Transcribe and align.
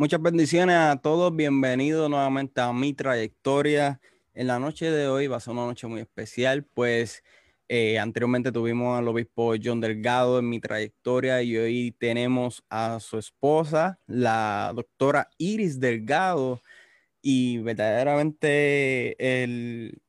Muchas 0.00 0.22
bendiciones 0.22 0.76
a 0.76 0.96
todos. 0.96 1.36
Bienvenidos 1.36 2.08
nuevamente 2.08 2.62
a 2.62 2.72
mi 2.72 2.94
trayectoria. 2.94 4.00
En 4.32 4.46
la 4.46 4.58
noche 4.58 4.90
de 4.90 5.08
hoy 5.08 5.26
va 5.26 5.36
a 5.36 5.40
ser 5.40 5.52
una 5.52 5.66
noche 5.66 5.86
muy 5.88 6.00
especial, 6.00 6.64
pues 6.64 7.22
eh, 7.68 7.98
anteriormente 7.98 8.50
tuvimos 8.50 8.98
al 8.98 9.06
obispo 9.08 9.52
John 9.62 9.82
Delgado 9.82 10.38
en 10.38 10.48
mi 10.48 10.58
trayectoria 10.58 11.42
y 11.42 11.54
hoy 11.58 11.94
tenemos 11.98 12.64
a 12.70 12.98
su 12.98 13.18
esposa, 13.18 14.00
la 14.06 14.72
doctora 14.74 15.28
Iris 15.36 15.78
Delgado. 15.78 16.62
Y 17.20 17.58
verdaderamente 17.58 19.42
el, 19.42 20.00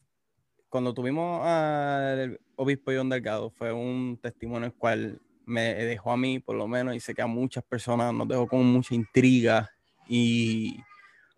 cuando 0.70 0.94
tuvimos 0.94 1.46
al 1.46 2.40
obispo 2.56 2.94
John 2.96 3.10
Delgado 3.10 3.50
fue 3.50 3.74
un 3.74 4.18
testimonio 4.22 4.68
el 4.68 4.74
cual 4.74 5.20
me 5.46 5.74
dejó 5.74 6.14
a 6.14 6.18
mí, 6.18 6.40
por 6.40 6.56
lo 6.56 6.66
menos, 6.66 6.96
y 6.96 7.02
sé 7.02 7.14
que 7.14 7.24
a 7.24 7.28
muchas 7.28 7.66
personas 7.66 8.14
nos 8.14 8.30
dejó 8.30 8.48
con 8.48 8.66
mucha 8.66 8.96
intriga 8.96 9.70
y 10.14 10.84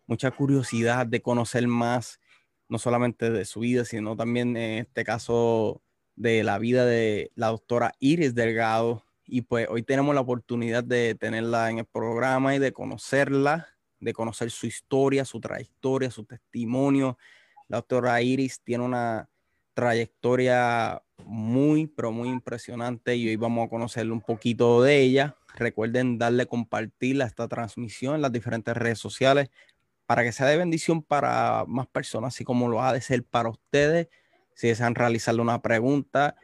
mucha 0.07 0.31
curiosidad 0.31 1.05
de 1.05 1.21
conocer 1.21 1.68
más, 1.68 2.19
no 2.68 2.79
solamente 2.79 3.29
de 3.29 3.45
su 3.45 3.59
vida, 3.59 3.86
sino 3.86 4.15
también 4.15 4.57
en 4.57 4.79
este 4.79 5.04
caso 5.04 5.83
de 6.15 6.43
la 6.43 6.57
vida 6.57 6.83
de 6.83 7.31
la 7.36 7.50
doctora 7.50 7.93
Iris 8.00 8.33
Delgado. 8.33 9.04
Y 9.28 9.41
pues 9.41 9.67
hoy 9.69 9.83
tenemos 9.83 10.15
la 10.15 10.21
oportunidad 10.21 10.83
de 10.83 11.14
tenerla 11.14 11.69
en 11.69 11.78
el 11.78 11.86
programa 11.86 12.55
y 12.55 12.59
de 12.59 12.73
conocerla, 12.73 13.67
de 14.00 14.11
conocer 14.11 14.50
su 14.50 14.65
historia, 14.65 15.23
su 15.23 15.39
trayectoria, 15.39 16.09
su 16.09 16.25
testimonio. 16.25 17.19
La 17.67 17.78
doctora 17.78 18.19
Iris 18.23 18.59
tiene 18.64 18.86
una 18.86 19.29
trayectoria 19.75 21.00
muy, 21.23 21.86
pero 21.86 22.11
muy 22.11 22.29
impresionante 22.29 23.15
y 23.15 23.29
hoy 23.29 23.36
vamos 23.36 23.67
a 23.67 23.69
conocerle 23.69 24.14
un 24.14 24.21
poquito 24.21 24.81
de 24.81 25.00
ella. 25.00 25.37
Recuerden 25.56 26.18
darle 26.18 26.48
compartir 26.48 27.21
a 27.21 27.25
esta 27.25 27.48
transmisión 27.48 28.16
en 28.16 28.21
las 28.21 28.32
diferentes 28.32 28.75
redes 28.75 29.00
sociales 29.00 29.50
para 30.06 30.24
que 30.24 30.32
sea 30.32 30.48
de 30.48 30.57
bendición 30.57 31.02
para 31.02 31.66
más 31.68 31.88
personas, 31.88 32.34
así 32.36 32.44
como 32.44 32.68
lo 32.68 32.82
ha 32.82 32.94
de 32.94 33.02
ser 33.02 33.23
para 33.23 33.50
ustedes. 33.50 34.10
Si 34.56 34.68
desean 34.68 34.95
realizarle 34.95 35.42
una 35.42 35.62
pregunta, 35.62 36.36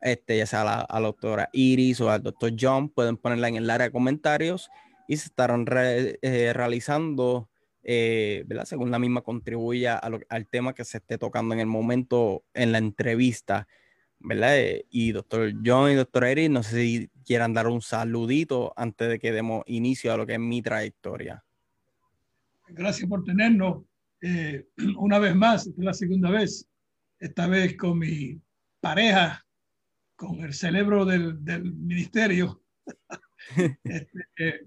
este, 0.00 0.38
ya 0.38 0.46
sea 0.46 0.62
a 0.62 0.86
la, 0.88 1.00
doctora 1.00 1.48
Iris 1.52 2.00
o 2.00 2.10
al 2.10 2.22
doctor 2.22 2.52
John, 2.58 2.88
pueden 2.88 3.16
ponerla 3.16 3.48
en 3.48 3.56
el 3.56 3.70
área 3.70 3.88
de 3.88 3.92
comentarios 3.92 4.70
y 5.08 5.16
se 5.16 5.26
estarán 5.26 5.66
eh, 5.68 6.52
realizando, 6.54 7.48
eh, 7.82 8.44
¿verdad? 8.46 8.64
Según 8.64 8.90
la 8.90 8.98
misma 8.98 9.22
contribuya 9.22 9.96
al 9.96 10.46
tema 10.46 10.74
que 10.74 10.84
se 10.84 10.98
esté 10.98 11.18
tocando 11.18 11.54
en 11.54 11.60
el 11.60 11.66
momento 11.66 12.44
en 12.54 12.72
la 12.72 12.78
entrevista. 12.78 13.66
¿verdad? 14.20 14.58
Eh, 14.58 14.86
y 14.90 15.12
doctor 15.12 15.52
John 15.64 15.90
y 15.90 15.94
doctor 15.94 16.24
Eric, 16.24 16.50
no 16.50 16.62
sé 16.62 16.76
si 16.76 17.10
quieran 17.30 17.54
dar 17.54 17.68
un 17.68 17.80
saludito 17.80 18.72
antes 18.74 19.08
de 19.08 19.20
que 19.20 19.30
demos 19.30 19.62
inicio 19.68 20.12
a 20.12 20.16
lo 20.16 20.26
que 20.26 20.32
es 20.32 20.40
mi 20.40 20.62
trayectoria. 20.62 21.44
Gracias 22.70 23.08
por 23.08 23.22
tenernos 23.22 23.84
eh, 24.20 24.66
una 24.98 25.20
vez 25.20 25.36
más, 25.36 25.64
esta 25.64 25.80
es 25.80 25.84
la 25.84 25.94
segunda 25.94 26.28
vez, 26.28 26.66
esta 27.20 27.46
vez 27.46 27.76
con 27.76 28.00
mi 28.00 28.40
pareja, 28.80 29.46
con 30.16 30.40
el 30.40 30.52
cerebro 30.52 31.04
del, 31.04 31.44
del 31.44 31.72
ministerio. 31.72 32.64
este, 33.84 34.26
eh, 34.36 34.66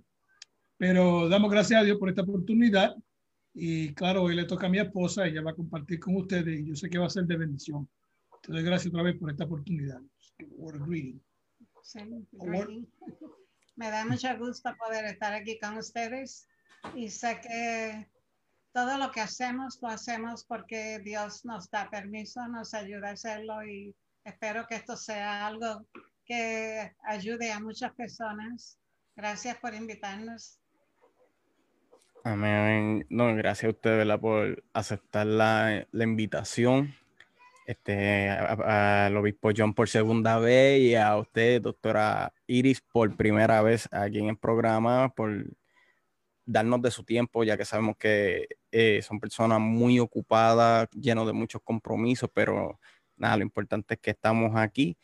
pero 0.78 1.28
damos 1.28 1.52
gracias 1.52 1.82
a 1.82 1.84
Dios 1.84 1.98
por 1.98 2.08
esta 2.08 2.22
oportunidad 2.22 2.96
y 3.54 3.94
claro, 3.94 4.24
hoy 4.24 4.36
le 4.36 4.46
toca 4.46 4.68
a 4.68 4.70
mi 4.70 4.80
esposa, 4.80 5.28
ella 5.28 5.42
va 5.42 5.52
a 5.52 5.56
compartir 5.56 6.00
con 6.00 6.16
ustedes 6.16 6.62
y 6.62 6.68
yo 6.68 6.78
sé 6.78 6.90
que 6.90 6.98
va 6.98 7.08
a 7.08 7.10
ser 7.10 7.26
de 7.26 7.36
bendición. 7.36 7.90
Te 8.42 8.54
doy 8.54 8.64
gracias 8.64 8.94
otra 8.94 9.04
vez 9.04 9.18
por 9.18 9.30
esta 9.30 9.44
oportunidad. 9.44 10.00
Me 13.76 13.90
da 13.90 14.06
mucho 14.06 14.38
gusto 14.38 14.74
poder 14.78 15.06
estar 15.06 15.34
aquí 15.34 15.60
con 15.60 15.78
ustedes 15.78 16.48
y 16.96 17.10
sé 17.10 17.40
que 17.42 18.08
todo 18.72 18.98
lo 18.98 19.12
que 19.12 19.22
hacemos 19.22 19.80
lo 19.82 19.90
hacemos 19.90 20.46
porque 20.46 21.00
Dios 21.00 21.46
nos 21.46 21.70
da 21.70 21.90
permiso, 21.90 22.48
nos 22.48 22.74
ayuda 22.74 23.10
a 23.10 23.14
hacerlo 23.14 23.64
y 23.66 23.96
espero 24.24 24.66
que 24.68 24.76
esto 24.76 24.96
sea 24.96 25.46
algo 25.46 25.86
que 26.26 26.92
ayude 27.04 27.52
a 27.52 27.60
muchas 27.60 27.94
personas. 27.94 28.80
Gracias 29.16 29.58
por 29.58 29.74
invitarnos. 29.74 30.60
Amén. 32.24 33.06
No, 33.10 33.36
gracias 33.36 33.66
a 33.66 33.76
usted, 33.76 34.20
por 34.20 34.64
aceptar 34.74 35.28
la, 35.28 35.86
la 35.92 36.04
invitación 36.04 36.96
este, 37.66 38.30
al 38.30 39.16
obispo 39.16 39.52
John 39.56 39.74
por 39.74 39.90
segunda 39.90 40.38
vez 40.40 40.82
y 40.82 40.96
a 40.96 41.18
usted, 41.18 41.62
doctora 41.62 42.34
Iris, 42.48 42.82
por 42.82 43.16
primera 43.16 43.62
vez 43.62 43.88
aquí 43.92 44.20
en 44.20 44.30
el 44.30 44.38
programa, 44.38 45.14
por 45.16 45.46
darnos 46.46 46.82
de 46.82 46.92
su 46.92 47.04
tiempo, 47.04 47.44
ya 47.44 47.58
que 47.58 47.66
sabemos 47.66 47.96
que 47.98 48.48
eh, 48.72 49.02
son 49.02 49.20
personas 49.20 49.60
muy 49.60 50.00
ocupadas, 50.00 50.90
llenos 50.92 51.26
de 51.28 51.34
muchos 51.34 51.62
compromisos, 51.64 52.30
pero 52.34 52.80
nada, 53.16 53.38
lo 53.38 53.44
importante 53.44 53.96
es 53.96 54.00
que 54.00 54.12
estamos 54.12 54.52
aquí. 54.56 54.98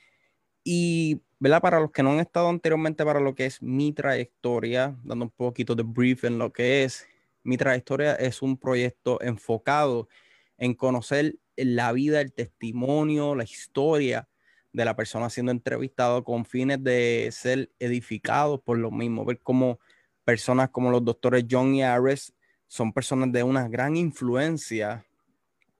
Y, 0.63 1.21
¿verdad? 1.39 1.61
Para 1.61 1.79
los 1.79 1.91
que 1.91 2.03
no 2.03 2.11
han 2.11 2.19
estado 2.19 2.49
anteriormente, 2.49 3.05
para 3.05 3.19
lo 3.19 3.35
que 3.35 3.45
es 3.45 3.61
mi 3.61 3.93
trayectoria, 3.93 4.97
dando 5.03 5.25
un 5.25 5.31
poquito 5.31 5.75
de 5.75 5.83
brief 5.83 6.25
en 6.25 6.37
lo 6.37 6.51
que 6.51 6.83
es, 6.83 7.07
mi 7.43 7.57
trayectoria 7.57 8.15
es 8.15 8.41
un 8.41 8.57
proyecto 8.57 9.21
enfocado 9.21 10.09
en 10.57 10.73
conocer 10.73 11.35
la 11.65 11.91
vida, 11.91 12.21
el 12.21 12.33
testimonio, 12.33 13.35
la 13.35 13.43
historia 13.43 14.27
de 14.71 14.85
la 14.85 14.95
persona 14.95 15.29
siendo 15.29 15.51
entrevistado 15.51 16.23
con 16.23 16.45
fines 16.45 16.83
de 16.83 17.29
ser 17.31 17.71
edificados 17.79 18.61
por 18.61 18.77
lo 18.77 18.91
mismo, 18.91 19.25
ver 19.25 19.39
cómo 19.39 19.79
personas 20.23 20.69
como 20.69 20.91
los 20.91 21.03
doctores 21.03 21.45
John 21.49 21.73
y 21.73 21.83
Ares 21.83 22.33
son 22.67 22.93
personas 22.93 23.31
de 23.31 23.43
una 23.43 23.67
gran 23.67 23.97
influencia 23.97 25.05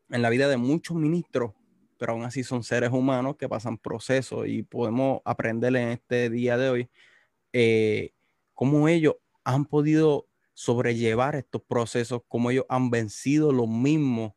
en 0.10 0.22
la 0.24 0.30
vida 0.30 0.48
de 0.48 0.58
muchos 0.58 0.98
ministros, 0.98 1.54
pero 1.98 2.14
aún 2.14 2.24
así 2.24 2.44
son 2.44 2.64
seres 2.64 2.90
humanos 2.92 3.36
que 3.38 3.48
pasan 3.48 3.78
procesos 3.78 4.48
y 4.48 4.64
podemos 4.64 5.22
aprender 5.24 5.76
en 5.76 5.90
este 5.90 6.32
día 6.32 6.58
de 6.58 6.70
hoy 6.70 6.90
eh, 7.54 8.14
cómo 8.56 8.88
ellos 8.88 9.16
han 9.44 9.66
podido 9.66 10.28
sobrellevar 10.54 11.36
estos 11.36 11.62
procesos, 11.62 12.22
cómo 12.28 12.52
ellos 12.52 12.66
han 12.70 12.90
vencido 12.90 13.52
los 13.52 13.70
mismos 13.70 14.34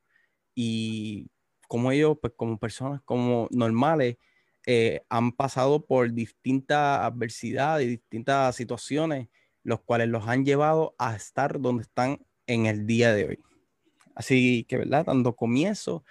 y 0.55 1.32
como 1.73 1.91
ellos, 1.91 2.19
pues 2.21 2.35
como 2.37 2.59
personas 2.59 3.01
como 3.03 3.49
normales, 3.51 4.19
eh, 4.67 5.07
han 5.09 5.33
pasado 5.33 5.87
por 5.87 6.13
distintas 6.13 7.01
adversidades 7.01 7.87
y 7.87 7.91
distintas 7.93 8.55
situaciones, 8.57 9.31
los 9.63 9.81
cuales 9.81 10.09
los 10.09 10.29
han 10.29 10.45
llevado 10.45 10.95
a 10.99 11.17
estar 11.17 11.59
donde 11.59 11.85
están 11.85 12.19
en 12.47 12.67
el 12.67 12.87
día 12.87 13.15
de 13.15 13.25
hoy. 13.25 13.39
Así 14.15 14.67
que, 14.69 14.77
¿verdad? 14.77 15.07
Dando 15.07 15.35
comienzo, 15.35 16.05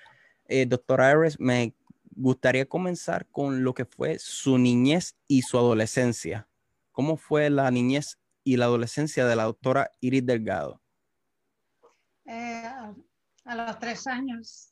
eh, 0.45 0.65
doctora 0.65 1.11
Ares, 1.11 1.39
me 1.39 1.75
gustaría 2.15 2.65
comenzar 2.65 3.27
con 3.27 3.63
lo 3.63 3.75
que 3.75 3.85
fue 3.85 4.17
su 4.17 4.57
niñez 4.57 5.15
y 5.27 5.43
su 5.43 5.59
adolescencia. 5.59 6.47
¿Cómo 6.91 7.17
fue 7.17 7.51
la 7.51 7.69
niñez 7.69 8.17
y 8.43 8.57
la 8.57 8.65
adolescencia 8.65 9.27
de 9.27 9.35
la 9.35 9.43
doctora 9.43 9.91
Iris 9.99 10.25
Delgado? 10.25 10.81
Eh, 12.25 12.63
a 13.45 13.55
los 13.55 13.77
tres 13.77 14.07
años 14.07 14.70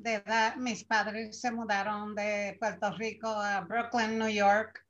de 0.00 0.14
edad, 0.14 0.56
mis 0.56 0.84
padres 0.84 1.40
se 1.40 1.50
mudaron 1.50 2.14
de 2.14 2.56
Puerto 2.58 2.90
Rico 2.96 3.28
a 3.28 3.60
Brooklyn, 3.60 4.18
New 4.18 4.30
York, 4.30 4.82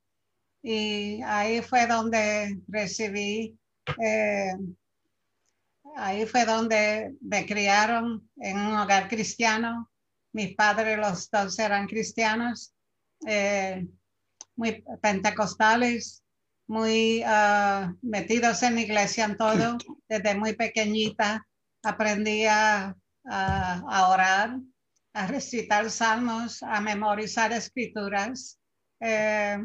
y 0.63 1.21
ahí 1.23 1.61
fue 1.61 1.85
donde 1.85 2.61
recibí, 2.67 3.57
eh, 4.01 4.53
ahí 5.97 6.25
fue 6.25 6.45
donde 6.45 7.13
me 7.19 7.45
criaron 7.45 8.29
en 8.37 8.57
un 8.57 8.77
hogar 8.77 9.09
cristiano. 9.09 9.89
Mis 10.31 10.55
padres, 10.55 10.97
los 10.97 11.29
dos 11.29 11.59
eran 11.59 11.87
cristianos, 11.87 12.73
eh, 13.27 13.85
muy 14.55 14.81
pentecostales, 15.01 16.23
muy 16.67 17.21
ah, 17.25 17.93
metidos 18.01 18.63
en 18.63 18.79
iglesia 18.79 19.25
en 19.25 19.35
todo. 19.35 19.77
Desde 20.07 20.35
muy 20.35 20.53
pequeñita 20.53 21.45
aprendí 21.83 22.45
a 22.45 22.95
orar 23.25 24.57
a 25.13 25.27
recitar 25.27 25.89
salmos, 25.89 26.63
a 26.63 26.79
memorizar 26.81 27.51
escrituras. 27.51 28.59
Eh, 28.99 29.57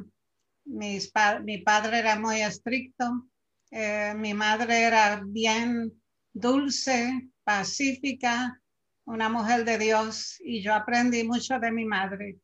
mi 0.65 1.59
padre 1.59 1.99
era 1.99 2.19
muy 2.19 2.43
estricto, 2.43 3.29
eh, 3.71 4.15
mi 4.17 4.35
madre 4.35 4.83
era 4.83 5.23
bien 5.25 5.93
dulce, 6.33 7.31
pacífica, 7.45 8.61
una 9.05 9.29
mujer 9.29 9.65
de 9.65 9.79
Dios 9.79 10.37
y 10.41 10.63
yo 10.63 10.75
aprendí 10.75 11.25
mucho 11.25 11.59
de 11.59 11.71
mi 11.71 11.85
madre. 11.85 12.39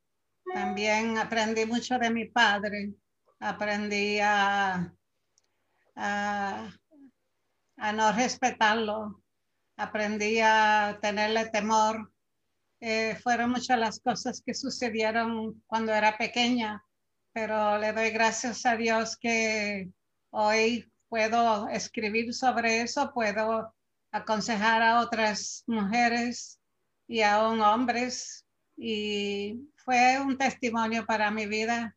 También 0.53 1.19
aprendí 1.19 1.67
mucho 1.67 1.99
de 1.99 2.11
mi 2.11 2.27
padre. 2.27 2.93
Aprendí 3.41 4.19
a, 4.21 4.93
no 7.95 8.13
respetarlo. 8.13 9.23
Aprendí 9.77 10.41
a 10.41 10.99
tenerle 11.01 11.47
temor 11.47 12.12
eh, 12.85 13.15
fueron 13.23 13.53
muchas 13.53 13.79
las 13.79 14.01
cosas 14.01 14.43
que 14.45 14.55
sucedieron 14.55 15.63
cuando 15.69 15.95
era 15.95 16.19
pequeña, 16.19 16.85
pero 17.33 17.79
le 17.79 17.93
doy 17.93 18.11
gracias 18.11 18.67
a 18.67 18.77
Dios 18.77 19.17
que 19.17 19.89
hoy 20.31 20.93
puedo 21.09 21.69
escribir 21.69 22.35
sobre 22.35 22.81
eso, 22.81 23.13
puedo 23.15 23.73
aconsejar 24.11 24.83
a 24.83 24.99
otras 24.99 25.63
mujeres 25.69 26.59
y 27.07 27.23
aún 27.23 27.61
hombres. 27.61 28.45
Y 28.77 29.61
fue 29.77 30.19
un 30.21 30.37
testimonio 30.37 31.07
para 31.07 31.31
mi 31.31 31.47
vida, 31.47 31.97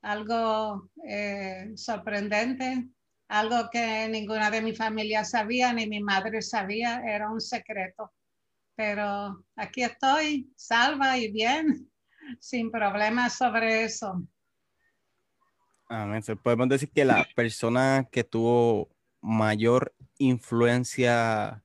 algo 0.00 0.88
eh, 1.06 1.72
sorprendente, 1.76 2.88
algo 3.28 3.68
que 3.70 4.08
ninguna 4.08 4.50
de 4.50 4.62
mi 4.62 4.74
familia 4.74 5.26
sabía, 5.26 5.74
ni 5.74 5.86
mi 5.86 6.00
madre 6.00 6.40
sabía, 6.40 7.02
era 7.04 7.30
un 7.30 7.40
secreto. 7.42 8.10
Pero 8.74 9.44
aquí 9.56 9.82
estoy, 9.82 10.50
salva 10.56 11.18
y 11.18 11.30
bien, 11.30 11.90
sin 12.40 12.70
problemas 12.70 13.36
sobre 13.36 13.84
eso. 13.84 14.26
Podemos 16.42 16.68
decir 16.70 16.90
que 16.90 17.04
la 17.04 17.26
persona 17.36 18.08
que 18.10 18.24
tuvo 18.24 18.88
mayor 19.20 19.94
influencia 20.16 21.62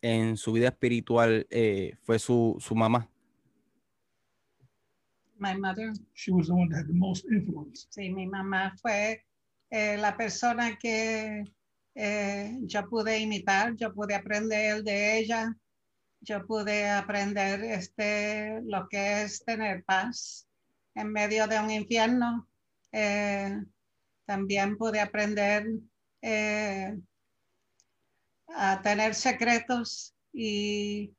en 0.00 0.38
su 0.38 0.52
vida 0.52 0.68
espiritual 0.68 1.46
eh, 1.50 1.96
fue 2.02 2.18
su, 2.18 2.56
su 2.58 2.74
mamá. 2.74 3.08
My 5.38 5.56
mother. 5.56 5.92
She 6.14 6.30
was 6.32 6.48
the 6.48 6.54
one 6.54 6.68
that 6.70 6.80
had 6.80 6.86
the 6.86 6.94
most 6.94 7.24
influence. 7.30 7.86
Sí, 7.90 8.10
mi 8.10 8.26
mamá 8.26 8.74
fue 8.80 9.24
eh, 9.70 9.96
la 9.96 10.16
persona 10.16 10.76
que 10.76 11.44
eh, 11.94 12.58
yo 12.62 12.88
pude 12.88 13.18
imitar, 13.18 13.74
yo 13.76 13.92
pude 13.92 14.14
aprender 14.14 14.82
de 14.82 15.18
ella, 15.18 15.56
yo 16.20 16.46
pude 16.46 16.88
aprender 16.88 17.64
este, 17.64 18.60
lo 18.62 18.88
que 18.88 19.22
es 19.22 19.44
tener 19.44 19.84
paz 19.84 20.46
en 20.94 21.12
medio 21.12 21.46
de 21.46 21.58
un 21.58 21.70
infierno. 21.70 22.48
Eh, 22.92 23.56
también 24.26 24.76
pude 24.76 25.00
aprender 25.00 25.66
eh, 26.20 26.96
a 28.48 28.82
tener 28.82 29.14
secretos 29.14 30.14
y 30.32 31.14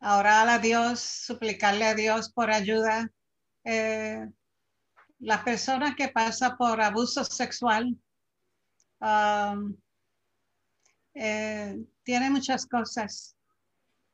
a 0.00 0.18
orar 0.18 0.48
a 0.48 0.58
Dios, 0.58 1.00
suplicarle 1.00 1.86
a 1.86 1.94
Dios 1.94 2.30
por 2.30 2.50
ayuda. 2.50 3.10
Eh, 3.64 4.28
las 5.20 5.42
personas 5.42 5.96
que 5.96 6.08
pasan 6.08 6.56
por 6.56 6.80
abuso 6.80 7.24
sexual 7.24 7.98
um, 9.00 9.76
tienen 12.04 12.32
muchas 12.32 12.64
cosas 12.64 13.37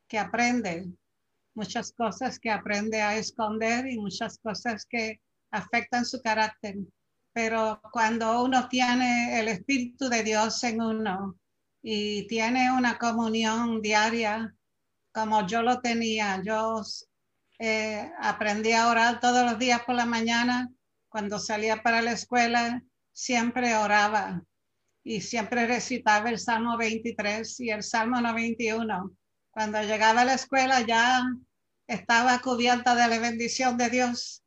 que 0.08 0.18
aprende, 0.18 0.86
muchas 1.54 1.92
cosas 1.92 2.38
que 2.38 2.50
aprende 2.50 3.00
a 3.00 3.16
esconder 3.16 3.86
y 3.86 3.98
muchas 3.98 4.38
cosas 4.38 4.84
que 4.86 5.20
afectan 5.50 6.04
su 6.04 6.20
carácter. 6.20 6.76
Pero 7.32 7.80
cuando 7.92 8.44
uno 8.44 8.68
tiene 8.68 9.40
el 9.40 9.48
Espíritu 9.48 10.08
de 10.08 10.22
Dios 10.22 10.62
en 10.64 10.80
uno 10.80 11.38
y 11.82 12.26
tiene 12.26 12.72
una 12.72 12.98
comunión 12.98 13.82
diaria, 13.82 14.54
como 15.12 15.46
yo 15.46 15.62
lo 15.62 15.80
tenía, 15.80 16.42
yo 16.44 16.82
eh, 17.58 18.10
aprendí 18.20 18.72
a 18.72 18.88
orar 18.88 19.20
todos 19.20 19.44
los 19.44 19.58
días 19.58 19.82
por 19.84 19.94
la 19.94 20.06
mañana. 20.06 20.70
Cuando 21.08 21.38
salía 21.38 21.82
para 21.82 22.02
la 22.02 22.12
escuela, 22.12 22.82
siempre 23.12 23.76
oraba 23.76 24.42
y 25.04 25.20
siempre 25.20 25.66
recitaba 25.66 26.30
el 26.30 26.38
Salmo 26.38 26.76
23 26.76 27.60
y 27.60 27.70
el 27.70 27.82
Salmo 27.82 28.20
91. 28.20 29.12
Cuando 29.54 29.80
llegaba 29.82 30.22
a 30.22 30.24
la 30.24 30.34
escuela 30.34 30.80
ya 30.80 31.22
estaba 31.86 32.40
cubierta 32.40 32.96
de 32.96 33.06
la 33.06 33.20
bendición 33.20 33.78
de 33.78 33.88
Dios. 33.88 34.42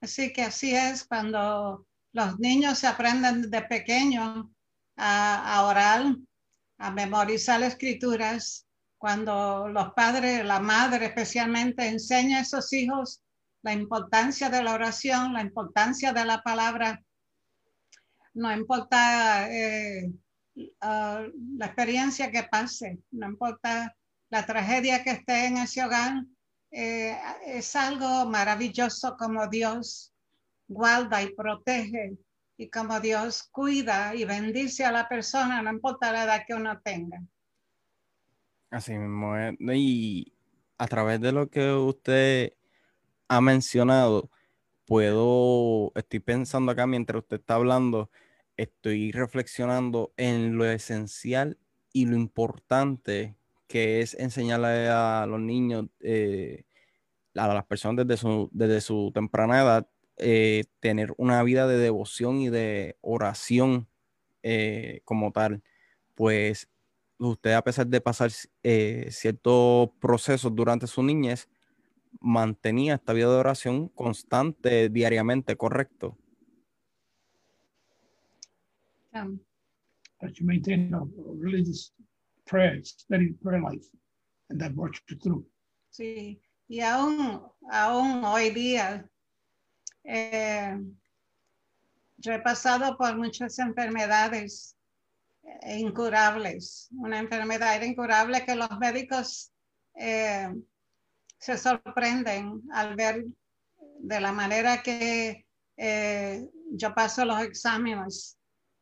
Así 0.00 0.32
que 0.32 0.42
así 0.42 0.74
es 0.74 1.04
cuando 1.04 1.86
los 2.12 2.40
niños 2.40 2.80
se 2.80 2.88
aprenden 2.88 3.50
de 3.52 3.62
pequeño 3.62 4.52
a, 4.96 5.64
orar, 5.64 6.06
a 6.78 6.90
memorizar 6.90 7.62
escrituras, 7.62 8.66
cuando 8.96 9.68
los 9.68 9.92
padres, 9.92 10.44
la 10.44 10.58
madre 10.58 11.06
especialmente, 11.06 11.86
enseña 11.86 12.38
a 12.38 12.42
esos 12.42 12.72
hijos 12.72 13.22
la 13.62 13.72
importancia 13.72 14.50
de 14.50 14.64
la 14.64 14.74
oración, 14.74 15.34
la 15.34 15.42
importancia 15.42 16.12
de 16.12 16.24
la 16.24 16.42
palabra, 16.42 17.00
no 18.34 18.52
importa 18.52 19.48
eh, 19.52 20.12
ah, 20.80 21.24
la 21.56 21.66
experiencia 21.66 22.32
que 22.32 22.42
pase, 22.42 22.98
no 23.12 23.28
importa 23.28 23.94
la 24.30 24.44
tragedia 24.44 25.02
que 25.02 25.10
esté 25.10 25.46
en 25.46 25.58
ese 25.58 25.84
hogar, 25.84 26.24
eh, 26.70 27.16
es 27.46 27.74
algo 27.76 28.26
maravilloso 28.26 29.16
como 29.16 29.46
Dios 29.48 30.12
guarda 30.66 31.22
y 31.22 31.34
protege 31.34 32.18
y 32.58 32.68
como 32.68 33.00
Dios 33.00 33.48
cuida 33.50 34.14
y 34.14 34.24
bendice 34.24 34.84
a 34.84 34.92
la 34.92 35.08
persona, 35.08 35.62
no 35.62 35.70
importa 35.70 36.12
la 36.12 36.24
edad 36.24 36.44
que 36.46 36.54
uno 36.54 36.78
tenga. 36.82 37.22
Así 38.70 38.92
mismo 38.92 39.34
Y 39.72 40.34
a 40.76 40.86
través 40.86 41.20
de 41.20 41.32
lo 41.32 41.48
que 41.48 41.72
usted 41.72 42.52
ha 43.28 43.40
mencionado, 43.40 44.30
puedo, 44.84 45.92
estoy 45.94 46.20
pensando 46.20 46.72
acá 46.72 46.86
mientras 46.86 47.22
usted 47.22 47.38
está 47.38 47.54
hablando, 47.54 48.10
estoy 48.56 49.12
reflexionando 49.12 50.12
en 50.16 50.58
lo 50.58 50.66
esencial 50.66 51.58
y 51.92 52.06
lo 52.06 52.16
importante 52.16 53.37
que 53.68 54.00
es 54.00 54.14
enseñarle 54.14 54.88
a 54.88 55.26
los 55.28 55.40
niños, 55.40 55.86
eh, 56.00 56.64
a 57.34 57.54
las 57.54 57.66
personas 57.66 58.06
desde 58.06 58.20
su, 58.20 58.48
desde 58.52 58.80
su 58.80 59.12
temprana 59.14 59.60
edad, 59.60 59.88
eh, 60.16 60.64
tener 60.80 61.14
una 61.18 61.42
vida 61.42 61.68
de 61.68 61.76
devoción 61.78 62.40
y 62.40 62.48
de 62.48 62.96
oración 63.02 63.86
eh, 64.42 65.02
como 65.04 65.30
tal. 65.30 65.62
Pues 66.14 66.68
usted, 67.18 67.52
a 67.52 67.62
pesar 67.62 67.86
de 67.86 68.00
pasar 68.00 68.30
ciertos 69.10 69.90
procesos 70.00 70.54
durante 70.54 70.86
su 70.86 71.02
niñez, 71.02 71.48
mantenía 72.20 72.94
esta 72.94 73.12
vida 73.12 73.30
de 73.30 73.36
oración 73.36 73.88
constante 73.88 74.88
diariamente, 74.88 75.56
¿correcto? 75.56 76.16
Um, 79.14 79.40
you 80.34 80.46
maintain 80.46 80.92
a 80.94 81.00
religious 81.40 81.92
prayer, 82.48 82.82
life, 83.62 83.86
and 84.50 84.60
that 84.60 84.74
works 84.74 85.00
you 85.08 85.16
through. 85.18 85.46
Sí, 85.90 86.40
y 86.68 86.80
aún, 86.80 87.42
aún 87.70 88.24
hoy 88.24 88.50
día, 88.50 89.08
eh, 90.04 90.76
yo 92.16 92.32
he 92.32 92.40
pasado 92.40 92.96
por 92.96 93.16
muchas 93.16 93.58
enfermedades 93.58 94.76
incurables, 95.66 96.88
una 96.92 97.18
enfermedad 97.18 97.80
incurable 97.82 98.44
que 98.44 98.54
los 98.54 98.70
médicos 98.78 99.52
eh, 99.94 100.48
se 101.38 101.56
sorprenden 101.56 102.62
al 102.72 102.94
ver 102.96 103.24
de 104.00 104.20
la 104.20 104.32
manera 104.32 104.82
que 104.82 105.46
eh, 105.76 106.48
yo 106.72 106.94
paso 106.94 107.24
los 107.24 107.40
exámenes, 107.42 108.38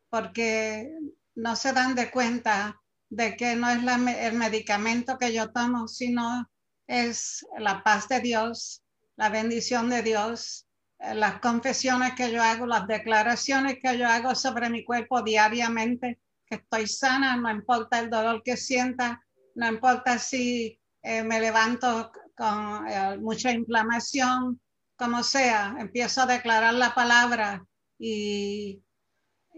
porque 0.09 0.91
no 1.35 1.55
se 1.55 1.73
dan 1.73 1.95
de 1.95 2.09
cuenta 2.09 2.79
de 3.09 3.35
que 3.35 3.55
no 3.55 3.69
es 3.69 3.79
el 4.19 4.33
medicamento 4.33 5.17
que 5.17 5.33
yo 5.33 5.51
tomo, 5.51 5.87
sino 5.87 6.49
es 6.87 7.45
la 7.57 7.83
paz 7.83 8.07
de 8.07 8.19
Dios, 8.21 8.83
la 9.15 9.29
bendición 9.29 9.89
de 9.89 10.03
Dios, 10.03 10.67
eh, 10.99 11.13
las 11.13 11.39
confesiones 11.39 12.13
que 12.15 12.31
yo 12.31 12.41
hago, 12.41 12.65
las 12.65 12.87
declaraciones 12.87 13.77
que 13.81 13.97
yo 13.97 14.07
hago 14.07 14.35
sobre 14.35 14.69
mi 14.69 14.83
cuerpo 14.83 15.21
diariamente, 15.21 16.19
que 16.45 16.55
estoy 16.55 16.87
sana, 16.87 17.35
no 17.35 17.51
importa 17.51 17.99
el 17.99 18.09
dolor 18.09 18.41
que 18.43 18.57
sienta, 18.57 19.21
no 19.55 19.67
importa 19.67 20.17
si 20.17 20.79
eh, 21.01 21.23
me 21.23 21.39
levanto 21.39 22.11
con 22.35 22.87
eh, 22.87 23.17
mucha 23.19 23.51
inflamación, 23.51 24.61
como 24.95 25.23
sea, 25.23 25.75
empiezo 25.79 26.21
a 26.21 26.25
declarar 26.25 26.73
la 26.73 26.93
palabra 26.93 27.63
y 27.99 28.81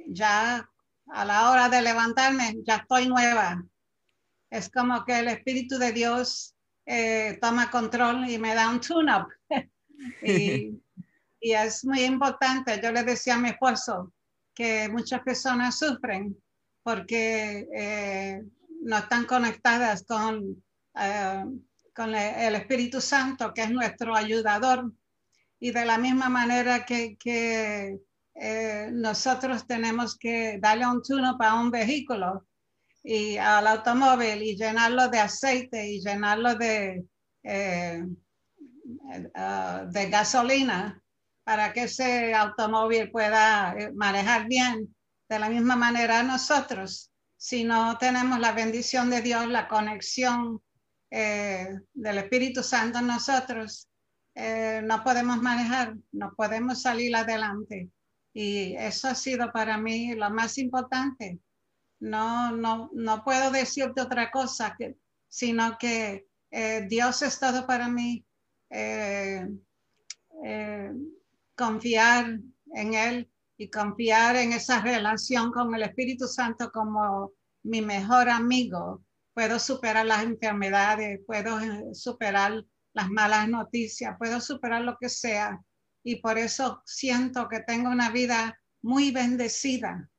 ya 0.08 0.70
a 1.12 1.26
la 1.26 1.50
hora 1.50 1.70
de 1.70 1.82
levantarme, 1.82 2.56
ya 2.66 2.78
estoy 2.78 3.08
nueva. 3.08 3.64
Es 4.50 4.70
como 4.70 5.04
que 5.06 5.20
el 5.20 5.28
Espíritu 5.28 5.78
de 5.78 5.92
Dios 5.92 6.56
eh, 6.86 7.38
toma 7.42 7.70
control 7.70 8.30
y 8.30 8.38
me 8.38 8.56
da 8.56 8.70
un 8.70 8.80
tune-up. 8.80 9.28
y, 10.24 10.82
es 11.42 11.86
muy 11.86 12.04
importante. 12.04 12.80
Yo 12.82 12.92
le 12.92 13.04
decía 13.04 13.36
a 13.36 13.40
mi 13.40 13.50
esposo 13.50 14.14
que 14.54 14.90
muchas 14.90 15.22
personas 15.22 15.78
sufren 15.78 16.36
porque 16.84 17.68
eh, 17.76 18.44
no 18.82 18.98
están 18.98 19.26
conectadas 19.26 20.04
con, 20.04 20.64
eh, 20.96 21.46
con 21.94 22.16
el 22.16 22.56
Espíritu 22.56 23.02
Santo, 23.02 23.54
que 23.54 23.64
es 23.64 23.72
nuestro 23.72 24.16
ayudador. 24.16 24.92
Y 25.60 25.72
de 25.72 25.86
la 25.86 25.98
misma 25.98 26.30
manera 26.30 26.86
que, 26.86 27.18
que 27.18 28.00
eh, 28.40 28.90
nosotros 28.92 29.68
tenemos 29.68 30.18
que 30.18 30.58
darle 30.60 30.88
un 30.88 31.02
tuno 31.02 31.38
para 31.38 31.56
un 31.56 31.72
vehículo 31.72 32.48
y 33.04 33.38
al 33.38 33.68
automóvil 33.68 34.42
y 34.42 34.56
llenarlo 34.56 35.08
de 35.10 35.20
aceite 35.20 35.90
y 35.90 36.02
llenarlo 36.02 36.56
de, 36.56 37.06
eh, 37.44 38.04
eh, 39.14 39.82
de 39.88 40.10
gasolina 40.10 41.02
para 41.44 41.74
que 41.74 41.84
ese 41.84 42.34
automóvil 42.34 43.12
pueda 43.12 43.76
manejar 43.96 44.48
bien. 44.48 44.96
De 45.28 45.40
la 45.40 45.50
misma 45.50 45.76
manera 45.76 46.24
nosotros, 46.24 47.12
si 47.40 47.64
no 47.64 47.98
tenemos 47.98 48.38
la 48.40 48.52
bendición 48.52 49.10
de 49.10 49.22
Dios, 49.22 49.48
la 49.48 49.68
conexión 49.68 50.62
eh, 51.10 51.80
del 51.94 52.18
Espíritu 52.18 52.62
Santo 52.62 53.00
en 53.00 53.08
nosotros, 53.08 53.88
eh, 54.36 54.82
no 54.84 55.04
podemos 55.04 55.42
manejar, 55.42 55.96
no 56.12 56.34
podemos 56.36 56.82
salir 56.82 57.16
adelante. 57.16 57.90
Y 58.34 58.76
eso 58.76 59.08
ha 59.08 59.16
sido 59.16 59.52
para 59.52 59.78
mí 59.78 60.14
lo 60.16 60.30
más 60.30 60.58
importante. 60.58 61.40
No, 62.00 62.52
no, 62.52 62.90
no 62.94 63.24
puedo 63.24 63.52
decirte 63.52 64.02
otra 64.02 64.32
cosa, 64.32 64.76
que, 64.78 64.98
sino 65.28 65.78
que 65.78 66.28
eh, 66.52 66.86
Dios 66.90 67.22
es 67.22 67.40
todo 67.40 67.66
para 67.66 67.88
mí. 67.90 68.26
confiar 71.56 72.40
en 72.74 72.94
Él 72.94 73.32
y 73.58 73.70
confiar 73.70 74.38
en 74.38 74.54
esa 74.54 74.82
relación 74.82 75.52
con 75.52 75.74
el 75.76 75.84
Espíritu 75.84 76.28
Santo 76.28 76.72
como 76.72 77.34
mi 77.64 77.82
mejor 77.82 78.30
amigo 78.30 79.04
puedo 79.40 79.58
superar 79.58 80.06
las 80.06 80.24
enfermedades, 80.24 81.22
puedo 81.26 81.62
eh, 81.62 81.94
superar 81.94 82.62
las 82.94 83.10
malas 83.10 83.48
noticias, 83.48 84.18
puedo 84.18 84.42
superar 84.42 84.82
lo 84.82 84.98
que 85.00 85.08
sea. 85.08 85.62
Y 86.04 86.18
por 86.18 86.38
eso 86.38 86.82
siento 86.86 87.48
que 87.50 87.62
tengo 87.62 87.90
una 87.90 88.10
vida 88.10 88.60
muy 88.82 89.12
bendecida, 89.12 90.10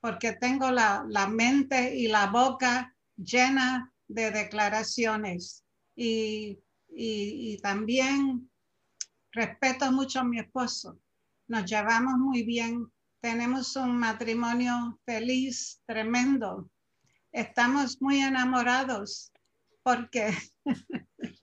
porque 0.00 0.32
tengo 0.32 0.70
la, 0.70 1.28
mente 1.30 1.94
y 1.96 2.08
la 2.08 2.26
boca 2.26 2.94
llena 3.16 3.92
de 4.08 4.30
declaraciones. 4.30 5.64
Y, 5.94 6.58
y 6.88 7.58
también 7.62 8.50
respeto 9.32 9.92
mucho 9.92 10.20
a 10.20 10.24
mi 10.24 10.40
esposo. 10.40 10.98
Nos 11.46 11.64
llevamos 11.64 12.18
muy 12.18 12.42
bien. 12.42 12.90
Tenemos 13.20 13.76
un 13.76 13.98
matrimonio 13.98 14.98
feliz, 15.04 15.80
tremendo 15.86 16.70
estamos 17.32 18.00
muy 18.00 18.20
enamorados 18.20 19.32
porque, 19.82 20.32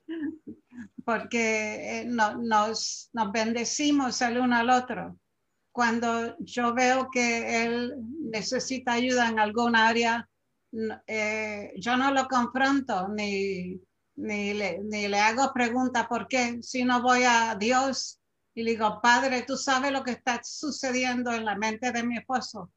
porque 1.08 2.00
eh, 2.00 2.04
nos, 2.04 3.08
nos 3.14 3.32
bendecimos 3.32 4.20
el 4.20 4.36
uno 4.36 4.56
al 4.56 4.68
otro. 4.68 5.16
Cuando 5.72 6.36
yo 6.38 6.74
veo 6.74 7.08
que 7.10 7.64
él 7.64 7.94
necesita 8.30 8.92
ayuda 8.92 9.26
en 9.30 9.38
alguna 9.38 9.88
área, 9.88 10.28
eh, 11.06 11.72
yo 11.78 11.96
no 11.96 12.12
lo 12.12 12.28
confronto 12.28 13.08
ni, 13.08 13.80
ni, 14.16 14.52
le, 14.52 14.80
ni 14.80 15.08
le 15.08 15.18
hago 15.18 15.50
pregunta 15.54 16.06
por 16.06 16.28
qué, 16.28 16.58
sino 16.60 17.00
voy 17.00 17.22
a 17.24 17.56
Dios 17.58 18.20
y 18.54 18.62
le 18.62 18.72
digo, 18.72 19.00
Padre, 19.02 19.44
tú 19.46 19.56
sabes 19.56 19.90
lo 19.90 20.04
que 20.04 20.10
está 20.10 20.42
sucediendo 20.44 21.32
en 21.32 21.46
la 21.46 21.56
mente 21.56 21.90
de 21.90 22.02
mi 22.02 22.18
esposo. 22.18 22.70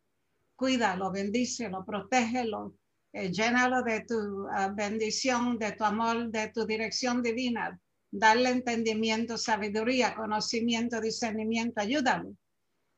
Cuídalo, 0.55 1.11
bendícelo, 1.11 1.83
protégelo, 1.83 2.77
eh, 3.11 3.29
llénalo 3.29 3.83
de 3.83 4.05
tu 4.05 4.47
ah, 4.55 4.71
bendición, 4.73 5.59
de 5.59 5.73
tu 5.73 5.83
amor, 5.83 6.31
de 6.31 6.47
tu 6.47 6.65
dirección 6.65 7.21
divina. 7.21 7.77
Darle 8.12 8.50
entendimiento, 8.50 9.38
sabiduría, 9.38 10.15
conocimiento, 10.15 11.00
discernimiento, 11.00 11.80
ayúdalo. 11.82 12.36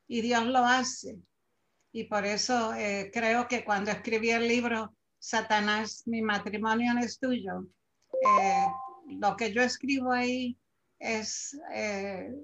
Y 0.08 0.22
Dios 0.22 0.46
lo 0.46 0.60
hace. 0.60 1.18
Y 1.92 2.06
por 2.06 2.26
eso 2.26 2.74
eh, 2.74 3.12
creo 3.14 3.48
que 3.48 3.64
cuando 3.64 3.92
escribí 3.92 4.32
el 4.32 4.48
libro 4.48 4.96
Satanás, 5.20 6.04
mi 6.08 6.22
matrimonio 6.22 6.94
no 6.94 7.02
es 7.02 7.20
tuyo, 7.20 7.68
eh, 8.12 8.66
lo 9.20 9.36
que 9.38 9.54
yo 9.54 9.62
escribo 9.62 10.12
ahí 10.12 10.58
es 11.00 11.58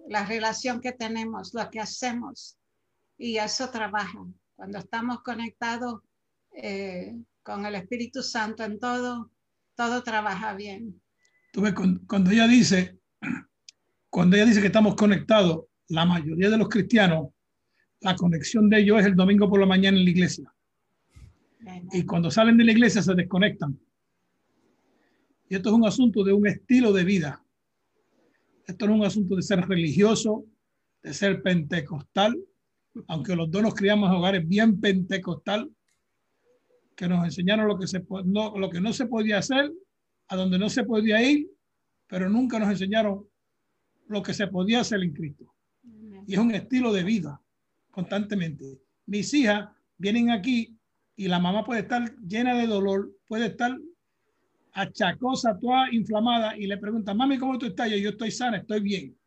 la 0.08 0.26
relación 0.26 0.82
que 0.82 0.92
tenemos, 0.92 1.54
lo 1.54 1.70
que 1.70 1.80
hacemos. 1.80 2.58
Y 3.18 3.38
eso 3.38 3.70
trabaja. 3.70 4.20
Cuando 4.56 4.80
estamos 4.80 5.22
conectados, 5.24 6.02
con 7.50 7.66
el 7.66 7.76
Espíritu 7.76 8.22
Santo 8.22 8.64
en 8.64 8.80
todo, 8.80 9.32
todo 9.76 10.04
trabaja 10.04 10.54
bien. 10.54 11.02
Tú 11.52 11.62
ves, 11.62 11.74
cuando 12.08 12.32
ella 12.32 12.48
dice, 12.48 13.00
cuando 14.10 14.36
ella 14.36 14.46
dice 14.46 14.62
que 14.62 14.68
estamos 14.68 14.96
conectados, 14.96 15.66
la 15.88 16.06
mayoría 16.06 16.50
de 16.50 16.58
los 16.58 16.70
cristianos, 16.70 17.30
la 18.02 18.16
conexión 18.16 18.70
de 18.70 18.80
ellos 18.80 19.00
es 19.00 19.08
el 19.08 19.16
domingo 19.16 19.50
por 19.50 19.60
la 19.60 19.66
mañana 19.66 19.98
en 19.98 20.06
la 20.06 20.12
iglesia. 20.12 20.54
Y 21.92 22.06
cuando 22.06 22.32
salen 22.32 22.58
de 22.58 22.64
la 22.64 22.72
iglesia 22.72 23.02
se 23.02 23.14
desconectan. 23.14 23.78
Y 25.50 25.56
esto 25.56 25.70
es 25.70 25.76
un 25.76 25.86
asunto 25.86 26.24
de 26.24 26.32
un 26.32 26.48
estilo 26.48 26.94
de 26.94 27.04
vida. 27.04 27.44
Esto 28.66 28.86
no 28.86 28.94
es 28.94 29.00
un 29.00 29.06
asunto 29.06 29.36
de 29.36 29.42
ser 29.42 29.68
religioso, 29.68 30.46
de 31.02 31.14
ser 31.14 31.42
pentecostal, 31.42 32.38
aunque 33.08 33.36
los 33.36 33.50
dos 33.50 33.64
nos 33.64 33.74
criamos 33.74 34.10
en 34.10 34.16
hogares 34.16 34.48
bien 34.48 34.80
pentecostal, 34.80 35.70
que 36.96 37.08
nos 37.08 37.26
enseñaron 37.26 37.68
lo 37.68 37.80
que, 37.80 37.88
se, 37.88 38.06
no, 38.26 38.58
lo 38.58 38.70
que 38.70 38.82
no 38.82 38.94
se 38.94 39.08
podía 39.08 39.40
hacer, 39.40 39.72
a 40.30 40.36
donde 40.36 40.58
no 40.58 40.70
se 40.70 40.84
podía 40.84 41.22
ir, 41.22 41.50
pero 42.08 42.30
nunca 42.30 42.58
nos 42.60 42.70
enseñaron 42.70 43.28
lo 44.08 44.24
que 44.24 44.34
se 44.34 44.48
podía 44.48 44.82
hacer 44.82 45.02
en 45.02 45.14
Cristo. 45.14 45.54
Y 46.26 46.34
es 46.34 46.40
un 46.40 46.52
estilo 46.52 46.94
de 46.94 47.04
vida 47.04 47.42
constantemente. 47.92 48.80
Mis 49.06 49.34
hijas 49.34 49.70
vienen 49.98 50.32
aquí 50.32 50.78
y 51.16 51.28
la 51.28 51.40
mamá 51.40 51.66
puede 51.66 51.82
estar 51.82 52.16
llena 52.20 52.56
de 52.56 52.68
dolor, 52.68 53.12
puede 53.28 53.48
estar 53.48 53.78
achacosa, 54.72 55.60
toda 55.60 55.92
inflamada, 55.92 56.56
y 56.58 56.68
le 56.68 56.78
pregunta, 56.78 57.14
mami, 57.14 57.38
¿cómo 57.38 57.58
tú 57.58 57.66
estás? 57.66 57.92
Y 57.92 58.02
yo 58.02 58.12
estoy 58.12 58.32
sana, 58.32 58.58
estoy 58.58 58.80
bien. 58.80 59.18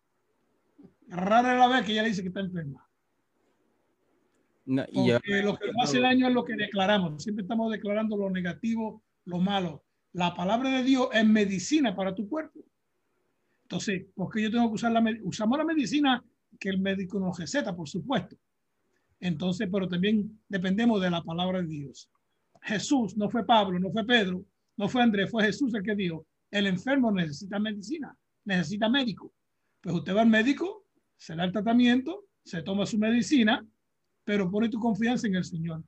Rara 1.09 1.59
la 1.59 1.69
vez 1.69 1.85
que 1.85 1.93
ella 1.93 2.03
le 2.03 2.09
dice 2.09 2.23
que 2.23 2.29
está 2.29 2.41
enferma 2.41 2.89
y 4.65 5.11
lo 5.43 5.57
que 5.57 5.73
nos 5.73 5.83
hace 5.83 6.01
daño 6.01 6.29
es 6.29 6.35
lo 6.35 6.45
que 6.45 6.55
declaramos. 6.55 7.23
Siempre 7.23 7.43
estamos 7.43 7.71
declarando 7.71 8.17
lo 8.17 8.31
negativo, 8.31 9.03
lo 9.25 9.39
malo. 9.39 9.85
La 10.13 10.35
palabra 10.35 10.71
de 10.71 10.83
Dios 10.85 11.09
es 11.13 11.27
medicina 11.27 11.95
para 11.95 12.15
tu 12.15 12.29
cuerpo. 12.29 12.61
Entonces, 13.65 14.05
¿por 14.15 14.33
qué 14.33 14.43
yo 14.43 14.51
tengo 14.51 14.69
que 14.69 14.75
usar 14.75 14.93
la? 14.93 15.03
Usamos 15.23 15.59
la 15.59 15.65
medicina 15.65 16.23
que 16.59 16.69
el 16.69 16.79
médico 16.79 17.19
nos 17.19 17.39
receta, 17.39 17.75
por 17.75 17.89
supuesto. 17.89 18.37
Entonces, 19.19 19.69
pero 19.73 19.89
también 19.89 20.41
dependemos 20.49 21.01
de 21.01 21.11
la 21.11 21.23
palabra 21.23 21.63
de 21.63 21.69
Dios. 21.69 22.11
Jesús, 22.61 23.17
no 23.17 23.31
fue 23.31 23.47
Pablo, 23.47 23.79
no 23.79 23.91
fue 23.91 24.05
Pedro, 24.05 24.45
no 24.77 24.89
fue 24.89 25.03
Andrés, 25.03 25.31
fue 25.31 25.45
Jesús 25.45 25.75
el 25.75 25.83
que 25.83 25.95
dijo, 25.95 26.27
el 26.51 26.67
enfermo 26.67 27.11
necesita 27.11 27.59
medicina, 27.59 28.17
necesita 28.45 28.89
médico. 28.89 29.33
Pues 29.81 29.97
usted 29.97 30.15
va 30.15 30.23
al 30.23 30.29
médico, 30.29 30.85
se 31.17 31.35
da 31.35 31.45
el 31.45 31.53
tratamiento, 31.53 32.25
se 32.45 32.63
toma 32.63 32.87
su 32.87 32.99
medicina 32.99 33.65
pero 34.25 34.51
pone 34.51 34.69
tu 34.69 34.79
confianza 34.79 35.27
en 35.27 35.37
el 35.37 35.45
Señor 35.45 35.83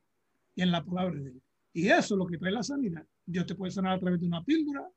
y 0.55 0.63
en 0.63 0.71
la 0.71 0.85
palabra 0.85 1.19
de 1.19 1.31
Él. 1.31 1.43
Y 1.73 1.89
eso 1.89 2.15
es 2.15 2.19
lo 2.19 2.27
que 2.27 2.39
trae 2.39 2.53
la 2.53 2.63
sanidad. 2.63 3.07
Dios 3.27 3.47
te 3.47 3.55
puede 3.55 3.73
sanar 3.73 3.95
a 3.95 4.01
través 4.01 4.21
de 4.21 4.27
una 4.27 4.45
píldora, 4.45 4.89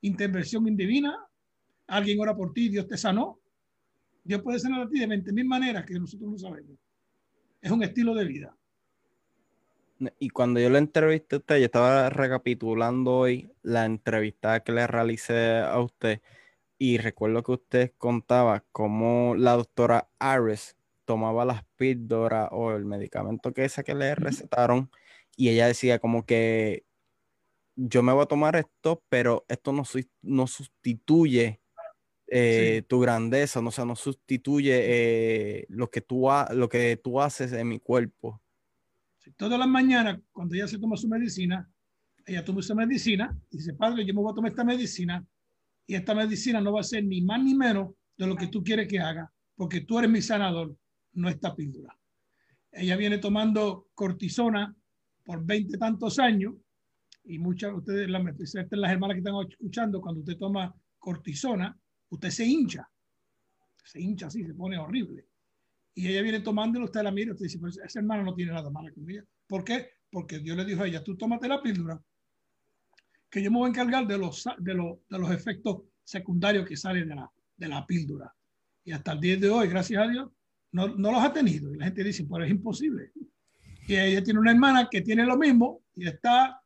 intervención 0.00 0.66
indivina, 0.66 1.16
alguien 1.86 2.20
ora 2.20 2.34
por 2.34 2.52
ti, 2.52 2.68
Dios 2.68 2.86
te 2.86 2.96
sanó. 2.96 3.40
Dios 4.22 4.42
puede 4.42 4.58
sanar 4.58 4.82
a 4.82 4.88
ti 4.88 4.98
de 4.98 5.06
20 5.06 5.32
mil 5.32 5.44
maneras 5.44 5.84
que 5.84 5.98
nosotros 5.98 6.30
no 6.30 6.38
sabemos. 6.38 6.78
Es 7.60 7.70
un 7.70 7.82
estilo 7.82 8.14
de 8.14 8.24
vida. 8.24 8.56
Y 10.18 10.30
cuando 10.30 10.60
yo 10.60 10.70
le 10.70 10.78
entrevisté 10.78 11.36
a 11.36 11.38
usted, 11.38 11.58
yo 11.58 11.64
estaba 11.66 12.10
recapitulando 12.10 13.12
hoy 13.12 13.50
la 13.62 13.84
entrevista 13.84 14.60
que 14.60 14.72
le 14.72 14.86
realicé 14.86 15.58
a 15.58 15.78
usted 15.80 16.20
y 16.78 16.98
recuerdo 16.98 17.42
que 17.42 17.52
usted 17.52 17.92
contaba 17.96 18.64
cómo 18.72 19.34
la 19.36 19.52
doctora 19.52 20.08
Ares 20.18 20.76
tomaba 21.04 21.44
las 21.44 21.64
píldoras 21.76 22.48
o 22.50 22.72
el 22.72 22.84
medicamento 22.84 23.52
que 23.52 23.64
esa 23.64 23.82
que 23.82 23.94
le 23.94 24.14
recetaron 24.14 24.90
y 25.36 25.50
ella 25.50 25.66
decía 25.66 25.98
como 25.98 26.26
que 26.26 26.84
yo 27.76 28.02
me 28.02 28.12
voy 28.12 28.22
a 28.22 28.26
tomar 28.26 28.56
esto, 28.56 29.02
pero 29.08 29.44
esto 29.48 29.72
no, 29.72 29.82
no 30.22 30.46
sustituye 30.46 31.60
eh, 32.26 32.82
tu 32.88 33.00
grandeza, 33.00 33.60
no, 33.60 33.70
sea, 33.70 33.84
no 33.84 33.96
sustituye 33.96 34.80
eh, 34.82 35.66
lo, 35.68 35.90
que 35.90 36.00
tú 36.00 36.28
lo 36.52 36.68
que 36.68 36.96
tú 36.96 37.20
haces 37.20 37.52
en 37.52 37.68
mi 37.68 37.80
cuerpo. 37.80 38.42
todas 39.36 39.58
las 39.58 39.68
mañanas, 39.68 40.20
cuando 40.32 40.54
ella 40.54 40.68
se 40.68 40.78
toma 40.78 40.96
su 40.96 41.08
medicina, 41.08 41.68
ella 42.26 42.44
toma 42.44 42.62
su 42.62 42.74
medicina 42.74 43.36
y 43.50 43.58
dice, 43.58 43.74
padre, 43.74 44.04
yo 44.04 44.14
me 44.14 44.22
voy 44.22 44.32
a 44.32 44.34
tomar 44.34 44.50
esta 44.50 44.64
medicina 44.64 45.24
y 45.86 45.94
esta 45.94 46.14
medicina 46.14 46.60
no 46.60 46.72
va 46.72 46.80
a 46.80 46.84
ser 46.84 47.04
ni 47.04 47.20
más 47.20 47.42
ni 47.42 47.54
menos 47.54 47.90
de 48.16 48.26
lo 48.26 48.36
que 48.36 48.46
tú 48.46 48.62
quieres 48.62 48.88
que 48.88 49.00
haga, 49.00 49.30
porque 49.54 49.82
tú 49.82 49.98
eres 49.98 50.10
mi 50.10 50.22
sanador 50.22 50.74
no 51.12 51.28
esta 51.28 51.54
píldora. 51.54 51.96
Ella 52.72 52.96
viene 52.96 53.18
tomando 53.18 53.88
cortisona 53.94 54.74
por 55.24 55.44
veinte 55.44 55.78
tantos 55.78 56.18
años 56.18 56.54
y 57.24 57.38
muchas 57.38 57.70
de 57.70 57.76
ustedes, 57.76 58.08
las 58.10 58.92
hermanas 58.92 59.14
que 59.14 59.18
están 59.18 59.34
escuchando, 59.48 60.00
cuando 60.00 60.20
usted 60.20 60.36
toma 60.36 60.74
cortisona, 60.98 61.76
usted 62.10 62.30
se 62.30 62.44
hincha, 62.44 62.88
se 63.84 64.00
hincha 64.00 64.26
así, 64.26 64.44
se 64.44 64.54
pone 64.54 64.78
horrible. 64.78 65.26
Y 65.94 66.08
ella 66.08 66.22
viene 66.22 66.40
tomándolo, 66.40 66.86
usted 66.86 67.02
la 67.02 67.12
mira, 67.12 67.32
usted 67.32 67.44
dice, 67.44 67.58
pues 67.58 67.78
esa 67.78 68.00
hermana 68.00 68.22
no 68.22 68.34
tiene 68.34 68.52
nada 68.52 68.68
malo 68.70 68.92
con 68.92 69.08
ella. 69.08 69.24
¿Por 69.46 69.64
qué? 69.64 69.90
Porque 70.10 70.38
Dios 70.40 70.56
le 70.56 70.64
dijo 70.64 70.82
a 70.82 70.86
ella, 70.86 71.04
tú 71.04 71.16
tómate 71.16 71.48
la 71.48 71.62
píldora, 71.62 72.02
que 73.30 73.42
yo 73.42 73.50
me 73.50 73.58
voy 73.58 73.66
a 73.66 73.70
encargar 73.70 74.06
de 74.06 74.18
los, 74.18 74.44
de 74.58 74.74
los, 74.74 74.98
de 75.08 75.18
los 75.18 75.30
efectos 75.30 75.82
secundarios 76.02 76.66
que 76.66 76.76
salen 76.76 77.08
de 77.08 77.14
la, 77.14 77.30
de 77.56 77.68
la 77.68 77.86
píldora. 77.86 78.32
Y 78.84 78.92
hasta 78.92 79.12
el 79.12 79.20
día 79.20 79.36
de 79.36 79.48
hoy, 79.48 79.68
gracias 79.68 80.02
a 80.02 80.08
Dios, 80.08 80.30
no, 80.72 80.88
no 80.88 81.12
los 81.12 81.22
ha 81.22 81.32
tenido. 81.32 81.72
Y 81.74 81.78
la 81.78 81.86
gente 81.86 82.04
dice, 82.04 82.24
pues 82.24 82.44
es 82.44 82.50
imposible. 82.50 83.12
Y 83.86 83.96
ella 83.96 84.22
tiene 84.22 84.40
una 84.40 84.52
hermana 84.52 84.88
que 84.90 85.00
tiene 85.00 85.24
lo 85.24 85.36
mismo 85.36 85.82
y 85.94 86.06
está, 86.06 86.60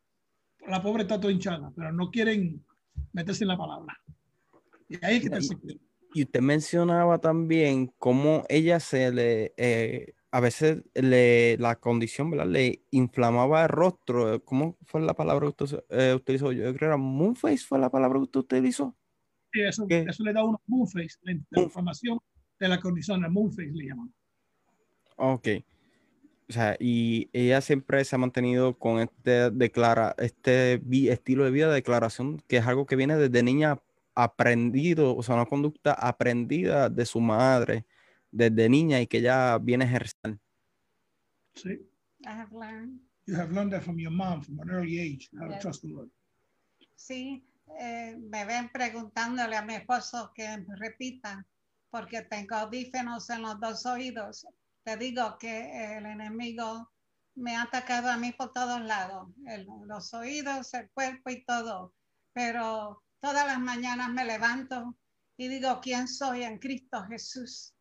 la 0.69 0.83
pobre 0.83 1.03
está 1.03 1.21
toda 1.21 1.33
hinchada, 1.33 1.73
pero 1.75 1.93
no 1.93 2.11
quieren 2.11 2.65
meterse 3.13 3.45
en 3.45 3.49
la 3.49 3.59
palabra. 3.59 3.99
Y 4.89 5.05
ahí 5.05 5.21
que 5.21 5.29
y, 6.15 6.23
usted 6.23 6.41
mencionaba 6.41 7.19
también 7.19 7.93
cómo 7.99 8.45
ella 8.49 8.81
se 8.81 9.13
le, 9.13 9.53
eh, 9.57 10.15
a 10.31 10.41
veces 10.41 10.83
le, 10.95 11.59
la 11.59 11.77
condición, 11.77 12.31
¿verdad? 12.31 12.47
Le 12.47 12.83
inflamaba 12.91 13.65
el 13.65 13.69
rostro. 13.69 14.43
¿Cómo 14.45 14.79
fue 14.87 15.03
la 15.03 15.15
palabra 15.15 15.51
que 15.53 15.65
usted 15.65 15.85
eh, 15.91 16.15
utilizó? 16.15 16.53
Yo 16.53 16.63
creo 16.63 16.75
que 16.75 16.85
era 16.87 16.97
moonface, 16.97 17.59
fue 17.59 17.79
la 17.79 17.91
palabra 17.91 18.19
que 18.19 18.25
usted 18.25 18.41
utilizó. 18.41 18.97
Sí, 19.53 19.61
eso, 19.61 19.87
eso 19.89 20.25
le 20.25 20.33
da 20.33 20.45
un 20.45 20.57
moonface, 20.67 21.19
la, 21.23 21.39
la 21.51 21.63
información 21.63 22.19
de 22.59 22.69
la 22.69 22.81
condición, 22.81 23.25
el 23.25 23.31
moonface 23.31 23.71
le 23.73 23.87
llaman. 23.87 24.13
Ok. 25.17 25.49
O 26.49 26.53
sea, 26.53 26.77
y 26.81 27.29
ella 27.35 27.61
siempre 27.61 28.03
se 28.05 28.17
ha 28.17 28.19
mantenido 28.19 28.79
con 28.79 29.01
este, 29.01 29.51
declara, 29.51 30.15
este 30.17 30.81
estilo 31.11 31.45
de 31.45 31.51
vida 31.51 31.69
de 31.69 31.75
declaración, 31.75 32.43
que 32.49 32.57
es 32.57 32.67
algo 32.67 32.87
que 32.87 32.97
viene 32.97 33.17
desde 33.17 33.43
niña 33.43 33.79
aprendido, 34.15 35.15
o 35.15 35.23
sea, 35.23 35.35
una 35.35 35.45
conducta 35.45 35.93
aprendida 35.93 36.89
de 36.89 37.05
su 37.05 37.21
madre 37.21 37.87
desde 38.31 38.69
niña 38.69 39.01
y 39.01 39.07
que 39.07 39.21
ya 39.21 39.59
viene 39.59 39.85
a 39.85 39.89
ejercer. 39.89 40.39
Sí. 41.55 41.89
I 42.25 42.31
have 42.31 42.53
learned. 42.53 42.99
You 43.27 43.37
have 43.37 43.53
learned 43.53 43.73
that 43.73 43.83
from 43.83 43.99
your 43.99 44.11
mom 44.11 44.43
from 44.43 44.59
an 44.61 44.71
early 44.71 44.99
age, 44.99 45.29
how 45.39 45.49
to 45.49 45.59
trust 45.59 45.83
the 45.83 45.89
Lord. 45.89 46.11
Sí, 46.97 47.47
eh, 47.79 48.17
me 48.19 48.45
ven 48.45 48.71
preguntándole 48.71 49.55
a 49.55 49.63
mi 49.63 49.75
esposo 49.75 50.33
que 50.35 50.65
repita, 50.79 51.47
porque 51.91 52.23
tengo 52.23 52.57
audífonos 52.57 53.29
en 53.31 53.43
los 53.43 53.61
dos 53.61 53.85
oídos 53.87 54.47
te 54.89 54.97
digo 54.97 55.37
que 55.37 55.99
el 55.99 56.07
enemigo 56.07 56.91
me 57.35 57.55
ha 57.55 57.65
atacado 57.65 58.11
a 58.11 58.17
mí 58.17 58.33
por 58.33 58.55
todos 58.55 58.81
lados, 58.81 59.29
los 59.85 60.15
oídos, 60.15 60.73
el 60.73 60.89
cuerpo 60.93 61.29
y 61.29 61.45
todo. 61.45 61.93
Pero 62.33 63.05
todas 63.21 63.47
las 63.47 63.61
mañanas 63.61 64.09
me 64.09 64.25
levanto 64.25 64.97
y 65.37 65.49
digo, 65.49 65.79
¿quién 65.83 66.09
soy 66.09 66.43
en 66.43 66.59
Cristo 66.59 67.05
Jesús? 67.05 67.75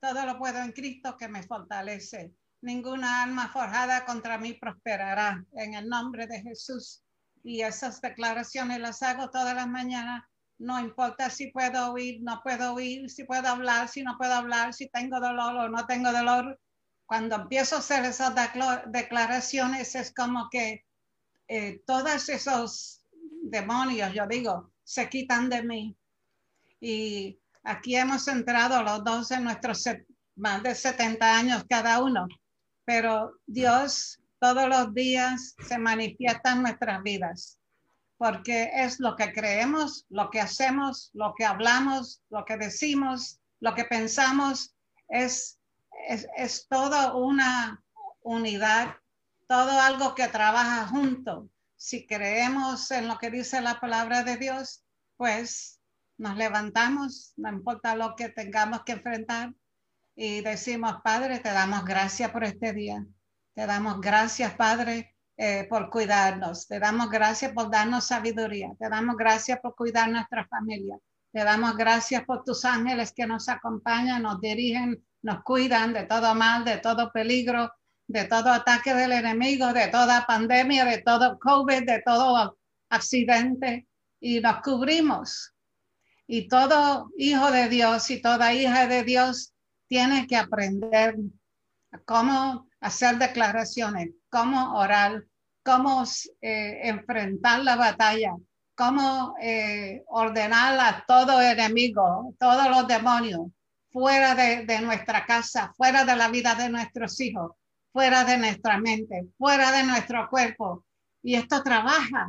Todo 0.00 0.26
lo 0.26 0.36
puedo 0.36 0.58
en 0.58 0.72
Cristo 0.72 1.16
que 1.16 1.28
me 1.28 1.44
fortalece. 1.44 2.34
Ninguna 2.60 3.22
alma 3.22 3.52
forjada 3.52 4.04
contra 4.04 4.36
mí 4.36 4.54
prosperará 4.54 5.44
en 5.52 5.74
el 5.74 5.88
nombre 5.88 6.26
de 6.26 6.42
Jesús. 6.42 7.04
Y 7.44 7.60
esas 7.60 8.00
declaraciones 8.00 8.80
las 8.80 9.00
hago 9.04 9.30
todas 9.30 9.54
las 9.54 9.68
mañanas 9.68 10.24
no 10.58 10.80
importa 10.80 11.30
si 11.30 11.50
puedo 11.50 11.92
oír, 11.92 12.20
no 12.22 12.40
puedo 12.42 12.74
oír, 12.74 13.08
si 13.10 13.24
puedo 13.24 13.48
hablar, 13.48 13.88
si 13.88 14.02
no 14.02 14.16
puedo 14.18 14.34
hablar, 14.34 14.74
si 14.74 14.88
tengo 14.88 15.20
dolor 15.20 15.56
o 15.56 15.68
no 15.68 15.86
tengo 15.86 16.12
dolor. 16.12 16.60
Cuando 17.06 17.36
empiezo 17.36 17.76
a 17.76 17.78
hacer 17.78 18.04
esas 18.04 18.34
declaraciones 18.86 19.94
es 19.94 20.12
como 20.12 20.48
que 20.50 20.84
eh, 21.46 21.80
todos 21.86 22.28
esos 22.28 23.04
demonios, 23.42 24.12
yo 24.12 24.26
digo, 24.26 24.72
se 24.82 25.08
quitan 25.08 25.48
de 25.48 25.62
mí. 25.62 25.96
Y 26.80 27.38
aquí 27.62 27.96
hemos 27.96 28.28
entrado 28.28 28.82
los 28.82 29.04
dos 29.04 29.30
en 29.30 29.44
nuestros 29.44 29.84
más 30.36 30.62
de 30.62 30.74
70 30.74 31.38
años 31.38 31.64
cada 31.68 32.02
uno, 32.02 32.26
pero 32.84 33.32
Dios 33.46 34.20
todos 34.38 34.68
los 34.68 34.94
días 34.94 35.54
se 35.66 35.78
manifiesta 35.78 36.52
en 36.52 36.62
nuestras 36.62 37.02
vidas 37.02 37.57
porque 38.18 38.70
es 38.74 38.98
lo 38.98 39.16
que 39.16 39.32
creemos, 39.32 40.04
lo 40.10 40.28
que 40.28 40.40
hacemos, 40.40 41.10
lo 41.14 41.34
que 41.36 41.44
hablamos, 41.44 42.20
lo 42.28 42.44
que 42.44 42.56
decimos, 42.56 43.40
lo 43.60 43.74
que 43.74 43.84
pensamos, 43.84 44.74
es, 45.08 45.58
es, 46.08 46.26
es 46.36 46.66
toda 46.68 47.14
una 47.14 47.82
unidad, 48.20 48.96
todo 49.46 49.80
algo 49.80 50.14
que 50.16 50.26
trabaja 50.28 50.88
junto. 50.88 51.48
Si 51.76 52.06
creemos 52.06 52.90
en 52.90 53.06
lo 53.06 53.18
que 53.18 53.30
dice 53.30 53.60
la 53.60 53.78
palabra 53.78 54.24
de 54.24 54.36
Dios, 54.36 54.82
pues 55.16 55.80
nos 56.18 56.36
levantamos, 56.36 57.32
no 57.36 57.48
importa 57.48 57.94
lo 57.94 58.16
que 58.16 58.28
tengamos 58.28 58.82
que 58.82 58.92
enfrentar, 58.92 59.54
y 60.16 60.40
decimos, 60.40 60.96
Padre, 61.04 61.38
te 61.38 61.52
damos 61.52 61.84
gracias 61.84 62.32
por 62.32 62.42
este 62.42 62.72
día. 62.72 63.06
Te 63.54 63.66
damos 63.66 64.00
gracias, 64.00 64.52
Padre, 64.54 65.14
eh, 65.40 65.68
por 65.70 65.88
cuidarnos. 65.88 66.66
Te 66.66 66.80
damos 66.80 67.08
gracias 67.10 67.52
por 67.52 67.70
darnos 67.70 68.08
sabiduría. 68.08 68.70
Te 68.76 68.88
damos 68.88 69.16
gracias 69.16 69.60
por 69.60 69.76
cuidar 69.76 70.10
nuestra 70.10 70.44
familia. 70.48 70.98
Te 71.32 71.44
damos 71.44 71.76
gracias 71.76 72.24
por 72.24 72.42
tus 72.42 72.64
ángeles 72.64 73.12
que 73.12 73.24
nos 73.24 73.48
acompañan, 73.48 74.24
nos 74.24 74.40
dirigen, 74.40 75.00
nos 75.22 75.44
cuidan 75.44 75.92
de 75.92 76.06
todo 76.06 76.34
mal, 76.34 76.64
de 76.64 76.78
todo 76.78 77.12
peligro, 77.12 77.70
de 78.08 78.24
todo 78.24 78.50
ataque 78.50 78.92
del 78.94 79.12
enemigo, 79.12 79.72
de 79.72 79.86
toda 79.86 80.26
pandemia, 80.26 80.84
de 80.84 81.02
todo 81.02 81.38
COVID, 81.38 81.86
de 81.86 82.02
todo 82.04 82.58
accidente. 82.90 83.86
Y 84.18 84.40
nos 84.40 84.60
cubrimos. 84.62 85.54
Y 86.26 86.48
todo 86.48 87.12
hijo 87.16 87.52
de 87.52 87.68
Dios 87.68 88.10
y 88.10 88.20
toda 88.20 88.52
hija 88.52 88.88
de 88.88 89.04
Dios 89.04 89.54
tiene 89.86 90.26
que 90.26 90.36
aprender 90.36 91.14
cómo 92.04 92.68
hacer 92.80 93.18
declaraciones, 93.18 94.10
cómo 94.30 94.78
orar, 94.78 95.24
cómo 95.62 96.04
eh, 96.40 96.80
enfrentar 96.88 97.60
la 97.60 97.76
batalla, 97.76 98.34
cómo 98.74 99.34
eh, 99.40 100.02
ordenar 100.06 100.78
a 100.78 101.04
todo 101.06 101.40
enemigo, 101.40 102.34
todos 102.38 102.68
los 102.68 102.86
demonios, 102.86 103.48
fuera 103.90 104.34
de, 104.34 104.64
de, 104.64 104.80
nuestra 104.80 105.24
casa, 105.26 105.72
fuera 105.76 106.04
de 106.04 106.14
la 106.14 106.28
vida 106.28 106.54
de 106.54 106.68
nuestros 106.68 107.20
hijos, 107.20 107.52
fuera 107.92 108.24
de 108.24 108.38
nuestra 108.38 108.78
mente, 108.78 109.28
fuera 109.36 109.72
de 109.72 109.84
nuestro 109.84 110.28
cuerpo. 110.28 110.84
Y 111.22 111.34
esto 111.34 111.62
trabaja. 111.62 112.28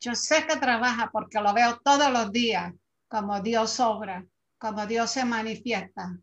Yo 0.00 0.14
sé 0.14 0.46
que 0.46 0.56
trabaja 0.56 1.10
porque 1.10 1.40
lo 1.40 1.52
veo 1.54 1.80
todos 1.82 2.12
los 2.12 2.30
días, 2.30 2.72
como 3.08 3.40
Dios 3.40 3.80
obra, 3.80 4.24
como 4.58 4.86
Dios 4.86 5.10
se 5.10 5.24
manifiesta. 5.24 6.16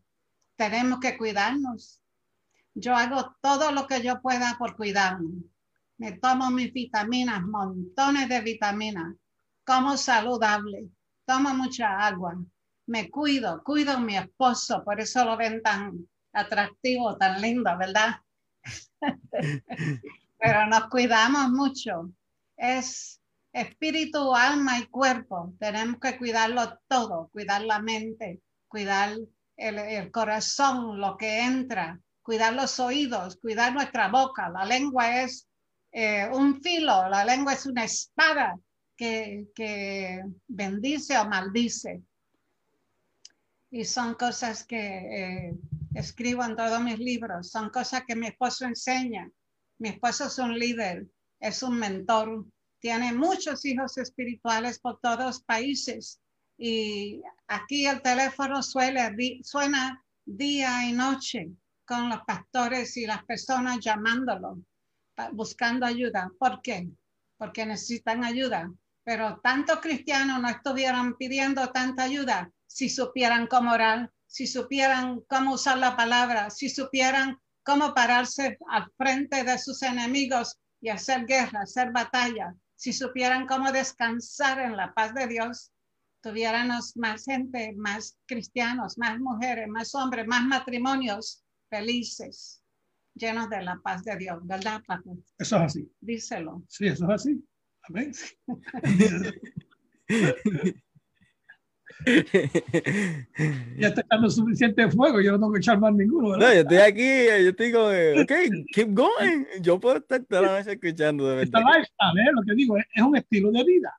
Tenemos 0.56 1.00
que 1.00 1.18
cuidarnos. 1.18 2.00
Yo 2.78 2.94
hago 2.94 3.34
todo 3.40 3.72
lo 3.72 3.86
que 3.86 4.02
yo 4.02 4.20
pueda 4.20 4.56
por 4.58 4.76
cuidarme. 4.76 5.44
Me 5.96 6.12
tomo 6.12 6.50
mis 6.50 6.74
vitaminas, 6.74 7.42
montones 7.42 8.28
de 8.28 8.42
vitaminas, 8.42 9.14
como 9.64 9.96
saludable, 9.96 10.90
tomo 11.24 11.54
mucha 11.54 12.06
agua, 12.06 12.36
me 12.86 13.10
cuido, 13.10 13.64
cuido 13.64 13.92
a 13.92 13.98
mi 14.00 14.18
esposo, 14.18 14.84
por 14.84 15.00
eso 15.00 15.24
lo 15.24 15.38
ven 15.38 15.62
tan 15.62 16.06
atractivo, 16.34 17.16
tan 17.16 17.40
lindo, 17.40 17.70
¿verdad? 17.78 18.20
Pero 20.38 20.66
nos 20.66 20.88
cuidamos 20.90 21.48
mucho. 21.52 22.10
Es 22.58 23.22
espíritu, 23.54 24.34
alma 24.34 24.80
y 24.80 24.86
cuerpo. 24.88 25.54
Tenemos 25.58 25.98
que 25.98 26.18
cuidarlo 26.18 26.78
todo, 26.88 27.30
cuidar 27.32 27.62
la 27.62 27.78
mente, 27.78 28.42
cuidar 28.68 29.16
el, 29.56 29.78
el 29.78 30.10
corazón, 30.10 31.00
lo 31.00 31.16
que 31.16 31.40
entra, 31.40 31.98
cuidar 32.26 32.54
los 32.54 32.80
oídos, 32.80 33.36
cuidar 33.36 33.72
nuestra 33.72 34.08
boca. 34.08 34.50
La 34.50 34.64
lengua 34.64 35.22
es 35.22 35.46
eh, 35.92 36.28
un 36.32 36.60
filo, 36.60 37.08
la 37.08 37.24
lengua 37.24 37.52
es 37.52 37.66
una 37.66 37.84
espada 37.84 38.58
que, 38.96 40.24
bendice 40.48 41.16
o 41.18 41.28
maldice. 41.28 42.02
Y 43.70 43.84
son 43.84 44.14
cosas 44.14 44.64
que 44.64 44.76
eh, 44.78 45.54
escribo 45.94 46.44
en 46.44 46.56
todos 46.56 46.80
mis 46.80 46.98
libros, 46.98 47.48
son 47.48 47.70
cosas 47.70 48.02
que 48.04 48.16
mi 48.16 48.26
esposo 48.26 48.64
enseña. 48.64 49.30
Mi 49.78 49.90
esposo 49.90 50.26
es 50.26 50.36
un 50.38 50.58
líder, 50.58 51.06
es 51.38 51.62
un 51.62 51.78
mentor, 51.78 52.44
tiene 52.80 53.12
muchos 53.12 53.64
hijos 53.64 53.98
espirituales 53.98 54.80
por 54.80 54.98
todos 54.98 55.24
los 55.24 55.42
países. 55.44 56.20
Y 56.58 57.22
aquí 57.46 57.86
el 57.86 58.02
teléfono 58.02 58.64
suele, 58.64 59.14
suena 59.44 60.02
día 60.24 60.88
y 60.88 60.92
noche 60.92 61.52
con 61.86 62.08
los 62.08 62.20
pastores 62.26 62.96
y 62.96 63.06
las 63.06 63.24
personas 63.24 63.78
llamándolo 63.80 64.58
buscando 65.32 65.86
ayuda. 65.86 66.30
¿Por 66.38 66.60
qué? 66.62 66.88
Porque 67.38 67.64
necesitan 67.64 68.24
ayuda. 68.24 68.70
Pero 69.04 69.40
tantos 69.42 69.80
cristianos 69.80 70.40
no 70.42 70.48
estuvieran 70.48 71.16
pidiendo 71.16 71.68
tanta 71.70 72.02
ayuda 72.02 72.50
si 72.66 72.88
supieran 72.88 73.46
cómo 73.46 73.72
orar, 73.72 74.10
si 74.26 74.46
supieran 74.46 75.20
cómo 75.28 75.54
usar 75.54 75.78
la 75.78 75.96
palabra, 75.96 76.50
si 76.50 76.68
supieran 76.68 77.38
cómo 77.62 77.94
pararse 77.94 78.58
al 78.68 78.90
frente 78.96 79.44
de 79.44 79.58
sus 79.58 79.82
enemigos 79.82 80.58
y 80.80 80.88
hacer 80.88 81.24
guerra, 81.24 81.62
hacer 81.62 81.92
batalla, 81.92 82.54
si 82.74 82.92
supieran 82.92 83.46
cómo 83.46 83.72
descansar 83.72 84.58
en 84.58 84.76
la 84.76 84.92
paz 84.92 85.14
de 85.14 85.28
Dios, 85.28 85.72
tuviéramos 86.20 86.96
más 86.96 87.24
gente, 87.24 87.72
más 87.76 88.18
cristianos, 88.26 88.98
más 88.98 89.18
mujeres, 89.20 89.68
más 89.68 89.94
hombres, 89.94 90.26
más 90.26 90.42
matrimonios 90.44 91.45
felices 91.68 92.62
llenos 93.16 93.48
de 93.48 93.62
la 93.62 93.80
paz 93.82 94.04
de 94.04 94.16
Dios, 94.16 94.38
¿verdad, 94.46 94.82
Paco? 94.86 95.16
Eso 95.38 95.56
es 95.56 95.62
así. 95.62 95.90
Díselo. 96.00 96.62
Sí, 96.68 96.86
eso 96.86 97.04
es 97.06 97.10
así. 97.10 97.44
Amén. 97.82 98.12
ya 103.78 103.88
está 103.88 104.02
echando 104.02 104.28
suficiente 104.28 104.90
fuego, 104.90 105.20
yo 105.20 105.32
no 105.32 105.38
tengo 105.38 105.52
que 105.52 105.58
echar 105.58 105.80
más 105.80 105.94
ninguno. 105.94 106.30
¿verdad? 106.30 106.48
No, 106.48 106.54
yo 106.54 106.60
estoy 106.60 106.76
aquí, 106.76 107.26
yo 107.42 107.50
estoy 107.50 107.72
como, 107.72 107.86
ok, 107.86 108.32
keep 108.72 108.94
going. 108.94 109.46
Yo 109.60 109.80
puedo 109.80 109.96
estar 109.96 110.22
toda 110.24 110.42
la 110.42 110.58
noche 110.58 110.72
escuchando. 110.72 111.28
De 111.28 111.44
Esta 111.44 111.60
lifestyle, 111.60 112.18
¿eh? 112.18 112.32
lo 112.32 112.42
que 112.42 112.54
digo, 112.54 112.76
es, 112.76 112.84
es 112.94 113.02
un 113.02 113.16
estilo 113.16 113.50
de 113.50 113.64
vida. 113.64 113.98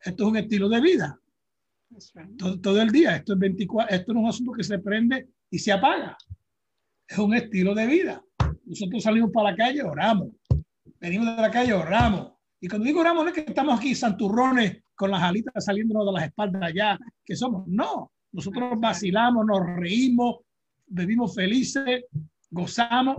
Esto 0.00 0.24
es 0.24 0.30
un 0.30 0.36
estilo 0.36 0.68
de 0.68 0.80
vida. 0.80 1.20
Todo, 2.38 2.60
todo 2.60 2.82
el 2.82 2.90
día. 2.90 3.16
Esto 3.16 3.32
es 3.34 3.38
24, 3.38 3.94
esto 3.94 4.12
no 4.12 4.20
es 4.20 4.24
un 4.24 4.28
asunto 4.28 4.52
que 4.52 4.64
se 4.64 4.78
prende 4.78 5.28
y 5.50 5.58
se 5.58 5.72
apaga. 5.72 6.16
Es 7.08 7.18
un 7.18 7.34
estilo 7.34 7.74
de 7.74 7.86
vida. 7.86 8.22
Nosotros 8.64 9.02
salimos 9.02 9.30
para 9.32 9.50
la 9.50 9.56
calle, 9.56 9.82
oramos. 9.82 10.28
Venimos 11.00 11.34
de 11.34 11.42
la 11.42 11.50
calle, 11.50 11.72
oramos. 11.72 12.32
Y 12.60 12.68
cuando 12.68 12.86
digo 12.86 13.00
oramos, 13.00 13.24
no 13.24 13.30
es 13.30 13.34
que 13.34 13.48
estamos 13.48 13.78
aquí 13.78 13.94
santurrones 13.94 14.82
con 14.94 15.10
las 15.10 15.22
alitas 15.22 15.64
saliéndonos 15.64 16.06
de 16.06 16.12
las 16.12 16.24
espaldas 16.24 16.72
ya, 16.74 16.98
que 17.24 17.34
somos. 17.34 17.66
No, 17.66 18.12
nosotros 18.32 18.72
vacilamos, 18.78 19.46
nos 19.46 19.64
reímos, 19.76 20.36
vivimos 20.86 21.34
felices, 21.34 22.04
gozamos, 22.50 23.16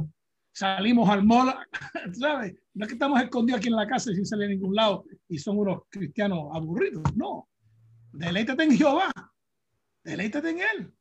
salimos 0.52 1.10
al 1.10 1.24
mall, 1.24 1.56
¿sabes? 2.14 2.56
No 2.74 2.86
es 2.86 2.90
que 2.90 2.96
estamos 2.96 3.22
escondidos 3.22 3.60
aquí 3.60 3.70
en 3.70 3.76
la 3.76 3.88
casa 3.88 4.14
sin 4.14 4.26
salir 4.26 4.46
a 4.46 4.50
ningún 4.50 4.76
lado 4.76 5.06
y 5.28 5.38
son 5.40 5.58
unos 5.58 5.84
cristianos 5.90 6.50
aburridos, 6.54 7.04
no. 7.16 7.48
Deleítate 8.12 8.64
en 8.64 8.78
Jehová, 8.78 9.12
deleítate 10.04 10.50
en 10.50 10.60
Él. 10.60 10.94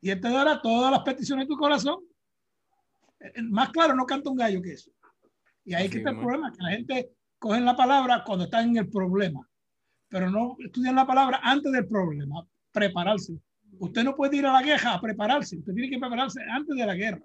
Y 0.00 0.10
Él 0.10 0.20
te 0.20 0.28
dará 0.28 0.60
todas 0.60 0.90
las 0.90 1.00
peticiones 1.02 1.46
de 1.46 1.48
tu 1.48 1.56
corazón. 1.56 2.00
Eh, 3.22 3.42
Más 3.42 3.70
claro, 3.70 3.94
no 3.94 4.06
canta 4.06 4.30
un 4.30 4.36
gallo 4.36 4.60
que 4.60 4.72
eso. 4.72 4.90
Y 5.64 5.74
ahí 5.74 5.88
que 5.88 5.98
está 5.98 6.10
el 6.10 6.18
problema, 6.18 6.52
que 6.52 6.62
la 6.62 6.70
gente 6.70 7.12
coge 7.38 7.60
la 7.60 7.76
palabra 7.76 8.22
cuando 8.24 8.44
están 8.44 8.70
en 8.70 8.78
el 8.78 8.88
problema, 8.88 9.48
pero 10.08 10.28
no 10.28 10.56
estudian 10.58 10.96
la 10.96 11.06
palabra 11.06 11.40
antes 11.42 11.70
del 11.72 11.86
problema, 11.86 12.44
prepararse. 12.72 13.38
Usted 13.78 14.04
no 14.04 14.14
puede 14.14 14.36
ir 14.36 14.46
a 14.46 14.52
la 14.52 14.62
guerra 14.62 14.94
a 14.94 15.00
prepararse, 15.00 15.58
usted 15.58 15.72
tiene 15.72 15.90
que 15.90 15.98
prepararse 15.98 16.40
antes 16.50 16.76
de 16.76 16.86
la 16.86 16.94
guerra. 16.94 17.22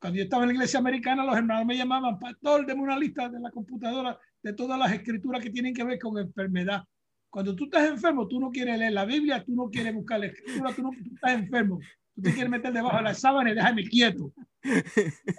Cuando 0.00 0.16
yo 0.16 0.24
estaba 0.24 0.44
en 0.44 0.48
la 0.48 0.54
iglesia 0.54 0.78
americana, 0.78 1.24
los 1.24 1.36
hermanos 1.36 1.66
me 1.66 1.76
llamaban, 1.76 2.18
pastor, 2.18 2.64
deme 2.66 2.82
una 2.82 2.98
lista 2.98 3.28
de 3.28 3.38
la 3.38 3.50
computadora 3.50 4.18
de 4.42 4.52
todas 4.54 4.78
las 4.78 4.92
escrituras 4.92 5.42
que 5.42 5.50
tienen 5.50 5.74
que 5.74 5.84
ver 5.84 5.98
con 5.98 6.18
enfermedad. 6.18 6.82
Cuando 7.28 7.54
tú 7.54 7.64
estás 7.64 7.88
enfermo, 7.88 8.26
tú 8.26 8.40
no 8.40 8.50
quieres 8.50 8.78
leer 8.78 8.92
la 8.92 9.04
Biblia, 9.04 9.44
tú 9.44 9.54
no 9.54 9.68
quieres 9.68 9.94
buscar 9.94 10.20
la 10.20 10.26
escritura, 10.26 10.74
tú, 10.74 10.82
no, 10.82 10.90
tú 10.90 11.14
estás 11.14 11.32
enfermo. 11.32 11.78
Tú 12.14 12.22
te 12.22 12.32
quieres 12.32 12.50
meter 12.50 12.72
debajo 12.72 12.96
de 12.96 13.02
la 13.02 13.14
sábana 13.14 13.50
y 13.50 13.54
déjame 13.54 13.84
quieto. 13.84 14.32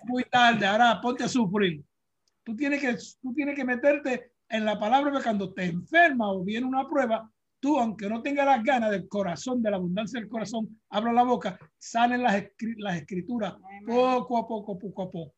Muy 0.05 0.23
tarde, 0.25 0.65
ahora 0.65 0.99
ponte 1.01 1.23
a 1.23 1.27
sufrir. 1.27 1.83
Tú 2.43 2.55
tienes 2.55 2.81
que, 2.81 2.97
tú 3.21 3.33
tienes 3.33 3.55
que 3.55 3.65
meterte 3.65 4.31
en 4.49 4.65
la 4.65 4.79
palabra 4.79 5.11
de 5.11 5.23
cuando 5.23 5.53
te 5.53 5.65
enferma 5.65 6.31
o 6.31 6.43
viene 6.43 6.65
una 6.65 6.87
prueba, 6.87 7.29
tú, 7.59 7.79
aunque 7.79 8.09
no 8.09 8.21
tengas 8.21 8.45
las 8.45 8.63
ganas 8.63 8.91
del 8.91 9.07
corazón, 9.07 9.61
de 9.61 9.71
la 9.71 9.77
abundancia 9.77 10.19
del 10.19 10.29
corazón, 10.29 10.81
abra 10.89 11.13
la 11.13 11.23
boca, 11.23 11.57
salen 11.77 12.23
las, 12.23 12.43
las 12.77 12.97
escrituras 12.97 13.55
poco 13.85 14.37
a 14.37 14.47
poco, 14.47 14.77
poco 14.77 15.03
a 15.03 15.11
poco. 15.11 15.35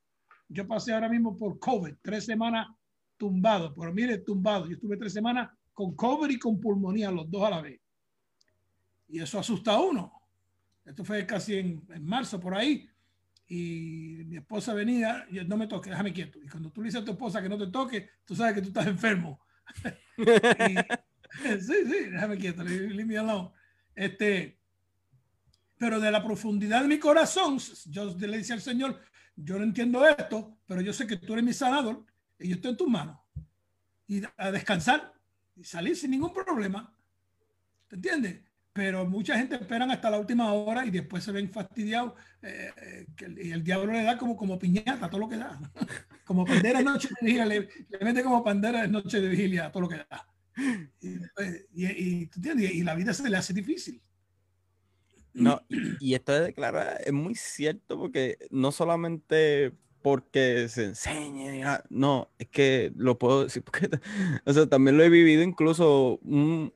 Yo 0.47 0.67
pasé 0.67 0.93
ahora 0.93 1.09
mismo 1.09 1.37
por 1.37 1.59
COVID, 1.59 1.95
tres 2.01 2.25
semanas 2.25 2.67
tumbado, 3.17 3.73
pero 3.73 3.93
mire, 3.93 4.19
tumbado. 4.19 4.67
Yo 4.67 4.75
estuve 4.75 4.97
tres 4.97 5.13
semanas 5.13 5.51
con 5.73 5.95
COVID 5.95 6.29
y 6.29 6.39
con 6.39 6.59
pulmonía, 6.59 7.11
los 7.11 7.29
dos 7.29 7.43
a 7.43 7.49
la 7.49 7.61
vez. 7.61 7.79
Y 9.07 9.19
eso 9.21 9.39
asusta 9.39 9.73
a 9.73 9.81
uno. 9.81 10.11
Esto 10.85 11.03
fue 11.05 11.25
casi 11.25 11.55
en, 11.55 11.83
en 11.89 12.05
marzo, 12.05 12.39
por 12.39 12.55
ahí. 12.55 12.89
Y 13.47 14.23
mi 14.25 14.37
esposa 14.37 14.73
venía, 14.73 15.25
y 15.29 15.35
yo, 15.35 15.43
no 15.45 15.57
me 15.57 15.67
toque, 15.67 15.89
déjame 15.89 16.13
quieto. 16.13 16.39
Y 16.43 16.47
cuando 16.47 16.71
tú 16.71 16.81
le 16.81 16.87
dices 16.87 17.01
a 17.01 17.05
tu 17.05 17.11
esposa 17.11 17.41
que 17.41 17.49
no 17.49 17.57
te 17.57 17.67
toque, 17.67 18.09
tú 18.25 18.35
sabes 18.35 18.55
que 18.55 18.61
tú 18.61 18.69
estás 18.69 18.87
enfermo. 18.87 19.39
Y- 20.17 21.59
sí, 21.59 21.73
sí, 21.85 21.99
déjame 22.11 22.37
quieto, 22.37 22.63
leave 22.63 22.89
leave 22.89 23.05
me 23.05 23.17
alone. 23.17 23.49
Este, 23.95 24.59
pero 25.77 25.99
de 25.99 26.11
la 26.11 26.23
profundidad 26.23 26.81
de 26.81 26.87
mi 26.87 26.99
corazón, 26.99 27.57
yo 27.87 28.15
le 28.17 28.37
decía 28.37 28.55
al 28.55 28.61
Señor, 28.61 29.01
yo 29.35 29.57
no 29.57 29.63
entiendo 29.63 30.05
esto, 30.07 30.59
pero 30.65 30.81
yo 30.81 30.93
sé 30.93 31.07
que 31.07 31.17
tú 31.17 31.33
eres 31.33 31.43
mi 31.45 31.53
sanador 31.53 32.05
y 32.39 32.49
yo 32.49 32.55
estoy 32.55 32.71
en 32.71 32.77
tus 32.77 32.87
manos. 32.87 33.17
Y 34.07 34.21
a 34.37 34.51
descansar 34.51 35.13
y 35.55 35.63
salir 35.63 35.95
sin 35.95 36.11
ningún 36.11 36.33
problema. 36.33 36.95
¿Te 37.87 37.95
entiendes? 37.95 38.41
Pero 38.73 39.05
mucha 39.05 39.37
gente 39.37 39.55
esperan 39.55 39.91
hasta 39.91 40.09
la 40.09 40.19
última 40.19 40.51
hora 40.51 40.85
y 40.85 40.89
después 40.91 41.23
se 41.23 41.31
ven 41.31 41.49
fastidiados. 41.49 42.13
eh, 42.41 42.71
eh, 42.81 43.05
que 43.15 43.25
el, 43.25 43.39
y 43.39 43.51
el 43.51 43.63
diablo 43.63 43.93
le 43.93 44.03
da 44.03 44.17
como, 44.17 44.35
como 44.35 44.57
piñata, 44.57 45.09
todo 45.09 45.21
lo 45.21 45.29
que 45.29 45.37
da. 45.37 45.59
Como 46.25 46.45
pandera 46.45 46.79
de 46.79 46.85
noche 46.85 47.09
de 47.09 47.15
vigilia, 47.25 47.45
le, 47.45 47.67
le 47.89 47.99
mete 47.99 48.23
como 48.23 48.41
pandera 48.45 48.83
de 48.83 48.87
noche 48.87 49.19
de 49.19 49.27
vigilia, 49.27 49.69
todo 49.69 49.81
lo 49.83 49.89
que 49.89 49.97
da. 49.97 50.25
Y, 51.01 51.09
después- 51.09 51.65
y, 51.73 51.85
y, 51.85 52.29
y 52.79 52.83
la 52.83 52.95
vida 52.95 53.13
se 53.13 53.29
le 53.29 53.35
hace 53.35 53.51
difícil. 53.53 54.01
No, 55.33 55.61
y, 55.99 56.13
esto 56.13 56.31
de 56.31 56.41
declarar 56.41 57.01
es 57.03 57.11
muy 57.11 57.35
cierto 57.35 57.97
porque 57.97 58.37
no 58.51 58.71
solamente 58.71 59.73
porque 60.01 60.69
se 60.69 60.85
enseñe, 60.85 61.59
nada, 61.61 61.83
no, 61.89 62.29
es 62.37 62.47
que 62.49 62.93
lo 62.95 63.17
puedo 63.17 63.43
decir 63.43 63.63
porque, 63.63 63.89
o 64.45 64.53
sea, 64.53 64.67
también 64.67 64.97
lo 64.97 65.03
he 65.03 65.09
vivido 65.09 65.41
incluso 65.43 66.19
un, 66.19 66.73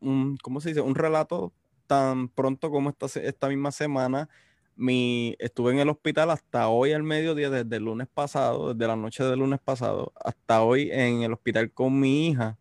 un 0.00 0.36
¿cómo 0.42 0.60
se 0.60 0.70
dice? 0.70 0.80
Un 0.80 0.94
relato 0.94 1.52
tan 1.86 2.28
pronto 2.28 2.70
como 2.70 2.90
esta, 2.90 3.06
esta 3.20 3.48
misma 3.48 3.72
semana. 3.72 4.28
Mi, 4.76 5.34
estuve 5.40 5.72
en 5.72 5.80
el 5.80 5.88
hospital 5.88 6.30
hasta 6.30 6.68
hoy 6.68 6.92
al 6.92 7.02
mediodía, 7.02 7.50
desde 7.50 7.76
el 7.76 7.84
lunes 7.84 8.06
pasado, 8.12 8.74
desde 8.74 8.86
la 8.86 8.94
noche 8.94 9.24
del 9.24 9.40
lunes 9.40 9.58
pasado, 9.58 10.12
hasta 10.24 10.62
hoy 10.62 10.90
en 10.92 11.22
el 11.22 11.32
hospital 11.32 11.72
con 11.72 11.98
mi 11.98 12.28
hija. 12.28 12.56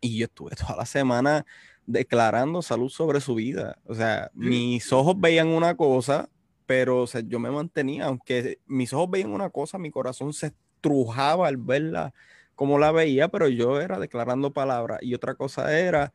Y 0.00 0.16
yo 0.16 0.24
estuve 0.24 0.56
toda 0.56 0.76
la 0.76 0.86
semana 0.86 1.44
declarando 1.86 2.62
salud 2.62 2.88
sobre 2.88 3.20
su 3.20 3.34
vida. 3.34 3.78
O 3.84 3.94
sea, 3.94 4.30
mis 4.32 4.92
ojos 4.92 5.20
veían 5.20 5.48
una 5.48 5.76
cosa, 5.76 6.30
pero 6.64 7.02
o 7.02 7.06
sea, 7.06 7.20
yo 7.20 7.38
me 7.38 7.50
mantenía, 7.50 8.06
aunque 8.06 8.58
mis 8.66 8.92
ojos 8.92 9.10
veían 9.10 9.32
una 9.32 9.50
cosa, 9.50 9.76
mi 9.76 9.90
corazón 9.90 10.32
se 10.32 10.46
estrujaba 10.46 11.48
al 11.48 11.58
verla 11.58 12.14
como 12.60 12.78
la 12.78 12.92
veía, 12.92 13.28
pero 13.28 13.48
yo 13.48 13.80
era 13.80 13.98
declarando 13.98 14.52
palabras. 14.52 14.98
Y 15.00 15.14
otra 15.14 15.34
cosa 15.34 15.78
era 15.80 16.12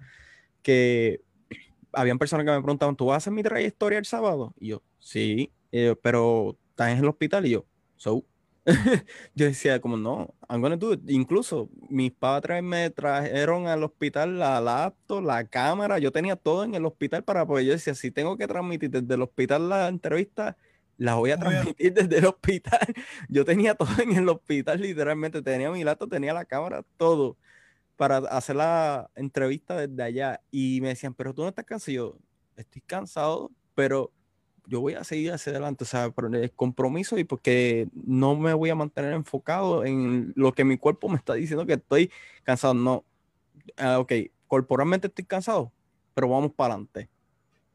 que 0.62 1.22
habían 1.92 2.20
personas 2.20 2.46
que 2.46 2.52
me 2.52 2.62
preguntaban, 2.62 2.96
¿tú 2.96 3.08
vas 3.08 3.16
a 3.16 3.18
hacer 3.18 3.34
mi 3.34 3.42
trayectoria 3.42 3.98
el 3.98 4.06
sábado? 4.06 4.54
Y 4.60 4.68
yo, 4.68 4.84
sí, 5.00 5.52
yo, 5.72 6.00
pero 6.00 6.56
estás 6.70 6.92
en 6.92 7.00
el 7.00 7.08
hospital 7.08 7.48
y 7.48 7.50
yo, 7.50 7.66
so. 7.96 8.24
yo 9.34 9.46
decía 9.48 9.82
como 9.82 9.98
no, 9.98 10.36
I'm 10.48 10.62
gonna 10.62 10.78
do 10.78 10.94
it. 10.94 11.02
Incluso 11.10 11.68
mis 11.90 12.12
padres 12.12 12.62
me 12.62 12.92
trajeron 12.92 13.66
al 13.66 13.84
hospital 13.84 14.38
la 14.38 14.62
laptop, 14.62 15.24
la 15.24 15.48
cámara, 15.48 15.98
yo 15.98 16.12
tenía 16.12 16.36
todo 16.36 16.64
en 16.64 16.76
el 16.76 16.86
hospital 16.86 17.24
para 17.24 17.48
poder, 17.48 17.66
yo 17.66 17.72
decía, 17.72 17.96
si 17.96 18.12
tengo 18.12 18.38
que 18.38 18.46
transmitir 18.46 18.92
desde 18.92 19.16
el 19.16 19.24
hospital 19.24 19.68
la 19.68 19.88
entrevista, 19.88 20.58
la 20.98 21.16
voy 21.16 21.32
a 21.32 21.38
transmitir 21.38 21.94
desde 21.94 22.18
el 22.20 22.26
hospital. 22.26 22.80
Yo 23.30 23.46
tenía 23.46 23.76
todo 23.76 23.90
en 24.02 24.12
el 24.16 24.30
hospital, 24.30 24.82
literalmente, 24.82 25.42
tenía 25.42 25.72
mi 25.72 25.84
laptop, 25.84 26.10
tenía 26.10 26.34
la 26.34 26.46
cámara, 26.46 26.84
todo 26.98 27.38
para 27.96 28.18
hacer 28.18 28.56
la 28.58 29.10
entrevista 29.16 29.76
desde 29.88 30.04
allá. 30.04 30.42
Y 30.52 30.80
me 30.82 30.90
decían, 30.90 31.14
pero 31.14 31.34
tú 31.34 31.44
no 31.44 31.50
estás 31.50 31.66
cansado. 31.66 31.92
Y 31.92 31.96
yo, 31.96 32.18
estoy 32.58 32.82
cansado, 32.82 33.52
pero 33.74 34.12
yo 34.68 34.82
voy 34.82 34.94
a 34.96 35.04
seguir 35.04 35.32
hacia 35.32 35.52
adelante, 35.52 35.84
o 35.84 35.88
sea, 35.88 36.10
por 36.10 36.34
el 36.36 36.52
compromiso 36.52 37.18
y 37.18 37.24
porque 37.24 37.88
no 37.94 38.36
me 38.36 38.54
voy 38.54 38.70
a 38.70 38.76
mantener 38.76 39.14
enfocado 39.14 39.86
en 39.86 40.34
lo 40.36 40.54
que 40.54 40.64
mi 40.66 40.78
cuerpo 40.78 41.08
me 41.08 41.18
está 41.18 41.36
diciendo 41.36 41.66
que 41.66 41.74
estoy 41.74 42.12
cansado. 42.44 42.74
No, 42.74 43.06
Ah, 43.78 44.00
ok, 44.00 44.12
corporalmente 44.48 45.08
estoy 45.08 45.26
cansado, 45.26 45.72
pero 46.14 46.28
vamos 46.30 46.52
para 46.54 46.74
adelante. 46.74 47.10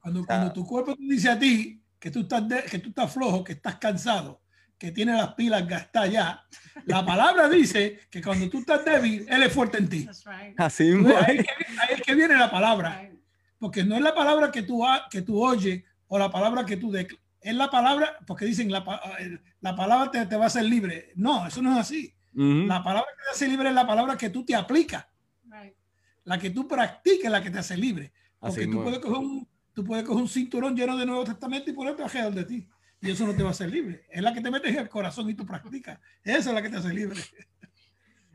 Cuando, 0.01 0.21
sea- 0.25 0.27
cuando 0.39 0.53
tu 0.53 0.67
cuerpo 0.67 0.95
te 0.95 1.03
dice 1.03 1.29
a 1.31 1.39
ti 1.39 1.81
que 2.01 2.11
tú, 2.11 2.21
estás 2.21 2.49
de- 2.49 2.65
que 2.65 2.79
tú 2.81 2.89
estás 2.89 3.13
flojo, 3.13 3.45
que 3.45 3.53
estás 3.53 3.77
cansado, 3.77 4.43
que 4.79 4.91
tienes 4.91 5.17
las 5.17 5.35
pilas 5.35 5.69
gastadas 5.69 6.11
ya, 6.11 6.43
la 6.87 7.05
palabra 7.07 7.49
dice 7.49 8.01
que 8.11 8.23
cuando 8.23 8.49
tú 8.49 8.59
estás 8.61 8.85
débil, 8.85 9.27
Él 9.29 9.43
es 9.45 9.53
fuerte 9.53 9.79
en 9.79 9.89
ti. 9.89 10.05
That's 10.07 10.25
right. 10.25 10.59
Así 10.59 10.91
Ahí 10.93 11.37
es. 11.39 11.45
que, 11.45 11.65
ahí 11.81 11.89
es 11.97 12.03
que 12.03 12.15
viene 12.15 12.35
la 12.37 12.51
palabra, 12.51 13.01
Right. 13.03 13.21
porque 13.59 13.85
no 13.85 13.95
es 13.95 14.01
la 14.03 14.15
palabra 14.15 14.51
que 14.51 14.63
tú, 14.63 14.83
que 15.11 15.23
tú 15.23 15.41
oyes 15.45 15.85
o 16.09 16.19
la 16.19 16.31
palabra 16.31 16.65
que 16.67 16.77
tú 16.77 16.91
declaras. 16.91 17.25
Es 17.43 17.55
la 17.55 17.71
palabra, 17.71 18.19
porque 18.27 18.45
dicen 18.45 18.71
la, 18.71 18.85
la 19.63 19.75
palabra 19.77 20.11
te, 20.11 20.27
te 20.27 20.37
va 20.37 20.45
a 20.45 20.47
hacer 20.49 20.65
libre. 20.65 21.13
No, 21.17 21.47
eso 21.47 21.63
no 21.63 21.73
es 21.73 21.79
así. 21.79 22.15
Ujú. 22.35 22.67
La 22.67 22.83
palabra 22.83 23.09
que 23.17 23.25
te 23.25 23.31
hace 23.31 23.49
libre 23.49 23.71
es 23.71 23.75
la 23.75 23.87
palabra 23.87 24.17
que 24.17 24.29
tú 24.31 24.45
te 24.45 24.55
aplicas, 24.55 25.07
Right. 25.45 25.75
la 26.25 26.39
que 26.39 26.51
tú 26.51 26.69
practicas, 26.69 27.25
es 27.25 27.31
la 27.31 27.43
que 27.43 27.51
te 27.51 27.59
hace 27.59 27.77
libre. 27.79 28.13
Así 28.43 28.57
Porque 28.57 28.63
tú 28.65 28.69
mismo 28.69 28.83
puedes, 28.85 28.99
es. 28.99 29.05
coger 29.05 29.19
un, 29.19 29.49
tú 29.81 29.87
puedes 29.87 30.05
coger 30.05 30.23
un 30.23 30.29
cinturón 30.29 30.77
lleno 30.77 30.97
de 30.97 31.07
Nuevo 31.07 31.25
Testamento 31.25 31.71
y 31.71 31.73
ponerte 31.73 32.03
alrededor 32.03 32.35
de 32.35 32.45
ti. 32.45 32.69
Y 33.01 33.11
eso 33.11 33.27
no 33.27 33.35
te 33.35 33.43
va 33.43 33.49
a 33.49 33.53
hacer 33.53 33.71
libre. 33.71 34.05
Es 34.11 34.23
la 34.23 34.35
que 34.35 34.43
te 34.43 34.51
metes 34.51 34.71
en 34.73 34.79
el 34.79 34.89
corazón 34.91 35.31
y 35.31 35.35
tú 35.35 35.47
practicas. 35.47 35.99
Esa 36.23 36.51
es 36.51 36.55
la 36.55 36.61
que 36.63 36.69
te 36.69 36.77
hace 36.77 36.93
libre. 36.93 37.19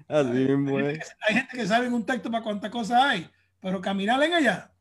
Así 0.08 0.30
Hay 0.30 0.48
mismo 0.48 0.78
gente, 0.78 0.94
que, 1.00 1.06
hay 1.28 1.36
gente 1.36 1.58
que 1.58 1.68
sabe 1.68 1.86
en 1.88 1.94
un 1.94 2.06
texto 2.06 2.32
para 2.32 2.44
cuántas 2.44 2.72
cosas 2.72 3.04
hay, 3.04 3.30
pero 3.60 3.80
caminar 3.82 4.22
en 4.24 4.32
ya 4.44 4.72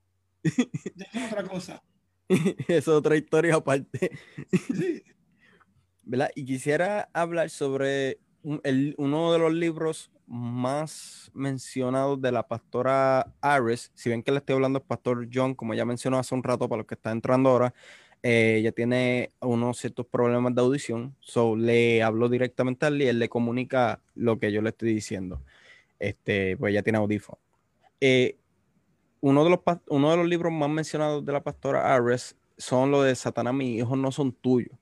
es 0.43 1.33
otra 1.33 1.43
cosa. 1.45 1.83
Es 2.69 2.89
otra 2.89 3.17
historia 3.17 3.57
aparte. 3.57 4.11
Sí. 4.75 5.03
¿verdad? 6.03 6.31
Y 6.35 6.45
quisiera 6.45 7.09
hablar 7.13 7.51
sobre 7.51 8.21
un- 8.43 8.61
el- 8.65 8.95
uno 8.99 9.33
de 9.33 9.39
los 9.39 9.53
libros 9.53 10.11
más 10.27 11.31
mencionados 11.35 12.21
de 12.21 12.33
la 12.33 12.47
pastora 12.47 13.33
Ares, 13.41 13.93
si 13.95 14.11
ven 14.11 14.23
que 14.23 14.33
le 14.33 14.39
estoy 14.39 14.55
hablando 14.55 14.79
al 14.79 14.85
pastor 14.85 15.29
John, 15.33 15.55
como 15.55 15.75
ya 15.75 15.85
mencionó 15.85 16.19
hace 16.19 16.35
un 16.35 16.43
rato 16.43 16.69
para 16.69 16.79
los 16.79 16.87
que 16.87 16.95
están 16.95 17.19
entrando 17.19 17.51
ahora, 17.51 17.75
eh, 18.23 18.57
ella 18.59 18.73
tiene 18.73 19.31
unos 19.41 19.79
ciertos 19.79 20.07
problemas 20.07 20.55
de 20.55 20.63
audición, 20.63 21.15
so 21.21 21.57
le 21.57 22.03
hablo 22.03 22.31
directamente 22.31 22.87
a 22.87 22.89
él 22.89 23.03
y 23.03 23.09
él 23.09 23.19
le 23.19 23.29
comunica 23.29 24.01
lo 24.15 24.39
que 24.39 24.51
yo 24.51 24.63
le 24.63 24.71
estoy 24.71 24.95
diciendo. 24.95 25.43
Este, 25.99 26.57
pues 26.57 26.73
ella 26.73 26.83
tiene 26.83 26.99
audífono. 26.99 27.39
Eh, 28.01 28.39
uno, 29.21 29.45
de 29.45 29.51
los, 29.51 29.61
uno 29.89 30.11
de 30.11 30.17
los 30.17 30.27
libros 30.27 30.53
más 30.53 30.71
mencionados 30.71 31.25
de 31.25 31.33
la 31.33 31.43
pastora 31.43 31.95
Ares 31.95 32.37
son 32.57 32.91
los 32.91 33.05
de 33.05 33.15
Satanás, 33.15 33.53
mis 33.53 33.81
hijos 33.81 33.99
no 33.99 34.11
son 34.11 34.33
tuyos. 34.33 34.79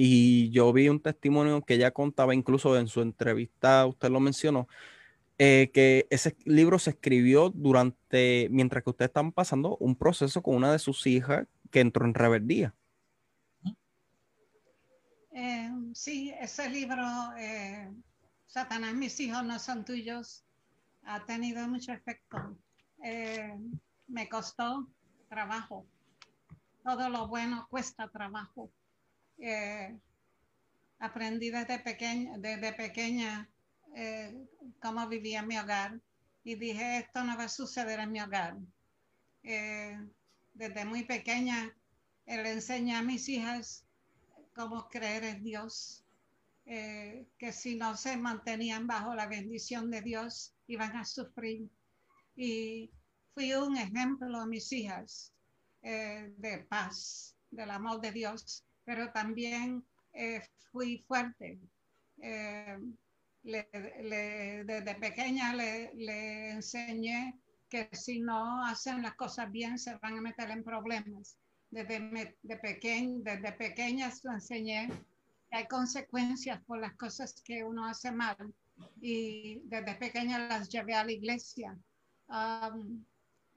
Y 0.00 0.50
yo 0.50 0.72
vi 0.72 0.88
un 0.88 1.00
testimonio 1.00 1.60
que 1.60 1.74
ella 1.74 1.90
contaba, 1.90 2.32
incluso 2.32 2.78
en 2.78 2.86
su 2.86 3.00
entrevista, 3.00 3.84
usted 3.84 4.10
lo 4.10 4.20
mencionó, 4.20 4.68
eh, 5.38 5.72
que 5.74 6.06
ese 6.08 6.36
libro 6.44 6.78
se 6.78 6.90
escribió 6.90 7.50
durante, 7.50 8.46
mientras 8.52 8.84
que 8.84 8.90
ustedes 8.90 9.08
estaban 9.08 9.32
pasando 9.32 9.76
un 9.78 9.96
proceso 9.96 10.40
con 10.40 10.54
una 10.54 10.70
de 10.70 10.78
sus 10.78 11.04
hijas 11.08 11.48
que 11.72 11.80
entró 11.80 12.06
en 12.06 12.14
rebeldía. 12.14 12.72
Eh, 15.32 15.72
sí, 15.94 16.32
ese 16.38 16.70
libro, 16.70 17.04
eh, 17.36 17.90
Satanás, 18.46 18.94
mis 18.94 19.18
hijos 19.18 19.42
no 19.42 19.58
son 19.58 19.84
tuyos, 19.84 20.44
ha 21.02 21.24
tenido 21.26 21.66
mucho 21.66 21.92
efecto. 21.92 22.56
me 24.06 24.28
costó 24.28 24.86
trabajo. 25.28 25.84
Todo 26.84 27.08
lo 27.08 27.26
bueno 27.26 27.66
cuesta 27.68 28.06
trabajo 28.06 28.70
eh, 29.38 29.96
aprendí 30.98 31.50
desde 31.50 31.78
pequeña, 31.78 32.38
desde 32.38 32.72
pequeña 32.72 33.48
eh, 33.94 34.34
cómo 34.80 35.06
vivía 35.08 35.42
mi 35.42 35.56
hogar 35.56 36.00
y 36.42 36.56
dije, 36.56 36.98
esto 36.98 37.22
no 37.24 37.36
va 37.36 37.44
a 37.44 37.48
suceder 37.48 38.00
en 38.00 38.12
mi 38.12 38.20
hogar. 38.20 38.56
Eh, 39.44 39.96
desde 40.54 40.84
muy 40.84 41.04
pequeña 41.04 41.72
le 42.26 42.52
enseñé 42.52 42.96
a 42.96 43.02
mis 43.02 43.28
hijas 43.28 43.84
cómo 44.54 44.88
creer 44.88 45.24
en 45.24 45.44
Dios, 45.44 46.04
que 46.66 47.52
si 47.52 47.76
no 47.76 47.96
se 47.96 48.18
mantenían 48.18 48.86
bajo 48.86 49.14
la 49.14 49.26
bendición 49.26 49.90
de 49.90 50.02
Dios, 50.02 50.52
iban 50.66 50.94
a 50.96 51.04
sufrir. 51.04 51.70
Y 52.36 52.90
fui 53.32 53.54
un 53.54 53.78
ejemplo 53.78 54.38
a 54.38 54.46
mis 54.46 54.70
hijas 54.72 55.32
de 55.80 56.66
paz, 56.68 57.34
del 57.50 57.70
amor 57.70 58.02
de 58.02 58.12
Dios 58.12 58.67
pero 58.88 59.12
también 59.12 59.84
eh, 60.14 60.40
fui 60.72 61.04
fuerte. 61.06 61.60
Eh, 62.22 62.78
desde 63.42 64.94
pequeña 64.94 65.52
le, 65.52 66.50
enseñé 66.52 67.38
que 67.68 67.90
si 67.92 68.20
no 68.20 68.64
hacen 68.64 69.02
las 69.02 69.14
cosas 69.14 69.52
bien 69.52 69.78
se 69.78 69.94
van 69.96 70.16
a 70.16 70.22
meter 70.22 70.50
en 70.50 70.64
problemas. 70.64 71.36
Desde, 71.70 72.34
de 72.42 72.56
pequeñ, 72.56 73.22
desde 73.22 73.52
pequeñas 73.52 74.24
le 74.24 74.32
enseñé 74.32 74.88
que 75.50 75.56
hay 75.58 75.66
consecuencias 75.66 76.58
por 76.64 76.80
las 76.80 76.94
cosas 76.94 77.42
que 77.44 77.62
uno 77.62 77.84
hace 77.84 78.10
mal. 78.10 78.38
Y 79.02 79.60
desde 79.64 79.96
pequeña 79.96 80.38
las 80.48 80.70
llevé 80.70 80.94
a 80.94 81.04
la 81.04 81.12
iglesia. 81.12 81.76
Um, 82.28 83.04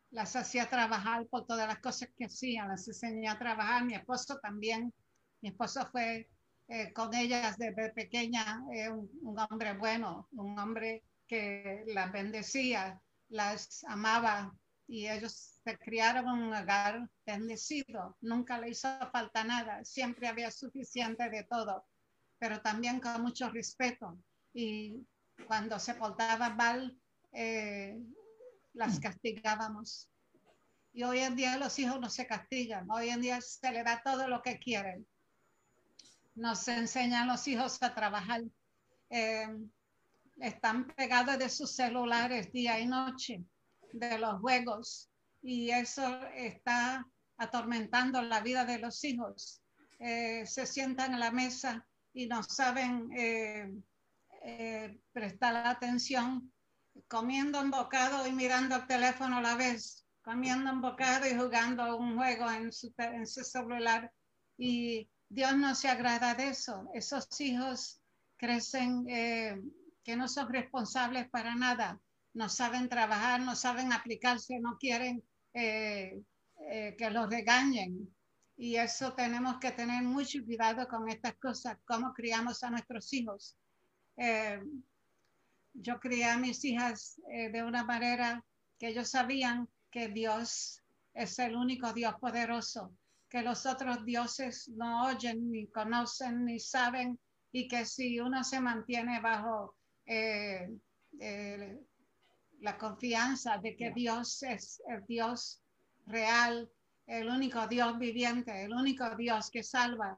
las 0.09 0.35
hacía 0.35 0.69
trabajar 0.69 1.25
por 1.27 1.45
todas 1.45 1.69
las 1.69 1.79
cosas 1.79 2.09
que 2.17 2.25
hacían, 2.25 2.67
las 2.67 2.85
enseñé 2.85 3.29
a 3.29 3.39
trabajar. 3.39 3.85
Mi 3.85 3.93
esposo 3.93 4.37
también 4.39 4.93
mi 5.41 5.49
esposo 5.49 5.87
fue 5.91 6.29
eh, 6.67 6.93
con 6.93 7.13
ellas 7.13 7.57
desde 7.57 7.89
pequeña 7.89 8.63
eh, 8.71 8.89
un, 8.89 9.37
hombre 9.37 9.73
bueno, 9.73 10.29
un 10.31 10.57
hombre 10.57 11.03
que 11.27 11.83
las 11.87 12.11
bendecía, 12.11 13.01
las 13.29 13.83
amaba 13.85 14.55
y 14.87 15.07
ellos 15.07 15.59
se 15.63 15.77
criaron 15.77 16.27
en 16.27 16.43
un 16.45 16.53
hogar 16.53 17.09
bendecido. 17.25 18.17
Nunca 18.21 18.59
le 18.59 18.69
hizo 18.69 18.87
falta 19.11 19.43
nada, 19.43 19.83
siempre 19.83 20.27
había 20.27 20.51
suficiente 20.51 21.29
de 21.29 21.43
todo, 21.43 21.85
pero 22.37 22.61
también 22.61 22.99
con 22.99 23.21
mucho 23.21 23.49
respeto. 23.49 24.17
Y 24.53 25.05
cuando 25.47 25.79
se 25.79 25.93
portaba 25.95 26.51
mal, 26.51 26.97
eh, 27.31 27.97
las 28.73 28.99
castigábamos. 28.99 30.09
Y 30.93 31.03
hoy 31.03 31.19
en 31.19 31.35
día 31.35 31.57
los 31.57 31.77
hijos 31.79 31.99
no 31.99 32.09
se 32.09 32.27
castigan, 32.27 32.89
hoy 32.91 33.09
en 33.09 33.21
día 33.21 33.41
se 33.41 33.71
le 33.71 33.83
da 33.83 34.01
todo 34.03 34.27
lo 34.27 34.41
que 34.41 34.59
quieren 34.59 35.07
nos 36.35 36.67
enseñan 36.67 37.27
los 37.27 37.47
hijos 37.47 37.81
a 37.81 37.93
trabajar. 37.93 38.41
Eh, 39.09 39.47
están 40.37 40.87
pegados 40.87 41.37
de 41.37 41.49
sus 41.49 41.75
celulares 41.75 42.51
día 42.51 42.79
y 42.79 42.87
noche, 42.87 43.43
de 43.93 44.17
los 44.17 44.39
juegos, 44.39 45.09
y 45.41 45.69
eso 45.69 46.25
está 46.33 47.05
atormentando 47.37 48.21
la 48.21 48.39
vida 48.41 48.65
de 48.65 48.79
los 48.79 49.03
hijos. 49.03 49.61
Eh, 49.99 50.45
se 50.45 50.65
sientan 50.65 51.13
en 51.13 51.19
la 51.19 51.31
mesa 51.31 51.85
y 52.13 52.27
no 52.27 52.41
saben 52.43 53.09
eh, 53.15 54.99
prestar 55.11 55.67
atención, 55.67 56.51
comiendo 57.07 57.61
un 57.61 57.69
bocado 57.69 58.25
y 58.25 58.31
mirando 58.31 58.75
el 58.75 58.87
teléfono 58.87 59.37
a 59.37 59.41
la 59.41 59.55
vez, 59.55 60.07
comiendo 60.23 60.71
un 60.71 60.81
bocado 60.81 61.27
y 61.27 61.35
jugando 61.35 61.97
un 61.97 62.15
juego 62.17 62.49
en 62.49 62.71
su, 62.71 62.93
en 62.97 63.27
su 63.27 63.43
celular. 63.43 64.11
Y 64.57 65.09
Dios 65.33 65.55
no 65.55 65.73
se 65.75 65.87
agrada 65.87 66.35
de 66.35 66.49
eso. 66.49 66.89
Esos 66.93 67.39
hijos 67.39 68.01
crecen 68.35 69.05
eh, 69.07 69.61
que 70.03 70.17
no 70.17 70.27
son 70.27 70.51
responsables 70.51 71.29
para 71.29 71.55
nada, 71.55 72.01
no 72.33 72.49
saben 72.49 72.89
trabajar, 72.89 73.39
no 73.39 73.55
saben 73.55 73.93
aplicarse, 73.93 74.59
no 74.59 74.77
quieren 74.77 75.23
eh, 75.53 76.21
eh, 76.69 76.95
que 76.97 77.09
los 77.09 77.29
regañen. 77.29 78.13
Y 78.57 78.75
eso 78.75 79.13
tenemos 79.13 79.57
que 79.59 79.71
tener 79.71 80.03
mucho 80.03 80.43
cuidado 80.43 80.85
con 80.89 81.07
estas 81.07 81.35
cosas, 81.35 81.77
cómo 81.85 82.13
criamos 82.13 82.61
a 82.63 82.69
nuestros 82.69 83.13
hijos. 83.13 83.57
yo 85.73 85.99
crié 86.01 86.25
a 86.25 86.37
mis 86.37 86.63
hijas 86.65 87.19
de 87.25 87.63
una 87.63 87.83
manera 87.85 88.43
que 88.77 88.89
ellos 88.89 89.09
sabían 89.09 89.69
que 89.89 90.09
Dios 90.09 90.83
es 91.13 91.39
el 91.39 91.55
único 91.55 91.93
Dios 91.93 92.13
poderoso 92.19 92.93
que 93.31 93.41
los 93.41 93.65
otros 93.65 94.03
dioses 94.05 94.67
no 94.75 95.05
oyen, 95.05 95.49
ni 95.49 95.65
conocen, 95.67 96.43
ni 96.43 96.59
saben, 96.59 97.17
y 97.53 97.69
que 97.69 97.85
si 97.85 98.19
uno 98.19 98.43
se 98.43 98.59
mantiene 98.59 99.21
bajo 99.21 99.73
eh, 100.05 100.69
eh, 101.19 101.79
la 102.59 102.77
confianza 102.77 103.57
de 103.57 103.77
que 103.77 103.91
Dios 103.91 104.43
es 104.43 104.81
el 104.85 105.05
Dios 105.05 105.63
real, 106.07 106.69
el 107.07 107.29
único 107.29 107.65
Dios 107.67 107.97
viviente, 107.97 108.65
el 108.65 108.73
único 108.73 109.15
Dios 109.15 109.49
que 109.49 109.63
salva, 109.63 110.17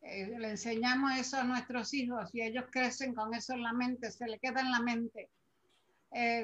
eh, 0.00 0.32
le 0.38 0.50
enseñamos 0.50 1.18
eso 1.18 1.36
a 1.36 1.44
nuestros 1.44 1.92
hijos 1.92 2.30
y 2.32 2.40
ellos 2.40 2.64
crecen 2.72 3.14
con 3.14 3.34
eso 3.34 3.52
en 3.52 3.62
la 3.62 3.74
mente, 3.74 4.10
se 4.10 4.26
le 4.26 4.38
queda 4.38 4.62
en 4.62 4.70
la 4.70 4.80
mente. 4.80 5.28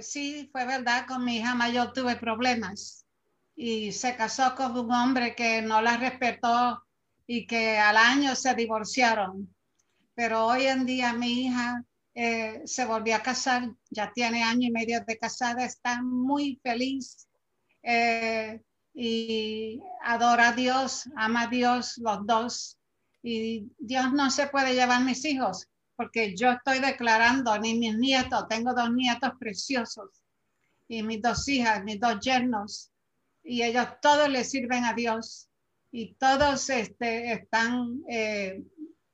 sí, 0.03 0.51
fue 0.53 0.67
verdad, 0.67 1.07
con 1.07 1.25
mi 1.25 1.39
hija 1.39 1.55
mayor 1.55 1.93
tuve 1.95 2.17
problemas 2.17 3.07
y 3.55 3.93
se 3.93 4.17
casó 4.17 4.55
con 4.55 4.77
un 4.79 4.93
hombre 4.93 5.35
que 5.35 5.63
no 5.63 5.83
la 5.83 5.97
respetó 5.97 6.83
y 7.27 7.47
que 7.47 7.79
al 7.79 7.97
año 7.97 8.35
se 8.35 8.55
divorciaron. 8.55 9.55
Pero 10.15 10.47
hoy 10.47 10.67
en 10.67 10.87
día 10.87 11.13
mi 11.13 11.47
hija 11.47 11.85
eh, 12.15 12.63
se 12.65 12.85
volvió 12.85 13.17
a 13.17 13.23
casar, 13.23 13.71
ya 13.91 14.13
tiene 14.13 14.43
año 14.43 14.69
y 14.69 14.73
medio 14.73 15.01
de 15.05 15.19
casada, 15.19 15.65
está 15.65 16.03
muy 16.03 16.61
feliz 16.63 17.29
eh, 17.83 18.61
y 18.95 19.81
adora 20.03 20.49
a 20.49 20.53
Dios, 20.53 21.09
ama 21.17 21.43
a 21.43 21.47
Dios 21.49 21.99
los 21.99 22.27
dos. 22.27 22.79
Y 23.23 23.71
Dios 23.79 24.13
no 24.13 24.31
se 24.31 24.47
puede 24.47 24.75
llevar 24.75 25.05
mis 25.05 25.25
hijos 25.25 25.71
porque 26.01 26.35
yo 26.35 26.53
estoy 26.53 26.79
declarando 26.79 27.59
ni 27.59 27.79
mis 27.79 27.95
nietos, 27.99 28.49
tengo 28.49 28.73
dos 28.73 28.91
nietos 28.91 29.33
preciosos 29.39 30.09
y 30.89 31.03
mis 31.03 31.21
dos 31.21 31.47
hijas, 31.47 31.85
mis 31.85 32.01
dos 32.01 32.19
yernos, 32.21 32.90
y 33.43 33.63
ellos 33.63 33.87
todos 34.01 34.29
le 34.29 34.45
sirven 34.45 34.85
a 34.85 34.95
Dios 34.95 35.49
y 35.91 36.15
todos 36.15 36.71
este, 36.71 37.33
están, 37.33 38.03
eh, 38.09 38.63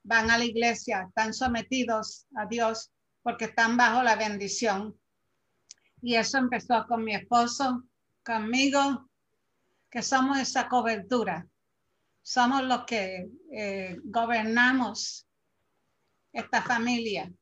van 0.02 0.30
a 0.30 0.38
la 0.38 0.44
iglesia, 0.44 1.06
están 1.08 1.32
sometidos 1.32 2.26
a 2.36 2.46
Dios 2.46 2.92
porque 3.22 3.46
están 3.46 3.76
bajo 3.76 4.02
la 4.02 4.16
bendición. 4.16 4.98
Y 6.02 6.14
eso 6.14 6.38
empezó 6.38 6.86
con 6.86 7.02
mi 7.04 7.14
esposo, 7.14 7.84
conmigo, 8.22 9.08
que 9.90 10.02
somos 10.02 10.38
esa 10.38 10.68
cobertura. 10.68 11.46
Somos 12.22 12.62
los 12.64 12.84
que 12.84 13.28
eh, 13.52 13.98
gobernamos 14.04 15.26
esta 16.32 16.62
familia. 16.62 17.32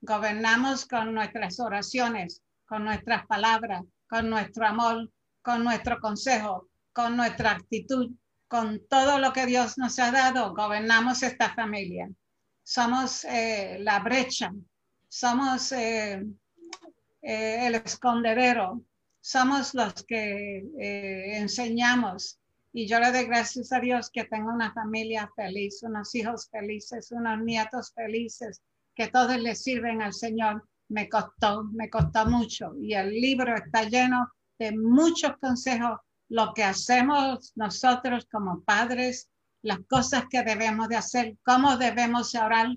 Gobernamos 0.00 0.84
con 0.86 1.14
nuestras 1.14 1.58
oraciones, 1.58 2.42
con 2.66 2.84
nuestras 2.84 3.26
palabras, 3.26 3.82
con 4.08 4.28
nuestro 4.28 4.66
amor, 4.66 5.08
con 5.42 5.64
nuestro 5.64 6.00
consejo, 6.00 6.68
con 6.92 7.16
nuestra 7.16 7.52
actitud, 7.52 8.10
con 8.52 8.86
todo 8.86 9.18
lo 9.18 9.32
que 9.32 9.46
Dios 9.46 9.78
nos 9.78 9.98
ha 9.98 10.12
dado, 10.12 10.54
gobernamos 10.54 11.22
esta 11.22 11.54
familia. 11.54 12.10
Somos 12.62 13.24
eh, 13.24 13.78
la 13.80 13.98
brecha, 14.00 14.52
somos 15.08 15.72
eh, 15.72 16.24
eh, 17.22 17.66
el 17.66 17.74
escondedero, 17.76 18.82
somos 19.20 19.74
los 19.74 20.04
que 20.04 20.62
enseñamos. 21.38 22.38
Y 22.74 22.86
yo 22.86 23.00
le 23.00 23.12
doy 23.12 23.24
gracias 23.24 23.72
a 23.72 23.80
Dios 23.80 24.10
que 24.10 24.24
tengo 24.24 24.52
una 24.52 24.72
familia 24.72 25.30
feliz, 25.34 25.82
unos 25.82 26.14
hijos 26.14 26.48
felices, 26.50 27.10
unos 27.10 27.38
nietos 27.40 27.92
felices, 27.94 28.62
que 28.94 29.08
todos 29.08 29.38
le 29.38 29.54
sirven 29.54 30.02
al 30.02 30.12
Señor. 30.12 30.66
Me 30.88 31.08
costó, 31.08 31.64
me 31.64 31.88
costó 31.88 32.26
mucho. 32.26 32.74
Y 32.80 32.94
el 32.94 33.10
libro 33.10 33.54
está 33.54 33.84
lleno 33.84 34.30
de 34.58 34.72
muchos 34.76 35.36
consejos, 35.38 35.98
lo 36.28 36.52
que 36.54 36.64
hacemos 36.64 37.52
nosotros 37.56 38.26
como 38.30 38.62
padres, 38.62 39.28
las 39.62 39.78
cosas 39.88 40.24
que 40.30 40.42
debemos 40.42 40.88
de 40.88 40.96
hacer, 40.96 41.36
cómo 41.44 41.76
debemos 41.76 42.34
orar. 42.34 42.68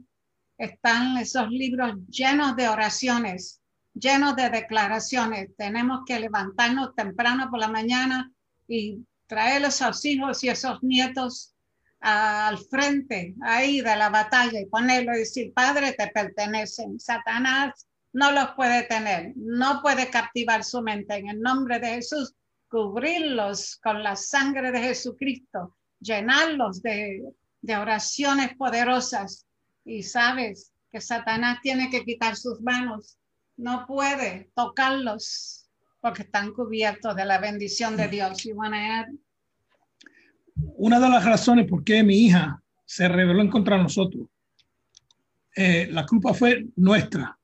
Están 0.57 1.17
esos 1.17 1.49
libros 1.49 1.95
llenos 2.09 2.55
de 2.55 2.69
oraciones, 2.69 3.61
llenos 3.93 4.35
de 4.35 4.49
declaraciones. 4.49 5.49
Tenemos 5.57 6.01
que 6.05 6.19
levantarnos 6.19 6.95
temprano 6.95 7.49
por 7.49 7.59
la 7.59 7.67
mañana 7.67 8.31
y 8.67 9.05
traer 9.27 9.65
a 9.65 9.67
esos 9.67 10.03
hijos 10.05 10.43
y 10.43 10.49
esos 10.49 10.81
nietos 10.83 11.55
al 11.99 12.57
frente 12.59 13.33
ahí 13.41 13.81
de 13.81 13.95
la 13.95 14.09
batalla 14.09 14.59
y 14.59 14.67
ponerlo 14.67 15.15
y 15.15 15.19
decir, 15.19 15.53
Padre, 15.53 15.93
te 15.93 16.07
pertenecen. 16.07 16.99
Satanás 16.99 17.87
no 18.15 18.31
los 18.31 18.51
puede 18.55 18.83
tener, 18.83 19.33
no 19.35 19.81
puede 19.81 20.09
captivar 20.09 20.63
su 20.63 20.81
mente. 20.81 21.15
En 21.15 21.27
el 21.27 21.41
nombre 21.41 21.79
de 21.79 21.95
Jesús, 21.95 22.33
cubrirlos 22.69 23.75
con 23.83 24.03
la 24.03 24.15
sangre 24.15 24.71
de 24.71 24.79
Jesucristo, 24.79 25.75
llenarlos 25.99 26.81
de, 26.81 27.21
de 27.61 27.75
oraciones 27.75 28.55
poderosas. 28.55 29.45
Y 29.83 30.01
sabes 30.03 30.71
que 30.89 31.01
Satanás 31.01 31.59
tiene 31.61 31.89
que 31.89 32.05
quitar 32.05 32.37
sus 32.37 32.61
manos, 32.61 33.17
no 33.57 33.85
puede 33.85 34.49
tocarlos 34.55 35.69
porque 35.99 36.21
están 36.21 36.53
cubiertos 36.53 37.17
de 37.17 37.25
la 37.25 37.39
bendición 37.39 37.97
de 37.97 38.07
Dios. 38.07 38.47
Una 40.55 40.99
de 41.01 41.09
las 41.09 41.25
razones 41.25 41.67
por 41.67 41.83
qué 41.83 42.01
mi 42.01 42.27
hija 42.27 42.63
se 42.85 43.09
rebeló 43.09 43.41
en 43.41 43.49
contra 43.49 43.75
de 43.75 43.83
nosotros, 43.83 44.27
eh, 45.53 45.89
la 45.91 46.05
culpa 46.05 46.33
fue 46.33 46.65
nuestra 46.77 47.37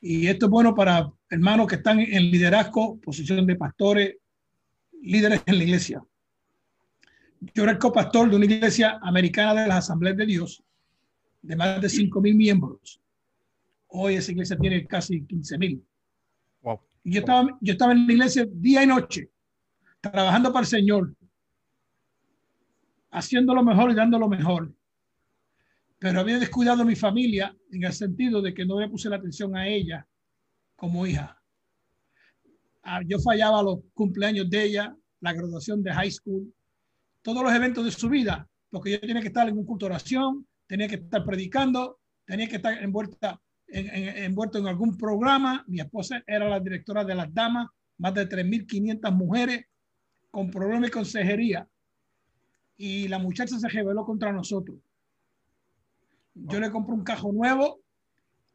y 0.00 0.28
esto 0.28 0.46
es 0.46 0.50
bueno 0.50 0.74
para 0.74 1.12
hermanos 1.28 1.66
que 1.66 1.76
están 1.76 2.00
en 2.00 2.30
liderazgo, 2.30 2.98
posición 3.00 3.46
de 3.46 3.56
pastores, 3.56 4.16
líderes 5.02 5.42
en 5.46 5.58
la 5.58 5.64
iglesia. 5.64 6.02
Yo 7.54 7.62
era 7.64 7.72
el 7.72 7.78
copastor 7.78 8.30
de 8.30 8.36
una 8.36 8.44
iglesia 8.44 8.98
americana 9.02 9.62
de 9.62 9.68
las 9.68 9.78
Asambleas 9.78 10.16
de 10.16 10.26
Dios, 10.26 10.62
de 11.42 11.56
más 11.56 11.80
de 11.80 11.88
5 11.88 12.20
mil 12.20 12.34
miembros. 12.34 13.00
Hoy 13.88 14.14
esa 14.14 14.32
iglesia 14.32 14.56
tiene 14.56 14.86
casi 14.86 15.24
15 15.24 15.58
mil. 15.58 15.84
Wow. 16.62 16.80
Y 17.04 17.12
yo 17.12 17.20
estaba, 17.20 17.58
yo 17.60 17.72
estaba 17.72 17.92
en 17.92 18.06
la 18.06 18.12
iglesia 18.12 18.46
día 18.50 18.82
y 18.82 18.86
noche, 18.86 19.30
trabajando 20.00 20.52
para 20.52 20.62
el 20.62 20.68
Señor, 20.68 21.14
haciendo 23.10 23.54
lo 23.54 23.62
mejor 23.62 23.90
y 23.90 23.94
dando 23.94 24.18
lo 24.18 24.28
mejor 24.28 24.72
pero 25.98 26.20
había 26.20 26.38
descuidado 26.38 26.82
a 26.82 26.86
mi 26.86 26.94
familia 26.94 27.54
en 27.72 27.84
el 27.84 27.92
sentido 27.92 28.40
de 28.40 28.54
que 28.54 28.64
no 28.64 28.80
le 28.80 28.88
puse 28.88 29.08
la 29.08 29.16
atención 29.16 29.56
a 29.56 29.66
ella 29.66 30.06
como 30.76 31.06
hija. 31.06 31.36
Ah, 32.84 33.00
yo 33.04 33.18
fallaba 33.18 33.62
los 33.62 33.80
cumpleaños 33.94 34.48
de 34.48 34.64
ella, 34.64 34.96
la 35.20 35.32
graduación 35.32 35.82
de 35.82 35.92
high 35.92 36.10
school, 36.10 36.54
todos 37.20 37.42
los 37.42 37.52
eventos 37.52 37.84
de 37.84 37.90
su 37.90 38.08
vida, 38.08 38.48
porque 38.70 38.92
yo 38.92 39.00
tenía 39.00 39.20
que 39.20 39.28
estar 39.28 39.48
en 39.48 39.58
un 39.58 39.66
culto 39.66 39.86
oración, 39.86 40.46
tenía 40.66 40.86
que 40.86 40.94
estar 40.94 41.24
predicando, 41.24 41.98
tenía 42.24 42.48
que 42.48 42.56
estar 42.56 42.80
envuelta, 42.80 43.40
en, 43.66 44.08
envuelto 44.24 44.58
en 44.58 44.68
algún 44.68 44.96
programa. 44.96 45.64
Mi 45.66 45.80
esposa 45.80 46.22
era 46.26 46.48
la 46.48 46.60
directora 46.60 47.04
de 47.04 47.16
las 47.16 47.34
damas, 47.34 47.68
más 47.98 48.14
de 48.14 48.28
3.500 48.28 49.12
mujeres 49.12 49.66
con 50.30 50.48
problemas 50.50 50.82
de 50.82 50.90
consejería. 50.90 51.68
Y 52.76 53.08
la 53.08 53.18
muchacha 53.18 53.58
se 53.58 53.68
rebeló 53.68 54.04
contra 54.04 54.32
nosotros 54.32 54.78
yo 56.46 56.60
le 56.60 56.70
compré 56.70 56.94
un 56.94 57.04
cajo 57.04 57.32
nuevo 57.32 57.80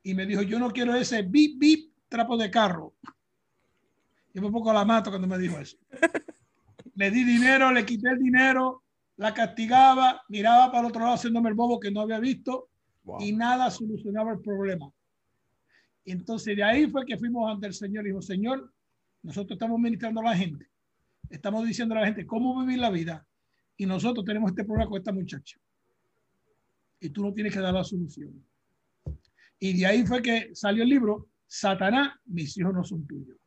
y 0.03 0.13
me 0.13 0.25
dijo, 0.25 0.41
yo 0.41 0.59
no 0.59 0.71
quiero 0.71 0.95
ese 0.95 1.21
bip, 1.23 1.59
bip, 1.59 1.93
trapo 2.09 2.37
de 2.37 2.49
carro. 2.49 2.93
Yo 4.33 4.41
me 4.41 4.51
poco 4.51 4.73
la 4.73 4.85
mato 4.85 5.09
cuando 5.09 5.27
me 5.27 5.37
dijo 5.37 5.59
eso. 5.59 5.77
le 6.95 7.11
di 7.11 7.23
dinero, 7.23 7.71
le 7.71 7.85
quité 7.85 8.09
el 8.09 8.19
dinero, 8.19 8.83
la 9.17 9.33
castigaba, 9.33 10.21
miraba 10.29 10.71
para 10.71 10.81
el 10.81 10.85
otro 10.87 11.01
lado 11.01 11.13
haciéndome 11.13 11.49
el 11.49 11.55
bobo 11.55 11.79
que 11.79 11.91
no 11.91 12.01
había 12.01 12.19
visto 12.19 12.69
y 13.19 13.33
nada 13.33 13.69
solucionaba 13.69 14.33
el 14.33 14.39
problema. 14.39 14.91
Entonces 16.05 16.55
de 16.55 16.63
ahí 16.63 16.87
fue 16.89 17.05
que 17.05 17.17
fuimos 17.17 17.51
ante 17.51 17.67
el 17.67 17.73
Señor 17.73 18.05
y 18.05 18.09
dijo, 18.09 18.21
Señor, 18.21 18.73
nosotros 19.21 19.55
estamos 19.55 19.79
ministrando 19.79 20.19
a 20.21 20.25
la 20.25 20.35
gente, 20.35 20.67
estamos 21.29 21.65
diciendo 21.65 21.95
a 21.95 21.99
la 21.99 22.05
gente 22.07 22.25
cómo 22.25 22.59
vivir 22.59 22.79
la 22.79 22.89
vida 22.89 23.25
y 23.77 23.85
nosotros 23.85 24.25
tenemos 24.25 24.51
este 24.51 24.65
problema 24.65 24.89
con 24.89 24.97
esta 24.97 25.13
muchacha 25.13 25.57
y 27.03 27.09
tú 27.09 27.21
no 27.21 27.33
tienes 27.33 27.53
que 27.53 27.59
dar 27.59 27.73
la 27.73 27.83
solución. 27.83 28.31
Y 29.59 29.77
de 29.77 29.85
ahí 29.85 30.05
fue 30.05 30.21
que 30.21 30.55
salió 30.55 30.83
el 30.83 30.89
libro, 30.89 31.27
Satanás, 31.45 32.13
mis 32.25 32.57
hijos 32.57 32.73
no 32.73 32.83
son 32.83 33.05
tuyos. 33.05 33.37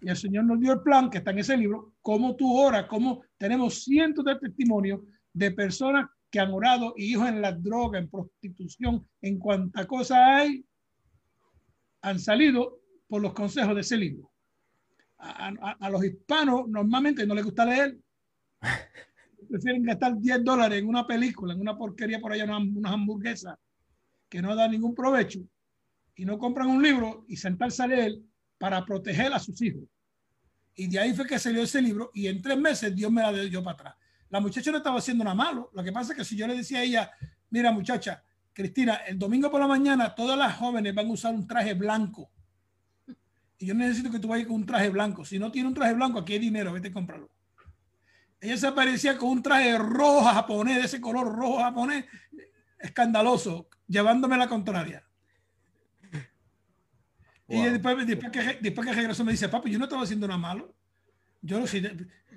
Y 0.00 0.08
el 0.08 0.16
Señor 0.16 0.44
nos 0.44 0.58
dio 0.58 0.72
el 0.72 0.80
plan 0.80 1.10
que 1.10 1.18
está 1.18 1.30
en 1.30 1.40
ese 1.40 1.56
libro, 1.56 1.94
cómo 2.00 2.34
tú 2.34 2.56
oras, 2.56 2.86
cómo 2.88 3.22
tenemos 3.36 3.84
cientos 3.84 4.24
de 4.24 4.38
testimonios 4.38 5.00
de 5.34 5.50
personas 5.50 6.08
que 6.30 6.40
han 6.40 6.50
orado, 6.50 6.94
hijos 6.96 7.28
en 7.28 7.42
la 7.42 7.52
droga, 7.52 7.98
en 7.98 8.08
prostitución, 8.08 9.06
en 9.20 9.38
cuanta 9.38 9.86
cosa 9.86 10.36
hay, 10.36 10.64
han 12.00 12.18
salido 12.18 12.80
por 13.06 13.20
los 13.20 13.34
consejos 13.34 13.74
de 13.74 13.82
ese 13.82 13.98
libro. 13.98 14.30
A, 15.18 15.76
a 15.78 15.90
los 15.90 16.02
hispanos 16.02 16.68
normalmente 16.68 17.26
no 17.26 17.34
les 17.34 17.44
gusta 17.44 17.66
leer 17.66 17.96
prefieren 19.52 19.82
gastar 19.82 20.18
10 20.18 20.44
dólares 20.44 20.78
en 20.80 20.88
una 20.88 21.06
película, 21.06 21.52
en 21.52 21.60
una 21.60 21.76
porquería 21.76 22.20
por 22.20 22.32
allá, 22.32 22.44
unas 22.44 22.92
hamburguesas 22.92 23.56
que 24.28 24.40
no 24.40 24.56
da 24.56 24.66
ningún 24.66 24.94
provecho 24.94 25.40
y 26.16 26.24
no 26.24 26.38
compran 26.38 26.68
un 26.68 26.82
libro 26.82 27.26
y 27.28 27.36
sentarse 27.36 27.82
a 27.82 27.86
leer 27.86 28.18
para 28.56 28.84
proteger 28.84 29.32
a 29.32 29.38
sus 29.38 29.60
hijos. 29.60 29.82
Y 30.74 30.86
de 30.88 30.98
ahí 30.98 31.12
fue 31.12 31.26
que 31.26 31.38
salió 31.38 31.62
ese 31.62 31.82
libro 31.82 32.10
y 32.14 32.28
en 32.28 32.40
tres 32.40 32.56
meses 32.56 32.94
Dios 32.94 33.12
me 33.12 33.20
la 33.20 33.32
dio 33.32 33.62
para 33.62 33.74
atrás. 33.74 33.94
La 34.30 34.40
muchacha 34.40 34.70
no 34.70 34.78
estaba 34.78 34.98
haciendo 34.98 35.22
nada 35.22 35.34
malo. 35.34 35.70
Lo 35.74 35.84
que 35.84 35.92
pasa 35.92 36.12
es 36.12 36.18
que 36.18 36.24
si 36.24 36.34
yo 36.34 36.46
le 36.46 36.56
decía 36.56 36.78
a 36.78 36.82
ella, 36.82 37.10
mira 37.50 37.70
muchacha, 37.72 38.24
Cristina, 38.54 38.94
el 39.06 39.18
domingo 39.18 39.50
por 39.50 39.60
la 39.60 39.66
mañana 39.66 40.14
todas 40.14 40.38
las 40.38 40.56
jóvenes 40.56 40.94
van 40.94 41.08
a 41.08 41.12
usar 41.12 41.34
un 41.34 41.46
traje 41.46 41.74
blanco. 41.74 42.30
Y 43.58 43.66
yo 43.66 43.74
necesito 43.74 44.10
que 44.10 44.18
tú 44.18 44.28
vayas 44.28 44.46
con 44.46 44.56
un 44.56 44.66
traje 44.66 44.88
blanco. 44.88 45.26
Si 45.26 45.38
no 45.38 45.52
tiene 45.52 45.68
un 45.68 45.74
traje 45.74 45.92
blanco, 45.92 46.20
aquí 46.20 46.32
hay 46.32 46.38
dinero, 46.38 46.72
vete 46.72 46.88
a 46.88 46.92
comprarlo. 46.92 47.30
Ella 48.42 48.56
se 48.56 48.66
aparecía 48.66 49.16
con 49.16 49.28
un 49.28 49.42
traje 49.42 49.78
rojo 49.78 50.24
japonés, 50.24 50.78
de 50.78 50.84
ese 50.86 51.00
color 51.00 51.32
rojo 51.32 51.58
japonés, 51.58 52.06
escandaloso, 52.80 53.68
llevándome 53.86 54.36
la 54.36 54.48
contraria. 54.48 55.04
Y 57.46 57.62
después, 57.62 58.04
después, 58.04 58.32
que, 58.32 58.58
después 58.60 58.88
que 58.88 58.94
regresó 58.94 59.24
me 59.24 59.30
dice, 59.30 59.48
papi, 59.48 59.70
yo 59.70 59.78
no 59.78 59.84
estaba 59.84 60.02
haciendo 60.02 60.26
nada 60.26 60.38
malo. 60.38 60.74
Yo, 61.40 61.64
si, 61.68 61.80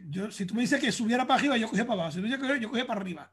yo, 0.09 0.29
si 0.29 0.45
tú 0.45 0.53
me 0.53 0.61
dices 0.61 0.79
que 0.79 0.91
subiera 0.91 1.25
para 1.25 1.39
arriba, 1.39 1.57
yo 1.57 1.67
cogía 1.67 1.87
para 1.87 2.01
abajo. 2.01 2.15
Si 2.15 2.21
no, 2.21 2.27
yo 2.27 2.39
cogía, 2.39 2.57
yo 2.57 2.69
cogía 2.69 2.85
para 2.85 3.01
arriba. 3.01 3.31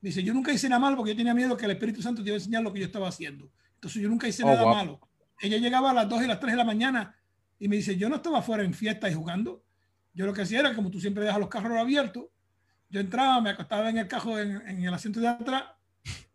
Me 0.00 0.10
dice, 0.10 0.22
yo 0.22 0.32
nunca 0.32 0.52
hice 0.52 0.68
nada 0.68 0.78
malo 0.78 0.96
porque 0.96 1.12
yo 1.12 1.16
tenía 1.16 1.34
miedo 1.34 1.56
que 1.56 1.64
el 1.64 1.72
Espíritu 1.72 2.00
Santo 2.00 2.22
te 2.22 2.28
iba 2.28 2.36
a 2.36 2.38
enseñar 2.38 2.62
lo 2.62 2.72
que 2.72 2.78
yo 2.78 2.86
estaba 2.86 3.08
haciendo. 3.08 3.50
Entonces 3.74 4.00
yo 4.00 4.08
nunca 4.08 4.28
hice 4.28 4.44
oh, 4.44 4.46
nada 4.46 4.64
malo. 4.66 5.00
Ella 5.40 5.56
llegaba 5.56 5.90
a 5.90 5.94
las 5.94 6.08
2 6.08 6.22
y 6.22 6.26
las 6.28 6.38
3 6.38 6.52
de 6.52 6.58
la 6.58 6.64
mañana 6.64 7.16
y 7.58 7.66
me 7.66 7.74
dice, 7.76 7.96
yo 7.96 8.08
no 8.08 8.16
estaba 8.16 8.40
fuera 8.40 8.62
en 8.62 8.72
fiesta 8.72 9.10
y 9.10 9.14
jugando. 9.14 9.64
Yo 10.14 10.26
lo 10.26 10.32
que 10.32 10.42
hacía 10.42 10.60
era, 10.60 10.74
como 10.74 10.90
tú 10.90 11.00
siempre 11.00 11.24
dejas 11.24 11.40
los 11.40 11.48
carros 11.48 11.76
abiertos, 11.76 12.24
yo 12.88 13.00
entraba, 13.00 13.40
me 13.40 13.50
acostaba 13.50 13.90
en 13.90 13.98
el 13.98 14.06
carro, 14.06 14.38
en, 14.38 14.84
el 14.84 14.94
asiento 14.94 15.18
de 15.18 15.26
atrás, 15.26 15.64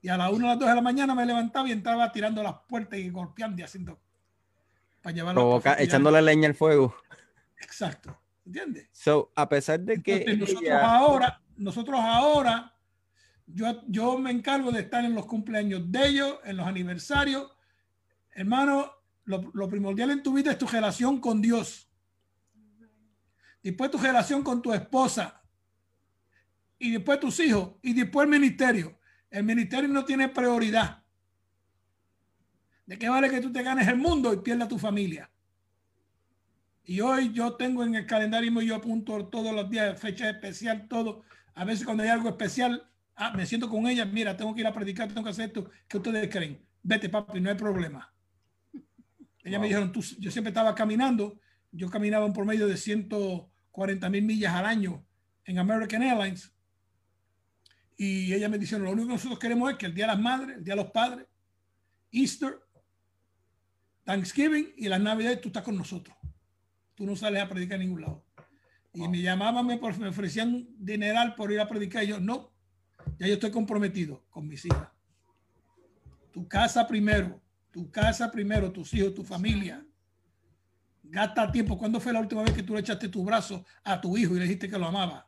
y 0.02 0.10
a 0.10 0.18
las 0.18 0.32
1 0.32 0.46
o 0.46 0.50
las 0.50 0.60
2 0.60 0.68
de 0.68 0.76
la 0.76 0.82
mañana 0.82 1.15
me 1.15 1.26
levantaba 1.26 1.70
y 1.70 1.72
entraba 1.72 2.12
tirando 2.12 2.44
las 2.44 2.56
puertas 2.68 3.00
y 3.00 3.10
golpeando 3.10 3.62
y 3.62 3.63
haciendo. 3.63 4.00
Para 5.02 5.15
llevarlo. 5.15 5.62
echándole 5.78 6.22
leña 6.22 6.50
al 6.50 6.56
fuego. 6.56 6.94
Exacto. 7.62 8.20
¿Entiendes? 8.46 8.89
So, 8.92 9.32
a 9.36 9.48
pesar 9.48 9.80
de 9.80 10.04
que. 10.04 10.36
nosotros 10.36 10.72
ahora, 10.72 11.42
nosotros 11.56 12.00
ahora, 12.02 12.74
yo, 13.47 13.82
yo 13.88 14.18
me 14.18 14.32
encargo 14.32 14.72
de 14.72 14.82
estar 14.82 15.06
en 15.06 15.16
los 15.16 15.26
cumpleaños 15.26 15.89
de 15.89 16.08
ellos, 16.08 16.39
en 16.43 16.58
los 16.58 16.68
aniversarios. 16.68 17.49
Hermano, 18.34 18.91
lo, 19.24 19.49
lo 19.53 19.70
primordial 19.70 20.12
en 20.12 20.24
tu 20.24 20.34
vida 20.34 20.51
es 20.51 20.58
tu 20.58 20.68
relación 20.68 21.22
con 21.22 21.41
Dios 21.41 21.89
después 23.64 23.91
tu 23.91 23.97
relación 23.97 24.43
con 24.43 24.62
tu 24.62 24.74
esposa, 24.74 25.39
y 26.80 26.91
después 26.91 27.20
tus 27.20 27.39
hijos, 27.41 27.76
y 27.82 27.93
después 27.93 28.24
el 28.24 28.32
ministerio. 28.32 28.97
El 29.30 29.43
ministerio 29.43 29.89
no 29.89 30.05
tiene 30.05 30.30
prioridad. 30.30 31.03
¿De 32.86 32.97
qué 32.97 33.10
vale 33.10 33.30
que 33.30 33.41
tú 33.41 33.51
te 33.51 33.62
ganes 33.62 33.88
el 33.88 33.97
mundo 33.97 34.34
y 34.34 34.38
pierdas 34.38 34.68
tu 34.68 34.80
familia? 34.80 35.30
Y 36.84 37.01
hoy 37.01 37.32
yo 37.32 37.53
tengo 37.53 37.84
en 37.84 37.93
el 37.93 38.07
calendario, 38.07 38.62
yo 38.62 38.76
apunto 38.76 39.28
todos 39.28 39.53
los 39.53 39.70
días, 39.70 39.99
fecha 39.99 40.28
especial, 40.28 40.88
todo. 40.88 41.22
A 41.53 41.66
veces 41.66 41.86
cuando 41.86 42.01
hay 42.01 42.10
algo 42.10 42.30
especial, 42.30 42.89
ah, 43.16 43.32
me 43.36 43.45
siento 43.45 43.70
con 43.70 43.86
ella, 43.86 44.05
mira, 44.05 44.36
tengo 44.36 44.55
que 44.55 44.62
ir 44.62 44.68
a 44.68 44.74
predicar, 44.74 45.07
tengo 45.10 45.24
que 45.24 45.30
hacer 45.30 45.49
esto. 45.49 45.70
¿Qué 45.88 45.97
ustedes 45.97 46.28
creen? 46.30 46.66
Vete, 46.82 47.10
papi, 47.10 47.39
no 47.41 47.51
hay 47.51 47.55
problema. 47.55 48.12
Ella 49.43 49.60
me 49.60 49.68
dijeron, 49.68 49.91
tú, 49.91 50.01
yo 50.18 50.32
siempre 50.32 50.49
estaba 50.49 50.74
caminando, 50.74 51.39
yo 51.72 51.91
caminaba 51.91 52.32
por 52.34 52.45
medio 52.45 52.66
de 52.66 52.78
140 53.74 54.09
mil 54.09 54.24
millas 54.24 54.53
al 54.53 54.65
año 54.65 55.05
en 55.45 55.59
American 55.59 56.03
Airlines. 56.03 56.53
Y 57.97 58.34
ella 58.34 58.47
me 58.47 58.57
dijeron, 58.57 58.86
lo 58.86 58.91
único 58.91 59.07
que 59.07 59.13
nosotros 59.13 59.39
queremos 59.39 59.72
es 59.72 59.78
que 59.78 59.86
el 59.86 59.93
Día 59.93 60.05
de 60.05 60.13
las 60.13 60.22
Madres, 60.22 60.57
el 60.57 60.63
Día 60.63 60.76
de 60.76 60.84
los 60.84 60.91
Padres, 60.91 61.28
Easter, 62.11 62.59
Thanksgiving 64.05 64.74
y 64.78 64.88
las 64.88 65.01
Navidades 65.01 65.41
tú 65.41 65.49
estás 65.49 65.63
con 65.63 65.78
nosotros. 65.78 66.15
Tú 66.95 67.05
no 67.05 67.15
sales 67.15 67.41
a 67.41 67.49
predicar 67.49 67.76
en 67.76 67.88
ningún 67.88 68.01
lado. 68.01 68.26
Y 68.93 69.07
me 69.07 69.22
llamaban, 69.22 69.65
me, 69.65 69.78
me 69.78 70.07
ofrecían 70.07 70.67
dineral 70.78 71.36
por 71.36 71.51
ir 71.51 71.59
a 71.59 71.67
predicar. 71.67 72.03
Y 72.03 72.07
yo, 72.07 72.20
no, 72.20 72.51
ya 73.17 73.28
yo 73.28 73.34
estoy 73.34 73.51
comprometido 73.51 74.26
con 74.30 74.47
mis 74.47 74.65
hijas. 74.65 74.89
Tu 76.32 76.47
casa 76.47 76.88
primero, 76.88 77.41
tu 77.72 77.91
casa 77.91 78.32
primero, 78.32 78.72
tus 78.72 78.93
hijos, 78.93 79.13
tu 79.13 79.24
familia. 79.24 79.86
Gasta 81.12 81.51
tiempo. 81.51 81.78
¿Cuándo 81.78 81.99
fue 81.99 82.14
la 82.14 82.20
última 82.20 82.43
vez 82.43 82.53
que 82.53 82.64
tú 82.64 82.74
le 82.74 82.82
echaste 82.82 83.10
tu 83.10 83.24
brazo 83.24 83.66
a 83.84 83.99
tu 83.99 84.16
hijo 84.18 84.36
y 84.36 84.39
le 84.39 84.43
dijiste 84.43 84.70
que 84.70 84.78
lo 84.78 84.88
amaba? 84.88 85.28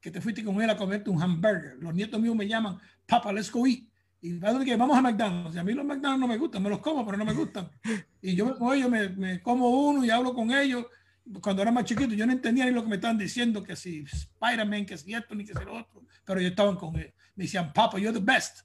Que 0.00 0.10
te 0.10 0.20
fuiste 0.20 0.44
con 0.44 0.60
él 0.60 0.68
a 0.68 0.76
comerte 0.76 1.10
un 1.10 1.22
hamburger. 1.22 1.76
Los 1.78 1.94
nietos 1.94 2.20
míos 2.20 2.34
me 2.34 2.46
llaman, 2.46 2.78
papá, 3.06 3.32
let's 3.32 3.50
go 3.50 3.66
eat. 3.66 3.84
Y 4.20 4.38
que 4.38 4.76
vamos 4.76 4.96
a 4.96 5.02
McDonald's. 5.02 5.56
Y 5.56 5.58
a 5.58 5.64
mí 5.64 5.72
los 5.72 5.84
McDonald's 5.84 6.20
no 6.20 6.28
me 6.28 6.36
gustan, 6.36 6.62
me 6.62 6.70
los 6.70 6.78
como, 6.78 7.04
pero 7.04 7.18
no 7.18 7.24
me 7.24 7.32
gustan. 7.32 7.68
Y 8.20 8.34
yo 8.34 8.56
con 8.56 8.76
ellos 8.76 8.90
me, 8.90 9.08
me 9.10 9.42
como 9.42 9.68
uno 9.68 10.04
y 10.04 10.10
hablo 10.10 10.32
con 10.32 10.52
ellos 10.52 10.86
cuando 11.40 11.62
era 11.62 11.70
más 11.70 11.84
chiquito, 11.84 12.14
yo 12.14 12.26
no 12.26 12.32
entendía 12.32 12.64
ni 12.64 12.72
lo 12.72 12.82
que 12.82 12.88
me 12.88 12.96
estaban 12.96 13.18
diciendo, 13.18 13.62
que 13.62 13.76
si 13.76 14.04
Spider-Man, 14.04 14.86
que 14.86 14.98
si 14.98 15.14
esto, 15.14 15.34
ni 15.34 15.44
que 15.44 15.54
si 15.54 15.64
lo 15.64 15.74
otro, 15.74 16.02
pero 16.24 16.40
yo 16.40 16.48
estaban 16.48 16.76
con 16.76 16.96
él. 16.96 17.12
Me 17.34 17.44
decían, 17.44 17.72
papá, 17.72 17.98
you're 17.98 18.18
the 18.18 18.24
best. 18.24 18.60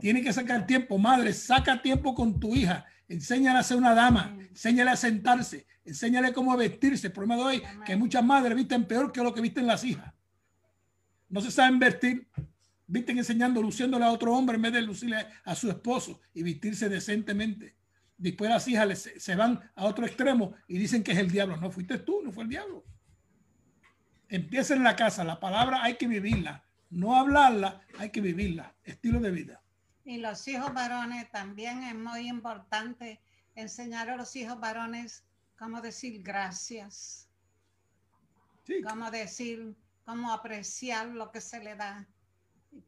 Tiene 0.00 0.22
que 0.22 0.32
sacar 0.32 0.66
tiempo, 0.66 0.98
madre, 0.98 1.32
saca 1.32 1.80
tiempo 1.80 2.14
con 2.14 2.38
tu 2.38 2.54
hija, 2.54 2.84
enséñale 3.10 3.58
a 3.58 3.62
ser 3.62 3.76
una 3.76 3.94
dama, 3.94 4.36
enséñale 4.38 4.90
a 4.90 4.96
sentarse, 4.96 5.66
enséñale 5.84 6.32
cómo 6.32 6.56
vestirse. 6.56 7.08
El 7.08 7.12
problema 7.12 7.36
de 7.36 7.42
hoy 7.42 7.62
que 7.84 7.96
muchas 7.96 8.24
madres 8.24 8.56
visten 8.56 8.86
peor 8.86 9.12
que 9.12 9.22
lo 9.22 9.34
que 9.34 9.40
visten 9.40 9.66
las 9.66 9.82
hijas. 9.84 10.14
No 11.28 11.40
se 11.40 11.50
saben 11.50 11.78
vestir, 11.78 12.28
visten 12.86 13.18
enseñando, 13.18 13.60
luciéndole 13.60 14.04
a 14.04 14.12
otro 14.12 14.32
hombre 14.32 14.56
en 14.56 14.62
vez 14.62 14.72
de 14.72 14.82
lucirle 14.82 15.26
a 15.44 15.54
su 15.56 15.68
esposo 15.68 16.20
y 16.32 16.44
vestirse 16.44 16.88
decentemente. 16.88 17.76
Después 18.16 18.48
las 18.48 18.68
hijas 18.68 19.10
se 19.16 19.34
van 19.34 19.60
a 19.74 19.86
otro 19.86 20.06
extremo 20.06 20.54
y 20.68 20.78
dicen 20.78 21.02
que 21.02 21.12
es 21.12 21.18
el 21.18 21.30
diablo. 21.30 21.56
No 21.56 21.70
fuiste 21.70 21.98
tú, 21.98 22.20
no 22.22 22.30
fue 22.30 22.44
el 22.44 22.50
diablo. 22.50 22.84
Empieza 24.28 24.74
en 24.74 24.84
la 24.84 24.94
casa. 24.94 25.24
La 25.24 25.40
palabra 25.40 25.82
hay 25.82 25.94
que 25.94 26.06
vivirla. 26.06 26.64
No 26.90 27.16
hablarla, 27.16 27.80
hay 27.98 28.10
que 28.10 28.20
vivirla. 28.20 28.76
Estilo 28.84 29.18
de 29.20 29.30
vida. 29.30 29.59
Y 30.10 30.16
los 30.16 30.48
hijos 30.48 30.74
varones 30.74 31.30
también 31.30 31.84
es 31.84 31.94
muy 31.94 32.26
importante 32.26 33.20
enseñar 33.54 34.10
a 34.10 34.16
los 34.16 34.34
hijos 34.34 34.58
varones 34.58 35.22
cómo 35.56 35.80
decir 35.80 36.20
gracias. 36.20 37.28
Cómo 38.88 39.08
decir, 39.12 39.76
cómo 40.04 40.32
apreciar 40.32 41.06
lo 41.06 41.30
que 41.30 41.40
se 41.40 41.60
le 41.60 41.76
da. 41.76 42.08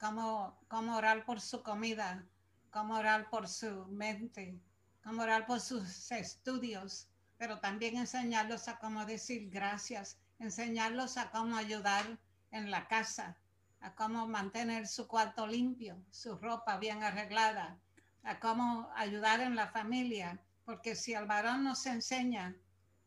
Cómo, 0.00 0.58
cómo 0.66 0.96
orar 0.96 1.24
por 1.24 1.40
su 1.40 1.62
comida. 1.62 2.26
Cómo 2.72 2.96
orar 2.96 3.30
por 3.30 3.46
su 3.46 3.86
mente 3.86 4.60
cómo 5.04 5.22
orar 5.22 5.46
por 5.46 5.60
sus 5.60 6.10
estudios, 6.10 7.06
pero 7.38 7.60
también 7.60 7.98
enseñarlos 7.98 8.66
a 8.66 8.80
cómo 8.80 9.04
decir 9.06 9.48
gracias, 9.48 10.18
enseñarlos 10.40 11.16
a 11.16 11.30
cómo 11.30 11.56
ayudar 11.56 12.18
en 12.50 12.72
la 12.72 12.88
casa, 12.88 13.36
a 13.82 13.94
cómo 13.94 14.26
mantener 14.26 14.86
su 14.86 15.06
cuarto 15.06 15.46
limpio, 15.46 16.02
su 16.10 16.36
ropa 16.36 16.78
bien 16.78 17.02
arreglada, 17.02 17.78
a 18.22 18.38
cómo 18.38 18.90
ayudar 18.96 19.40
en 19.40 19.56
la 19.56 19.68
familia, 19.68 20.40
porque 20.64 20.94
si 20.94 21.12
el 21.14 21.26
varón 21.26 21.64
no 21.64 21.74
se 21.74 21.90
enseña 21.90 22.54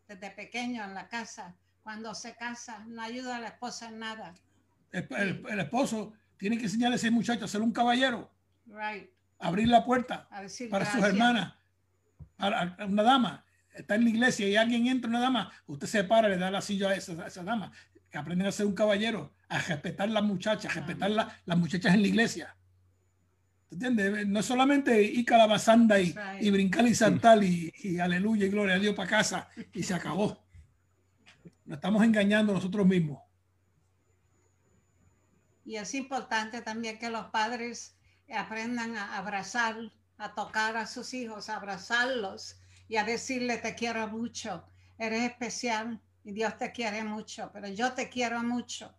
desde 0.07 0.31
pequeño 0.31 0.83
en 0.83 0.93
la 0.93 1.07
casa, 1.07 1.55
cuando 1.81 2.13
se 2.13 2.35
casa, 2.35 2.83
no 2.87 3.01
ayuda 3.01 3.37
a 3.37 3.39
la 3.39 3.47
esposa 3.47 3.87
en 3.87 3.99
nada. 3.99 4.35
El, 4.91 5.59
esposo 5.59 6.13
tiene 6.37 6.57
que 6.57 6.65
enseñarle 6.65 6.95
a 6.95 6.97
ese 6.97 7.11
muchacho 7.11 7.45
a 7.45 7.47
ser 7.47 7.61
un 7.61 7.71
caballero. 7.71 8.31
Right. 8.65 9.09
Abrir 9.39 9.67
la 9.67 9.85
puerta 9.85 10.27
para 10.69 10.85
sus 10.85 11.03
hermanas 11.03 11.53
una 12.37 13.03
dama, 13.03 13.45
está 13.73 13.95
en 13.95 14.03
la 14.03 14.09
iglesia 14.09 14.47
y 14.47 14.55
alguien 14.55 14.87
entra, 14.87 15.09
una 15.09 15.19
dama, 15.19 15.51
usted 15.67 15.87
se 15.87 16.03
para, 16.03 16.29
le 16.29 16.37
da 16.37 16.51
la 16.51 16.61
silla 16.61 16.89
a 16.89 16.95
esa, 16.95 17.27
esa 17.27 17.43
dama, 17.43 17.71
que 18.15 18.19
aprenden 18.19 18.47
a 18.47 18.51
ser 18.53 18.65
un 18.65 18.73
caballero, 18.73 19.33
a 19.49 19.59
respetar 19.59 20.07
a 20.07 20.11
las 20.13 20.23
muchachas, 20.23 20.71
a 20.71 20.79
respetar 20.79 21.11
las 21.11 21.57
muchachas 21.57 21.93
en 21.93 22.01
la 22.01 22.07
iglesia. 22.07 22.55
¿Entiendes? 23.69 24.25
No 24.25 24.41
solamente 24.41 25.03
ir 25.03 25.25
calabazanda 25.25 25.99
y, 25.99 26.15
y 26.39 26.49
brincar 26.49 26.87
y 26.87 26.95
saltar 26.95 27.43
y, 27.43 27.73
y, 27.75 27.99
aleluya 27.99 28.45
y 28.45 28.49
gloria 28.49 28.75
a 28.75 28.79
Dios 28.79 28.95
para 28.95 29.09
casa 29.09 29.49
y 29.73 29.83
se 29.83 29.93
acabó. 29.93 30.47
Nos 31.65 31.75
estamos 31.75 32.05
engañando 32.05 32.53
nosotros 32.53 32.87
mismos. 32.87 33.21
Y 35.65 35.75
es 35.75 35.93
importante 35.93 36.61
también 36.61 36.97
que 36.97 37.09
los 37.09 37.25
padres 37.31 37.97
aprendan 38.33 38.95
a 38.95 39.17
abrazar 39.17 39.75
a 40.17 40.33
tocar 40.33 40.77
a 40.77 40.87
sus 40.87 41.13
hijos, 41.13 41.49
a 41.49 41.57
abrazarlos 41.57 42.61
y 42.87 42.95
a 42.95 43.03
decirle 43.03 43.57
te 43.57 43.75
quiero 43.75 44.07
mucho, 44.07 44.63
eres 44.97 45.23
especial 45.23 45.99
y 46.25 46.31
Dios 46.31 46.57
te 46.57 46.71
quiere 46.71 47.03
mucho, 47.03 47.51
pero 47.53 47.67
yo 47.67 47.93
te 47.93 48.09
quiero 48.09 48.41
mucho. 48.41 48.91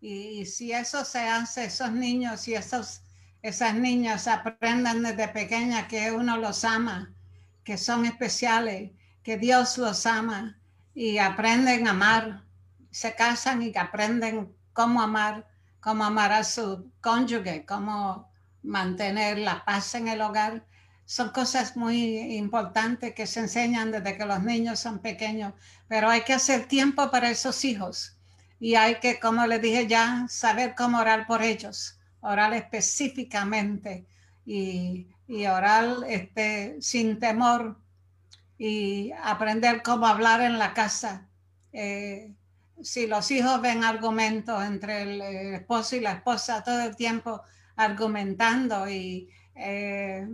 Y, 0.00 0.44
si 0.44 0.72
eso 0.72 1.04
se 1.04 1.20
hace, 1.20 1.66
esos 1.66 1.92
niños 1.92 2.46
y 2.48 2.54
esos, 2.54 3.00
esas 3.42 3.74
niñas 3.74 4.26
aprendan 4.26 5.02
desde 5.02 5.28
pequeña 5.28 5.86
que 5.86 6.10
uno 6.10 6.36
los 6.36 6.64
ama, 6.64 7.14
que 7.62 7.78
son 7.78 8.04
especiales, 8.04 8.90
que 9.22 9.38
Dios 9.38 9.78
los 9.78 10.04
ama 10.04 10.58
y 10.94 11.18
aprenden 11.18 11.86
a 11.86 11.92
amar, 11.92 12.42
se 12.90 13.14
casan 13.14 13.62
y 13.62 13.72
aprenden 13.76 14.52
cómo 14.72 15.00
amar, 15.00 15.46
cómo 15.80 16.04
amar 16.04 16.32
a 16.32 16.42
su 16.42 16.90
cónyuge, 17.00 17.64
cómo 17.64 18.30
mantener 18.62 19.38
la 19.38 19.64
paz 19.64 19.94
en 19.94 20.08
el 20.08 20.20
hogar. 20.20 20.66
Son 21.06 21.30
cosas 21.30 21.76
muy 21.76 22.36
importantes 22.36 23.14
que 23.14 23.26
se 23.26 23.40
enseñan 23.40 23.90
desde 23.90 24.16
que 24.16 24.24
los 24.24 24.42
niños 24.42 24.80
son 24.80 25.00
pequeños, 25.00 25.52
pero 25.86 26.08
hay 26.08 26.22
que 26.22 26.32
hacer 26.32 26.66
tiempo 26.66 27.10
para 27.10 27.30
esos 27.30 27.64
hijos 27.64 28.16
y 28.58 28.76
hay 28.76 28.96
que, 28.96 29.20
como 29.20 29.46
les 29.46 29.60
dije 29.60 29.86
ya, 29.86 30.26
saber 30.28 30.74
cómo 30.74 30.98
orar 30.98 31.26
por 31.26 31.42
ellos, 31.42 31.98
orar 32.20 32.54
específicamente 32.54 34.06
y, 34.46 35.06
orar 35.46 35.96
este, 36.08 36.80
sin 36.80 37.18
temor 37.18 37.78
y 38.56 39.12
aprender 39.22 39.82
cómo 39.82 40.06
hablar 40.06 40.40
en 40.40 40.58
la 40.58 40.72
casa. 40.72 41.28
Eh, 41.72 42.32
si 42.82 43.06
los 43.06 43.30
hijos 43.30 43.60
ven 43.60 43.84
argumentos 43.84 44.62
entre 44.64 45.02
el 45.02 45.20
esposo 45.54 45.96
y 45.96 46.00
la 46.00 46.12
esposa 46.12 46.62
todo 46.62 46.80
el 46.80 46.96
tiempo, 46.96 47.42
argumentando 47.76 48.88
y 48.88 49.28
eh, 49.54 50.26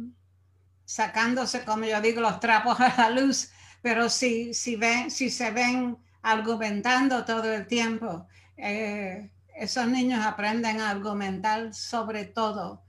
sacándose, 0.91 1.65
como 1.65 1.85
yo 1.85 2.01
digo, 2.01 2.21
los 2.21 2.41
trapos 2.41 2.81
a 2.81 2.93
la 2.97 3.11
luz, 3.11 3.51
pero 3.81 4.11
si, 4.11 4.53
si, 4.55 4.75
ven, 4.75 5.09
si 5.09 5.31
se 5.31 5.53
ven 5.53 5.97
argumentando 6.21 7.25
todo 7.25 7.45
el 7.55 7.69
tiempo, 7.69 8.27
eh, 8.57 9.31
esos 9.55 9.87
niños 9.87 10.27
aprenden 10.27 10.81
a 10.81 10.91
argumentar 10.91 11.73
sobre 11.73 12.25
todo. 12.25 12.83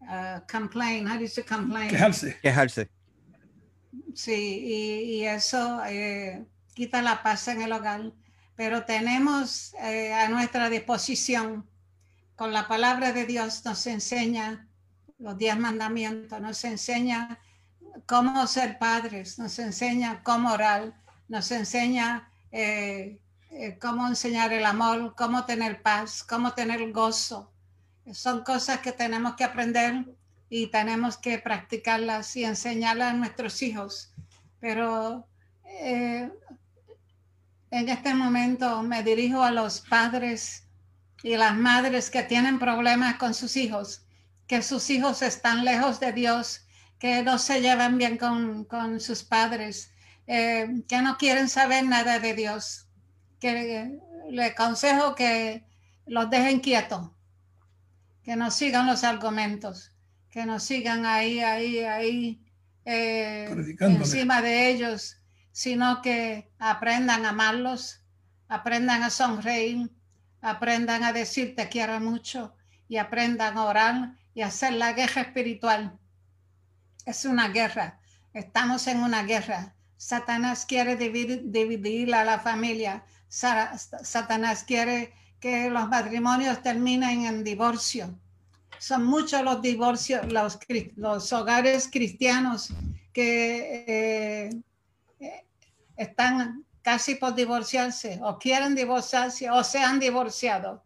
Uh, 0.00 0.40
complain, 0.50 1.06
how 1.06 1.14
do 1.14 1.20
you 1.20 1.28
say 1.28 1.44
complain? 1.44 1.88
Quejarse. 1.88 2.38
Quejarse. 2.40 2.88
Sí, 4.14 4.62
y, 4.64 5.16
y 5.16 5.26
eso 5.26 5.82
eh, 5.86 6.46
quita 6.74 7.02
la 7.02 7.22
paz 7.22 7.48
en 7.48 7.60
el 7.60 7.72
hogar, 7.72 8.12
pero 8.56 8.84
tenemos 8.84 9.74
a 9.78 10.28
nuestra 10.28 10.70
disposición 10.70 11.66
con 12.34 12.52
la 12.52 12.66
palabra 12.66 13.12
de 13.12 13.26
Dios 13.26 13.64
nos 13.64 13.86
enseña 13.86 14.66
los 15.22 15.38
diez 15.38 15.56
mandamientos, 15.56 16.40
nos 16.40 16.64
enseña 16.64 17.38
cómo 18.06 18.46
ser 18.46 18.78
padres, 18.78 19.38
nos 19.38 19.56
enseña 19.58 20.22
cómo 20.24 20.52
orar, 20.52 20.94
nos 21.28 21.50
enseña 21.52 22.28
eh, 22.50 23.20
eh, 23.50 23.78
cómo 23.80 24.08
enseñar 24.08 24.52
el 24.52 24.66
amor, 24.66 25.14
cómo 25.16 25.44
tener 25.44 25.80
paz, 25.80 26.24
cómo 26.24 26.52
tener 26.54 26.90
gozo. 26.90 27.52
Son 28.12 28.42
cosas 28.42 28.80
que 28.80 28.90
tenemos 28.90 29.36
que 29.36 29.44
aprender 29.44 30.04
y 30.50 30.66
tenemos 30.66 31.16
que 31.16 31.38
practicarlas 31.38 32.34
y 32.34 32.44
enseñarlas 32.44 33.12
a 33.12 33.16
nuestros 33.16 33.62
hijos. 33.62 34.12
Pero 34.58 35.28
eh, 35.64 36.30
en 37.70 37.88
este 37.88 38.12
momento 38.12 38.82
me 38.82 39.04
dirijo 39.04 39.42
a 39.42 39.52
los 39.52 39.80
padres 39.82 40.64
y 41.22 41.36
las 41.36 41.54
madres 41.54 42.10
que 42.10 42.24
tienen 42.24 42.58
problemas 42.58 43.14
con 43.16 43.34
sus 43.34 43.56
hijos, 43.56 44.01
que 44.52 44.60
sus 44.60 44.90
hijos 44.90 45.22
están 45.22 45.64
lejos 45.64 45.98
de 45.98 46.12
Dios, 46.12 46.66
que 46.98 47.22
no 47.22 47.38
se 47.38 47.62
llevan 47.62 47.96
bien 47.96 48.18
con, 48.18 49.00
sus 49.00 49.22
padres, 49.22 49.94
eh, 50.26 50.82
que 50.86 51.00
no 51.00 51.16
quieren 51.16 51.48
saber 51.48 51.86
nada 51.86 52.18
de 52.18 52.34
Dios, 52.34 52.86
que 53.40 53.98
le 54.28 54.44
aconsejo 54.44 55.14
que 55.14 55.64
los 56.04 56.28
dejen 56.28 56.60
quietos, 56.60 57.12
que 58.22 58.36
no 58.36 58.50
sigan 58.50 58.86
los 58.86 59.04
argumentos, 59.04 59.90
que 60.28 60.44
no 60.44 60.60
sigan 60.60 61.06
ahí, 61.06 61.40
ahí, 61.40 61.78
ahí, 61.78 62.44
eh, 62.84 63.48
encima 63.80 64.42
de 64.42 64.68
ellos, 64.68 65.16
sino 65.50 66.02
que 66.02 66.52
aprendan 66.58 67.24
a 67.24 67.30
amarlos, 67.30 68.04
aprendan 68.48 69.02
a 69.02 69.08
sonreír, 69.08 69.90
aprendan 70.42 71.04
a 71.04 71.14
decir 71.14 71.56
te 71.56 71.70
quiero 71.70 71.98
mucho 72.00 72.54
y 72.86 72.98
aprendan 72.98 73.56
a 73.56 73.64
orar 73.64 74.21
y 74.34 74.42
hacer 74.42 74.74
la 74.74 74.92
guerra 74.92 75.22
espiritual. 75.22 75.98
Es 77.04 77.24
una 77.24 77.48
guerra, 77.48 78.00
estamos 78.32 78.86
en 78.86 79.00
una 79.00 79.22
guerra. 79.24 79.74
Satanás 79.96 80.66
quiere 80.66 80.96
dividir, 80.96 82.14
a 82.14 82.24
la 82.24 82.40
familia. 82.40 83.04
Satanás 83.28 84.64
quiere 84.64 85.12
que 85.38 85.70
los 85.70 85.88
matrimonios 85.88 86.62
terminen 86.62 87.26
en 87.26 87.44
divorcio. 87.44 88.18
Son 88.78 89.04
muchos 89.04 89.42
los 89.42 89.62
divorcios, 89.62 90.32
los, 90.32 90.58
los 90.96 91.32
hogares 91.32 91.88
cristianos 91.90 92.72
que 93.12 93.84
eh, 93.86 94.62
eh, 95.20 95.44
están 95.96 96.64
casi 96.82 97.14
por 97.14 97.34
divorciarse 97.34 98.18
o 98.22 98.38
quieren 98.38 98.74
divorciarse 98.74 99.50
o 99.50 99.62
se 99.62 99.78
han 99.78 100.00
divorciado. 100.00 100.82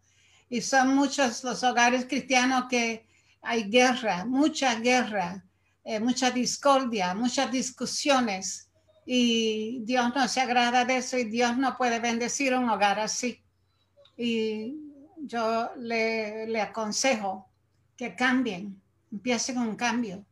Y 0.49 0.61
son 0.61 0.95
muchos 0.95 1.43
los 1.43 1.65
hogares 1.65 2.05
cristianos 2.05 2.67
que 2.69 3.06
hay 3.47 3.71
guerra, 3.71 4.25
mucha 4.25 4.75
guerra, 4.77 5.45
eh, 5.85 6.01
mucha 6.01 6.31
discordia, 6.31 7.15
muchas 7.15 7.51
discusiones. 7.51 8.69
Y 9.07 9.83
Dios 9.85 10.13
no 10.15 10.27
se 10.29 10.41
agrada 10.41 10.85
de 10.85 10.97
eso 10.97 11.17
y 11.17 11.25
Dios 11.25 11.57
no 11.57 11.77
puede 11.77 12.01
bendecir 12.01 12.55
un 12.55 12.69
hogar 12.69 12.99
así. 12.99 13.43
Y 14.17 14.75
yo 15.19 15.71
le, 15.77 16.47
le 16.49 16.61
aconsejo 16.61 17.49
que 17.97 18.15
cambien, 18.15 18.81
empiecen 19.13 19.59
un 19.59 19.77
cambio, 19.77 20.27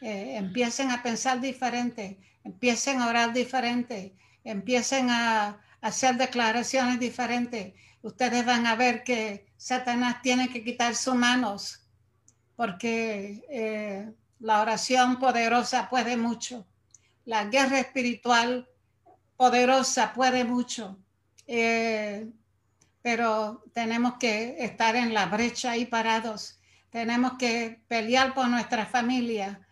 eh, 0.00 0.36
empiecen 0.36 0.90
a 0.90 1.02
pensar 1.02 1.40
diferente, 1.40 2.18
empiecen 2.44 3.00
a 3.00 3.08
orar 3.08 3.32
diferente, 3.32 4.14
empiecen 4.44 5.10
a, 5.10 5.60
hacer 5.80 6.16
declaraciones 6.16 6.98
diferentes. 7.00 7.74
Ustedes 8.02 8.46
van 8.46 8.66
a 8.66 8.76
ver 8.76 9.02
que 9.02 9.46
Satanás 9.56 10.22
tiene 10.22 10.48
que 10.48 10.62
quitar 10.62 10.94
sus 10.94 11.16
manos 11.16 11.81
porque 12.62 13.44
eh, 13.50 14.08
la 14.38 14.60
oración 14.60 15.18
poderosa 15.18 15.90
puede 15.90 16.16
mucho. 16.16 16.64
La 17.24 17.46
guerra 17.46 17.80
espiritual 17.80 18.68
poderosa 19.36 20.12
puede 20.14 20.44
mucho. 20.44 20.96
Eh, 21.48 22.30
pero 23.02 23.64
tenemos 23.72 24.14
que 24.20 24.64
estar 24.64 24.94
en 24.94 25.12
la 25.12 25.26
brecha 25.26 25.72
ahí 25.72 25.86
parados. 25.86 26.60
Tenemos 26.88 27.32
que 27.32 27.82
pelear 27.88 28.32
por 28.32 28.46
nuestra 28.46 28.86
familia. 28.86 29.66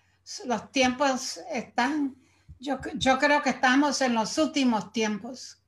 Los 0.47 0.73
tiempos 0.73 1.39
están, 1.53 2.17
yo, 2.59 2.81
yo 2.97 3.21
creo 3.21 3.41
que 3.41 3.51
estamos 3.51 4.01
en 4.01 4.15
los 4.15 4.37
últimos 4.37 4.93
tiempos. 4.93 5.63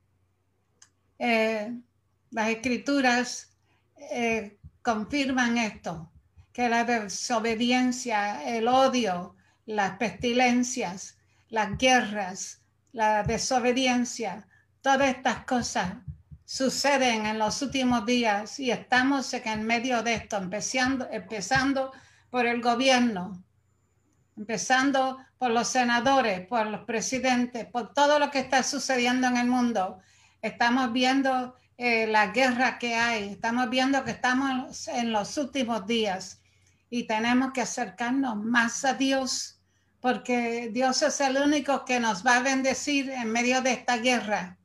Eh, 1.20 1.72
las 2.32 2.48
escrituras 2.48 3.48
confirman 4.82 5.58
esto, 5.58 6.11
que 6.52 6.68
la 6.68 6.84
desobediencia, 6.84 8.44
el 8.44 8.68
odio, 8.68 9.34
las 9.66 9.96
pestilencias, 9.96 11.16
las 11.48 11.78
guerras, 11.78 12.60
la 12.92 13.22
desobediencia, 13.22 14.46
todas 14.82 15.08
estas 15.08 15.44
cosas 15.44 15.94
suceden 16.44 17.24
en 17.24 17.38
los 17.38 17.62
últimos 17.62 18.04
días 18.04 18.60
y 18.60 18.70
estamos 18.70 19.32
en 19.32 19.66
medio 19.66 20.02
de 20.02 20.14
esto, 20.14 20.36
empezando, 20.36 21.08
empezando 21.10 21.92
por 22.28 22.46
el 22.46 22.60
gobierno, 22.60 23.42
empezando 24.36 25.18
por 25.38 25.50
los 25.50 25.68
senadores, 25.68 26.46
por 26.46 26.66
los 26.66 26.84
presidentes, 26.84 27.64
por 27.66 27.94
todo 27.94 28.18
lo 28.18 28.30
que 28.30 28.40
está 28.40 28.62
sucediendo 28.62 29.26
en 29.28 29.38
el 29.38 29.46
mundo. 29.46 30.00
Estamos 30.42 30.92
viendo 30.92 31.56
eh, 31.78 32.06
la 32.06 32.26
guerra 32.26 32.78
que 32.78 32.94
hay, 32.94 33.30
estamos 33.30 33.70
viendo 33.70 34.04
que 34.04 34.10
estamos 34.10 34.88
en 34.88 35.12
los 35.12 35.38
últimos 35.38 35.86
días 35.86 36.41
y 36.92 37.08
tenemos 37.08 37.52
que 37.52 37.62
acercarnos 37.62 38.36
más 38.36 38.84
a 38.84 38.94
Dios 38.94 39.58
porque 40.00 40.70
Dios 40.72 41.02
es 41.02 41.20
el 41.20 41.36
único 41.36 41.84
que 41.84 41.98
nos 41.98 42.24
va 42.24 42.36
a 42.36 42.42
bendecir 42.42 43.08
en 43.10 43.32
medio 43.32 43.62
de 43.62 43.72
esta 43.72 43.96
guerra 43.96 44.58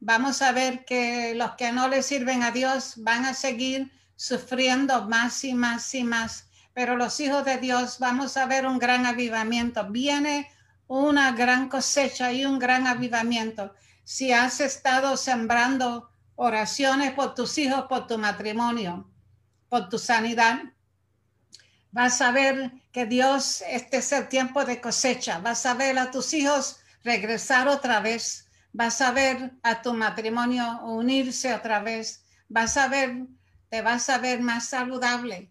vamos 0.00 0.40
a 0.40 0.52
ver 0.52 0.84
que 0.84 1.34
los 1.34 1.52
que 1.52 1.72
no 1.72 1.88
le 1.88 2.02
sirven 2.02 2.42
a 2.42 2.50
Dios 2.50 2.94
van 2.96 3.26
a 3.26 3.34
seguir 3.34 3.92
sufriendo 4.16 5.08
más 5.08 5.44
y 5.44 5.54
más 5.54 5.94
y 5.94 6.04
más. 6.04 6.48
Pero 6.72 6.96
los 6.96 7.20
hijos 7.20 7.44
de 7.44 7.58
Dios 7.58 7.98
vamos 7.98 8.36
a 8.36 8.46
ver 8.46 8.66
un 8.66 8.78
gran 8.78 9.06
avivamiento. 9.06 9.86
Viene 9.90 10.50
una 10.86 11.32
gran 11.32 11.68
cosecha 11.68 12.32
y 12.32 12.44
un 12.44 12.58
gran 12.58 12.86
avivamiento. 12.86 13.74
Si 14.02 14.32
has 14.32 14.60
estado 14.60 15.16
sembrando 15.16 16.10
oraciones 16.34 17.12
por 17.12 17.34
tus 17.34 17.58
hijos, 17.58 17.84
por 17.88 18.06
tu 18.06 18.18
matrimonio, 18.18 19.10
por 19.68 19.88
tu 19.88 19.98
sanidad, 19.98 20.62
vas 21.92 22.20
a 22.20 22.30
ver 22.30 22.72
que 22.92 23.06
Dios, 23.06 23.62
este 23.68 23.98
es 23.98 24.12
el 24.12 24.28
tiempo 24.28 24.64
de 24.64 24.80
cosecha. 24.80 25.38
Vas 25.38 25.66
a 25.66 25.74
ver 25.74 25.98
a 25.98 26.10
tus 26.10 26.32
hijos 26.34 26.80
regresar 27.02 27.68
otra 27.68 28.00
vez 28.00 28.50
vas 28.72 29.00
a 29.00 29.10
ver 29.12 29.52
a 29.62 29.82
tu 29.82 29.94
matrimonio 29.94 30.80
unirse 30.84 31.54
otra 31.54 31.80
vez, 31.80 32.24
vas 32.48 32.76
a 32.76 32.88
ver, 32.88 33.26
te 33.68 33.82
vas 33.82 34.08
a 34.08 34.18
ver 34.18 34.40
más 34.40 34.68
saludable. 34.68 35.50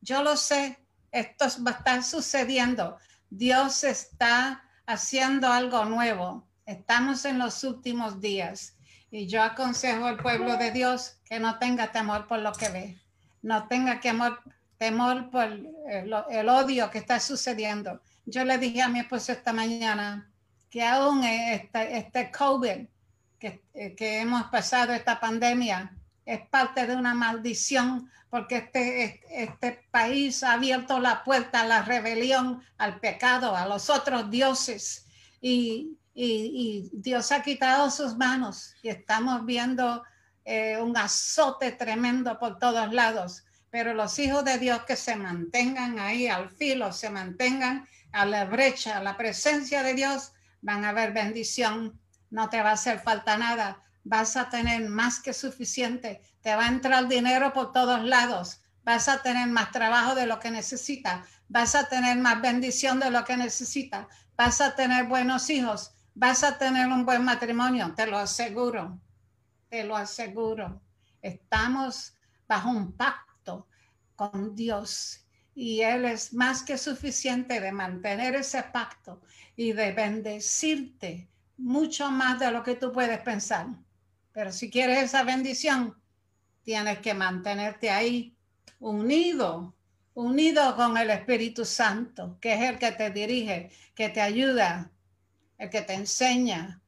Yo 0.00 0.22
lo 0.22 0.36
sé, 0.36 0.78
esto 1.10 1.46
va 1.66 1.72
a 1.72 1.74
estar 1.74 2.02
sucediendo. 2.02 2.98
Dios 3.30 3.84
está 3.84 4.62
haciendo 4.86 5.50
algo 5.50 5.84
nuevo. 5.84 6.46
Estamos 6.64 7.24
en 7.24 7.38
los 7.38 7.64
últimos 7.64 8.20
días 8.20 8.76
y 9.10 9.26
yo 9.26 9.42
aconsejo 9.42 10.06
al 10.06 10.18
pueblo 10.18 10.56
de 10.56 10.70
Dios 10.70 11.18
que 11.24 11.38
no 11.38 11.58
tenga 11.58 11.92
temor 11.92 12.26
por 12.26 12.40
lo 12.40 12.52
que 12.52 12.68
ve, 12.68 13.00
no 13.42 13.68
tenga 13.68 14.00
temor, 14.00 14.40
temor 14.78 15.30
por 15.30 15.44
el, 15.44 16.14
el 16.30 16.48
odio 16.48 16.90
que 16.90 16.98
está 16.98 17.20
sucediendo. 17.20 18.00
Yo 18.24 18.44
le 18.44 18.58
dije 18.58 18.82
a 18.82 18.88
mi 18.88 19.00
esposo 19.00 19.32
esta 19.32 19.52
mañana, 19.52 20.30
que 20.70 20.84
aún 20.84 21.24
este, 21.24 21.96
este 21.96 22.30
COVID 22.30 22.86
que, 23.38 23.62
que, 23.96 24.20
hemos 24.20 24.44
pasado, 24.44 24.92
esta 24.92 25.20
pandemia, 25.20 25.96
es 26.24 26.40
parte 26.48 26.86
de 26.86 26.96
una 26.96 27.14
maldición 27.14 28.10
porque 28.28 28.56
este, 28.56 29.22
este 29.30 29.86
país 29.90 30.42
ha 30.42 30.54
abierto 30.54 30.98
la 30.98 31.22
puerta 31.22 31.60
a 31.60 31.66
la 31.66 31.82
rebelión, 31.82 32.62
al 32.78 32.98
pecado, 32.98 33.54
a 33.54 33.66
los 33.66 33.88
otros 33.88 34.30
dioses 34.30 35.06
y, 35.40 35.96
y, 36.12 36.90
Dios 36.92 37.30
ha 37.30 37.42
quitado 37.42 37.90
sus 37.90 38.16
manos 38.16 38.74
y 38.82 38.88
estamos 38.88 39.46
viendo 39.46 40.02
eh, 40.44 40.78
un 40.80 40.96
azote 40.96 41.72
tremendo 41.72 42.38
por 42.38 42.58
todos 42.58 42.92
lados. 42.92 43.44
Pero 43.76 43.92
los 43.92 44.18
hijos 44.18 44.42
de 44.42 44.56
Dios 44.56 44.84
que 44.84 44.96
se 44.96 45.16
mantengan 45.16 45.98
ahí 45.98 46.28
al 46.28 46.48
filo, 46.48 46.94
se 46.94 47.10
mantengan 47.10 47.86
a 48.10 48.24
la 48.24 48.46
brecha, 48.46 48.96
a 48.96 49.02
la 49.02 49.18
presencia 49.18 49.82
de 49.82 49.92
Dios, 49.92 50.32
van 50.62 50.86
a 50.86 50.88
haber 50.88 51.12
bendición, 51.12 52.00
no 52.30 52.48
te 52.48 52.62
va 52.62 52.70
a 52.70 52.72
hacer 52.72 53.00
falta 53.00 53.36
nada, 53.36 53.84
vas 54.02 54.38
a 54.38 54.48
tener 54.48 54.88
más 54.88 55.20
que 55.20 55.34
suficiente, 55.34 56.22
te 56.40 56.56
va 56.56 56.64
a 56.64 56.68
entrar 56.68 57.06
dinero 57.06 57.52
por 57.52 57.72
todos 57.72 58.02
lados, 58.02 58.62
vas 58.82 59.10
a 59.10 59.20
tener 59.20 59.46
más 59.46 59.72
trabajo 59.72 60.14
de 60.14 60.24
lo 60.24 60.40
que 60.40 60.50
necesitas, 60.50 61.28
vas 61.46 61.74
a 61.74 61.86
tener 61.86 62.16
más 62.16 62.40
bendición 62.40 62.98
de 62.98 63.10
lo 63.10 63.26
que 63.26 63.36
necesitas, 63.36 64.06
vas 64.38 64.62
a 64.62 64.74
tener 64.74 65.04
buenos 65.04 65.50
hijos, 65.50 65.92
vas 66.14 66.44
a 66.44 66.56
tener 66.56 66.88
un 66.88 67.04
buen 67.04 67.22
matrimonio, 67.22 67.92
te 67.94 68.06
lo 68.06 68.16
aseguro, 68.16 68.98
te 69.68 69.84
lo 69.84 69.98
aseguro. 69.98 70.80
Estamos 71.20 72.14
bajo 72.48 72.70
un 72.70 72.96
pacto 72.96 73.25
con 74.16 74.56
Dios 74.56 75.26
y 75.54 75.80
Él 75.80 76.04
es 76.04 76.34
más 76.34 76.62
que 76.62 76.76
suficiente 76.76 77.60
de 77.60 77.72
mantener 77.72 78.34
ese 78.34 78.62
pacto 78.62 79.22
y 79.56 79.72
de 79.72 79.92
bendecirte 79.92 81.28
mucho 81.56 82.10
más 82.10 82.38
de 82.38 82.50
lo 82.50 82.62
que 82.62 82.74
tú 82.74 82.92
puedes 82.92 83.18
pensar. 83.20 83.66
Pero 84.32 84.52
si 84.52 84.70
quieres 84.70 85.02
esa 85.02 85.22
bendición, 85.22 85.96
tienes 86.62 86.98
que 86.98 87.14
mantenerte 87.14 87.88
ahí 87.88 88.36
unido, 88.80 89.74
unido 90.12 90.76
con 90.76 90.98
el 90.98 91.08
Espíritu 91.08 91.64
Santo, 91.64 92.36
que 92.38 92.52
es 92.52 92.60
el 92.60 92.78
que 92.78 92.92
te 92.92 93.10
dirige, 93.10 93.70
que 93.94 94.10
te 94.10 94.20
ayuda, 94.20 94.90
el 95.56 95.70
que 95.70 95.80
te 95.80 95.94
enseña, 95.94 96.82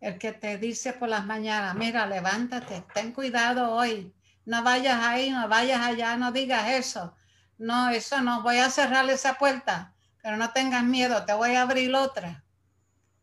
el 0.00 0.18
que 0.18 0.32
te 0.32 0.56
dice 0.56 0.94
por 0.94 1.10
las 1.10 1.26
mañanas, 1.26 1.74
mira, 1.74 2.06
levántate, 2.06 2.84
ten 2.94 3.12
cuidado 3.12 3.72
hoy, 3.72 4.14
no 4.46 4.62
vayas 4.62 5.02
ahí, 5.02 5.30
no 5.30 5.48
vayas 5.48 5.80
allá, 5.80 6.16
no 6.16 6.32
digas 6.32 6.68
eso, 6.70 7.14
no, 7.58 7.90
eso 7.90 8.20
no, 8.20 8.42
voy 8.42 8.58
a 8.58 8.70
cerrar 8.70 9.08
esa 9.10 9.34
puerta, 9.34 9.94
pero 10.22 10.36
no 10.36 10.50
tengas 10.50 10.84
miedo, 10.84 11.24
te 11.24 11.32
voy 11.32 11.54
a 11.54 11.62
abrir 11.62 11.94
otra. 11.94 12.44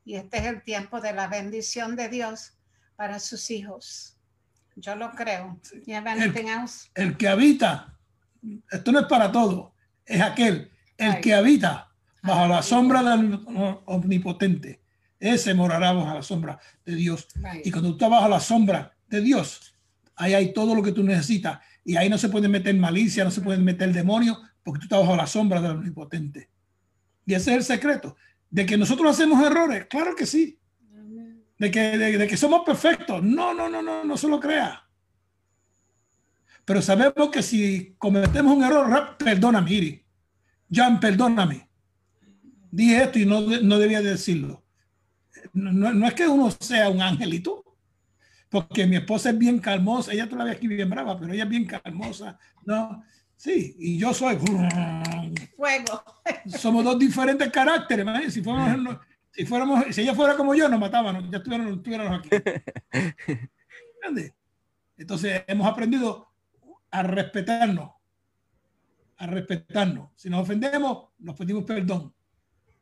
Y 0.04 0.16
este 0.16 0.38
es 0.38 0.46
el 0.46 0.64
tiempo 0.64 1.00
de 1.00 1.14
la 1.14 1.28
bendición 1.28 1.96
de 1.96 2.10
Dios 2.10 2.54
para 2.96 3.20
sus 3.20 3.52
hijos. 3.52 4.18
Yo 4.76 4.96
lo 4.96 5.12
creo. 5.12 5.60
El, 5.86 7.08
el, 7.08 7.18
que 7.18 7.28
habita, 7.28 7.98
esto 8.70 8.92
no 8.92 9.00
es 9.00 9.06
para 9.06 9.32
todo, 9.32 9.76
es 10.06 10.22
aquel, 10.22 10.72
el 10.98 11.20
que 11.22 11.34
habita 11.34 11.92
bajo 12.24 12.48
la 12.48 12.62
sombra 12.62 13.04
del 13.04 13.44
omnipotente. 13.86 14.82
Ese 15.20 15.54
morará 15.54 15.94
bajo 15.94 16.16
la 16.16 16.24
sombra 16.24 16.60
de 16.84 16.96
Dios. 16.96 17.28
Y 17.64 17.72
cuando 17.72 17.90
tú 17.90 17.96
estás 17.96 18.10
bajo 18.10 18.28
la 18.28 18.40
sombra 18.40 18.96
de 19.08 19.22
Dios, 19.22 19.71
ahí 20.22 20.34
hay 20.36 20.54
todo 20.54 20.76
lo 20.76 20.84
que 20.84 20.92
tú 20.92 21.04
necesitas. 21.04 21.60
Y 21.84 21.96
ahí 21.96 22.10
no 22.10 22.18
se 22.18 22.30
puede 22.30 22.48
meter 22.48 22.76
malicia, 22.76 23.24
no 23.24 23.32
se 23.32 23.42
puede 23.42 23.58
meter 23.58 23.92
demonio, 23.92 24.40
porque 24.64 24.80
tú 24.80 24.86
estás 24.86 25.00
bajo 25.00 25.16
la 25.16 25.26
sombra 25.26 25.60
del 25.62 25.72
omnipotente. 25.72 26.50
Y 27.26 27.34
ese 27.34 27.52
es 27.52 27.58
el 27.58 27.64
secreto. 27.64 28.16
De 28.50 28.66
que 28.66 28.78
nosotros 28.78 29.10
hacemos 29.12 29.44
errores, 29.44 29.88
claro 29.88 30.16
que 30.16 30.26
sí. 30.26 30.60
De 31.58 31.72
que, 31.72 31.98
de, 31.98 32.28
que 32.28 32.38
somos 32.38 32.62
perfectos. 32.64 33.24
No, 33.24 33.54
no, 33.54 33.68
no, 33.68 33.82
no, 33.82 34.04
no 34.04 34.18
se 34.18 34.28
lo 34.28 34.40
crea. 34.40 34.84
Pero 36.66 36.82
sabemos 36.82 37.30
que 37.32 37.42
si 37.42 37.96
cometemos 37.98 38.56
un 38.56 38.64
error, 38.64 39.18
perdóname, 39.18 39.72
Iri. 39.72 40.06
Jan, 40.72 41.00
perdóname. 41.00 41.68
Dije 42.70 43.04
esto 43.04 43.20
y 43.20 43.26
no, 43.26 43.42
no 43.42 43.80
debía 43.80 44.02
decirlo. 44.02 44.64
No 45.54 46.08
es 46.08 46.14
que 46.14 46.28
uno 46.28 46.52
sea 46.52 46.90
un 46.90 47.02
angelito, 47.02 47.61
porque 48.52 48.86
mi 48.86 48.98
esposa 48.98 49.30
es 49.30 49.38
bien 49.38 49.60
calmosa. 49.60 50.12
Ella 50.12 50.28
todavía 50.28 50.54
aquí 50.54 50.68
bien 50.68 50.90
brava, 50.90 51.18
pero 51.18 51.34
ella 51.34 51.44
es 51.44 51.50
bien 51.50 51.66
calmosa. 51.66 52.38
No, 52.66 53.02
sí, 53.38 53.76
y 53.80 53.98
yo 53.98 54.14
soy. 54.14 54.38
Fuego. 55.56 56.04
Somos 56.46 56.84
dos 56.84 57.00
diferentes 57.00 57.50
caracteres. 57.50 58.06
man. 58.06 58.30
Si 58.30 58.44
fuéramos, 58.44 58.98
si 59.32 59.46
fuéramos, 59.46 59.86
si 59.96 60.02
ella 60.02 60.14
fuera 60.14 60.36
como 60.36 60.54
yo, 60.54 60.68
nos 60.68 60.82
mataban, 60.82 61.32
ya 61.32 61.38
estuviéramos, 61.38 61.78
estuviéramos 61.78 62.20
aquí. 62.20 62.30
¿Entiendes? 64.04 64.34
Entonces 64.98 65.44
hemos 65.48 65.66
aprendido 65.66 66.28
a 66.92 67.04
respetarnos, 67.04 67.90
a 69.16 69.28
respetarnos. 69.28 70.10
Si 70.18 70.30
nos 70.30 70.42
ofendemos, 70.42 71.08
nos 71.20 71.38
pedimos 71.38 71.64
perdón. 71.64 72.14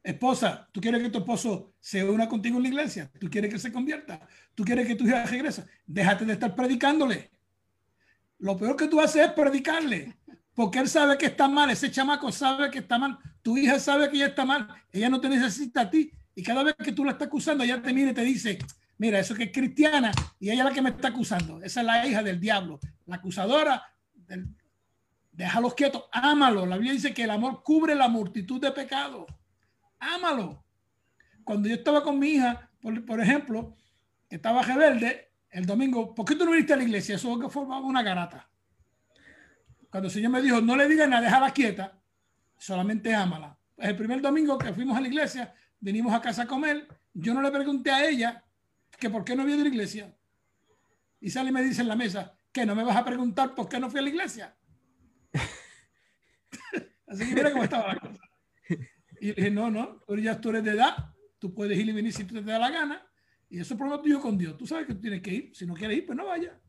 Esposa, 0.01 0.67
¿tú 0.71 0.79
quieres 0.79 1.01
que 1.01 1.09
tu 1.09 1.19
esposo 1.19 1.73
se 1.79 2.03
una 2.03 2.29
contigo 2.29 2.57
en 2.57 2.63
la 2.63 2.69
iglesia? 2.69 3.11
¿Tú 3.19 3.29
quieres 3.29 3.51
que 3.51 3.59
se 3.59 3.71
convierta? 3.71 4.21
¿Tú 4.55 4.63
quieres 4.63 4.87
que 4.87 4.95
tu 4.95 5.05
hija 5.05 5.25
regrese? 5.25 5.65
Déjate 5.85 6.25
de 6.25 6.33
estar 6.33 6.55
predicándole. 6.55 7.31
Lo 8.39 8.55
peor 8.55 8.77
que 8.77 8.87
tú 8.87 9.01
haces 9.01 9.27
es 9.27 9.31
predicarle, 9.33 10.17
porque 10.53 10.79
él 10.79 10.87
sabe 10.87 11.17
que 11.17 11.25
está 11.25 11.47
mal, 11.47 11.69
ese 11.69 11.91
chamaco 11.91 12.31
sabe 12.31 12.71
que 12.71 12.79
está 12.79 12.97
mal, 12.97 13.17
tu 13.41 13.57
hija 13.57 13.79
sabe 13.79 14.09
que 14.09 14.15
ella 14.15 14.27
está 14.27 14.45
mal, 14.45 14.67
ella 14.91 15.09
no 15.09 15.19
te 15.19 15.27
necesita 15.27 15.81
a 15.81 15.89
ti, 15.89 16.11
y 16.35 16.43
cada 16.43 16.63
vez 16.63 16.75
que 16.75 16.93
tú 16.93 17.03
la 17.03 17.11
estás 17.11 17.27
acusando, 17.27 17.63
ella 17.63 17.81
te 17.81 17.93
mira 17.93 18.11
y 18.11 18.13
te 18.13 18.21
dice, 18.21 18.59
mira, 18.97 19.19
eso 19.19 19.35
que 19.35 19.43
es 19.43 19.51
cristiana, 19.51 20.11
y 20.39 20.49
ella 20.49 20.63
es 20.63 20.69
la 20.69 20.73
que 20.73 20.81
me 20.81 20.89
está 20.89 21.09
acusando, 21.09 21.61
esa 21.61 21.81
es 21.81 21.85
la 21.85 22.07
hija 22.07 22.23
del 22.23 22.39
diablo, 22.39 22.79
la 23.05 23.17
acusadora, 23.17 23.83
déjalos 25.31 25.73
quietos, 25.75 26.03
ámalo, 26.11 26.65
la 26.65 26.75
Biblia 26.75 26.93
dice 26.93 27.13
que 27.13 27.23
el 27.23 27.31
amor 27.31 27.61
cubre 27.63 27.93
la 27.95 28.07
multitud 28.07 28.61
de 28.61 28.71
pecados, 28.71 29.25
ámalo. 29.99 30.63
Cuando 31.43 31.67
yo 31.69 31.75
estaba 31.75 32.03
con 32.03 32.19
mi 32.19 32.29
hija, 32.29 32.69
por, 32.81 33.05
por 33.05 33.19
ejemplo, 33.21 33.75
que 34.29 34.35
estaba 34.35 34.61
rebelde, 34.61 35.31
el 35.49 35.65
domingo, 35.65 36.13
¿por 36.13 36.25
qué 36.25 36.35
tú 36.35 36.45
no 36.45 36.51
viniste 36.51 36.73
a 36.73 36.77
la 36.77 36.83
iglesia? 36.83 37.15
Eso 37.15 37.39
que 37.39 37.49
formaba 37.49 37.85
una 37.85 38.03
garata. 38.03 38.49
Cuando 39.89 40.07
el 40.07 40.13
Señor 40.13 40.31
me 40.31 40.41
dijo, 40.41 40.61
no 40.61 40.75
le 40.75 40.87
digas 40.87 41.09
nada, 41.09 41.23
déjala 41.23 41.51
quieta, 41.51 41.99
solamente 42.57 43.13
ámala. 43.13 43.57
Pues 43.75 43.87
el 43.87 43.95
primer 43.95 44.21
domingo 44.21 44.57
que 44.57 44.71
fuimos 44.73 44.95
a 44.95 45.01
la 45.01 45.07
iglesia, 45.07 45.53
vinimos 45.79 46.13
a 46.13 46.21
casa 46.21 46.43
a 46.43 46.47
comer, 46.47 46.87
yo 47.13 47.33
no 47.33 47.41
le 47.41 47.49
pregunté 47.51 47.89
a 47.89 48.07
ella 48.07 48.43
que 48.99 49.09
por 49.09 49.23
qué 49.23 49.35
no 49.35 49.41
había 49.43 49.57
de 49.57 49.63
la 49.63 49.69
iglesia. 49.69 50.15
Y 51.19 51.31
sale 51.31 51.49
y 51.49 51.53
me 51.53 51.63
dice 51.63 51.81
en 51.81 51.87
la 51.87 51.95
mesa, 51.95 52.35
que 52.51 52.65
no 52.65 52.75
me 52.75 52.83
vas 52.83 52.97
a 52.97 53.05
preguntar 53.05 53.55
por 53.55 53.67
qué 53.67 53.79
no 53.79 53.89
fui 53.89 53.99
a 53.99 54.03
la 54.03 54.09
iglesia. 54.09 54.55
Así 57.07 57.27
que 57.27 57.33
mira 57.33 57.51
cómo 57.51 57.63
estaba 57.63 57.93
la 57.93 57.99
cosa. 57.99 58.28
Y 59.21 59.27
le 59.27 59.33
dije, 59.33 59.51
no, 59.51 59.69
no, 59.71 60.01
tú 60.07 60.15
ya 60.17 60.39
tú 60.39 60.49
eres 60.49 60.63
de 60.63 60.71
edad, 60.71 61.13
tú 61.39 61.53
puedes 61.53 61.77
ir 61.77 61.87
y 61.89 61.91
venir 61.91 62.13
si 62.13 62.23
te 62.23 62.41
da 62.41 62.59
la 62.59 62.69
gana. 62.69 63.05
Y 63.49 63.59
eso 63.59 63.73
es 63.73 63.77
problema 63.77 64.01
tuyo 64.01 64.21
con 64.21 64.37
Dios. 64.37 64.55
Tú 64.57 64.65
sabes 64.67 64.85
que 64.87 64.93
tú 64.93 65.01
tienes 65.01 65.21
que 65.21 65.33
ir. 65.33 65.51
Si 65.55 65.65
no 65.65 65.73
quieres 65.73 65.97
ir, 65.97 66.05
pues 66.05 66.17
no 66.17 66.25
vaya. 66.25 66.59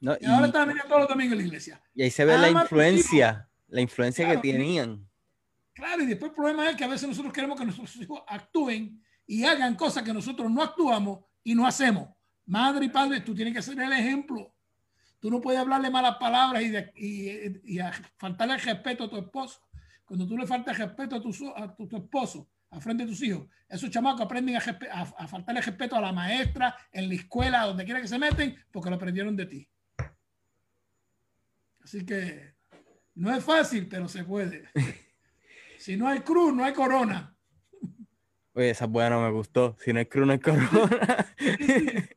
No, 0.00 0.16
Y 0.20 0.26
ahora 0.26 0.46
y, 0.46 0.50
están 0.50 0.68
viniendo 0.68 0.88
todos 0.88 1.00
los 1.02 1.08
domingos 1.08 1.32
a 1.34 1.36
la 1.36 1.42
iglesia. 1.42 1.82
y 1.94 2.02
ahí 2.02 2.10
se 2.10 2.24
ve 2.24 2.38
la 2.38 2.46
ama 2.48 2.62
influencia, 2.62 3.48
la 3.68 3.80
influencia 3.80 4.24
Claro. 4.24 4.40
que 4.42 4.52
tenían. 4.52 5.08
Claro, 5.74 6.02
y 6.02 6.06
después 6.06 6.30
el 6.30 6.34
problema 6.36 6.70
es 6.70 6.76
que 6.76 6.84
a 6.84 6.88
veces 6.88 7.08
nosotros 7.08 7.32
queremos 7.32 7.58
que 7.58 7.64
nuestros 7.64 7.94
hijos 7.96 8.22
actúen 8.26 9.02
y 9.26 9.44
hagan 9.44 9.74
cosas 9.76 10.02
que 10.02 10.12
nosotros 10.12 10.50
no 10.50 10.62
actuamos 10.62 11.20
y 11.44 11.54
no 11.54 11.66
hacemos. 11.66 12.08
Madre 12.46 12.86
y 12.86 12.88
padre, 12.88 13.20
tú 13.20 13.34
tienes 13.34 13.54
que 13.54 13.62
ser 13.62 13.78
el 13.80 13.92
ejemplo. 13.92 14.54
Tú 15.20 15.30
no 15.30 15.40
puedes 15.40 15.60
hablarle 15.60 15.90
malas 15.90 16.16
palabras 16.16 16.62
y, 16.62 16.68
de- 16.68 16.92
y, 16.96 17.74
y 17.74 17.78
a- 17.80 17.92
faltarle 18.16 18.54
el 18.54 18.60
respeto 18.60 19.04
a 19.04 19.10
tu 19.10 19.16
esposo. 19.18 19.60
Cuando 20.08 20.26
tú 20.26 20.38
le 20.38 20.46
faltas 20.46 20.78
respeto 20.78 21.16
a 21.16 21.20
tu, 21.20 21.30
a 21.54 21.76
tu, 21.76 21.86
tu 21.86 21.98
esposo, 21.98 22.48
a 22.70 22.80
frente 22.80 23.04
de 23.04 23.10
tus 23.10 23.22
hijos, 23.22 23.46
esos 23.68 23.90
chamacos 23.90 24.22
aprenden 24.22 24.56
a, 24.56 24.58
a, 24.58 25.02
a 25.02 25.28
faltarle 25.28 25.60
respeto 25.60 25.96
a 25.96 26.00
la 26.00 26.12
maestra, 26.12 26.74
en 26.90 27.10
la 27.10 27.14
escuela, 27.14 27.66
donde 27.66 27.84
quiera 27.84 28.00
que 28.00 28.08
se 28.08 28.18
meten, 28.18 28.56
porque 28.72 28.88
lo 28.88 28.96
aprendieron 28.96 29.36
de 29.36 29.44
ti. 29.44 29.68
Así 31.82 32.06
que 32.06 32.54
no 33.16 33.34
es 33.34 33.44
fácil, 33.44 33.86
pero 33.86 34.08
se 34.08 34.24
puede. 34.24 34.64
Si 35.78 35.96
no 35.96 36.08
hay 36.08 36.20
cruz, 36.20 36.52
no 36.52 36.64
hay 36.64 36.72
corona. 36.72 37.36
Oye, 38.52 38.70
esa 38.70 38.86
buena 38.86 39.16
me 39.16 39.30
gustó. 39.30 39.76
Si 39.78 39.92
no 39.92 40.00
hay 40.00 40.06
cruz, 40.06 40.26
no 40.26 40.32
hay 40.32 40.40
corona. 40.40 41.26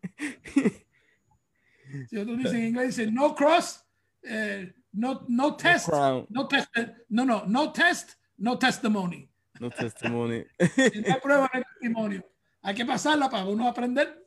Si 2.10 2.18
otros 2.18 2.38
dicen 2.38 2.56
en 2.56 2.68
inglés, 2.70 2.96
dicen 2.96 3.14
no 3.14 3.36
cross, 3.36 3.86
eh, 4.24 4.74
no, 4.92 5.26
no 5.28 5.56
test, 5.56 5.88
crown. 5.89 6.26
no 6.30 6.48
test, 6.48 6.70
no, 7.10 7.26
no, 7.26 7.46
no 7.46 7.72
test, 7.72 8.14
no 8.38 8.58
testimony. 8.60 9.30
No 9.60 9.70
testimonio. 9.70 10.46
Si 10.94 11.02
no 11.02 11.14
hay 11.14 11.20
prueba, 11.22 11.42
no 11.54 11.60
hay 11.60 11.64
testimonio. 11.64 12.26
Hay 12.64 12.76
que 12.76 12.86
pasarla 12.86 13.30
para 13.30 13.46
uno 13.46 13.68
aprender. 13.68 14.26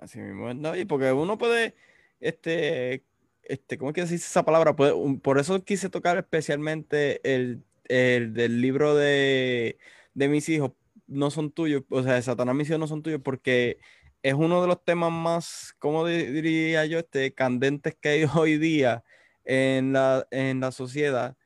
Así 0.00 0.18
mismo, 0.18 0.52
no, 0.54 0.76
y 0.76 0.84
porque 0.84 1.12
uno 1.12 1.38
puede, 1.38 1.74
este, 2.20 3.04
este, 3.42 3.78
¿cómo 3.78 3.90
es 3.90 3.94
que 3.94 4.06
se 4.06 4.14
dice 4.14 4.26
esa 4.26 4.44
palabra? 4.44 4.74
Puede- 4.76 4.92
un- 4.92 5.20
por 5.20 5.38
eso 5.38 5.62
quise 5.64 5.88
tocar 5.88 6.18
especialmente 6.18 7.20
el, 7.34 7.62
el 7.84 8.34
del 8.34 8.60
libro 8.60 8.94
de, 8.94 9.78
de 10.14 10.28
mis 10.28 10.48
hijos, 10.48 10.72
no 11.06 11.30
son 11.30 11.50
tuyos, 11.52 11.84
o 11.90 12.02
sea, 12.02 12.20
Satanás 12.22 12.54
mis 12.54 12.68
hijos 12.68 12.80
no 12.80 12.86
son 12.86 13.02
tuyos, 13.02 13.20
porque 13.22 13.78
es 14.24 14.34
uno 14.34 14.62
de 14.62 14.68
los 14.68 14.84
temas 14.84 15.12
más, 15.12 15.74
¿cómo 15.80 16.06
di- 16.06 16.26
diría 16.26 16.86
yo? 16.86 16.98
Este, 17.00 17.34
candentes 17.34 17.96
que 18.00 18.10
hay 18.10 18.24
hoy 18.36 18.58
día 18.58 19.04
en 19.44 19.92
la, 19.94 20.26
en 20.32 20.60
la 20.60 20.72
sociedad 20.72 21.36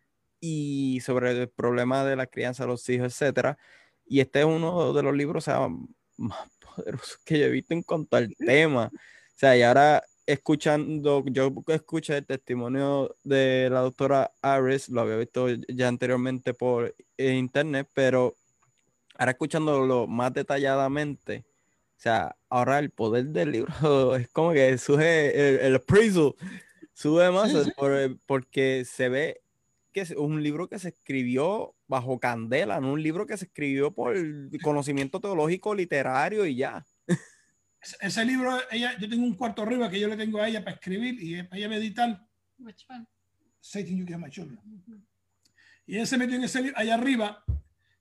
y 0.40 1.00
sobre 1.02 1.32
el 1.32 1.48
problema 1.50 2.04
de 2.04 2.16
la 2.16 2.26
crianza 2.28 2.64
de 2.64 2.68
los 2.70 2.88
hijos, 2.88 3.08
etcétera. 3.14 3.58
Y 4.06 4.20
este 4.20 4.40
es 4.40 4.46
uno 4.46 4.92
de 4.94 5.02
los 5.02 5.14
libros, 5.14 5.44
o 5.48 5.50
sea, 5.50 5.68
más 6.16 6.48
poderosos 6.76 7.18
que 7.24 7.38
yo 7.38 7.46
he 7.46 7.50
visto 7.50 7.74
en 7.74 7.82
cuanto 7.82 8.16
al 8.16 8.34
tema. 8.38 8.86
O 8.94 8.98
sea, 9.34 9.56
y 9.56 9.62
ahora 9.62 10.02
escuchando, 10.26 11.24
yo 11.26 11.52
escuché 11.68 12.18
el 12.18 12.26
testimonio 12.26 13.16
de 13.24 13.68
la 13.70 13.80
doctora 13.80 14.32
Aris, 14.42 14.88
lo 14.90 15.00
había 15.02 15.16
visto 15.16 15.48
ya 15.68 15.88
anteriormente 15.88 16.54
por 16.54 16.94
internet, 17.16 17.88
pero 17.94 18.34
ahora 19.18 19.32
escuchándolo 19.32 20.06
más 20.06 20.32
detalladamente, 20.34 21.44
o 21.98 22.00
sea, 22.00 22.36
ahora 22.48 22.78
el 22.78 22.90
poder 22.90 23.26
del 23.26 23.50
libro 23.50 23.72
es 24.16 24.28
como 24.28 24.52
que 24.52 24.78
sube 24.78 25.54
el, 25.56 25.58
el 25.66 25.74
appraisal, 25.76 26.32
sube 26.94 27.30
más 27.32 27.50
Sí, 27.50 27.64
sí. 27.64 27.72
por- 27.76 28.18
porque 28.24 28.84
se 28.84 29.08
ve 29.08 29.40
que 29.92 30.02
es 30.02 30.10
un 30.12 30.40
libro 30.42 30.68
que 30.68 30.78
se 30.78 30.90
escribió 30.90 31.74
bajo 31.88 32.20
candela, 32.20 32.80
no 32.80 32.92
un 32.92 33.02
libro 33.02 33.26
que 33.26 33.36
se 33.36 33.46
escribió 33.46 33.92
por 33.92 34.14
conocimiento 34.62 35.18
teológico, 35.20 35.74
literario 35.74 36.46
y 36.46 36.54
ya. 36.56 36.86
Ese, 37.80 37.96
ese 38.00 38.24
libro, 38.24 38.56
ella, 38.70 38.96
yo 38.98 39.08
tengo 39.08 39.24
un 39.24 39.34
cuarto 39.34 39.62
arriba 39.62 39.88
que 39.90 39.98
yo 39.98 40.06
le 40.08 40.16
tengo 40.16 40.40
a 40.40 40.48
ella 40.48 40.62
para 40.62 40.74
escribir 40.76 41.16
y 41.20 41.42
para 41.44 41.56
ella 41.58 41.68
meditar. 41.68 42.26
Which 42.58 42.84
one? 42.88 43.06
Satan, 43.60 43.96
you 43.96 44.04
get 44.06 44.18
my 44.18 44.30
children. 44.30 44.58
Y 45.86 45.96
él 45.96 46.06
se 46.06 46.16
metió 46.18 46.36
en 46.36 46.44
ese 46.44 46.60
libro 46.62 46.78
allá 46.78 46.94
arriba 46.94 47.42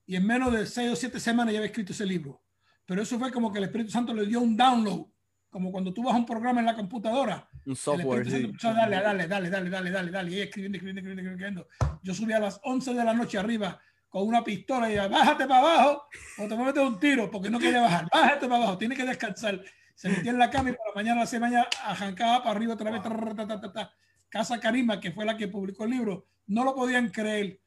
y 0.05 0.15
en 0.17 0.25
menos 0.27 0.51
de 0.51 0.65
seis 0.67 0.91
o 0.91 0.95
siete 0.95 1.19
semanas 1.19 1.53
ya 1.53 1.59
había 1.59 1.67
escrito 1.69 1.93
ese 1.93 2.05
libro. 2.05 2.41
Pero 2.87 3.01
eso 3.01 3.19
fue 3.19 3.31
como 3.31 3.51
que 3.51 3.59
el 3.59 3.65
Espíritu 3.65 3.91
Santo 3.91 4.13
le 4.13 4.25
dio 4.25 4.39
un 4.39 4.55
download, 4.55 5.05
como 5.49 5.71
cuando 5.71 5.93
tú 5.93 6.03
vas 6.03 6.15
a 6.15 6.17
un 6.17 6.25
programa 6.25 6.61
en 6.61 6.65
la 6.67 6.75
computadora. 6.75 7.47
Un 7.65 7.73
El 7.73 7.75
software, 7.75 8.21
Espíritu 8.21 8.29
Santo 8.29 8.37
sí. 8.37 8.45
empezó 8.45 8.73
darle, 8.73 8.95
dale, 8.95 9.27
dale, 9.27 9.49
dale, 9.49 9.69
dale, 9.69 9.91
dale, 9.91 10.11
dale. 10.11 10.31
Y 10.31 10.39
escribiendo, 10.39 10.77
escribiendo, 10.77 11.01
escribiendo, 11.01 11.31
escribiendo. 11.31 11.67
Yo 12.01 12.13
subí 12.13 12.31
a 12.31 12.39
las 12.39 12.61
11 12.63 12.93
de 12.93 13.03
la 13.03 13.13
noche 13.13 13.37
arriba 13.37 13.79
con 14.07 14.25
una 14.25 14.41
pistola 14.41 14.89
y 14.89 14.93
ella, 14.93 15.09
bájate 15.09 15.45
para 15.45 15.59
abajo 15.59 16.03
o 16.37 16.47
te 16.47 16.53
voy 16.55 16.63
a 16.63 16.67
meter 16.67 16.83
un 16.83 16.97
tiro 16.97 17.29
porque 17.29 17.49
no 17.49 17.59
quería 17.59 17.81
bajar. 17.81 18.07
Bájate 18.11 18.47
para 18.47 18.63
abajo, 18.63 18.77
tiene 18.77 18.95
que 18.95 19.05
descansar. 19.05 19.61
Se 19.93 20.07
metía 20.07 20.31
en 20.31 20.39
la 20.39 20.49
cama 20.49 20.69
y 20.69 20.73
por 20.73 20.87
la 20.87 20.95
mañana 20.95 21.21
a 21.21 21.23
la 21.23 21.27
semana 21.27 21.67
arrancaba 21.83 22.39
para 22.39 22.51
arriba 22.51 22.75
otra 22.75 22.89
vez. 22.89 23.01
ta, 23.01 23.47
ta, 23.47 23.59
ta, 23.59 23.73
ta. 23.73 23.93
Casa 24.29 24.59
Karima, 24.59 24.99
que 24.99 25.11
fue 25.11 25.25
la 25.25 25.35
que 25.35 25.49
publicó 25.49 25.83
el 25.83 25.91
libro, 25.91 26.27
no 26.45 26.63
lo 26.63 26.73
podían 26.73 27.09
creer 27.09 27.59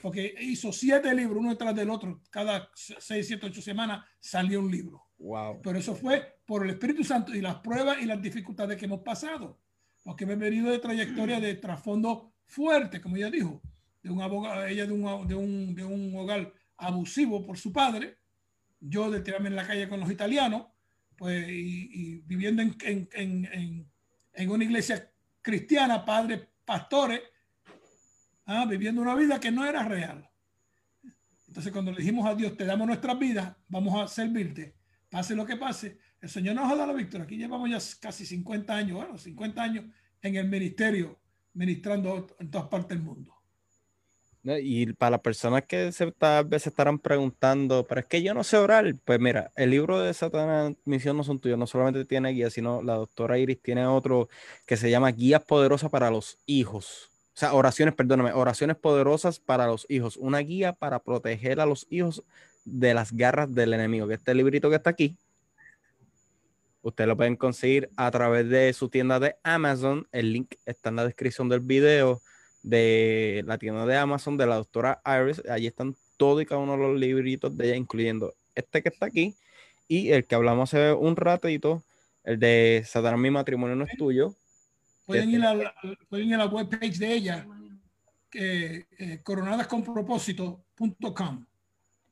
porque 0.00 0.34
hizo 0.40 0.72
siete 0.72 1.14
libros 1.14 1.38
uno 1.38 1.50
detrás 1.50 1.74
del 1.74 1.90
otro. 1.90 2.22
Cada 2.30 2.70
seis, 2.74 3.26
siete, 3.26 3.46
ocho 3.46 3.62
semanas 3.62 4.04
salió 4.20 4.60
un 4.60 4.70
libro. 4.70 5.06
Wow. 5.18 5.60
Pero 5.62 5.78
eso 5.78 5.94
fue 5.94 6.40
por 6.46 6.64
el 6.64 6.70
Espíritu 6.70 7.04
Santo 7.04 7.34
y 7.34 7.40
las 7.40 7.56
pruebas 7.56 8.00
y 8.00 8.06
las 8.06 8.22
dificultades 8.22 8.76
que 8.76 8.86
hemos 8.86 9.00
pasado. 9.00 9.58
Porque 10.04 10.26
me 10.26 10.34
he 10.34 10.36
venido 10.36 10.70
de 10.70 10.78
trayectoria 10.78 11.40
de 11.40 11.54
trasfondo 11.54 12.34
fuerte, 12.46 13.00
como 13.00 13.16
ella 13.16 13.30
dijo, 13.30 13.60
de 14.02 14.10
un 14.10 14.22
abogado, 14.22 14.66
ella 14.66 14.86
de 14.86 14.92
un, 14.92 15.28
de 15.28 15.34
un, 15.34 15.74
de 15.74 15.84
un 15.84 16.16
hogar 16.16 16.52
abusivo 16.76 17.44
por 17.44 17.58
su 17.58 17.72
padre, 17.72 18.18
yo 18.80 19.10
de 19.10 19.20
tirarme 19.20 19.48
en 19.48 19.56
la 19.56 19.66
calle 19.66 19.88
con 19.88 20.00
los 20.00 20.10
italianos, 20.10 20.66
pues, 21.16 21.46
y, 21.48 22.20
viviendo 22.24 22.62
en, 22.62 22.76
en, 22.82 23.08
en, 23.12 23.90
en, 24.32 24.50
una 24.50 24.64
iglesia 24.64 25.12
cristiana, 25.42 26.04
padres, 26.04 26.42
pastores, 26.64 27.20
¿ah? 28.48 28.66
viviendo 28.66 29.00
una 29.00 29.14
vida 29.14 29.38
que 29.38 29.52
no 29.52 29.64
era 29.64 29.84
real. 29.84 30.28
Entonces, 31.46 31.72
cuando 31.72 31.92
le 31.92 31.98
dijimos 31.98 32.26
a 32.26 32.34
Dios, 32.34 32.56
te 32.56 32.64
damos 32.64 32.86
nuestras 32.86 33.18
vidas, 33.18 33.56
vamos 33.68 34.00
a 34.00 34.08
servirte, 34.08 34.74
pase 35.08 35.34
lo 35.34 35.46
que 35.46 35.56
pase, 35.56 35.98
el 36.20 36.28
Señor 36.28 36.56
nos 36.56 36.70
ha 36.70 36.74
dado 36.74 36.88
la 36.88 36.98
victoria. 36.98 37.24
Aquí 37.24 37.36
llevamos 37.36 37.70
ya 37.70 37.78
casi 38.00 38.26
50 38.26 38.74
años, 38.74 38.96
bueno, 38.96 39.16
50 39.16 39.62
años 39.62 39.84
en 40.20 40.36
el 40.36 40.48
ministerio, 40.48 41.20
ministrando 41.54 42.26
en 42.38 42.50
todas 42.50 42.68
partes 42.68 42.90
del 42.90 43.02
mundo. 43.02 43.34
Y 44.44 44.92
para 44.94 45.12
las 45.12 45.20
personas 45.20 45.64
que 45.64 45.90
tal 46.16 46.44
vez 46.46 46.62
se 46.62 46.70
estarán 46.70 46.98
preguntando, 46.98 47.86
pero 47.86 48.00
es 48.00 48.06
que 48.06 48.22
yo 48.22 48.32
no 48.32 48.44
sé 48.44 48.56
orar, 48.56 48.94
pues 49.04 49.20
mira, 49.20 49.52
el 49.56 49.70
libro 49.70 50.00
de 50.00 50.14
Satanás, 50.14 50.74
Misión 50.84 51.16
no 51.16 51.24
son 51.24 51.38
tuyos, 51.38 51.58
no 51.58 51.66
solamente 51.66 52.04
tiene 52.04 52.30
guía, 52.30 52.48
sino 52.48 52.82
la 52.82 52.94
doctora 52.94 53.38
Iris 53.38 53.60
tiene 53.60 53.86
otro 53.86 54.28
que 54.66 54.76
se 54.76 54.90
llama 54.90 55.12
Guías 55.12 55.42
Poderosas 55.42 55.90
para 55.90 56.10
los 56.10 56.38
Hijos. 56.46 57.10
O 57.38 57.40
sea, 57.40 57.54
oraciones, 57.54 57.94
perdóname, 57.94 58.32
oraciones 58.32 58.74
poderosas 58.74 59.38
para 59.38 59.68
los 59.68 59.86
hijos. 59.88 60.16
Una 60.16 60.40
guía 60.40 60.72
para 60.72 60.98
proteger 60.98 61.60
a 61.60 61.66
los 61.66 61.86
hijos 61.88 62.24
de 62.64 62.94
las 62.94 63.12
garras 63.12 63.54
del 63.54 63.74
enemigo. 63.74 64.08
Que 64.08 64.14
este 64.14 64.34
librito 64.34 64.68
que 64.68 64.74
está 64.74 64.90
aquí, 64.90 65.16
ustedes 66.82 67.06
lo 67.06 67.16
pueden 67.16 67.36
conseguir 67.36 67.90
a 67.96 68.10
través 68.10 68.48
de 68.48 68.72
su 68.72 68.88
tienda 68.88 69.20
de 69.20 69.36
Amazon. 69.44 70.08
El 70.10 70.32
link 70.32 70.56
está 70.66 70.88
en 70.88 70.96
la 70.96 71.04
descripción 71.04 71.48
del 71.48 71.60
video 71.60 72.20
de 72.64 73.44
la 73.46 73.56
tienda 73.56 73.86
de 73.86 73.96
Amazon 73.96 74.36
de 74.36 74.44
la 74.44 74.56
doctora 74.56 75.00
Iris. 75.06 75.40
Allí 75.48 75.68
están 75.68 75.94
todos 76.16 76.42
y 76.42 76.44
cada 76.44 76.60
uno 76.60 76.72
de 76.72 76.78
los 76.78 76.98
libritos 76.98 77.56
de 77.56 77.66
ella, 77.66 77.76
incluyendo 77.76 78.34
este 78.56 78.82
que 78.82 78.88
está 78.88 79.06
aquí 79.06 79.36
y 79.86 80.10
el 80.10 80.24
que 80.24 80.34
hablamos 80.34 80.74
hace 80.74 80.92
un 80.92 81.14
ratito, 81.14 81.84
el 82.24 82.40
de 82.40 82.82
Satanás 82.84 83.20
mi 83.20 83.30
matrimonio 83.30 83.76
no 83.76 83.84
es 83.84 83.96
tuyo. 83.96 84.34
Pueden, 85.08 85.30
ir, 85.30 85.42
a 85.42 85.54
la, 85.54 85.74
pueden 86.10 86.28
ir 86.28 86.34
a 86.34 86.38
la 86.38 86.48
webpage 86.48 86.98
de 86.98 87.14
ella, 87.14 87.46
que, 88.28 88.86
eh, 88.98 89.22
coronadasconpropósito.com. 89.22 91.46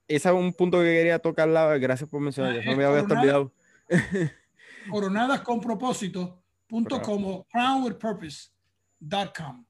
Ese 0.09 0.29
es 0.29 0.35
un 0.35 0.55
punto 0.55 0.79
que 0.79 0.85
quería 0.85 1.19
tocar. 1.19 1.51
Gracias 1.79 2.09
por 2.09 2.23
mencionar. 2.23 2.65
no 2.65 2.75
me 2.75 2.87
había 2.87 3.03
olvidado. 3.03 3.53
coronadasconpropósito.com 4.91 7.25
o 7.27 7.47
crownwithpurpose.com. 7.53 9.67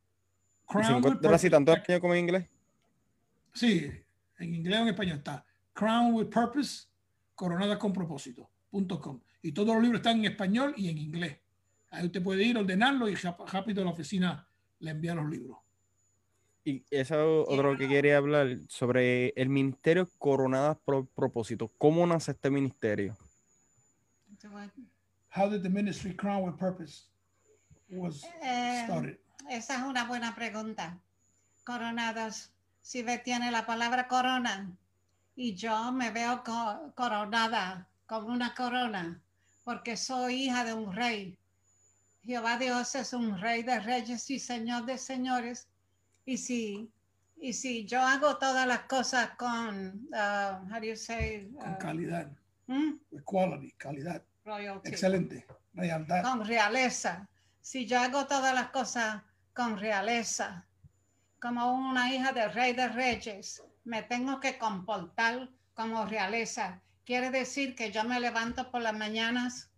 Crown 0.68 1.04
with 1.04 1.16
tanto 1.50 1.72
en 1.72 1.78
español 1.78 2.00
como 2.00 2.14
en 2.14 2.20
inglés? 2.20 2.48
Sí, 3.54 3.90
en 4.38 4.54
inglés 4.54 4.78
o 4.78 4.82
en 4.82 4.88
español 4.90 5.18
está 5.18 5.44
Crown 5.72 6.14
with 6.14 6.28
Purpose, 6.28 6.86
coronada 7.34 7.76
con 7.76 7.92
propósito.com. 7.92 9.20
Y 9.42 9.50
todos 9.50 9.74
los 9.74 9.82
libros 9.82 9.98
están 9.98 10.18
en 10.18 10.26
español 10.26 10.74
y 10.76 10.90
en 10.90 10.98
inglés. 10.98 11.40
Ahí 11.96 12.06
usted 12.06 12.22
puede 12.22 12.44
ir, 12.44 12.58
ordenarlo 12.58 13.08
y 13.08 13.14
rápido 13.14 13.80
a 13.80 13.84
la 13.86 13.90
oficina 13.90 14.46
le 14.80 14.90
envía 14.90 15.14
los 15.14 15.30
libros. 15.30 15.56
Y 16.62 16.84
eso 16.90 17.44
otro 17.48 17.78
que 17.78 17.88
quería 17.88 18.18
hablar 18.18 18.58
sobre 18.68 19.28
el 19.30 19.48
ministerio 19.48 20.06
Coronadas 20.18 20.76
por 20.84 21.06
Propósito. 21.06 21.72
¿Cómo 21.78 22.06
nace 22.06 22.32
este 22.32 22.50
ministerio? 22.50 23.16
How 25.34 25.48
did 25.48 25.62
the 25.62 25.70
ministry 25.70 26.14
Crown 26.14 26.44
with 26.44 26.58
Purpose 26.58 27.04
was 27.88 28.24
eh, 28.42 28.82
started? 28.84 29.18
esa 29.48 29.76
es 29.76 29.82
una 29.82 30.04
buena 30.04 30.34
pregunta. 30.34 30.98
Coronados, 31.64 32.50
si 32.82 33.02
ve, 33.02 33.18
tiene 33.18 33.50
la 33.50 33.64
palabra 33.64 34.06
corona 34.06 34.70
y 35.34 35.54
yo 35.54 35.92
me 35.92 36.10
veo 36.10 36.42
coronada 36.94 37.88
como 38.06 38.28
una 38.28 38.54
corona 38.54 39.22
porque 39.64 39.96
soy 39.96 40.44
hija 40.44 40.64
de 40.64 40.74
un 40.74 40.92
rey. 40.94 41.38
Jehová 42.26 42.58
Dios 42.58 42.94
es 42.96 43.12
un 43.12 43.38
rey 43.40 43.62
de 43.62 43.78
reyes 43.78 44.28
y 44.30 44.40
señor 44.40 44.84
de 44.84 44.98
señores. 44.98 45.68
Y 46.24 46.38
si, 46.38 46.90
y 47.36 47.52
si 47.52 47.86
yo 47.86 48.00
hago 48.00 48.36
todas 48.36 48.66
las 48.66 48.80
cosas 48.80 49.30
con, 49.36 50.08
uh, 50.12 50.66
how 50.68 50.80
do 50.80 50.86
you 50.86 50.96
say? 50.96 51.48
con 51.52 51.74
uh, 51.74 51.78
calidad. 51.78 52.28
¿hmm? 52.66 52.96
quality, 53.24 53.70
calidad. 53.78 54.22
Excelente. 54.84 55.46
Con 56.22 56.44
realeza. 56.44 57.28
Si 57.60 57.86
yo 57.86 58.00
hago 58.00 58.26
todas 58.26 58.54
las 58.54 58.70
cosas 58.70 59.22
con 59.52 59.78
realeza. 59.78 60.66
Como 61.40 61.72
una 61.72 62.12
hija 62.12 62.32
del 62.32 62.52
rey 62.52 62.72
de 62.72 62.88
reyes, 62.88 63.62
me 63.84 64.02
tengo 64.02 64.40
que 64.40 64.58
comportar 64.58 65.48
como 65.74 66.06
realeza. 66.06 66.80
Quiere 67.04 67.30
decir 67.30 67.76
que 67.76 67.92
yo 67.92 68.02
me 68.04 68.18
levanto 68.18 68.70
por 68.70 68.82
las 68.82 68.94
mañanas, 68.94 69.70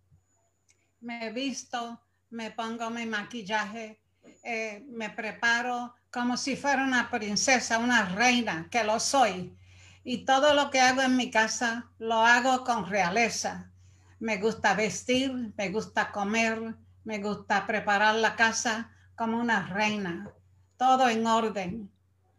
me 1.01 1.31
visto, 1.31 2.01
me 2.29 2.51
pongo 2.51 2.89
mi 2.89 3.05
maquillaje, 3.05 4.01
eh, 4.43 4.83
me 4.87 5.09
preparo 5.09 5.95
como 6.11 6.37
si 6.37 6.55
fuera 6.55 6.83
una 6.83 7.09
princesa, 7.09 7.77
una 7.77 8.05
reina, 8.05 8.67
que 8.69 8.83
lo 8.83 8.99
soy. 8.99 9.55
Y 10.03 10.25
todo 10.25 10.53
lo 10.53 10.69
que 10.69 10.79
hago 10.79 11.01
en 11.01 11.15
mi 11.17 11.29
casa 11.29 11.89
lo 11.99 12.25
hago 12.25 12.63
con 12.63 12.89
realeza. 12.89 13.71
Me 14.19 14.37
gusta 14.37 14.73
vestir, 14.73 15.53
me 15.57 15.69
gusta 15.69 16.11
comer, 16.11 16.75
me 17.03 17.19
gusta 17.19 17.65
preparar 17.67 18.15
la 18.15 18.35
casa, 18.35 18.91
como 19.15 19.37
una 19.37 19.67
reina, 19.67 20.31
todo 20.77 21.09
en 21.09 21.27
orden, 21.27 21.91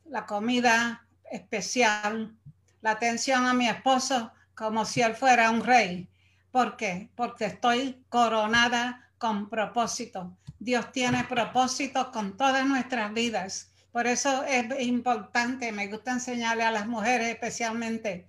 la 0.07 0.27
comida 0.27 1.07
especial, 1.31 2.35
la 2.81 2.93
atención 2.93 3.47
a 3.47 3.53
mi 3.53 3.69
esposo 3.69 4.33
como 4.55 4.85
si 4.85 5.03
él 5.03 5.15
fuera 5.15 5.51
un 5.51 5.63
rey. 5.63 6.09
¿Por 6.51 6.77
qué? 6.77 7.11
Porque 7.15 7.45
estoy 7.45 8.05
coronada 8.09 9.10
con 9.21 9.51
propósito. 9.51 10.35
Dios 10.59 10.91
tiene 10.93 11.25
propósito 11.25 12.11
con 12.11 12.39
todas 12.39 12.65
nuestras 12.67 13.13
vidas. 13.13 13.71
Por 13.93 14.07
eso 14.07 14.45
es 14.45 14.65
importante, 14.81 15.73
me 15.73 15.89
gusta 15.89 16.13
enseñarle 16.13 16.65
a 16.65 16.71
las 16.71 16.87
mujeres 16.87 17.29
especialmente, 17.29 18.27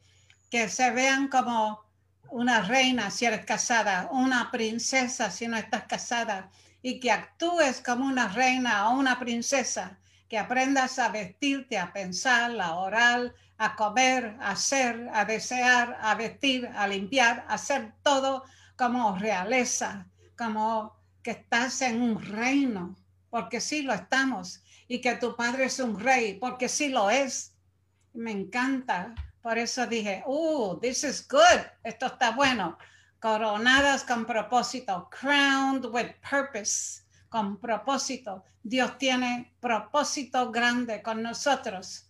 que 0.49 0.67
se 0.67 0.91
vean 0.91 1.29
como 1.29 1.79
una 2.29 2.61
reina 2.63 3.09
si 3.09 3.25
eres 3.25 3.45
casada, 3.45 4.09
una 4.11 4.51
princesa 4.51 5.31
si 5.31 5.47
no 5.47 5.55
estás 5.55 5.83
casada, 5.83 6.51
y 6.81 6.99
que 6.99 7.09
actúes 7.09 7.81
como 7.81 8.05
una 8.05 8.27
reina 8.27 8.89
o 8.89 8.99
una 8.99 9.17
princesa, 9.17 9.97
que 10.27 10.37
aprendas 10.37 10.99
a 10.99 11.07
vestirte, 11.07 11.77
a 11.77 11.93
pensar, 11.93 12.59
a 12.59 12.75
orar, 12.75 13.33
a 13.57 13.75
comer, 13.77 14.35
a 14.41 14.51
hacer, 14.51 15.09
a 15.13 15.23
desear, 15.23 15.97
a 16.01 16.15
vestir, 16.15 16.69
a 16.75 16.85
limpiar, 16.85 17.45
a 17.47 17.53
hacer 17.53 17.93
todo 18.03 18.43
como 18.75 19.17
realeza, 19.17 20.07
como 20.41 20.95
que 21.21 21.31
estás 21.31 21.81
en 21.83 22.01
un 22.01 22.19
reino, 22.19 22.95
porque 23.29 23.61
sí 23.61 23.83
lo 23.83 23.93
estamos, 23.93 24.63
y 24.87 24.99
que 24.99 25.15
tu 25.15 25.35
padre 25.35 25.65
es 25.65 25.79
un 25.79 25.99
rey, 25.99 26.39
porque 26.39 26.67
sí 26.67 26.89
lo 26.89 27.11
es. 27.11 27.53
Me 28.13 28.31
encanta. 28.31 29.13
Por 29.41 29.57
eso 29.57 29.85
dije, 29.85 30.23
oh, 30.25 30.79
this 30.81 31.03
is 31.03 31.27
good, 31.27 31.61
esto 31.83 32.07
está 32.07 32.31
bueno 32.31 32.77
coronadas 33.21 34.03
con 34.03 34.25
propósito, 34.25 35.07
crowned 35.11 35.85
with 35.85 36.09
purpose, 36.27 37.03
con 37.29 37.55
propósito. 37.57 38.43
Dios 38.63 38.97
tiene 38.97 39.53
propósito 39.59 40.51
grande 40.51 41.03
con 41.03 41.21
nosotros, 41.21 42.07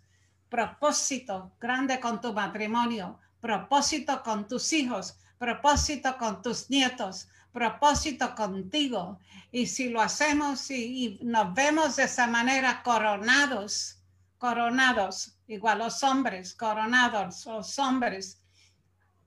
propósito 0.50 1.52
grande 1.60 2.00
con 2.00 2.22
tu 2.22 2.34
matrimonio, 2.34 3.20
propósito 3.42 4.24
con 4.24 4.48
tus 4.48 4.72
hijos, 4.72 5.18
propósito 5.38 6.18
con 6.18 6.42
tus 6.42 6.70
nietos, 6.70 7.28
propósito 7.52 8.34
contigo. 8.36 9.20
Y 9.52 9.68
si 9.68 9.90
lo 9.90 10.02
hacemos 10.02 10.70
y, 10.72 11.20
nos 11.22 11.54
vemos 11.54 11.96
de 11.96 12.04
esa 12.04 12.28
manera 12.28 12.82
coronados, 12.84 14.00
coronados, 14.38 15.38
igual 15.48 15.80
los 15.80 16.04
hombres, 16.04 16.54
coronados, 16.54 17.46
los 17.46 17.78
hombres, 17.80 18.42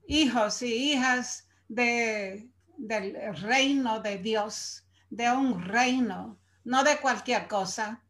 hijos 0.07 0.61
y 0.61 0.93
hijas 0.93 1.47
de, 1.67 2.49
del 2.77 3.35
reino 3.37 3.99
de 3.99 4.17
Dios, 4.17 4.83
de 5.09 5.31
un 5.31 5.63
reino, 5.63 6.37
no 6.63 6.83
de 6.83 6.97
cualquier 6.97 7.47
cosa, 7.47 8.01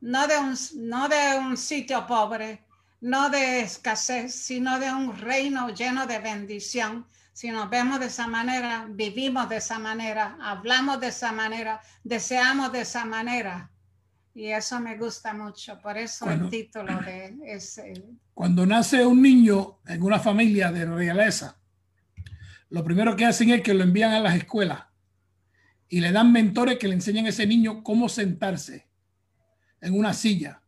no 0.00 0.26
de 0.26 0.38
un, 0.38 0.56
no 0.76 1.08
de 1.08 1.38
un 1.38 1.56
sitio 1.56 2.06
pobre, 2.06 2.64
no 3.00 3.28
de 3.30 3.60
escasez, 3.60 4.34
sino 4.34 4.78
de 4.78 4.90
un 4.90 5.16
reino 5.16 5.68
lleno 5.70 6.06
de 6.06 6.18
bendición. 6.18 7.06
Si 7.36 7.50
nos 7.50 7.68
vemos 7.68 8.00
de 8.00 8.06
esa 8.06 8.26
manera, 8.26 8.86
vivimos 8.88 9.46
de 9.50 9.58
esa 9.58 9.78
manera, 9.78 10.38
hablamos 10.40 10.98
de 11.00 11.08
esa 11.08 11.32
manera, 11.32 11.82
deseamos 12.02 12.72
de 12.72 12.80
esa 12.80 13.04
manera. 13.04 13.70
Y 14.34 14.46
eso 14.46 14.80
me 14.80 14.96
gusta 14.96 15.34
mucho, 15.34 15.78
por 15.82 15.98
eso 15.98 16.30
el 16.30 16.48
título 16.48 16.98
de 17.02 17.36
ese. 17.44 17.92
Cuando 18.32 18.64
nace 18.64 19.04
un 19.04 19.20
niño 19.20 19.80
en 19.86 20.02
una 20.02 20.18
familia 20.18 20.72
de 20.72 20.86
realeza, 20.86 21.58
lo 22.70 22.82
primero 22.82 23.14
que 23.14 23.26
hacen 23.26 23.50
es 23.50 23.60
que 23.60 23.74
lo 23.74 23.84
envían 23.84 24.14
a 24.14 24.20
las 24.20 24.34
escuelas 24.34 24.84
y 25.90 26.00
le 26.00 26.12
dan 26.12 26.32
mentores 26.32 26.78
que 26.78 26.88
le 26.88 26.94
enseñan 26.94 27.26
a 27.26 27.28
ese 27.28 27.46
niño 27.46 27.82
cómo 27.82 28.08
sentarse 28.08 28.88
en 29.82 29.92
una 29.92 30.14
silla, 30.14 30.62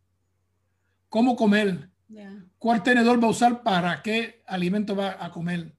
cómo 1.08 1.34
comer, 1.34 1.88
cuál 2.58 2.82
tenedor 2.82 3.22
va 3.22 3.28
a 3.28 3.30
usar 3.30 3.62
para 3.62 4.02
qué 4.02 4.42
alimento 4.46 4.94
va 4.94 5.16
a 5.18 5.30
comer, 5.30 5.77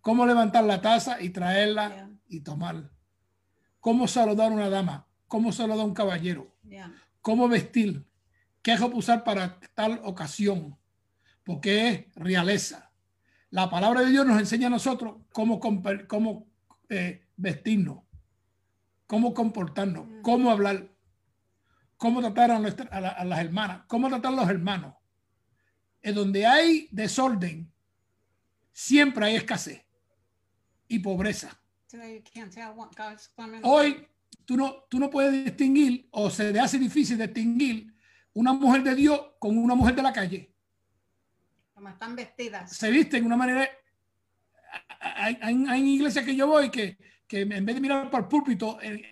cómo 0.00 0.26
levantar 0.26 0.64
la 0.64 0.80
taza 0.80 1.20
y 1.20 1.30
traerla 1.30 2.10
y 2.28 2.40
tomar, 2.40 2.90
cómo 3.80 4.08
saludar 4.08 4.50
a 4.50 4.54
una 4.54 4.70
dama, 4.70 5.06
cómo 5.26 5.52
saludar 5.52 5.80
a 5.80 5.84
un 5.84 5.94
caballero, 5.94 6.54
cómo 7.20 7.48
vestir, 7.48 8.06
qué 8.62 8.72
es 8.72 8.80
usar 8.80 9.24
para 9.24 9.60
tal 9.74 10.00
ocasión, 10.04 10.78
porque 11.44 11.88
es 11.88 12.14
realeza. 12.14 12.90
La 13.50 13.68
palabra 13.68 14.02
de 14.02 14.10
Dios 14.10 14.26
nos 14.26 14.38
enseña 14.38 14.68
a 14.68 14.70
nosotros 14.70 15.16
cómo, 15.32 15.60
cómo 15.60 16.46
eh, 16.88 17.26
vestirnos, 17.36 18.04
cómo 19.06 19.34
comportarnos, 19.34 20.06
cómo 20.22 20.50
hablar, 20.50 20.88
cómo 21.96 22.20
tratar 22.20 22.52
a, 22.52 22.56
a, 22.56 23.24
las 23.24 23.38
hermanas, 23.40 23.82
cómo 23.88 24.08
tratar 24.08 24.32
a 24.32 24.36
los 24.36 24.48
hermanos. 24.48 24.94
En 26.02 26.14
donde 26.14 26.46
hay 26.46 26.88
desorden, 26.92 27.70
siempre 28.72 29.26
hay 29.26 29.34
escasez 29.36 29.84
y 30.90 30.98
pobreza. 30.98 31.58
Hoy 33.62 34.06
tú 34.44 34.56
no, 34.56 34.84
tú 34.90 34.98
no 34.98 35.08
puedes 35.08 35.44
distinguir 35.44 36.08
o 36.10 36.28
se 36.28 36.52
te 36.52 36.60
hace 36.60 36.78
difícil 36.78 37.16
distinguir 37.16 37.94
una 38.34 38.52
mujer 38.52 38.82
de 38.82 38.94
Dios 38.94 39.20
con 39.38 39.56
una 39.56 39.74
mujer 39.74 39.94
de 39.94 40.02
la 40.02 40.12
calle. 40.12 40.52
Como 41.72 41.88
están 41.88 42.14
vestidas. 42.16 42.76
Se 42.76 42.90
visten 42.90 43.20
de 43.22 43.26
una 43.26 43.36
manera... 43.36 43.68
Hay, 45.00 45.38
hay, 45.40 45.94
iglesias 45.94 46.24
que 46.24 46.36
yo 46.36 46.46
voy 46.46 46.70
que, 46.70 46.98
que 47.26 47.40
en 47.40 47.64
vez 47.64 47.74
de 47.74 47.80
mirar 47.80 48.10
por 48.10 48.20
el 48.20 48.28
púlpito, 48.28 48.78
en, 48.82 49.02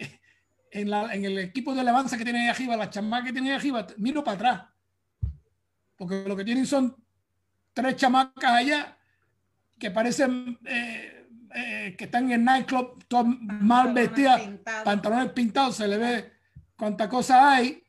en, 0.71 0.91
la, 0.91 1.15
en, 1.15 1.25
el 1.25 1.39
equipo 1.39 1.75
de 1.75 1.81
alabanza 1.81 2.19
que 2.19 2.25
tiene 2.25 2.43
ahí 2.43 2.49
arriba, 2.49 2.77
la 2.77 2.91
chamacas 2.91 3.27
que 3.27 3.33
tiene 3.33 3.51
ahí 3.51 3.57
arriba, 3.57 3.87
miro 3.97 4.23
para 4.23 4.37
atrás. 4.37 4.63
Porque 5.97 6.25
lo 6.27 6.37
que 6.37 6.45
tienen 6.45 6.67
son 6.67 6.97
tres 7.73 7.97
chamacas 7.97 8.53
allá 8.53 8.99
que 9.79 9.91
parecen 9.91 10.59
eh, 10.65 11.18
eh, 11.55 11.95
que 11.97 12.05
están 12.05 12.25
en 12.27 12.33
el 12.33 12.45
nightclub, 12.45 13.05
todas 13.09 13.27
mal 13.41 13.93
vestidas, 13.93 14.43
pantalones 14.85 15.33
pintados, 15.33 15.77
se 15.77 15.89
le 15.89 15.97
ve 15.97 16.33
cuánta 16.77 17.09
cosa 17.09 17.55
hay 17.55 17.83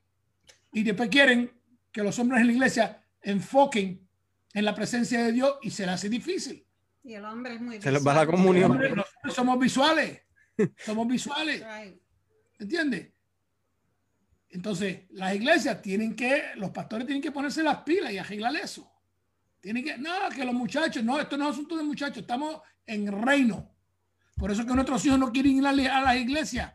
y 0.72 0.84
después 0.84 1.10
quieren 1.10 1.52
que 1.92 2.04
los 2.04 2.18
hombres 2.20 2.42
en 2.42 2.48
la 2.48 2.54
iglesia 2.54 3.04
enfoquen 3.22 4.08
en 4.54 4.66
la 4.66 4.74
presencia 4.74 5.24
de 5.24 5.32
Dios 5.32 5.58
y 5.62 5.72
se 5.72 5.86
les 5.86 5.96
hace 5.96 6.10
difícil. 6.10 6.66
Y 7.04 7.14
el 7.14 7.26
hombre 7.26 7.56
es 7.56 7.62
muy 7.62 7.82
Se 7.82 7.92
les 7.92 8.06
va 8.06 8.14
la 8.14 8.26
comunión. 8.26 8.80
somos 9.34 9.60
visuales. 9.60 10.22
Somos 10.78 11.08
visuales. 11.08 11.64
¿Entiendes? 12.60 13.12
Entonces, 14.50 15.04
las 15.12 15.36
iglesias 15.36 15.82
tienen 15.82 16.16
que, 16.16 16.44
los 16.56 16.72
pastores 16.72 17.06
tienen 17.06 17.22
que 17.22 17.32
ponerse 17.32 17.64
las 17.64 17.78
pilas 17.84 18.12
y 18.12 18.18
arreglar 18.18 18.56
eso. 18.56 18.92
Tienen 19.62 19.84
que, 19.84 19.98
no, 19.98 20.12
que 20.34 20.46
los 20.46 20.54
muchachos, 20.54 21.04
no, 21.04 21.20
esto 21.20 21.38
no 21.38 21.46
es 21.46 21.52
asunto 21.52 21.76
de 21.76 21.84
muchachos, 21.84 22.20
estamos 22.20 22.62
en 22.86 23.12
reino. 23.22 23.70
Por 24.38 24.52
eso 24.52 24.66
que 24.66 24.74
nuestros 24.74 25.06
hijos 25.06 25.20
no 25.20 25.32
quieren 25.32 25.58
ir 25.58 25.68
a, 25.68 26.02
las 26.02 26.16
iglesias, 26.16 26.74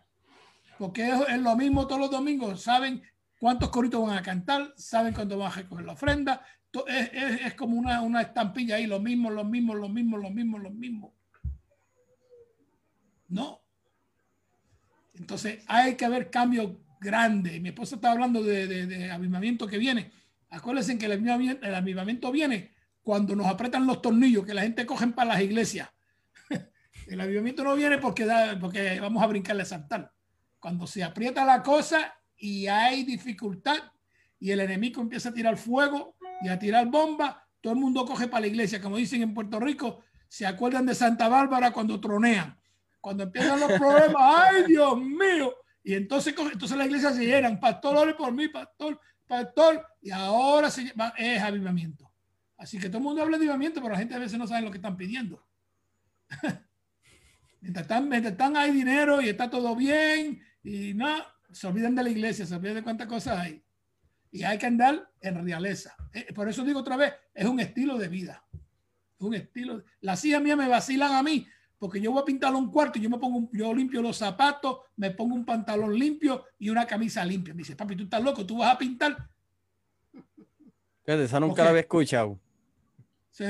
porque 0.78 1.08
es, 1.08 1.38
lo 1.40 1.56
mismo 1.56 1.86
todos 1.86 2.00
los 2.00 2.10
domingos, 2.10 2.60
saben 2.60 3.02
cuántos 3.40 3.70
coritos 3.70 4.06
van 4.06 4.18
a 4.18 4.22
cantar, 4.22 4.74
saben 4.76 5.14
cuándo 5.14 5.38
van 5.38 5.50
a 5.50 5.54
recoger 5.54 5.86
la 5.86 5.92
ofrenda, 5.92 6.44
es, 6.86 7.54
como 7.54 7.78
una, 7.78 8.20
estampilla 8.20 8.76
ahí, 8.76 8.86
lo 8.86 9.00
mismo, 9.00 9.30
lo 9.30 9.44
mismo, 9.44 9.74
lo 9.74 9.88
mismo, 9.88 10.18
lo 10.18 10.30
mismo, 10.30 10.58
lo 10.58 10.70
mismo. 10.70 11.14
No. 13.28 13.62
Entonces 15.14 15.62
hay 15.68 15.94
que 15.94 16.04
haber 16.04 16.30
cambios 16.30 16.72
grandes. 17.00 17.60
Mi 17.62 17.70
esposa 17.70 17.94
está 17.94 18.10
hablando 18.10 18.42
de, 18.42 18.66
de, 18.66 19.10
avivamiento 19.10 19.66
que 19.66 19.78
viene. 19.78 20.10
Acuérdense 20.50 20.98
que 20.98 21.06
el 21.06 21.12
avivamiento, 21.12 21.66
el 21.66 21.74
avivamiento 21.74 22.30
viene 22.30 22.73
cuando 23.04 23.36
nos 23.36 23.46
apretan 23.46 23.86
los 23.86 24.00
tornillos 24.00 24.44
que 24.46 24.54
la 24.54 24.62
gente 24.62 24.86
cogen 24.86 25.12
para 25.12 25.34
las 25.34 25.42
iglesias. 25.42 25.90
el 27.06 27.20
avivamiento 27.20 27.62
no 27.62 27.76
viene 27.76 27.98
porque, 27.98 28.24
vamos 29.00 29.22
a 29.22 29.26
brincarle 29.26 29.62
a 29.62 29.66
saltar. 29.66 30.10
Cuando 30.58 30.86
se 30.86 31.04
aprieta 31.04 31.44
la 31.44 31.62
cosa 31.62 32.14
y 32.34 32.66
hay 32.66 33.04
dificultad 33.04 33.76
y 34.40 34.50
el 34.50 34.60
enemigo 34.60 35.02
empieza 35.02 35.28
a 35.28 35.34
tirar 35.34 35.58
fuego 35.58 36.16
y 36.40 36.48
a 36.48 36.58
tirar 36.58 36.86
bombas, 36.86 37.36
todo 37.60 37.74
el 37.74 37.78
mundo 37.78 38.06
coge 38.06 38.26
para 38.26 38.40
la 38.40 38.46
iglesia. 38.46 38.80
Como 38.80 38.96
dicen 38.96 39.20
en 39.20 39.34
Puerto 39.34 39.60
Rico, 39.60 40.00
se 40.26 40.46
acuerdan 40.46 40.86
de 40.86 40.94
Santa 40.94 41.28
Bárbara 41.28 41.72
cuando 41.72 42.00
tronean. 42.00 42.58
Cuando 43.02 43.24
empiezan 43.24 43.60
los 43.60 43.72
problemas, 43.72 44.16
¡ay 44.18 44.64
Dios 44.66 44.98
mío! 44.98 45.54
Y 45.82 45.92
entonces, 45.92 46.34
entonces 46.52 46.76
la 46.78 46.86
iglesia 46.86 47.12
se 47.12 47.26
llenan, 47.26 47.60
pastor, 47.60 47.98
ore 47.98 48.14
por 48.14 48.32
mí, 48.32 48.48
pastor, 48.48 48.98
pastor, 49.26 49.86
y 50.00 50.10
ahora 50.10 50.68
es 51.18 51.42
avivamiento. 51.42 52.13
Así 52.56 52.78
que 52.78 52.88
todo 52.88 52.98
el 52.98 53.04
mundo 53.04 53.22
habla 53.22 53.36
de 53.36 53.44
avivamiento, 53.44 53.80
pero 53.80 53.92
la 53.92 53.98
gente 53.98 54.14
a 54.14 54.18
veces 54.18 54.38
no 54.38 54.46
sabe 54.46 54.62
lo 54.62 54.70
que 54.70 54.78
están 54.78 54.96
pidiendo. 54.96 55.46
mientras, 57.60 57.84
están, 57.84 58.08
mientras 58.08 58.32
están, 58.32 58.56
hay 58.56 58.72
dinero 58.72 59.20
y 59.20 59.28
está 59.28 59.50
todo 59.50 59.74
bien, 59.74 60.40
y 60.62 60.94
no, 60.94 61.08
se 61.50 61.66
olvidan 61.66 61.94
de 61.94 62.02
la 62.02 62.10
iglesia, 62.10 62.46
se 62.46 62.54
olvidan 62.54 62.76
de 62.76 62.82
cuántas 62.82 63.06
cosas 63.06 63.38
hay. 63.38 63.64
Y 64.30 64.42
hay 64.42 64.58
que 64.58 64.66
andar 64.66 65.10
en 65.20 65.44
realeza. 65.44 65.94
Eh, 66.12 66.32
por 66.32 66.48
eso 66.48 66.64
digo 66.64 66.80
otra 66.80 66.96
vez, 66.96 67.12
es 67.32 67.46
un 67.46 67.60
estilo 67.60 67.96
de 67.98 68.08
vida. 68.08 68.44
Un 69.18 69.34
estilo. 69.34 69.84
Las 70.00 70.24
hijas 70.24 70.42
mías 70.42 70.56
me 70.56 70.68
vacilan 70.68 71.12
a 71.12 71.22
mí 71.22 71.46
porque 71.84 72.00
yo 72.00 72.12
voy 72.12 72.22
a 72.22 72.24
pintar 72.24 72.54
un 72.54 72.70
cuarto 72.70 72.98
y 72.98 73.02
yo 73.02 73.10
me 73.10 73.18
pongo, 73.18 73.48
yo 73.52 73.74
limpio 73.74 74.00
los 74.00 74.16
zapatos, 74.16 74.78
me 74.96 75.10
pongo 75.10 75.34
un 75.34 75.44
pantalón 75.44 75.94
limpio 75.98 76.46
y 76.58 76.70
una 76.70 76.86
camisa 76.86 77.24
limpia. 77.24 77.52
Me 77.52 77.58
dice, 77.58 77.76
papi, 77.76 77.94
tú 77.94 78.04
estás 78.04 78.22
loco, 78.22 78.46
tú 78.46 78.56
vas 78.56 78.74
a 78.74 78.78
pintar. 78.78 79.28
Esa 81.04 81.40
nunca 81.40 81.62
la 81.62 81.68
había 81.68 81.82
escuchado. 81.82 82.40
Sí, 83.34 83.44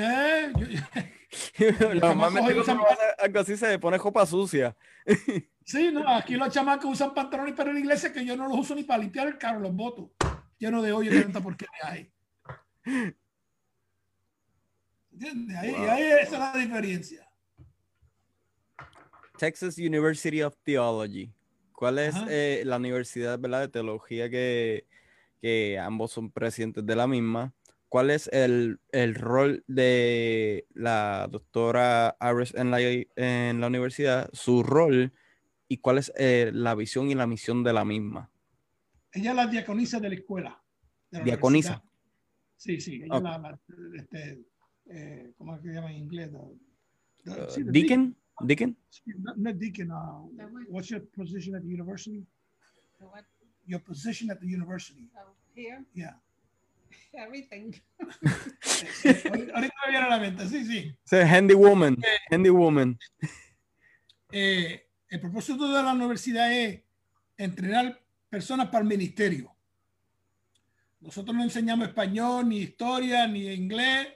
yo, 1.59 1.95
Normalmente 2.01 2.53
algo 3.19 3.41
así 3.41 3.55
se 3.55 3.79
pone 3.79 3.99
copa 3.99 4.25
sucia. 4.27 4.75
Sí, 5.67 5.91
no, 5.91 6.07
aquí 6.07 6.35
los 6.35 6.53
chamacos 6.53 6.93
usan 6.93 7.15
pantalones 7.15 7.55
para 7.55 7.73
la 7.73 7.79
iglesia 7.81 8.13
que 8.13 8.23
yo 8.23 8.37
no 8.37 8.47
los 8.47 8.59
uso 8.59 8.75
ni 8.75 8.85
para 8.85 9.03
limpiar 9.03 9.29
el 9.29 9.39
carro, 9.39 9.61
los 9.61 9.75
votos. 9.75 10.11
Lleno 10.59 10.83
de 10.83 10.93
hoyo 10.93 11.11
y 11.11 11.23
tanta 11.23 11.41
porquería 11.41 11.81
hay. 11.85 12.13
¿Entiendes? 15.11 15.57
Ahí, 15.57 15.75
ahí 15.75 16.03
esa 16.03 16.23
es 16.23 16.39
la 16.39 16.53
diferencia. 16.53 17.27
Texas 19.39 19.79
University 19.79 20.43
of 20.43 20.55
Theology. 20.65 21.33
¿Cuál 21.73 21.99
es 21.99 22.15
eh, 22.29 22.63
la 22.67 22.77
universidad 22.77 23.39
¿verdad? 23.39 23.61
de 23.61 23.69
teología 23.69 24.29
que, 24.29 24.87
que 25.41 25.79
ambos 25.79 26.13
son 26.13 26.31
presidentes 26.31 26.85
de 26.85 26.95
la 26.95 27.07
misma? 27.07 27.55
¿Cuál 27.95 28.11
es 28.11 28.29
el, 28.33 28.81
el 28.91 29.15
rol 29.15 29.63
de 29.69 30.67
la 30.75 31.29
doctora 31.31 32.09
Ares 32.19 32.53
en 32.57 32.73
la, 32.73 32.81
en 32.81 33.61
la 33.61 33.69
universidad, 33.69 34.29
su 34.33 34.65
rol 34.65 35.13
y 35.69 35.77
cuál 35.77 35.99
es 35.99 36.13
eh, 36.17 36.51
la 36.53 36.75
visión 36.75 37.09
y 37.09 37.15
la 37.15 37.29
misión 37.29 37.63
de 37.63 37.73
la 37.73 37.85
misma? 37.85 38.33
Ella 39.13 39.31
es 39.31 39.37
la 39.37 39.47
diaconisa 39.47 40.01
de 40.01 40.09
la 40.09 40.15
escuela. 40.17 40.61
¿Diaconisa? 41.09 41.85
Sí, 42.57 42.81
sí, 42.81 43.01
ella 43.05 43.17
es 43.17 43.23
la, 43.23 43.61
este, 43.95 44.45
eh, 44.87 45.33
¿cómo 45.39 45.55
es 45.55 45.63
que 45.63 45.69
se 45.69 45.75
llama 45.75 45.93
en 45.93 45.99
inglés? 45.99 46.33
Uh, 46.35 46.59
deacon? 47.71 48.17
Deacon? 48.41 48.77
Not, 49.37 49.55
deacon. 49.55 49.93
Uh, 49.93 50.27
what's 50.69 50.89
your 50.89 51.07
position 51.17 51.55
at 51.55 51.63
the 51.63 51.69
university? 51.69 52.27
Your 53.67 53.81
position 53.85 54.33
at 54.33 54.41
the 54.41 54.49
university. 54.49 55.09
Oh, 55.17 55.37
here? 55.55 55.85
Yeah. 55.95 56.17
everything. 57.13 57.73
Ahorita 59.55 59.75
me 59.85 59.91
viene 59.91 60.07
a 60.07 60.09
la 60.09 60.19
mente, 60.19 60.49
sí, 60.49 60.65
sí. 60.65 60.97
Sí, 61.05 61.17
handy 61.17 61.55
woman, 61.55 61.95
eh, 61.95 62.35
handy 62.35 62.51
woman. 62.51 62.99
Eh, 64.33 64.89
el 65.09 65.21
propósito 65.21 65.69
de 65.69 65.83
la 65.83 65.93
universidad 65.93 66.53
es 66.53 66.83
entrenar 67.37 68.01
personas 68.29 68.69
para 68.69 68.83
el 68.83 68.89
ministerio. 68.89 69.55
Nosotros 71.01 71.37
no 71.37 71.43
enseñamos 71.43 71.89
español, 71.89 72.49
ni 72.49 72.59
historia, 72.59 73.27
ni 73.27 73.47
inglés, 73.47 74.09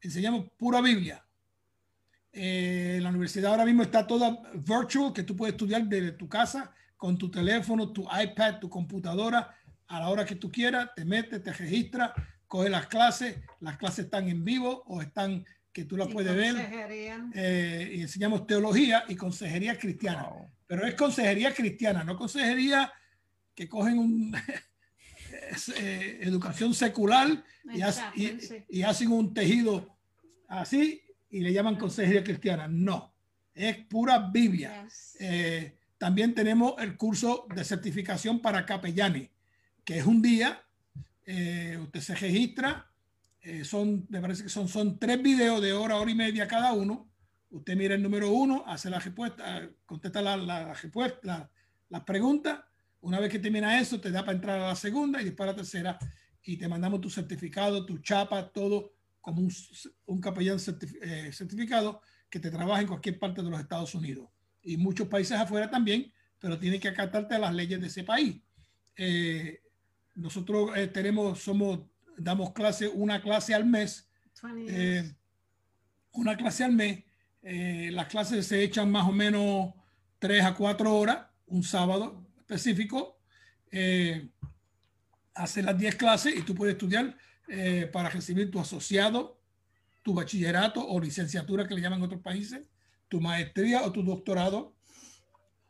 enseñamos 0.00 0.50
pura 0.56 0.80
Biblia. 0.80 1.24
Eh, 2.32 2.98
la 3.00 3.08
universidad 3.08 3.52
ahora 3.52 3.64
mismo 3.64 3.82
está 3.82 4.06
toda 4.06 4.42
virtual, 4.54 5.12
que 5.12 5.22
tú 5.22 5.36
puedes 5.36 5.54
estudiar 5.54 5.84
desde 5.84 6.12
tu 6.12 6.28
casa, 6.28 6.74
con 6.96 7.16
tu 7.16 7.30
teléfono, 7.30 7.92
tu 7.92 8.02
iPad, 8.02 8.58
tu 8.58 8.68
computadora 8.68 9.54
a 9.88 10.00
la 10.00 10.08
hora 10.08 10.24
que 10.24 10.36
tú 10.36 10.50
quieras, 10.50 10.90
te 10.94 11.04
metes, 11.04 11.42
te 11.42 11.52
registras, 11.52 12.12
coge 12.46 12.68
las 12.68 12.86
clases, 12.86 13.38
las 13.60 13.76
clases 13.76 14.06
están 14.06 14.28
en 14.28 14.44
vivo 14.44 14.82
o 14.86 15.02
están 15.02 15.44
que 15.72 15.84
tú 15.84 15.96
las 15.96 16.08
puedes 16.08 16.34
ver. 16.34 16.56
Eh, 17.34 17.92
y 17.96 18.00
enseñamos 18.00 18.46
teología 18.46 19.04
y 19.08 19.14
consejería 19.14 19.78
cristiana. 19.78 20.30
Pero 20.66 20.86
es 20.86 20.94
consejería 20.94 21.52
cristiana, 21.52 22.02
no 22.02 22.16
consejería 22.16 22.90
que 23.54 23.68
cogen 23.68 23.98
un, 23.98 24.34
eh, 25.76 26.18
educación 26.22 26.72
secular 26.72 27.44
y, 28.14 28.78
y, 28.78 28.82
hacen 28.82 29.12
un 29.12 29.34
tejido 29.34 29.98
así 30.48 31.02
y 31.28 31.40
le 31.40 31.52
llaman 31.52 31.76
consejería 31.76 32.24
cristiana. 32.24 32.66
No, 32.68 33.14
es 33.52 33.76
pura 33.86 34.18
Biblia. 34.18 34.88
Eh, 35.20 35.76
también 35.98 36.34
tenemos 36.34 36.74
el 36.78 36.96
curso 36.96 37.46
de 37.54 37.64
certificación 37.64 38.40
para 38.40 38.64
capellanes 38.64 39.30
que 39.86 39.98
es 39.98 40.04
un 40.04 40.20
día 40.20 40.62
Eh, 41.28 41.76
usted 41.82 42.00
se 42.00 42.14
registra. 42.14 42.88
Eh, 43.42 43.64
son, 43.64 44.06
me 44.08 44.20
parece 44.20 44.44
que 44.44 44.48
son, 44.48 44.68
son 44.68 44.96
tres 44.96 45.20
videos 45.20 45.60
de 45.60 45.72
hora, 45.72 45.96
hora 45.96 46.10
y 46.10 46.14
media 46.14 46.46
cada 46.46 46.72
uno. 46.72 47.10
Usted 47.50 47.76
mira 47.76 47.96
el 47.96 48.02
número 48.02 48.30
uno, 48.30 48.62
hace 48.66 48.90
la 48.90 49.00
respuesta, 49.00 49.68
contesta 49.84 50.22
la, 50.22 50.72
respuesta, 50.72 51.18
la, 51.24 51.50
las 51.88 52.02
preguntas. 52.04 52.60
Una 53.00 53.18
vez 53.18 53.30
que 53.30 53.40
termina 53.40 53.80
eso, 53.80 54.00
te 54.00 54.10
da 54.10 54.20
para 54.20 54.36
entrar 54.36 54.60
a 54.60 54.68
la 54.68 54.76
segunda 54.76 55.20
y 55.20 55.24
después 55.24 55.48
a 55.48 55.52
la 55.52 55.56
tercera. 55.56 55.98
Y 56.44 56.56
te 56.56 56.68
mandamos 56.68 57.00
tu 57.00 57.10
certificado, 57.10 57.84
tu 57.84 57.98
chapa, 57.98 58.52
todo 58.52 58.94
como 59.20 59.40
un, 59.40 59.52
un 60.06 60.20
capellán 60.20 60.58
eh, 61.02 61.30
certificado 61.32 62.02
que 62.30 62.38
te 62.38 62.50
trabaja 62.50 62.82
en 62.82 62.88
cualquier 62.88 63.18
parte 63.18 63.42
de 63.42 63.50
los 63.50 63.58
Estados 63.58 63.94
Unidos. 63.96 64.28
Y 64.62 64.76
muchos 64.76 65.08
países 65.08 65.36
afuera 65.38 65.68
también, 65.68 66.12
pero 66.38 66.56
tiene 66.56 66.78
que 66.78 66.88
acatarte 66.88 67.34
a 67.34 67.40
las 67.40 67.52
leyes 67.52 67.80
de 67.80 67.88
ese 67.88 68.04
país. 68.04 68.40
Nosotros 70.16 70.70
eh, 70.76 70.88
tenemos, 70.88 71.40
somos, 71.40 71.80
damos 72.16 72.52
clase, 72.52 72.88
una 72.88 73.22
clase 73.22 73.54
al 73.54 73.64
mes. 73.64 74.10
una 76.12 76.36
clase 76.36 76.64
al 76.64 76.72
mes. 76.72 77.04
las 77.42 78.06
clases 78.08 78.46
se 78.46 78.62
echan 78.62 78.90
más 78.90 79.06
o 79.06 79.12
menos 79.12 79.72
tres 80.18 80.44
a 80.44 80.54
cuatro 80.54 80.94
horas, 80.96 81.26
un 81.46 81.62
sábado 81.62 82.26
específico. 82.38 83.20
hace 85.34 85.62
las 85.62 85.78
10 85.78 85.94
clases 85.96 86.34
y 86.36 86.42
tú 86.42 86.54
puedes 86.54 86.74
estudiar 86.74 87.16
eh, 87.48 87.88
para 87.92 88.10
recibir 88.10 88.50
tu 88.50 88.58
asociado, 88.58 89.40
tu 90.02 90.14
bachillerato 90.14 90.84
o 90.84 91.00
licenciatura 91.00 91.66
que 91.68 91.74
le 91.74 91.80
llaman 91.80 92.00
en 92.00 92.06
otros 92.06 92.20
países, 92.20 92.68
tu 93.08 93.20
maestría 93.20 93.82
o 93.82 93.92
tu 93.92 94.02
doctorado 94.02 94.76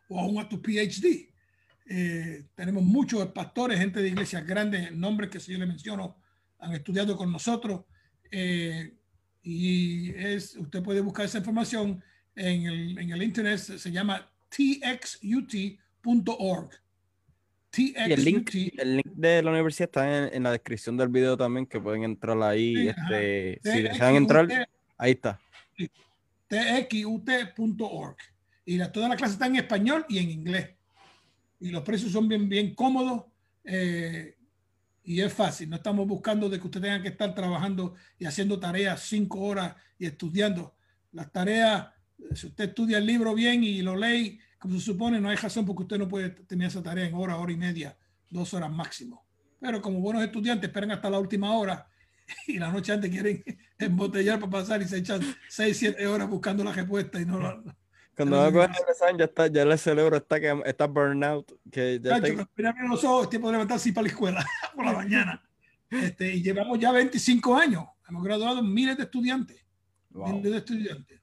o 0.08 0.18
aún 0.18 0.38
a 0.38 0.48
tu 0.48 0.62
PhD. 0.62 1.28
Eh, 1.88 2.46
tenemos 2.54 2.82
muchos 2.82 3.24
pastores, 3.28 3.78
gente 3.78 4.00
de 4.00 4.08
iglesias 4.08 4.44
grandes, 4.44 4.92
nombres 4.92 5.30
que 5.30 5.38
si 5.38 5.52
yo 5.52 5.58
le 5.58 5.66
menciono, 5.66 6.16
han 6.58 6.74
estudiado 6.74 7.16
con 7.16 7.30
nosotros. 7.30 7.84
Eh, 8.30 8.94
y 9.42 10.10
es, 10.10 10.56
usted 10.56 10.82
puede 10.82 11.00
buscar 11.00 11.26
esa 11.26 11.38
información 11.38 12.02
en 12.34 12.66
el, 12.66 12.98
en 12.98 13.10
el 13.10 13.22
internet, 13.22 13.58
se 13.58 13.90
llama 13.90 14.28
txut.org. 14.48 15.80
Y 17.78 17.94
el 17.96 18.24
link, 18.24 18.50
el 18.78 18.96
link 18.96 19.06
de 19.14 19.42
la 19.42 19.50
universidad 19.50 19.88
está 19.88 20.28
en, 20.28 20.42
la 20.42 20.50
descripción 20.52 20.96
del 20.96 21.08
video 21.08 21.36
también, 21.36 21.66
que 21.66 21.78
pueden 21.78 22.04
entrar 22.04 22.40
ahí. 22.42 22.88
este, 22.88 23.60
si 23.62 23.82
desean 23.82 24.14
entrar, 24.16 24.68
ahí 24.96 25.12
está. 25.12 25.38
txut.org. 26.48 28.16
Y 28.64 28.78
la, 28.78 28.90
toda 28.90 29.08
la 29.08 29.16
clase 29.16 29.34
está 29.34 29.46
en 29.46 29.56
español 29.56 30.06
y 30.08 30.18
en 30.18 30.30
inglés. 30.30 30.70
Y 31.60 31.70
los 31.70 31.82
precios 31.82 32.12
son 32.12 32.28
bien, 32.28 32.48
bien 32.48 32.74
cómodos. 32.74 33.24
Eh, 33.64 34.36
y 35.04 35.20
es 35.20 35.32
fácil. 35.32 35.70
No 35.70 35.76
estamos 35.76 36.06
buscando 36.06 36.48
de 36.48 36.58
que 36.58 36.66
usted 36.66 36.80
tenga 36.80 37.00
que 37.00 37.08
estar 37.08 37.34
trabajando 37.34 37.94
y 38.18 38.26
haciendo 38.26 38.58
tareas 38.58 39.02
cinco 39.02 39.40
horas 39.40 39.74
y 39.98 40.06
estudiando. 40.06 40.74
Las 41.12 41.30
tareas, 41.32 41.88
si 42.34 42.48
usted 42.48 42.68
estudia 42.68 42.98
el 42.98 43.06
libro 43.06 43.34
bien 43.34 43.62
y 43.62 43.82
lo 43.82 43.96
lee 43.96 44.40
como 44.58 44.74
se 44.78 44.84
supone, 44.84 45.20
no 45.20 45.28
hay 45.28 45.36
razón 45.36 45.64
porque 45.64 45.82
usted 45.82 45.98
no 45.98 46.08
puede 46.08 46.30
tener 46.30 46.68
esa 46.68 46.82
tarea 46.82 47.06
en 47.06 47.14
hora, 47.14 47.36
hora 47.36 47.52
y 47.52 47.56
media, 47.56 47.96
dos 48.28 48.52
horas 48.54 48.70
máximo. 48.70 49.24
Pero 49.60 49.80
como 49.80 50.00
buenos 50.00 50.24
estudiantes 50.24 50.68
esperan 50.68 50.90
hasta 50.90 51.08
la 51.08 51.18
última 51.18 51.52
hora 51.52 51.88
y 52.48 52.58
la 52.58 52.72
noche 52.72 52.92
antes 52.92 53.10
quieren 53.10 53.44
embotellar 53.78 54.40
para 54.40 54.50
pasar 54.50 54.82
y 54.82 54.86
se 54.86 54.98
echan 54.98 55.20
seis, 55.48 55.76
siete 55.76 56.06
horas 56.06 56.28
buscando 56.28 56.64
la 56.64 56.72
respuesta 56.72 57.20
y 57.20 57.24
no 57.24 57.38
la, 57.38 57.62
cuando 58.16 58.38
va 58.38 58.46
a 58.46 58.52
coger 58.52 58.70
el 58.70 58.90
examen, 58.90 59.18
ya 59.18 59.24
está, 59.26 59.46
ya 59.48 59.62
el 59.62 59.78
cerebro 59.78 60.16
está 60.16 60.40
que 60.40 60.62
está 60.64 60.86
burnout. 60.86 61.52
Que 61.70 62.00
ya 62.02 62.20
Cacho, 62.20 62.48
está... 62.56 62.74
los 62.88 63.04
ojos, 63.04 63.24
es 63.24 63.30
tiempo 63.30 63.48
de 63.48 63.52
levantarse 63.52 63.92
para 63.92 64.02
la 64.04 64.08
escuela 64.08 64.46
por 64.74 64.84
la 64.84 64.92
mañana. 64.94 65.42
Este, 65.90 66.34
y 66.34 66.42
llevamos 66.42 66.78
ya 66.78 66.92
25 66.92 67.56
años. 67.56 67.84
Hemos 68.08 68.24
graduado 68.24 68.62
miles 68.62 68.96
de 68.96 69.04
estudiantes. 69.04 69.64
Miles 70.10 70.50
de 70.50 70.56
estudiantes. 70.58 71.20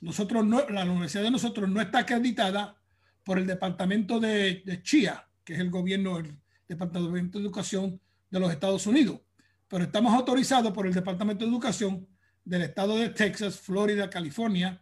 Nosotros 0.00 0.44
no, 0.44 0.68
la 0.68 0.84
universidad 0.84 1.22
de 1.22 1.30
nosotros 1.30 1.68
no 1.68 1.80
está 1.80 2.00
acreditada 2.00 2.76
por 3.24 3.38
el 3.38 3.46
departamento 3.46 4.20
de, 4.20 4.62
de 4.66 4.82
CHIA, 4.82 5.26
que 5.44 5.54
es 5.54 5.60
el 5.60 5.70
gobierno, 5.70 6.18
el 6.18 6.36
departamento 6.68 7.38
de 7.38 7.44
educación 7.44 8.00
de 8.30 8.40
los 8.40 8.50
Estados 8.50 8.86
Unidos, 8.86 9.20
pero 9.68 9.84
estamos 9.84 10.12
autorizados 10.12 10.72
por 10.72 10.86
el 10.86 10.92
departamento 10.92 11.44
de 11.44 11.50
educación 11.50 12.06
del 12.44 12.62
estado 12.62 12.96
de 12.96 13.10
Texas, 13.10 13.60
Florida, 13.60 14.10
California, 14.10 14.81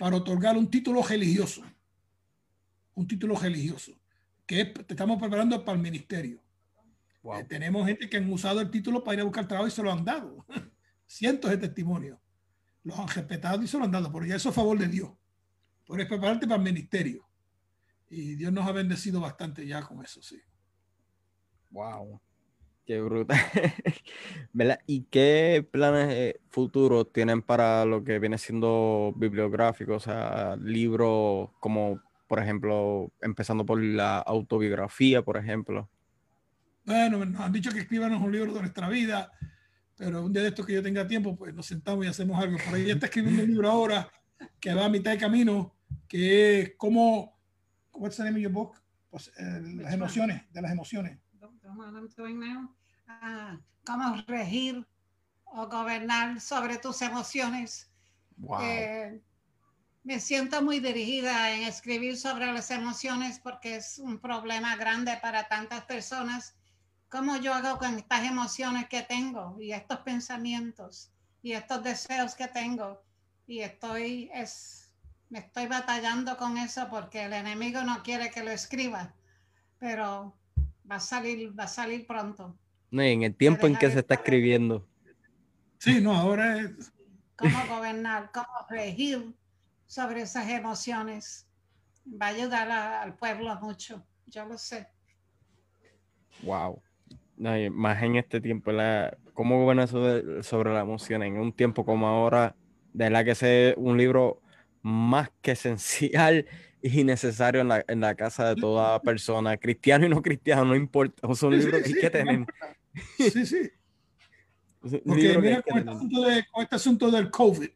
para 0.00 0.16
otorgar 0.16 0.56
un 0.56 0.70
título 0.70 1.02
religioso, 1.02 1.62
un 2.94 3.06
título 3.06 3.36
religioso, 3.36 3.92
que 4.46 4.64
te 4.64 4.94
estamos 4.94 5.20
preparando 5.20 5.62
para 5.62 5.76
el 5.76 5.82
ministerio. 5.82 6.42
Eh, 7.22 7.44
tenemos 7.46 7.86
gente 7.86 8.08
que 8.08 8.16
han 8.16 8.32
usado 8.32 8.62
el 8.62 8.70
título 8.70 9.04
para 9.04 9.16
ir 9.16 9.20
a 9.20 9.24
buscar 9.24 9.46
trabajo 9.46 9.68
y 9.68 9.70
se 9.70 9.82
lo 9.82 9.92
han 9.92 10.02
dado. 10.02 10.46
Cientos 11.06 11.50
de 11.50 11.58
testimonios 11.58 12.18
los 12.82 12.98
han 12.98 13.08
respetado 13.08 13.62
y 13.62 13.68
se 13.68 13.76
lo 13.76 13.84
han 13.84 13.90
dado, 13.90 14.10
pero 14.10 14.24
ya 14.24 14.36
eso 14.36 14.48
es 14.48 14.56
a 14.56 14.60
favor 14.62 14.78
de 14.78 14.88
Dios. 14.88 15.10
Por 15.84 15.98
prepararte 16.08 16.46
para 16.46 16.56
el 16.56 16.64
ministerio. 16.64 17.28
Y 18.08 18.36
Dios 18.36 18.54
nos 18.54 18.66
ha 18.66 18.72
bendecido 18.72 19.20
bastante 19.20 19.66
ya 19.66 19.82
con 19.82 20.02
eso, 20.02 20.22
sí. 20.22 20.40
Wow. 21.68 22.18
Qué 22.90 23.00
brutal. 23.00 23.38
¿Y 24.88 25.02
qué 25.02 25.64
planes 25.70 26.34
futuros 26.48 27.12
tienen 27.12 27.40
para 27.40 27.84
lo 27.84 28.02
que 28.02 28.18
viene 28.18 28.36
siendo 28.36 29.14
bibliográfico? 29.16 29.94
O 29.94 30.00
sea, 30.00 30.56
libros 30.56 31.50
como, 31.60 32.02
por 32.26 32.40
ejemplo, 32.40 33.12
empezando 33.22 33.64
por 33.64 33.80
la 33.80 34.18
autobiografía, 34.18 35.22
por 35.22 35.36
ejemplo. 35.36 35.88
Bueno, 36.84 37.24
nos 37.24 37.40
han 37.40 37.52
dicho 37.52 37.70
que 37.70 37.78
escribanos 37.78 38.20
un 38.20 38.32
libro 38.32 38.52
de 38.54 38.62
nuestra 38.62 38.88
vida, 38.88 39.30
pero 39.96 40.24
un 40.24 40.32
día 40.32 40.42
de 40.42 40.48
esto 40.48 40.66
que 40.66 40.72
yo 40.72 40.82
tenga 40.82 41.06
tiempo, 41.06 41.36
pues 41.36 41.54
nos 41.54 41.66
sentamos 41.66 42.04
y 42.04 42.08
hacemos 42.08 42.42
algo. 42.42 42.58
Por 42.58 42.74
ahí 42.74 42.86
ya 42.86 42.94
está 42.94 43.06
escribiendo 43.06 43.44
un 43.44 43.50
libro 43.50 43.70
ahora 43.70 44.10
que 44.58 44.74
va 44.74 44.86
a 44.86 44.88
mitad 44.88 45.12
de 45.12 45.18
camino, 45.18 45.76
que 46.08 46.60
es 46.60 46.72
cómo, 46.76 47.38
what's 47.92 48.16
the 48.16 48.24
name 48.24 48.38
of 48.38 48.42
your 48.42 48.52
book? 48.52 48.82
Pues, 49.10 49.28
eh, 49.38 49.60
las 49.76 49.94
emociones, 49.94 50.42
de 50.52 50.60
las 50.60 50.72
emociones. 50.72 51.20
Cómo 53.84 54.16
regir 54.26 54.86
o 55.44 55.66
gobernar 55.66 56.40
sobre 56.40 56.78
tus 56.78 57.02
emociones. 57.02 57.90
Wow. 58.36 58.60
Eh, 58.62 59.22
me 60.04 60.20
siento 60.20 60.62
muy 60.62 60.80
dirigida 60.80 61.52
en 61.52 61.64
escribir 61.64 62.16
sobre 62.16 62.52
las 62.52 62.70
emociones 62.70 63.38
porque 63.38 63.76
es 63.76 63.98
un 63.98 64.18
problema 64.18 64.76
grande 64.76 65.18
para 65.20 65.48
tantas 65.48 65.84
personas 65.84 66.54
¿Cómo 67.10 67.36
yo 67.38 67.52
hago 67.52 67.76
con 67.78 67.96
estas 67.96 68.24
emociones 68.24 68.88
que 68.88 69.02
tengo 69.02 69.56
y 69.60 69.72
estos 69.72 69.98
pensamientos 69.98 71.10
y 71.42 71.52
estos 71.52 71.82
deseos 71.82 72.36
que 72.36 72.46
tengo? 72.46 73.02
Y 73.48 73.62
estoy, 73.62 74.30
es, 74.32 74.94
me 75.28 75.40
estoy 75.40 75.66
batallando 75.66 76.36
con 76.36 76.56
eso 76.56 76.88
porque 76.88 77.24
el 77.24 77.32
enemigo 77.32 77.82
no 77.82 78.04
quiere 78.04 78.30
que 78.30 78.44
lo 78.44 78.52
escriba, 78.52 79.12
pero 79.78 80.38
va 80.88 80.96
a 80.96 81.00
salir, 81.00 81.58
va 81.58 81.64
a 81.64 81.68
salir 81.68 82.06
pronto. 82.06 82.56
No, 82.90 83.02
en 83.02 83.22
el 83.22 83.34
tiempo 83.34 83.66
en 83.66 83.76
que 83.76 83.90
se 83.90 84.00
está 84.00 84.14
escribiendo. 84.14 84.86
Sí, 85.78 86.00
no, 86.00 86.14
ahora 86.14 86.58
es... 86.58 86.92
Cómo 87.36 87.58
gobernar, 87.68 88.30
cómo 88.32 88.66
regir 88.68 89.34
sobre 89.86 90.22
esas 90.22 90.48
emociones. 90.50 91.46
Va 92.06 92.26
a 92.26 92.30
ayudar 92.30 92.70
al 92.70 93.14
pueblo 93.14 93.54
mucho, 93.60 94.04
yo 94.26 94.44
lo 94.44 94.58
sé. 94.58 94.88
Wow 96.42 96.82
más 97.70 98.02
en 98.02 98.16
este 98.16 98.40
tiempo, 98.40 98.70
la, 98.70 99.16
¿cómo 99.32 99.64
bueno 99.64 99.82
eso 99.82 100.42
sobre 100.42 100.72
la 100.72 100.80
emoción? 100.80 101.22
En 101.22 101.38
un 101.38 101.52
tiempo 101.52 101.84
como 101.84 102.06
ahora, 102.06 102.54
de 102.92 103.08
la 103.08 103.24
que 103.24 103.30
es 103.30 103.74
un 103.76 103.96
libro 103.96 104.42
más 104.82 105.30
que 105.40 105.52
esencial 105.52 106.46
y 106.82 107.04
necesario 107.04 107.60
en 107.62 107.68
la, 107.68 107.84
en 107.88 108.00
la 108.00 108.14
casa 108.14 108.48
de 108.48 108.60
toda 108.60 109.00
persona, 109.00 109.56
cristiano 109.56 110.06
y 110.06 110.08
no 110.08 110.22
cristiano, 110.22 110.64
no 110.64 110.76
importa, 110.76 111.28
es 111.30 111.42
un 111.42 111.58
libro 111.58 111.78
que 111.78 111.86
hay 111.86 111.94
que 111.94 112.10
tener. 112.10 112.46
Sí, 113.16 113.46
sí. 113.46 113.70
Porque 114.80 115.38
mira, 115.38 115.62
con 115.62 115.78
este, 115.78 115.90
asunto 115.90 116.22
de, 116.22 116.46
con 116.50 116.62
este, 116.62 116.76
asunto 116.76 117.10
del 117.10 117.30
COVID, 117.30 117.68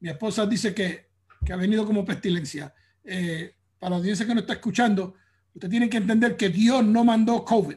mi 0.00 0.08
esposa 0.08 0.46
dice 0.46 0.74
que, 0.74 1.10
que 1.44 1.52
ha 1.52 1.56
venido 1.56 1.86
como 1.86 2.04
pestilencia. 2.04 2.74
Eh, 3.04 3.54
para 3.78 3.90
la 3.90 3.96
audiencia 3.96 4.26
que 4.26 4.34
no 4.34 4.40
está 4.40 4.54
escuchando, 4.54 5.14
usted 5.54 5.68
tiene 5.68 5.88
que 5.88 5.96
entender 5.96 6.36
que 6.36 6.48
Dios 6.48 6.84
no 6.84 7.04
mandó 7.04 7.44
COVID. 7.44 7.76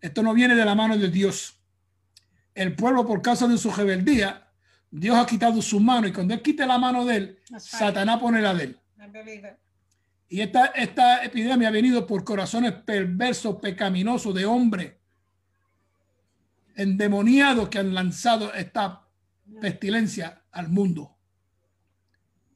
Esto 0.00 0.22
no 0.22 0.34
viene 0.34 0.56
de 0.56 0.64
la 0.64 0.74
mano 0.74 0.98
de 0.98 1.08
Dios. 1.08 1.60
El 2.54 2.74
pueblo, 2.74 3.06
por 3.06 3.22
causa 3.22 3.46
de 3.46 3.56
su 3.56 3.70
rebeldía, 3.70 4.48
Dios 4.90 5.16
ha 5.16 5.24
quitado 5.24 5.62
su 5.62 5.78
mano 5.78 6.06
y 6.06 6.12
cuando 6.12 6.34
Él 6.34 6.42
quite 6.42 6.66
la 6.66 6.78
mano 6.78 7.04
de 7.04 7.16
Él, 7.16 7.38
Satanás 7.58 8.18
pone 8.20 8.42
la 8.42 8.54
de 8.54 8.64
Él. 8.64 8.80
Y 10.32 10.40
esta, 10.40 10.64
esta 10.68 11.22
epidemia 11.22 11.68
ha 11.68 11.70
venido 11.70 12.06
por 12.06 12.24
corazones 12.24 12.72
perversos, 12.72 13.56
pecaminosos 13.56 14.34
de 14.34 14.46
hombres 14.46 14.94
endemoniados 16.74 17.68
que 17.68 17.78
han 17.78 17.92
lanzado 17.92 18.50
esta 18.54 19.06
pestilencia 19.60 20.42
al 20.50 20.70
mundo. 20.70 21.18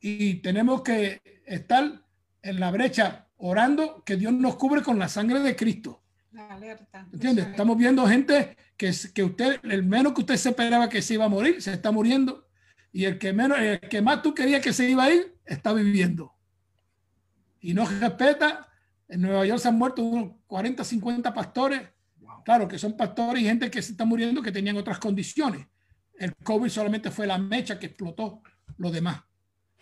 Y 0.01 0.37
tenemos 0.37 0.81
que 0.81 1.21
estar 1.45 2.03
en 2.41 2.61
la 2.61 2.71
brecha 2.71 3.27
orando 3.37 4.03
que 4.05 4.17
Dios 4.17 4.33
nos 4.33 4.57
cubre 4.57 4.81
con 4.83 4.99
la 4.99 5.11
sangre 5.11 5.41
de 5.41 5.55
Cristo 5.55 6.03
Alerta. 6.35 7.07
¿Entiendes? 7.13 7.49
Estamos 7.49 7.77
viendo 7.77 8.07
gente 8.07 8.57
que, 8.79 8.91
que 9.13 9.23
usted, 9.23 9.61
el 9.65 9.83
menos 9.83 10.15
que 10.15 10.23
usted 10.23 10.37
se 10.37 10.49
esperaba 10.49 10.89
que 10.89 11.03
se 11.03 11.13
iba 11.13 11.27
a 11.27 11.29
morir, 11.29 11.61
se 11.61 11.75
está 11.75 11.93
muriendo. 11.93 12.49
Y 12.91 13.05
el 13.05 13.19
que, 13.19 13.35
menos, 13.35 13.59
el 13.59 13.81
que 13.81 14.01
más 14.01 14.23
tú 14.23 14.33
querías 14.33 14.63
que 14.63 14.73
se 14.73 14.89
iba 14.89 15.05
a 15.05 15.13
ir, 15.13 15.37
está 15.45 15.75
viviendo. 15.75 16.36
Y 17.61 17.75
no 17.75 17.87
respeta. 17.87 18.69
En 19.09 19.23
Nueva 19.23 19.47
York 19.47 19.61
se 19.61 19.69
han 19.69 19.79
muerto 19.79 20.03
unos 20.03 20.33
40, 20.47 20.85
50 20.85 21.33
pastores. 21.33 21.83
Claro, 22.45 22.69
que 22.69 22.79
son 22.79 22.97
pastores 22.97 23.43
y 23.43 23.47
gente 23.47 23.71
que 23.71 23.83
se 23.83 23.93
está 23.93 24.05
muriendo 24.05 24.43
que 24.43 24.53
tenían 24.53 24.77
otras 24.77 24.99
condiciones. 24.99 25.67
El 26.19 26.35
COVID 26.37 26.69
solamente 26.69 27.11
fue 27.11 27.27
la 27.27 27.39
mecha 27.39 27.79
que 27.79 27.87
explotó 27.87 28.43
lo 28.79 28.91
demás. 28.91 29.21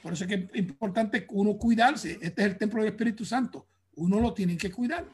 Por 0.02 0.12
eso 0.12 0.24
es 0.24 0.28
que 0.28 0.50
es 0.52 0.58
importante 0.58 1.26
uno 1.30 1.56
cuidarse. 1.56 2.18
Este 2.20 2.42
es 2.42 2.48
el 2.48 2.58
templo 2.58 2.82
del 2.82 2.92
Espíritu 2.92 3.24
Santo. 3.24 3.68
Uno 3.96 4.20
lo 4.20 4.34
tiene 4.34 4.56
que 4.56 4.70
cuidar. 4.70 5.06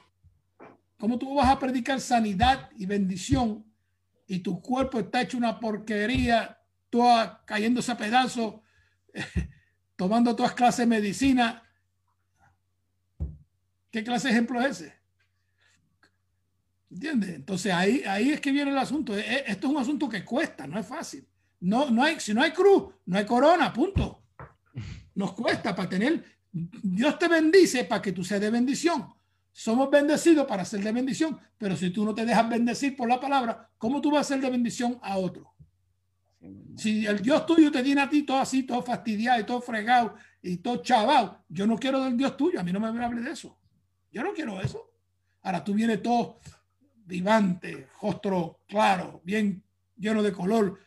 ¿Cómo 0.98 1.18
tú 1.18 1.34
vas 1.34 1.48
a 1.48 1.58
predicar 1.58 2.00
sanidad 2.00 2.70
y 2.76 2.86
bendición 2.86 3.64
y 4.26 4.40
tu 4.40 4.60
cuerpo 4.60 4.98
está 4.98 5.22
hecho 5.22 5.38
una 5.38 5.58
porquería, 5.58 6.58
toda 6.90 7.42
cayéndose 7.46 7.92
a 7.92 7.96
pedazos, 7.96 8.56
tomando 9.96 10.36
todas 10.36 10.52
clases 10.54 10.80
de 10.80 10.86
medicina? 10.86 11.62
¿Qué 13.90 14.04
clase 14.04 14.28
de 14.28 14.34
ejemplo 14.34 14.60
es 14.60 14.80
ese? 14.80 14.94
¿Entiendes? 16.90 17.30
Entonces 17.30 17.72
ahí, 17.72 18.02
ahí 18.06 18.30
es 18.30 18.40
que 18.40 18.50
viene 18.50 18.70
el 18.70 18.78
asunto. 18.78 19.16
E, 19.16 19.44
esto 19.46 19.66
es 19.66 19.72
un 19.72 19.80
asunto 19.80 20.08
que 20.08 20.24
cuesta, 20.24 20.66
no 20.66 20.78
es 20.78 20.86
fácil. 20.86 21.26
No, 21.60 21.90
no 21.90 22.02
hay, 22.02 22.18
si 22.18 22.34
no 22.34 22.42
hay 22.42 22.52
cruz, 22.52 22.94
no 23.06 23.18
hay 23.18 23.26
corona, 23.26 23.72
punto. 23.72 24.24
Nos 25.14 25.32
cuesta 25.34 25.74
para 25.74 25.88
tener. 25.88 26.24
Dios 26.50 27.18
te 27.18 27.28
bendice 27.28 27.84
para 27.84 28.02
que 28.02 28.12
tú 28.12 28.24
seas 28.24 28.40
de 28.40 28.50
bendición. 28.50 29.06
Somos 29.52 29.90
bendecidos 29.90 30.46
para 30.46 30.64
ser 30.64 30.80
de 30.80 30.92
bendición, 30.92 31.38
pero 31.58 31.76
si 31.76 31.90
tú 31.90 32.04
no 32.04 32.14
te 32.14 32.24
dejas 32.24 32.48
bendecir 32.48 32.96
por 32.96 33.08
la 33.08 33.20
palabra, 33.20 33.68
¿cómo 33.78 34.00
tú 34.00 34.10
vas 34.10 34.26
a 34.26 34.34
ser 34.34 34.40
de 34.40 34.50
bendición 34.50 34.98
a 35.02 35.18
otro? 35.18 35.54
Si 36.76 37.04
el 37.04 37.20
Dios 37.20 37.44
tuyo 37.44 37.70
te 37.70 37.82
tiene 37.82 38.00
a 38.00 38.08
ti 38.08 38.22
todo 38.22 38.38
así, 38.38 38.62
todo 38.62 38.82
fastidiado 38.82 39.40
y 39.40 39.44
todo 39.44 39.60
fregado 39.60 40.14
y 40.40 40.56
todo 40.56 40.78
chaval, 40.78 41.38
yo 41.48 41.66
no 41.66 41.76
quiero 41.76 42.02
del 42.02 42.16
Dios 42.16 42.36
tuyo, 42.36 42.58
a 42.58 42.62
mí 42.62 42.72
no 42.72 42.80
me 42.80 43.04
hable 43.04 43.20
de 43.20 43.32
eso. 43.32 43.59
Yo 44.12 44.22
no 44.22 44.32
quiero 44.32 44.60
eso. 44.60 44.90
Ahora 45.42 45.64
tú 45.64 45.74
vienes 45.74 46.02
todo 46.02 46.40
vivante, 47.06 47.88
rostro 48.00 48.60
claro, 48.68 49.20
bien 49.24 49.62
lleno 49.96 50.22
de 50.22 50.32
color, 50.32 50.78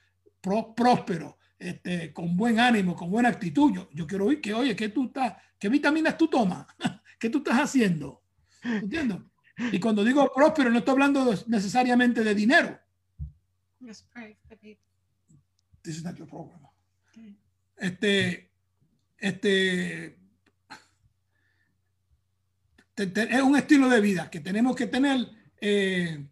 próspero, 0.41 1.37
este, 1.59 2.13
con 2.13 2.35
buen 2.35 2.59
ánimo, 2.59 2.95
con 2.95 3.11
buena 3.11 3.29
actitud. 3.29 3.73
Yo, 3.73 3.89
yo 3.91 4.07
quiero 4.07 4.25
oír 4.25 4.41
que, 4.41 4.53
oye, 4.53 4.75
¿qué 4.75 4.89
tú 4.89 5.05
estás, 5.05 5.35
qué 5.59 5.69
vitaminas 5.69 6.17
tú 6.17 6.27
tomas? 6.27 6.65
¿Qué 7.19 7.29
tú 7.29 7.39
estás 7.39 7.59
haciendo? 7.59 8.23
¿Entiendes? 8.63 9.19
Y 9.71 9.79
cuando 9.79 10.03
digo 10.03 10.31
próspero, 10.33 10.69
no 10.69 10.79
estoy 10.79 10.93
hablando 10.93 11.33
necesariamente 11.47 12.23
de 12.23 12.33
dinero. 12.35 12.79
This 15.83 15.97
is 15.97 16.03
not 16.03 16.15
your 16.15 16.27
program. 16.27 16.61
Este, 17.77 18.49
este, 19.17 20.17
es 22.95 23.41
un 23.41 23.55
estilo 23.55 23.89
de 23.89 24.01
vida 24.01 24.29
que 24.29 24.39
tenemos 24.39 24.75
que 24.75 24.87
tener 24.87 25.27
eh, 25.59 26.25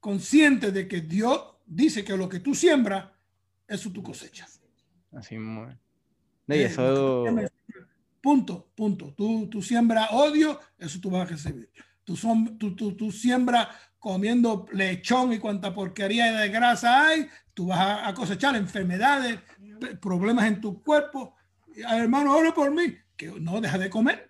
consciente 0.00 0.72
de 0.72 0.88
que 0.88 1.00
Dios 1.02 1.56
dice 1.66 2.04
que 2.04 2.16
lo 2.16 2.28
que 2.28 2.40
tú 2.40 2.54
siembras, 2.54 3.10
eso 3.68 3.90
tú 3.90 4.02
cosechas. 4.02 4.60
Así 5.12 5.36
es. 5.36 5.76
Eh, 6.48 6.64
eso... 6.64 7.24
Punto, 8.20 8.70
punto. 8.74 9.14
Tú, 9.16 9.48
tú 9.48 9.62
siembras 9.62 10.08
odio, 10.12 10.60
eso 10.78 11.00
tú 11.00 11.10
vas 11.10 11.22
a 11.22 11.32
recibir. 11.32 11.70
Tú, 12.04 12.16
son, 12.16 12.58
tú, 12.58 12.76
tú, 12.76 12.94
tú 12.94 13.10
siembras 13.10 13.68
comiendo 13.98 14.66
lechón 14.72 15.32
y 15.32 15.38
cuanta 15.38 15.72
porquería 15.72 16.32
de 16.32 16.48
grasa 16.48 17.06
hay, 17.06 17.28
tú 17.54 17.66
vas 17.66 18.08
a, 18.08 18.14
cosechar 18.14 18.56
enfermedades, 18.56 19.38
problemas 20.00 20.46
en 20.46 20.60
tu 20.60 20.82
cuerpo. 20.82 21.34
Hermano, 21.76 22.36
ora 22.36 22.52
por 22.52 22.70
mí, 22.72 22.94
que 23.16 23.28
no 23.40 23.60
deja 23.60 23.78
de 23.78 23.90
comer. 23.90 24.29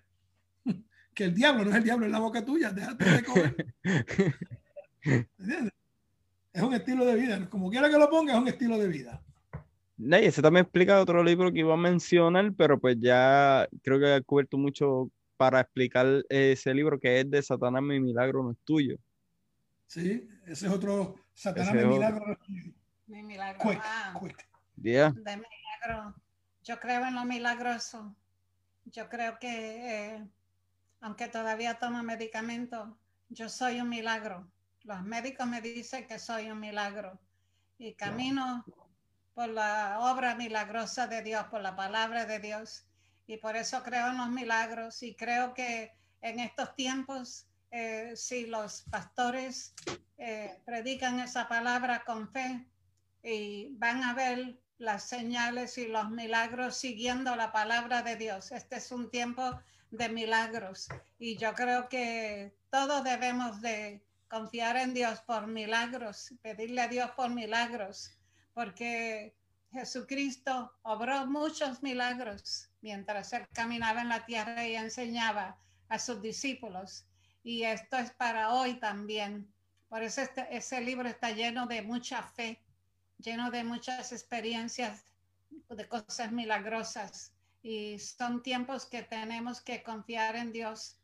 Que 1.13 1.25
el 1.25 1.33
diablo 1.33 1.65
no 1.65 1.71
es 1.71 1.77
el 1.77 1.83
diablo 1.83 2.05
en 2.05 2.11
la 2.11 2.19
boca 2.19 2.43
tuya, 2.43 2.71
déjate 2.71 3.05
de 3.05 3.23
comer. 3.23 3.75
Es 6.53 6.61
un 6.61 6.73
estilo 6.73 7.05
de 7.05 7.15
vida. 7.15 7.49
Como 7.49 7.69
quiera 7.69 7.89
que 7.89 7.97
lo 7.97 8.09
ponga, 8.09 8.33
es 8.33 8.39
un 8.39 8.47
estilo 8.47 8.77
de 8.77 8.87
vida. 8.87 9.21
Y 9.97 10.15
ese 10.15 10.41
también 10.41 10.63
explica 10.63 10.99
otro 10.99 11.23
libro 11.23 11.51
que 11.51 11.59
iba 11.59 11.73
a 11.73 11.77
mencionar, 11.77 12.53
pero 12.57 12.79
pues 12.79 12.97
ya 12.99 13.67
creo 13.83 13.99
que 13.99 14.13
ha 14.13 14.21
cubierto 14.21 14.57
mucho 14.57 15.09
para 15.37 15.61
explicar 15.61 16.23
ese 16.27 16.73
libro 16.73 16.99
que 16.99 17.21
es 17.21 17.29
de 17.29 17.41
Satanás 17.41 17.81
mi 17.81 17.99
milagro 17.99 18.43
no 18.43 18.51
es 18.51 18.57
tuyo. 18.65 18.97
Sí, 19.87 20.27
ese 20.45 20.67
es 20.67 20.71
otro 20.71 21.15
Satanás 21.33 21.73
mi 21.73 21.85
milagro 21.85 22.25
no 22.25 22.33
es 22.33 22.39
tuyo. 22.39 22.73
Mi 23.07 23.23
milagro. 23.23 23.61
Ah, 23.83 24.19
De 24.75 25.11
milagro. 25.13 26.15
Yo 26.63 26.79
creo 26.79 27.05
en 27.05 27.15
lo 27.15 27.25
milagroso. 27.25 28.15
Yo 28.85 29.07
creo 29.07 29.37
que 29.39 30.15
eh, 30.15 30.27
aunque 31.01 31.27
todavía 31.27 31.79
tomo 31.79 32.03
medicamentos, 32.03 32.87
yo 33.29 33.49
soy 33.49 33.81
un 33.81 33.89
milagro. 33.89 34.49
Los 34.83 35.03
médicos 35.03 35.47
me 35.47 35.61
dicen 35.61 36.07
que 36.07 36.19
soy 36.19 36.49
un 36.49 36.59
milagro 36.59 37.19
y 37.77 37.93
camino 37.95 38.63
por 39.33 39.49
la 39.49 39.97
obra 39.99 40.35
milagrosa 40.35 41.07
de 41.07 41.23
Dios, 41.23 41.45
por 41.45 41.61
la 41.61 41.75
palabra 41.75 42.25
de 42.25 42.39
Dios. 42.39 42.85
Y 43.25 43.37
por 43.37 43.55
eso 43.55 43.81
creo 43.83 44.07
en 44.07 44.17
los 44.17 44.29
milagros 44.29 45.01
y 45.01 45.15
creo 45.15 45.53
que 45.53 45.91
en 46.21 46.39
estos 46.39 46.75
tiempos, 46.75 47.47
eh, 47.71 48.13
si 48.15 48.45
los 48.45 48.83
pastores 48.83 49.73
eh, 50.17 50.61
predican 50.65 51.19
esa 51.19 51.47
palabra 51.47 52.03
con 52.05 52.31
fe 52.31 52.67
y 53.23 53.75
van 53.77 54.03
a 54.03 54.13
ver 54.13 54.59
las 54.77 55.07
señales 55.07 55.77
y 55.77 55.87
los 55.87 56.09
milagros 56.11 56.75
siguiendo 56.75 57.35
la 57.35 57.51
palabra 57.51 58.03
de 58.03 58.17
Dios. 58.17 58.51
Este 58.51 58.75
es 58.75 58.91
un 58.91 59.09
tiempo 59.09 59.59
de 59.91 60.09
milagros 60.09 60.87
y 61.19 61.37
yo 61.37 61.53
creo 61.53 61.87
que 61.89 62.53
todos 62.69 63.03
debemos 63.03 63.61
de 63.61 64.01
confiar 64.29 64.77
en 64.77 64.93
Dios 64.93 65.19
por 65.21 65.47
milagros, 65.47 66.33
pedirle 66.41 66.81
a 66.81 66.87
Dios 66.87 67.11
por 67.11 67.29
milagros, 67.29 68.17
porque 68.53 69.35
Jesucristo 69.71 70.73
obró 70.83 71.25
muchos 71.27 71.83
milagros 71.83 72.69
mientras 72.81 73.33
él 73.33 73.45
caminaba 73.53 74.01
en 74.01 74.09
la 74.09 74.25
tierra 74.25 74.65
y 74.65 74.75
enseñaba 74.75 75.57
a 75.89 75.99
sus 75.99 76.21
discípulos. 76.21 77.05
Y 77.43 77.63
esto 77.63 77.97
es 77.97 78.11
para 78.11 78.53
hoy 78.53 78.75
también. 78.75 79.51
Por 79.89 80.03
eso 80.03 80.21
este, 80.21 80.47
ese 80.55 80.79
libro 80.81 81.09
está 81.09 81.31
lleno 81.31 81.67
de 81.67 81.81
mucha 81.81 82.23
fe, 82.23 82.61
lleno 83.17 83.51
de 83.51 83.63
muchas 83.63 84.11
experiencias, 84.11 85.03
de 85.69 85.87
cosas 85.87 86.31
milagrosas. 86.31 87.33
Y 87.61 87.99
son 87.99 88.41
tiempos 88.41 88.85
que 88.85 89.03
tenemos 89.03 89.61
que 89.61 89.83
confiar 89.83 90.35
en 90.35 90.51
Dios. 90.51 90.97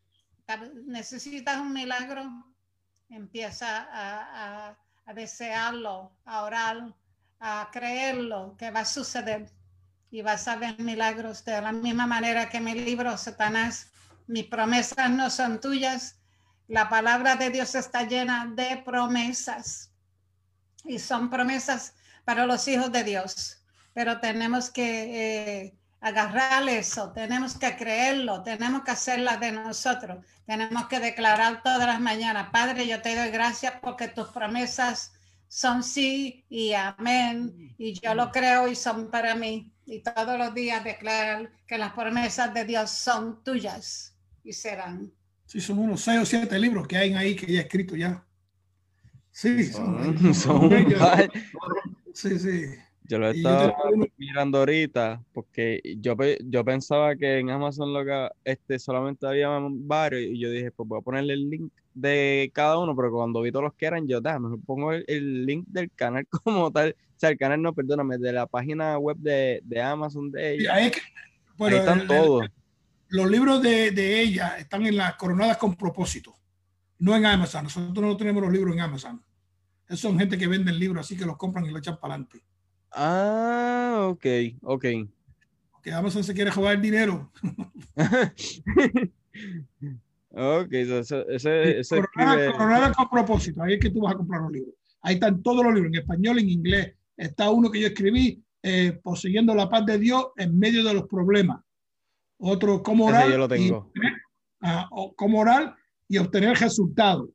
Necesitas 0.86 1.58
un 1.58 1.74
milagro, 1.74 2.24
empieza 3.10 3.88
a, 3.92 4.78
desearlo, 5.14 6.12
a 6.26 6.44
orar, 6.44 6.96
a 7.40 7.70
creerlo 7.72 8.56
que 8.58 8.72
va 8.72 8.82
a 8.82 8.86
suceder 8.86 9.50
y 10.10 10.22
vas 10.22 10.48
a 10.48 10.56
ver 10.56 10.80
milagros 10.80 11.44
de 11.46 11.62
la 11.62 11.72
misma 11.72 12.08
manera 12.08 12.50
que 12.50 12.60
mi 12.60 12.74
libro, 12.74 13.18
Satanás, 13.18 13.92
mis 14.28 14.46
promesas 14.46 15.10
no 15.10 15.30
son 15.30 15.60
tuyas. 15.62 16.20
La 16.68 16.90
palabra 16.90 17.36
de 17.36 17.50
Dios 17.50 17.76
está 17.76 18.04
llena 18.04 18.52
de 18.54 18.78
promesas 18.84 19.92
y 20.84 21.00
son 21.00 21.30
promesas 21.30 21.94
para 22.26 22.46
los 22.46 22.68
hijos 22.68 22.92
de 22.92 23.04
Dios, 23.04 23.64
pero 23.94 24.20
tenemos 24.20 24.70
que 24.70 25.62
eh, 25.62 25.78
agarrar 26.00 26.68
eso, 26.70 27.12
tenemos 27.12 27.58
que 27.58 27.76
creerlo, 27.76 28.44
tenemos 28.44 28.84
que 28.84 28.92
hacerla 28.92 29.38
de 29.38 29.52
nosotros, 29.52 30.24
tenemos 30.46 30.88
que 30.88 31.00
declarar 31.00 31.64
todas 31.64 31.88
las 31.88 32.00
mañanas, 32.00 32.50
Padre, 32.52 32.88
yo 32.88 33.02
te 33.02 33.16
doy 33.16 33.30
gracias 33.30 33.74
porque 33.82 34.08
tus 34.08 34.28
promesas 34.28 35.14
son 35.48 35.84
sí 35.84 36.46
y 36.50 36.74
amén, 36.74 37.74
y 37.78 38.00
yo 38.00 38.14
lo 38.14 38.32
creo 38.32 38.68
y 38.68 38.76
son 38.76 39.10
para 39.10 39.34
mí, 39.34 39.72
y 39.86 40.02
todos 40.02 40.38
los 40.38 40.54
días 40.54 40.84
declarar 40.84 41.52
que 41.66 41.78
las 41.78 41.94
promesas 41.94 42.54
de 42.54 42.66
Dios 42.66 42.92
son 42.92 43.44
tuyas 43.44 44.16
y 44.44 44.54
serán. 44.54 45.12
Sí, 45.46 45.62
son 45.62 45.80
unos 45.80 46.02
seis 46.02 46.20
o 46.20 46.26
siete 46.26 46.60
libros 46.60 46.88
que 46.88 46.98
hay 46.98 47.14
ahí 47.14 47.36
que 47.36 47.52
ya 47.52 47.62
he 47.62 47.64
escrito 47.64 47.96
ya. 47.96 48.24
Sí, 49.32 49.64
son, 49.72 50.34
son, 50.34 50.70
sí, 52.14 52.40
sí. 52.40 52.66
Yo 53.08 53.20
lo 53.20 53.30
estaba 53.30 53.74
mirando 54.18 54.58
ahorita 54.60 55.24
porque 55.34 55.82
yo, 55.98 56.16
yo 56.44 56.66
pensaba 56.66 57.16
que 57.16 57.40
en 57.40 57.50
Amazon 57.50 57.94
lo 57.94 58.04
que, 58.04 58.30
este, 58.44 58.80
solamente 58.80 59.26
había 59.26 59.50
varios 59.62 60.24
y 60.24 60.40
yo 60.40 60.50
dije, 60.50 60.72
pues 60.72 60.90
voy 60.90 61.00
a 61.00 61.02
ponerle 61.02 61.34
el 61.34 61.50
link 61.50 61.72
de 61.94 62.52
cada 62.54 62.78
uno, 62.78 62.96
pero 62.96 63.12
cuando 63.12 63.42
vi 63.42 63.52
todos 63.52 63.64
los 63.64 63.74
que 63.74 63.86
eran, 63.86 64.08
yo, 64.08 64.22
me 64.22 64.58
pongo 64.66 64.92
el, 64.92 65.46
link 65.46 65.66
del 65.68 65.90
canal 65.92 66.28
como 66.44 66.72
tal, 66.72 66.96
o 67.00 67.20
sea, 67.20 67.30
el 67.30 67.38
canal 67.38 67.62
no, 67.62 67.74
perdóname, 67.74 68.18
de 68.18 68.34
la 68.34 68.46
página 68.46 68.98
web 68.98 69.18
de, 69.18 69.62
de 69.64 69.82
Amazon 69.82 70.30
de 70.30 70.56
ella. 70.56 70.76
Ahí, 70.76 70.92
están 71.70 72.08
todos. 72.08 72.46
los 73.08 73.32
libros 73.32 73.64
de, 73.64 73.92
de, 73.92 74.20
ella 74.20 74.58
están 74.60 74.86
en 74.86 74.98
las 74.98 75.16
coronadas 75.16 75.58
con 75.58 75.76
propósito. 75.76 76.36
no 77.00 77.16
en 77.16 77.26
Amazon. 77.26 77.64
Nosotros 77.64 78.06
no 78.06 78.18
tenemos 78.18 78.44
los 78.44 78.52
libros 78.52 78.76
en 78.76 78.82
Amazon. 78.82 79.24
Esos 79.88 80.02
son 80.02 80.20
gente 80.20 80.38
que 80.38 80.48
venden 80.48 80.78
libros 80.78 81.06
así 81.06 81.18
que 81.18 81.26
los 81.26 81.38
compran 81.38 81.66
y 81.66 81.70
los 81.70 81.80
echan 81.80 82.00
para 82.00 82.16
adelante. 82.16 82.44
Ah, 82.92 84.08
ok, 84.10 84.26
ok. 84.62 84.86
Que 85.84 85.92
Amazon 85.94 86.24
se 86.24 86.34
quiere 86.34 86.52
jugar 86.52 86.76
el 86.76 86.82
dinero. 86.82 87.32
ok, 90.32 90.74
eso, 90.74 91.30
ese, 91.30 91.80
eso 91.80 91.96
Coronada, 92.14 92.94
con 92.94 93.10
propósito. 93.10 93.64
Ahí 93.64 93.76
es 93.76 93.80
que 93.80 93.90
tú 93.90 94.02
vas 94.02 94.14
a 94.14 94.18
comprar 94.18 94.42
los 94.42 94.52
libros. 94.52 94.76
Ahí 95.02 95.16
están 95.16 95.42
todos 95.42 95.64
los 95.64 95.74
libros, 95.74 95.94
en 95.94 96.00
español, 96.00 96.40
en 96.40 96.50
inglés. 96.50 96.94
Está 97.16 97.50
uno 97.50 97.72
que 97.72 97.80
yo 97.82 97.88
escribí, 97.88 98.44
eh, 98.64 99.00
Poseyendo 99.02 99.56
la 99.56 99.70
paz 99.70 99.86
de 99.86 99.98
Dios 99.98 100.28
en 100.36 100.58
medio 100.58 100.84
de 100.84 100.94
los 100.94 101.08
problemas. 101.08 101.62
Otro, 102.40 102.84
cómo 102.84 103.06
orar. 103.06 103.30
yo 103.30 103.38
lo 103.38 103.48
tengo. 103.48 103.92
Y, 103.96 104.00
ah, 104.62 104.90
cómo 105.16 105.40
orar 105.40 105.76
y 106.08 106.18
obtener 106.18 106.58
resultados. 106.58 107.30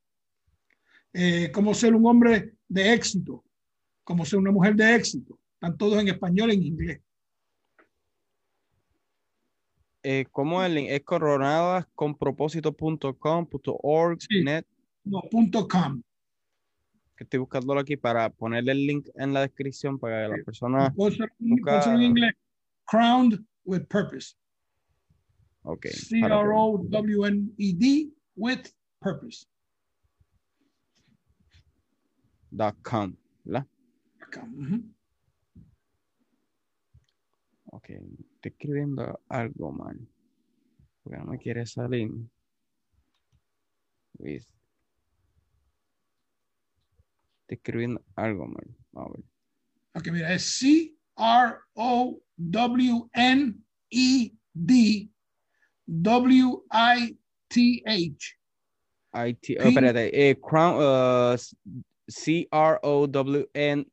Eh, 1.12 1.50
cómo 1.52 1.74
ser 1.74 1.94
un 1.94 2.06
hombre 2.06 2.54
de 2.68 2.94
éxito, 2.94 3.44
cómo 4.02 4.24
ser 4.24 4.38
una 4.38 4.50
mujer 4.50 4.74
de 4.74 4.94
éxito. 4.94 5.38
Están 5.62 5.78
todos 5.78 6.00
en 6.02 6.08
español 6.08 6.50
y 6.50 6.54
en 6.54 6.62
inglés. 6.64 7.00
Eh, 10.02 10.26
¿Cómo 10.32 10.60
es 10.64 10.72
Es 10.90 11.04
coronadas 11.04 11.86
con 11.94 12.18
propósito.com, 12.18 13.46
.org, 13.80 14.18
net. 14.42 14.66
No, 15.04 15.20
punto 15.30 15.68
.com. 15.68 16.02
Que 17.16 17.22
estoy 17.22 17.38
buscándolo 17.38 17.78
aquí 17.78 17.96
para 17.96 18.28
ponerle 18.30 18.72
el 18.72 18.84
link 18.84 19.06
en 19.14 19.32
la 19.32 19.42
descripción 19.42 20.00
para 20.00 20.24
que 20.24 20.36
la 20.36 20.44
persona... 20.44 20.92
en 20.98 22.02
inglés. 22.02 22.34
Crowned 22.86 23.38
with 23.64 23.86
purpose. 23.86 24.34
Ok. 25.62 25.86
C-R-O-W-N-E-D 25.86 27.40
with 28.34 28.62
purpose. 28.98 29.46
Dot 32.50 32.74
com, 32.82 33.14
¿verdad? 33.44 33.64
Ok, 37.74 37.88
estoy 37.88 38.50
escribiendo 38.52 39.20
algo 39.28 39.72
mal. 39.72 39.98
Porque 41.02 41.18
no 41.18 41.24
me 41.24 41.38
quiere 41.38 41.64
salir. 41.64 42.10
Estoy 44.12 44.46
escribiendo 47.48 48.04
algo 48.14 48.46
mal. 48.46 48.76
A 48.94 49.08
ver. 49.08 49.24
Ok, 49.94 50.08
mira, 50.12 50.34
es 50.34 50.58
C-R-O-W-N-E-D 50.58 50.92
W-I-T-H. 55.86 57.18
I-T, 59.14 59.56
oh, 59.60 59.62
espérate, 59.68 60.30
eh, 60.30 60.40
crown, 60.40 60.76
uh, 60.76 61.36
C-R-O-W-N, 62.08 63.86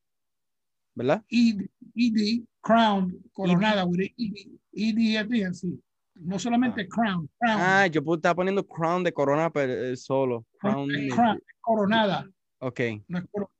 ¿verdad? 0.95 1.25
E-D, 1.29 2.45
crown, 2.61 3.15
coronada, 3.33 3.85
with 3.85 4.11
E-D, 4.17 4.59
E-D, 4.73 5.45
así. 5.45 5.81
No 6.15 6.37
solamente 6.37 6.81
ah. 6.81 6.87
crown, 6.89 7.29
crown. 7.39 7.59
Ah, 7.61 7.87
yo 7.87 8.01
estaba 8.13 8.35
poniendo 8.35 8.65
crown 8.67 9.03
de 9.03 9.13
corona 9.13 9.49
pero, 9.49 9.73
eh, 9.73 9.95
solo. 9.95 10.45
Crown, 10.59 10.89
crown 11.09 11.39
coronada. 11.61 12.29
Ok. 12.59 12.79
No 13.07 13.19
es 13.19 13.25
coronada. 13.31 13.55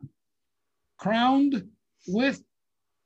Crowned 0.97 1.69
with 2.07 2.43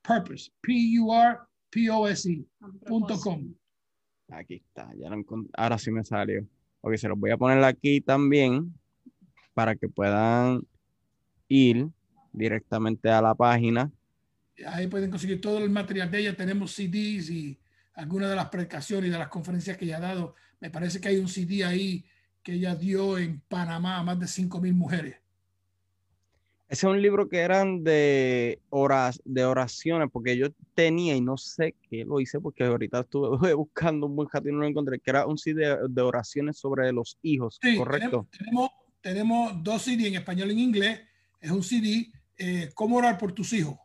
purpose. 0.02 0.50
P-U-R-P-O-S-E. 0.62 2.44
Punto 2.86 3.18
com. 3.18 3.54
Aquí 4.30 4.54
está, 4.54 4.90
ya 4.96 5.10
lo 5.10 5.22
ahora 5.56 5.78
sí 5.78 5.90
me 5.90 6.02
salió. 6.02 6.44
Ok, 6.80 6.96
se 6.96 7.08
los 7.08 7.18
voy 7.18 7.30
a 7.30 7.36
poner 7.36 7.62
aquí 7.62 8.00
también 8.00 8.74
para 9.52 9.76
que 9.76 9.88
puedan 9.88 10.66
ir 11.48 11.88
directamente 12.32 13.10
a 13.10 13.22
la 13.22 13.34
página. 13.34 13.92
Ahí 14.66 14.86
pueden 14.86 15.10
conseguir 15.10 15.40
todo 15.40 15.58
el 15.58 15.70
material 15.70 16.10
de 16.10 16.20
ella. 16.20 16.36
Tenemos 16.36 16.72
CDs 16.72 17.30
y 17.30 17.58
algunas 17.94 18.30
de 18.30 18.36
las 18.36 18.48
predicaciones 18.48 19.08
y 19.08 19.12
de 19.12 19.18
las 19.18 19.28
conferencias 19.28 19.76
que 19.76 19.84
ella 19.84 19.98
ha 19.98 20.00
dado. 20.00 20.34
Me 20.60 20.70
parece 20.70 21.00
que 21.00 21.08
hay 21.08 21.18
un 21.18 21.28
CD 21.28 21.64
ahí 21.64 22.04
que 22.42 22.52
ella 22.52 22.74
dio 22.74 23.18
en 23.18 23.40
Panamá 23.48 23.98
a 23.98 24.02
más 24.02 24.18
de 24.20 24.26
5 24.26 24.60
mil 24.60 24.74
mujeres. 24.74 25.16
Ese 26.68 26.86
es 26.86 26.90
un 26.90 27.00
libro 27.00 27.28
que 27.28 27.38
eran 27.38 27.84
de, 27.84 28.58
horas, 28.70 29.20
de 29.24 29.44
oraciones, 29.44 30.08
porque 30.10 30.36
yo 30.36 30.48
tenía 30.74 31.14
y 31.14 31.20
no 31.20 31.36
sé 31.36 31.74
qué 31.88 32.04
lo 32.04 32.20
hice, 32.20 32.40
porque 32.40 32.64
ahorita 32.64 33.00
estuve 33.00 33.28
buscando 33.54 34.06
un 34.06 34.16
buen 34.16 34.28
y 34.44 34.52
no 34.52 34.58
lo 34.58 34.66
encontré, 34.66 34.98
que 34.98 35.10
era 35.10 35.26
un 35.26 35.38
CD 35.38 35.76
de, 35.88 36.02
oraciones 36.02 36.58
sobre 36.58 36.90
los 36.92 37.18
hijos, 37.22 37.60
¿correcto? 37.76 38.26
Tenemos, 38.36 38.70
tenemos, 39.00 39.62
dos 39.62 39.82
CD 39.82 40.08
en 40.08 40.14
español 40.14 40.50
y 40.50 40.52
en 40.52 40.58
inglés. 40.58 41.00
Es 41.40 41.50
un 41.50 41.62
CD, 41.62 42.10
eh, 42.38 42.70
¿Cómo 42.74 42.96
orar 42.96 43.18
por 43.18 43.32
tus 43.32 43.52
hijos? 43.52 43.78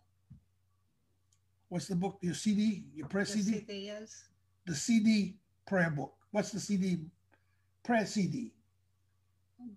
What's 1.70 1.88
the 1.88 1.96
book? 1.96 2.18
Your 2.22 2.34
CD? 2.34 2.84
Your 2.96 3.08
prayer 3.08 3.26
CD? 3.26 3.52
The 3.52 3.60
CD 3.60 3.90
is... 3.90 4.26
The 4.66 4.76
CD 4.76 5.36
prayer 5.66 5.91
book. 5.91 6.14
What's 6.32 6.52
the 6.52 6.60
CD? 6.60 7.00
Prayer 7.84 8.06
CD. 8.06 8.52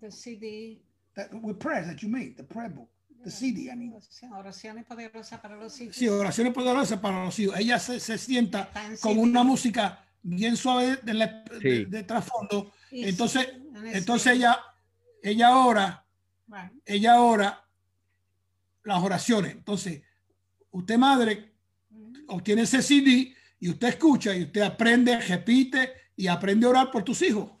The 0.01 0.11
CD. 0.11 0.81
That, 1.15 1.33
with 1.41 1.59
prayers 1.59 1.87
that 1.87 2.01
you 2.01 2.09
made, 2.09 2.35
the 2.35 2.43
prayer 2.43 2.69
book. 2.69 2.89
The 3.23 3.31
CD, 3.31 3.69
I 3.71 3.75
mean. 3.75 3.93
Oraciones 4.35 4.85
poderosas 4.85 5.39
para 5.39 5.55
los 5.55 5.79
hijos. 5.79 5.95
Sí, 5.95 6.07
oraciones 6.09 6.53
poderosas 6.53 6.99
para 6.99 7.23
los 7.23 7.39
hijos. 7.39 7.57
Ella 7.57 7.79
se, 7.79 7.99
se 7.99 8.17
sienta 8.17 8.69
con 8.99 9.17
una 9.17 9.43
música 9.43 10.03
bien 10.23 10.57
suave 10.57 10.97
de, 11.03 11.43
sí. 11.61 11.85
de, 11.85 12.03
trasfondo. 12.03 12.71
Entonces, 12.91 13.47
entonces 13.85 14.33
ella, 14.33 15.55
ora, 15.55 16.05
ora, 16.47 16.73
ella 16.85 17.21
ora 17.21 17.65
las 18.83 19.01
oraciones. 19.01 19.53
Entonces, 19.53 20.01
usted 20.71 20.97
madre 20.97 21.52
obtiene 22.27 22.63
ese 22.63 22.81
CD 22.81 23.35
y 23.59 23.69
usted 23.69 23.87
escucha 23.89 24.35
y 24.35 24.43
usted 24.43 24.61
aprende, 24.61 25.19
repite 25.19 25.93
y 26.15 26.27
aprende 26.27 26.65
a 26.65 26.69
orar 26.69 26.91
por 26.91 27.03
tus 27.03 27.21
hijos. 27.21 27.51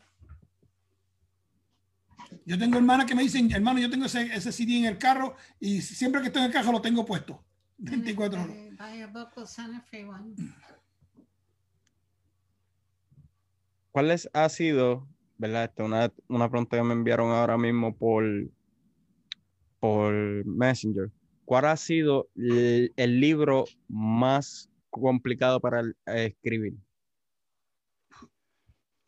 Yo 2.45 2.57
tengo 2.57 2.77
hermanas 2.77 3.05
que 3.05 3.15
me 3.15 3.23
dicen, 3.23 3.51
hermano, 3.51 3.79
yo 3.79 3.89
tengo 3.89 4.05
ese, 4.05 4.23
ese 4.33 4.51
CD 4.51 4.79
en 4.79 4.85
el 4.85 4.97
carro 4.97 5.35
y 5.59 5.81
siempre 5.81 6.21
que 6.21 6.27
estoy 6.27 6.41
en 6.41 6.47
el 6.47 6.53
carro 6.53 6.71
lo 6.71 6.81
tengo 6.81 7.05
puesto. 7.05 7.43
24 7.77 8.43
horas. 8.43 8.55
¿Cuál 13.91 14.19
ha 14.33 14.49
sido, 14.49 15.07
verdad? 15.37 15.71
una, 15.77 16.11
una 16.27 16.49
pregunta 16.49 16.77
que 16.77 16.83
me 16.83 16.93
enviaron 16.93 17.31
ahora 17.31 17.57
mismo 17.57 17.95
por, 17.95 18.23
por 19.79 20.13
Messenger. 20.45 21.11
¿Cuál 21.45 21.65
ha 21.65 21.77
sido 21.77 22.29
el, 22.35 22.93
el 22.95 23.19
libro 23.19 23.65
más 23.87 24.69
complicado 24.89 25.59
para 25.59 25.83
escribir? 26.05 26.73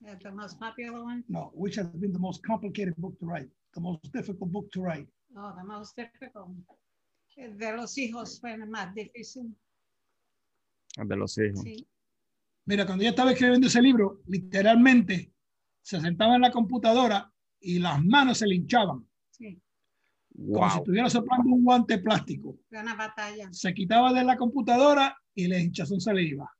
Uh, 0.02 0.16
the 0.22 0.32
most 0.32 0.60
popular 0.60 1.02
one? 1.02 1.24
No, 1.28 1.52
which 1.56 1.78
has 1.78 1.88
been 1.94 2.14
the 2.14 2.20
most 2.20 2.44
complicated 2.46 2.94
book 2.98 3.18
to 3.20 3.26
write, 3.26 3.50
the 3.74 3.82
most 3.82 4.04
difficult 4.14 4.52
book 4.52 4.70
to 4.72 4.82
write. 4.82 5.08
Oh, 5.36 5.54
the 5.58 5.64
most 5.64 5.96
difficult. 5.96 6.50
De 7.36 7.74
los 7.76 7.98
hijos 7.98 8.40
fue 8.40 8.54
el 8.54 8.68
más 8.68 8.94
difícil. 8.94 9.56
De 10.98 11.16
los 11.16 11.38
hijos. 11.38 11.62
Sí. 11.62 11.88
Mira, 12.66 12.86
cuando 12.86 13.04
yo 13.04 13.10
estaba 13.10 13.32
escribiendo 13.32 13.68
ese 13.68 13.82
libro, 13.82 14.22
literalmente 14.28 15.34
se 15.82 16.00
sentaba 16.00 16.36
en 16.36 16.42
la 16.42 16.52
computadora 16.52 17.32
y 17.60 17.80
las 17.80 18.04
manos 18.04 18.38
se 18.38 18.48
le 18.48 18.56
hinchaban. 18.56 19.08
Sí. 20.36 20.52
Como 20.52 20.70
si 20.70 20.78
estuviera 20.78 21.10
soplando 21.10 21.50
un 21.50 21.64
guante 21.64 21.98
plástico. 22.00 22.58
Fue 22.70 22.80
una 22.80 22.96
batalla. 22.96 23.48
Se 23.52 23.74
quitaba 23.74 24.12
de 24.14 24.24
la 24.24 24.36
computadora 24.36 25.18
y 25.34 25.48
la 25.48 25.60
hinchazón 25.60 26.02
se 26.02 26.14
le 26.14 26.24
iba. 26.24 26.52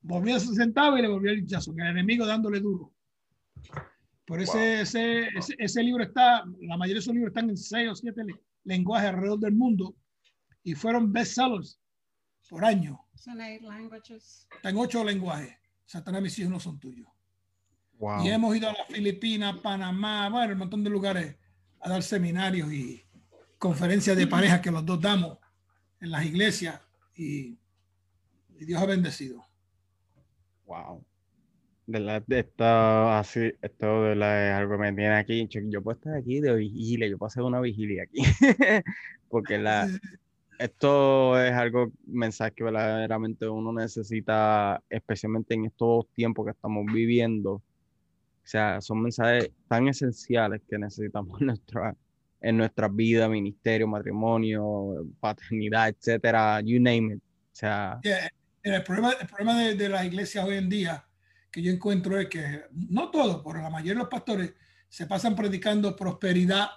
Volvía, 0.00 0.38
se 0.38 0.54
sentaba 0.54 0.98
y 0.98 1.02
le 1.02 1.08
volvía 1.08 1.32
el 1.32 1.40
hinchazo, 1.40 1.72
el 1.76 1.86
enemigo 1.86 2.26
dándole 2.26 2.60
duro. 2.60 2.92
Por 4.24 4.40
ese, 4.40 4.82
ese, 4.82 5.28
ese, 5.58 5.82
libro 5.82 6.04
está, 6.04 6.44
la 6.60 6.76
mayoría 6.76 6.94
de 6.96 7.00
esos 7.00 7.14
libros 7.14 7.30
están 7.30 7.48
en 7.48 7.56
seis 7.56 7.88
o 7.88 7.94
siete 7.94 8.22
lenguajes 8.64 9.08
alrededor 9.08 9.40
del 9.40 9.54
mundo 9.54 9.96
y 10.62 10.74
fueron 10.74 11.12
bestsellers 11.12 11.80
por 12.48 12.64
año. 12.64 13.00
Está 13.14 14.70
en 14.70 14.76
ocho 14.76 15.02
lenguajes. 15.02 15.54
Satanás, 15.86 16.22
mis 16.22 16.38
hijos 16.38 16.52
no 16.52 16.60
son 16.60 16.78
tuyos. 16.78 17.08
Y 18.22 18.28
hemos 18.28 18.54
ido 18.54 18.68
a 18.68 18.74
las 18.74 18.86
Filipinas, 18.86 19.58
Panamá, 19.60 20.28
bueno, 20.28 20.52
un 20.52 20.58
montón 20.58 20.84
de 20.84 20.90
lugares 20.90 21.36
a 21.80 21.88
dar 21.88 22.02
seminarios 22.02 22.72
y 22.72 23.04
conferencias 23.58 24.16
de 24.16 24.26
pareja 24.26 24.60
que 24.60 24.70
los 24.70 24.84
dos 24.84 25.00
damos 25.00 25.38
en 26.00 26.10
las 26.10 26.24
iglesias 26.24 26.80
y, 27.14 27.58
y 28.58 28.64
Dios 28.64 28.80
ha 28.80 28.86
bendecido. 28.86 29.44
Wow. 30.66 31.04
De 31.86 32.00
la, 32.00 32.20
de 32.20 32.40
esto, 32.40 32.64
así, 32.64 33.52
esto 33.62 34.02
de 34.02 34.14
la, 34.14 34.50
es 34.50 34.54
algo 34.54 34.72
que 34.74 34.78
me 34.78 34.92
tiene 34.92 35.14
aquí. 35.16 35.48
Yo 35.48 35.82
puedo 35.82 35.96
estar 35.96 36.14
aquí 36.14 36.40
de 36.40 36.54
vigilia, 36.54 37.08
yo 37.08 37.16
puedo 37.16 37.28
hacer 37.28 37.42
una 37.42 37.60
vigilia 37.60 38.02
aquí. 38.02 38.22
Porque 39.30 39.56
la, 39.56 39.88
esto 40.58 41.40
es 41.40 41.52
algo, 41.52 41.92
mensaje 42.04 42.52
que 42.56 42.64
verdaderamente 42.64 43.48
uno 43.48 43.72
necesita, 43.72 44.82
especialmente 44.90 45.54
en 45.54 45.66
estos 45.66 46.08
tiempos 46.12 46.44
que 46.44 46.50
estamos 46.50 46.84
viviendo. 46.92 47.62
Sea, 48.48 48.80
son 48.80 49.02
mensajes 49.02 49.50
tan 49.68 49.88
esenciales 49.88 50.62
que 50.68 50.78
necesitamos 50.78 51.40
en 51.40 51.46
nuestra, 51.48 51.96
en 52.40 52.56
nuestra 52.56 52.88
vida, 52.88 53.28
ministerio, 53.28 53.86
matrimonio, 53.86 55.06
paternidad, 55.20 55.88
etcétera, 55.88 56.60
you 56.60 56.80
name 56.80 57.14
it. 57.14 57.18
O 57.18 57.56
sea, 57.58 58.00
el 58.62 58.82
problema, 58.84 59.12
el 59.20 59.26
problema 59.26 59.58
de, 59.58 59.74
de 59.74 59.88
la 59.88 60.04
iglesia 60.04 60.44
hoy 60.44 60.56
en 60.56 60.68
día 60.68 61.04
que 61.50 61.62
yo 61.62 61.72
encuentro 61.72 62.18
es 62.18 62.28
que 62.28 62.64
no 62.72 63.10
todos, 63.10 63.42
pero 63.44 63.62
la 63.62 63.70
mayoría 63.70 63.94
de 63.94 63.98
los 64.00 64.08
pastores 64.08 64.54
se 64.88 65.06
pasan 65.06 65.34
predicando 65.34 65.96
prosperidad, 65.96 66.70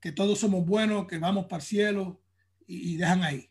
que 0.00 0.12
todos 0.12 0.38
somos 0.38 0.64
buenos, 0.64 1.06
que 1.06 1.18
vamos 1.18 1.46
para 1.46 1.60
el 1.60 1.66
cielo 1.66 2.20
y, 2.66 2.96
dejan 2.96 3.24
ahí. 3.24 3.50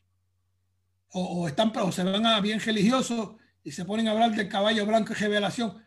O, 1.12 1.48
están, 1.48 1.72
o 1.78 1.92
se 1.92 2.04
van 2.04 2.26
a 2.26 2.40
bien 2.42 2.60
religiosos 2.60 3.36
y 3.64 3.72
se 3.72 3.86
ponen 3.86 4.08
a 4.08 4.12
hablar 4.12 4.36
del 4.36 4.48
caballo 4.48 4.86
blanco 4.86 5.14
y 5.14 5.16
revelación. 5.16 5.78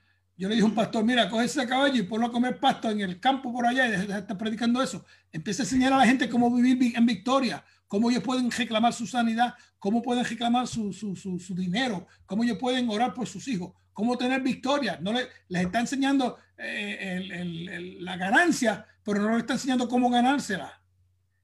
Yo 0.40 0.48
le 0.48 0.54
dije 0.54 0.64
a 0.64 0.68
un 0.70 0.74
pastor, 0.74 1.04
mira, 1.04 1.28
coge 1.28 1.44
ese 1.44 1.68
caballo 1.68 1.96
y 1.96 2.02
ponlo 2.02 2.28
a 2.28 2.32
comer 2.32 2.58
pasto 2.58 2.88
en 2.88 3.02
el 3.02 3.20
campo 3.20 3.52
por 3.52 3.66
allá 3.66 3.86
y 3.86 3.90
deja 3.90 4.06
de 4.06 4.18
estar 4.20 4.38
predicando 4.38 4.82
eso. 4.82 5.04
Empieza 5.30 5.62
a 5.62 5.66
enseñar 5.66 5.92
a 5.92 5.98
la 5.98 6.06
gente 6.06 6.30
cómo 6.30 6.50
vivir 6.50 6.96
en 6.96 7.04
victoria, 7.04 7.62
cómo 7.86 8.10
ellos 8.10 8.22
pueden 8.22 8.50
reclamar 8.50 8.94
su 8.94 9.06
sanidad, 9.06 9.52
cómo 9.78 10.00
pueden 10.00 10.24
reclamar 10.24 10.66
su, 10.66 10.94
su, 10.94 11.14
su, 11.14 11.54
dinero, 11.54 12.06
cómo 12.24 12.42
ellos 12.42 12.56
pueden 12.56 12.88
orar 12.88 13.12
por 13.12 13.26
sus 13.26 13.46
hijos, 13.48 13.74
cómo 13.92 14.16
tener 14.16 14.40
victoria. 14.40 14.98
No 15.02 15.12
le, 15.12 15.28
les 15.48 15.66
está 15.66 15.80
enseñando 15.80 16.38
eh, 16.56 17.98
la 18.00 18.16
ganancia, 18.16 18.86
pero 19.04 19.20
no 19.20 19.32
le 19.32 19.40
está 19.40 19.52
enseñando 19.52 19.90
cómo 19.90 20.08
ganársela. 20.08 20.72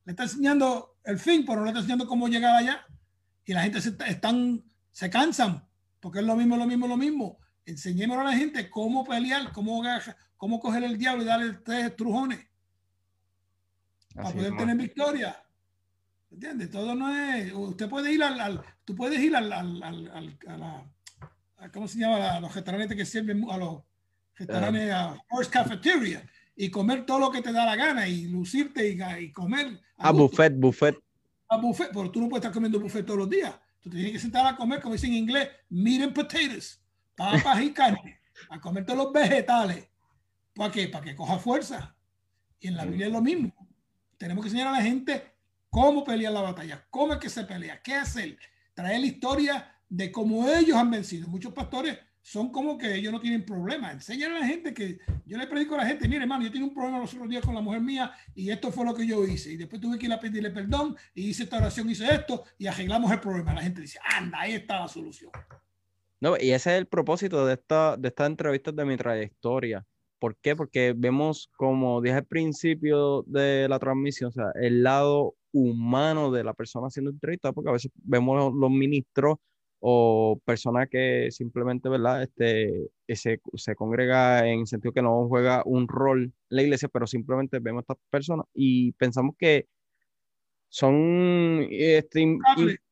Le 0.06 0.12
está 0.12 0.22
enseñando 0.22 0.96
el 1.04 1.18
fin, 1.18 1.44
pero 1.44 1.58
no 1.58 1.64
le 1.64 1.68
está 1.72 1.80
enseñando 1.80 2.06
cómo 2.06 2.28
llegar 2.28 2.56
allá. 2.56 2.86
Y 3.44 3.52
la 3.52 3.60
gente 3.60 3.78
se, 3.82 3.94
están, 4.08 4.64
se 4.90 5.10
cansan, 5.10 5.68
porque 6.00 6.20
es 6.20 6.24
lo 6.24 6.34
mismo, 6.34 6.56
lo 6.56 6.64
mismo, 6.64 6.88
lo 6.88 6.96
mismo. 6.96 7.40
Enseñémosle 7.66 8.22
a 8.22 8.24
la 8.26 8.36
gente 8.36 8.70
cómo 8.70 9.04
pelear, 9.04 9.52
cómo, 9.52 9.82
cómo 10.36 10.60
coger 10.60 10.84
el 10.84 10.96
diablo 10.96 11.22
y 11.22 11.26
darle 11.26 11.52
tres 11.64 11.94
trujones 11.96 12.46
para 14.14 14.30
poder 14.30 14.56
tener 14.56 14.76
victoria. 14.76 15.42
¿Entiendes? 16.30 16.70
Todo 16.70 16.94
no 16.94 17.14
es. 17.14 17.52
Usted 17.52 17.88
puede 17.88 18.12
ir 18.12 18.22
al. 18.22 18.62
tú 18.84 18.94
puedes 18.94 19.20
ir 19.20 19.34
al, 19.36 19.52
al, 19.52 19.82
al, 19.82 20.38
a 20.46 20.56
la. 20.56 21.70
¿Cómo 21.72 21.88
se 21.88 21.98
llama? 21.98 22.36
A 22.36 22.40
los 22.40 22.54
restaurantes 22.54 22.96
que 22.96 23.04
sirven 23.04 23.44
a 23.50 23.56
los 23.56 23.82
restaurantes, 24.34 24.92
a 24.92 25.16
Horse 25.28 25.50
Cafeteria 25.50 26.28
y 26.54 26.70
comer 26.70 27.04
todo 27.04 27.18
lo 27.18 27.30
que 27.30 27.42
te 27.42 27.52
da 27.52 27.66
la 27.66 27.76
gana 27.76 28.08
y 28.08 28.26
lucirte 28.26 28.88
y, 28.88 29.24
y 29.24 29.32
comer. 29.32 29.80
A, 29.98 30.10
buffet, 30.12 30.54
buffet. 30.56 30.96
A 31.48 31.58
buffet, 31.58 31.90
pero 31.92 32.10
tú 32.10 32.20
no 32.20 32.28
puedes 32.28 32.42
estar 32.42 32.52
comiendo 32.52 32.80
buffet 32.80 33.04
todos 33.04 33.20
los 33.20 33.30
días. 33.30 33.54
Tú 33.80 33.90
tienes 33.90 34.12
que 34.12 34.18
sentar 34.18 34.46
a 34.46 34.56
comer, 34.56 34.80
como 34.80 34.94
dicen 34.94 35.10
en 35.10 35.18
inglés, 35.18 35.48
meat 35.68 36.02
and 36.02 36.14
potatoes, 36.14 36.82
papas 37.16 37.60
y 37.62 37.72
carne, 37.72 38.20
a 38.50 38.60
comer 38.60 38.84
todos 38.84 38.98
los 39.04 39.12
vegetales. 39.12 39.88
¿Para 40.54 40.72
qué? 40.72 40.88
Para 40.88 41.04
que 41.04 41.16
coja 41.16 41.38
fuerza. 41.38 41.96
Y 42.60 42.68
en 42.68 42.76
la 42.76 42.84
Biblia 42.84 43.06
es 43.06 43.12
lo 43.12 43.20
mismo. 43.20 43.52
Tenemos 44.16 44.42
que 44.42 44.48
enseñar 44.48 44.68
a 44.68 44.78
la 44.78 44.82
gente 44.82 45.34
cómo 45.68 46.04
pelear 46.04 46.32
la 46.32 46.40
batalla, 46.40 46.86
cómo 46.90 47.14
es 47.14 47.18
que 47.18 47.28
se 47.28 47.44
pelea, 47.44 47.82
qué 47.82 47.94
hacer, 47.94 48.38
traer 48.72 49.00
la 49.00 49.06
historia 49.06 49.72
de 49.88 50.10
cómo 50.10 50.48
ellos 50.48 50.76
han 50.76 50.90
vencido. 50.90 51.28
Muchos 51.28 51.52
pastores 51.52 51.98
son 52.22 52.50
como 52.50 52.76
que 52.76 52.94
ellos 52.94 53.12
no 53.12 53.20
tienen 53.20 53.44
problema. 53.44 53.92
Enseñan 53.92 54.32
a 54.32 54.40
la 54.40 54.46
gente 54.46 54.74
que 54.74 54.98
yo 55.26 55.38
le 55.38 55.46
predico 55.46 55.74
a 55.74 55.78
la 55.78 55.86
gente, 55.86 56.08
mire 56.08 56.22
hermano, 56.22 56.44
yo 56.44 56.50
tengo 56.50 56.66
un 56.66 56.74
problema 56.74 56.98
los 56.98 57.12
otros 57.14 57.28
días 57.28 57.44
con 57.44 57.54
la 57.54 57.60
mujer 57.60 57.80
mía 57.80 58.10
y 58.34 58.50
esto 58.50 58.72
fue 58.72 58.84
lo 58.84 58.94
que 58.94 59.06
yo 59.06 59.24
hice. 59.24 59.52
Y 59.52 59.56
después 59.56 59.80
tuve 59.80 59.98
que 59.98 60.06
ir 60.06 60.12
a 60.12 60.18
pedirle 60.18 60.50
perdón 60.50 60.96
y 61.14 61.28
hice 61.28 61.44
esta 61.44 61.58
oración, 61.58 61.88
hice 61.88 62.12
esto 62.12 62.44
y 62.58 62.66
arreglamos 62.66 63.12
el 63.12 63.20
problema. 63.20 63.54
La 63.54 63.62
gente 63.62 63.82
dice, 63.82 64.00
anda, 64.02 64.40
ahí 64.40 64.54
está 64.54 64.80
la 64.80 64.88
solución. 64.88 65.30
No, 66.20 66.36
y 66.38 66.52
ese 66.52 66.70
es 66.72 66.78
el 66.78 66.86
propósito 66.86 67.44
de 67.46 67.54
esta, 67.54 67.96
de 67.96 68.08
estas 68.08 68.28
entrevistas 68.28 68.74
de 68.74 68.84
mi 68.84 68.96
trayectoria. 68.96 69.84
¿Por 70.18 70.36
qué? 70.38 70.56
Porque 70.56 70.94
vemos, 70.96 71.50
como 71.56 72.00
dije 72.00 72.16
al 72.16 72.24
principio 72.26 73.22
de 73.26 73.68
la 73.68 73.78
transmisión, 73.78 74.28
o 74.28 74.32
sea, 74.32 74.46
el 74.54 74.82
lado 74.82 75.34
humano 75.52 76.30
de 76.30 76.42
la 76.44 76.54
persona 76.54 76.86
haciendo 76.88 77.10
entrevistas, 77.10 77.52
porque 77.54 77.68
a 77.70 77.72
veces 77.74 77.92
vemos 77.96 78.52
los 78.54 78.70
ministros 78.70 79.36
o 79.78 80.40
personas 80.44 80.88
que 80.90 81.28
simplemente, 81.30 81.88
¿verdad? 81.90 82.22
Este, 82.22 82.88
se, 83.08 83.40
se 83.54 83.74
congrega 83.74 84.48
en 84.48 84.66
sentido 84.66 84.92
que 84.92 85.02
no 85.02 85.28
juega 85.28 85.62
un 85.66 85.86
rol 85.86 86.32
la 86.48 86.62
iglesia, 86.62 86.88
pero 86.88 87.06
simplemente 87.06 87.58
vemos 87.58 87.80
a 87.80 87.92
estas 87.92 87.98
personas 88.10 88.46
y 88.54 88.92
pensamos 88.92 89.34
que 89.38 89.66
son 90.68 91.66
este, 91.70 92.38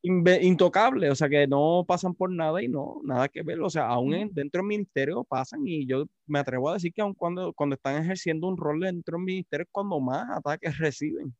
intocables, 0.02 1.10
o 1.10 1.14
sea, 1.14 1.28
que 1.28 1.46
no 1.46 1.84
pasan 1.86 2.14
por 2.14 2.30
nada 2.30 2.62
y 2.62 2.68
no, 2.68 3.00
nada 3.04 3.28
que 3.28 3.42
ver, 3.42 3.60
o 3.60 3.68
sea, 3.68 3.86
aún 3.88 4.10
dentro 4.32 4.60
del 4.60 4.68
ministerio 4.68 5.24
pasan 5.24 5.66
y 5.66 5.86
yo 5.86 6.06
me 6.26 6.38
atrevo 6.38 6.70
a 6.70 6.74
decir 6.74 6.92
que 6.92 7.02
aun 7.02 7.14
cuando, 7.14 7.52
cuando 7.52 7.74
están 7.74 8.02
ejerciendo 8.02 8.46
un 8.46 8.56
rol 8.56 8.80
dentro 8.80 9.16
del 9.16 9.24
ministerio 9.24 9.64
es 9.64 9.70
cuando 9.72 10.00
más 10.00 10.26
ataques 10.30 10.78
reciben. 10.78 11.34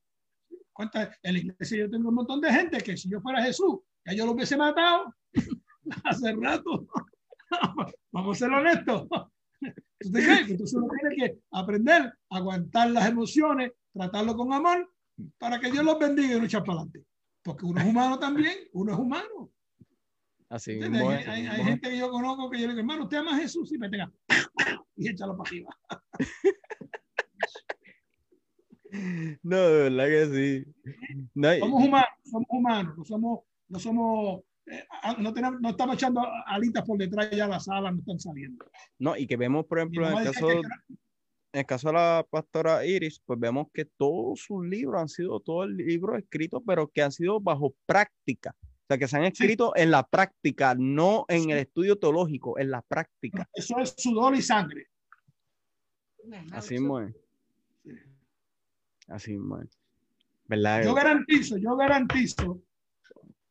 ¿Cuántas? 0.73 1.17
En 1.23 1.35
la 1.35 1.39
iglesia 1.39 1.79
yo 1.79 1.91
tengo 1.91 2.09
un 2.09 2.17
montón 2.17 2.41
de 2.41 2.53
gente 2.53 2.79
que 2.79 2.97
si 2.97 3.09
yo 3.09 3.21
fuera 3.21 3.43
Jesús, 3.43 3.79
ya 4.05 4.13
yo 4.13 4.27
lo 4.27 4.33
hubiese 4.33 4.57
matado 4.57 5.15
hace 6.05 6.33
rato. 6.33 6.87
Vamos 8.13 8.37
a 8.37 8.45
ser 8.45 8.53
honestos. 8.53 9.07
Entonces 10.01 10.75
uno 10.75 10.89
tiene 11.01 11.17
que 11.17 11.39
aprender 11.53 12.13
a 12.31 12.37
aguantar 12.37 12.91
las 12.91 13.09
emociones, 13.09 13.73
tratarlo 13.93 14.37
con 14.37 14.53
amor, 14.53 14.91
para 15.39 15.61
que 15.61 15.71
Dios 15.71 15.85
los 15.85 15.99
bendiga 15.99 16.37
y 16.37 16.39
no 16.39 16.47
echar 16.47 16.65
para 16.65 16.81
adelante. 16.81 17.05
Porque 17.43 17.67
uno 17.67 17.81
es 17.81 17.87
humano 17.87 18.19
también, 18.19 18.57
uno 18.73 18.93
es 18.93 18.99
humano. 18.99 19.51
Así 20.49 20.73
hay, 20.73 21.47
hay, 21.47 21.65
gente 21.65 21.91
que 21.91 21.99
yo 21.99 22.11
conozco 22.11 22.49
que 22.51 22.61
yo 22.61 22.67
le 22.67 22.75
digo, 22.75 22.81
hermano, 22.81 23.05
usted 23.05 23.17
ama 23.19 23.35
a 23.35 23.41
Jesús 23.41 23.73
y 23.73 23.79
me 23.79 23.89
tenga 23.89 24.13
y 24.97 25.09
échalo 25.09 25.37
para 25.37 25.49
arriba. 25.49 25.71
No, 29.43 29.57
de 29.57 29.91
verdad 29.91 30.07
que 30.07 30.65
sí. 30.65 31.59
somos 31.59 31.85
humanos, 31.85 32.09
somos 32.23 32.47
humanos, 32.49 32.95
no 32.97 33.05
somos, 33.05 33.41
no 33.69 33.79
somos, 33.81 34.43
eh, 34.67 34.85
no, 35.19 35.35
tenemos, 35.35 35.61
no 35.61 35.71
estamos 35.71 35.97
echando 35.97 36.23
alitas 36.47 36.85
por 36.85 36.99
detrás 36.99 37.29
ya 37.31 37.49
las 37.49 37.69
alas 37.69 37.93
no 37.93 37.99
están 37.99 38.21
saliendo. 38.21 38.65
No, 39.01 39.17
y 39.17 39.27
que 39.27 39.37
vemos, 39.37 39.67
por 39.67 39.79
ejemplo, 39.79 40.09
en 40.09 40.19
el 40.19 40.25
caso, 40.25 40.49
en 41.55 41.61
el 41.61 41.67
caso 41.67 41.87
de 41.87 41.95
la 41.95 42.27
pastora 42.29 42.85
Iris, 42.85 43.23
pues 43.25 43.39
vemos 43.39 43.69
que 43.73 43.85
todos 43.85 44.41
sus 44.41 44.67
libros 44.67 45.01
han 45.01 45.09
sido, 45.09 45.39
todos 45.39 45.69
libros 45.71 46.19
escritos, 46.19 46.61
pero 46.67 46.89
que 46.89 47.01
han 47.01 47.13
sido 47.13 47.41
bajo 47.41 47.77
práctica. 47.87 48.57
O 48.59 48.87
sea, 48.89 48.99
que 48.99 49.07
se 49.07 49.17
han 49.17 49.23
escrito 49.23 49.73
en 49.77 49.93
la 49.93 50.05
práctica, 50.05 50.75
no 50.77 51.25
en 51.29 51.51
el 51.51 51.59
estudio 51.59 51.97
teológico, 51.97 52.59
en 52.59 52.73
la 52.73 52.83
práctica. 52.83 53.49
Eso 53.55 53.79
es 53.79 53.95
sudor 53.97 54.35
y 54.35 54.43
sangre. 54.43 54.89
Así 56.51 56.75
es. 56.75 56.83
Así, 59.07 59.39
¿verdad? 60.47 60.83
Yo 60.83 60.93
garantizo, 60.93 61.57
yo 61.57 61.77
garantizo, 61.77 62.61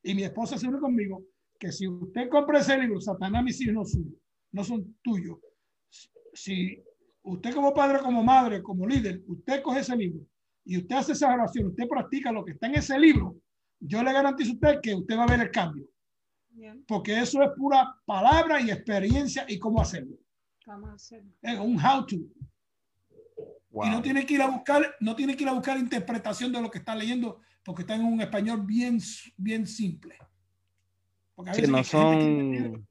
y 0.03 0.13
mi 0.13 0.23
esposa 0.23 0.57
se 0.57 0.67
une 0.67 0.79
conmigo, 0.81 1.23
que 1.57 1.71
si 1.71 1.87
usted 1.87 2.27
compra 2.27 2.59
ese 2.59 2.77
libro, 2.77 2.99
Satanás, 2.99 3.45
mis 3.45 3.61
hijos 3.61 3.73
no 3.73 3.85
son, 3.85 4.19
no 4.51 4.63
son 4.65 4.97
tuyos. 5.01 5.37
Si 6.33 6.83
usted 7.23 7.53
como 7.53 7.73
padre, 7.73 7.99
como 7.99 8.23
madre, 8.23 8.61
como 8.61 8.87
líder, 8.87 9.21
usted 9.27 9.61
coge 9.61 9.79
ese 9.79 9.95
libro 9.95 10.25
y 10.65 10.77
usted 10.77 10.95
hace 10.95 11.11
esa 11.13 11.33
oración, 11.33 11.67
usted 11.67 11.87
practica 11.87 12.31
lo 12.31 12.45
que 12.45 12.51
está 12.51 12.67
en 12.67 12.75
ese 12.75 12.97
libro, 12.99 13.35
yo 13.79 14.03
le 14.03 14.13
garantizo 14.13 14.51
a 14.51 14.53
usted 14.53 14.81
que 14.81 14.95
usted 14.95 15.17
va 15.17 15.23
a 15.23 15.27
ver 15.27 15.41
el 15.41 15.51
cambio. 15.51 15.87
Porque 16.87 17.19
eso 17.19 17.41
es 17.41 17.49
pura 17.57 17.95
palabra 18.05 18.61
y 18.61 18.69
experiencia 18.69 19.43
y 19.47 19.57
cómo 19.57 19.81
hacerlo. 19.81 20.15
¿Cómo 20.63 20.87
hacerlo? 20.87 21.31
Es 21.41 21.59
un 21.59 21.77
how 21.83 22.05
to. 22.05 22.15
Y 22.15 23.89
no 23.89 24.01
tiene 24.01 24.25
que 24.25 24.35
ir 24.35 24.41
a 24.41 24.49
buscar, 24.49 24.95
no 24.99 25.15
tiene 25.15 25.35
que 25.35 25.43
ir 25.43 25.49
a 25.49 25.53
buscar 25.53 25.77
interpretación 25.79 26.51
de 26.51 26.61
lo 26.61 26.69
que 26.69 26.77
está 26.77 26.95
leyendo, 26.95 27.41
porque 27.65 27.81
está 27.81 27.95
en 27.95 28.05
un 28.05 28.21
español 28.21 28.61
bien, 28.65 28.99
bien 29.35 29.65
simple. 29.65 30.15
Porque 31.33 31.67
no 31.67 31.83
son, 31.83 32.87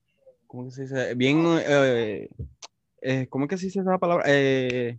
¿cómo 0.48 0.70
se 0.70 0.82
dice? 0.82 1.14
Bien, 1.14 1.44
eh, 1.64 2.28
eh, 3.02 3.26
¿cómo 3.28 3.44
es 3.44 3.50
que 3.50 3.58
se 3.58 3.66
dice 3.66 3.80
esa 3.80 3.98
palabra? 3.98 4.24
Eh, 4.26 4.98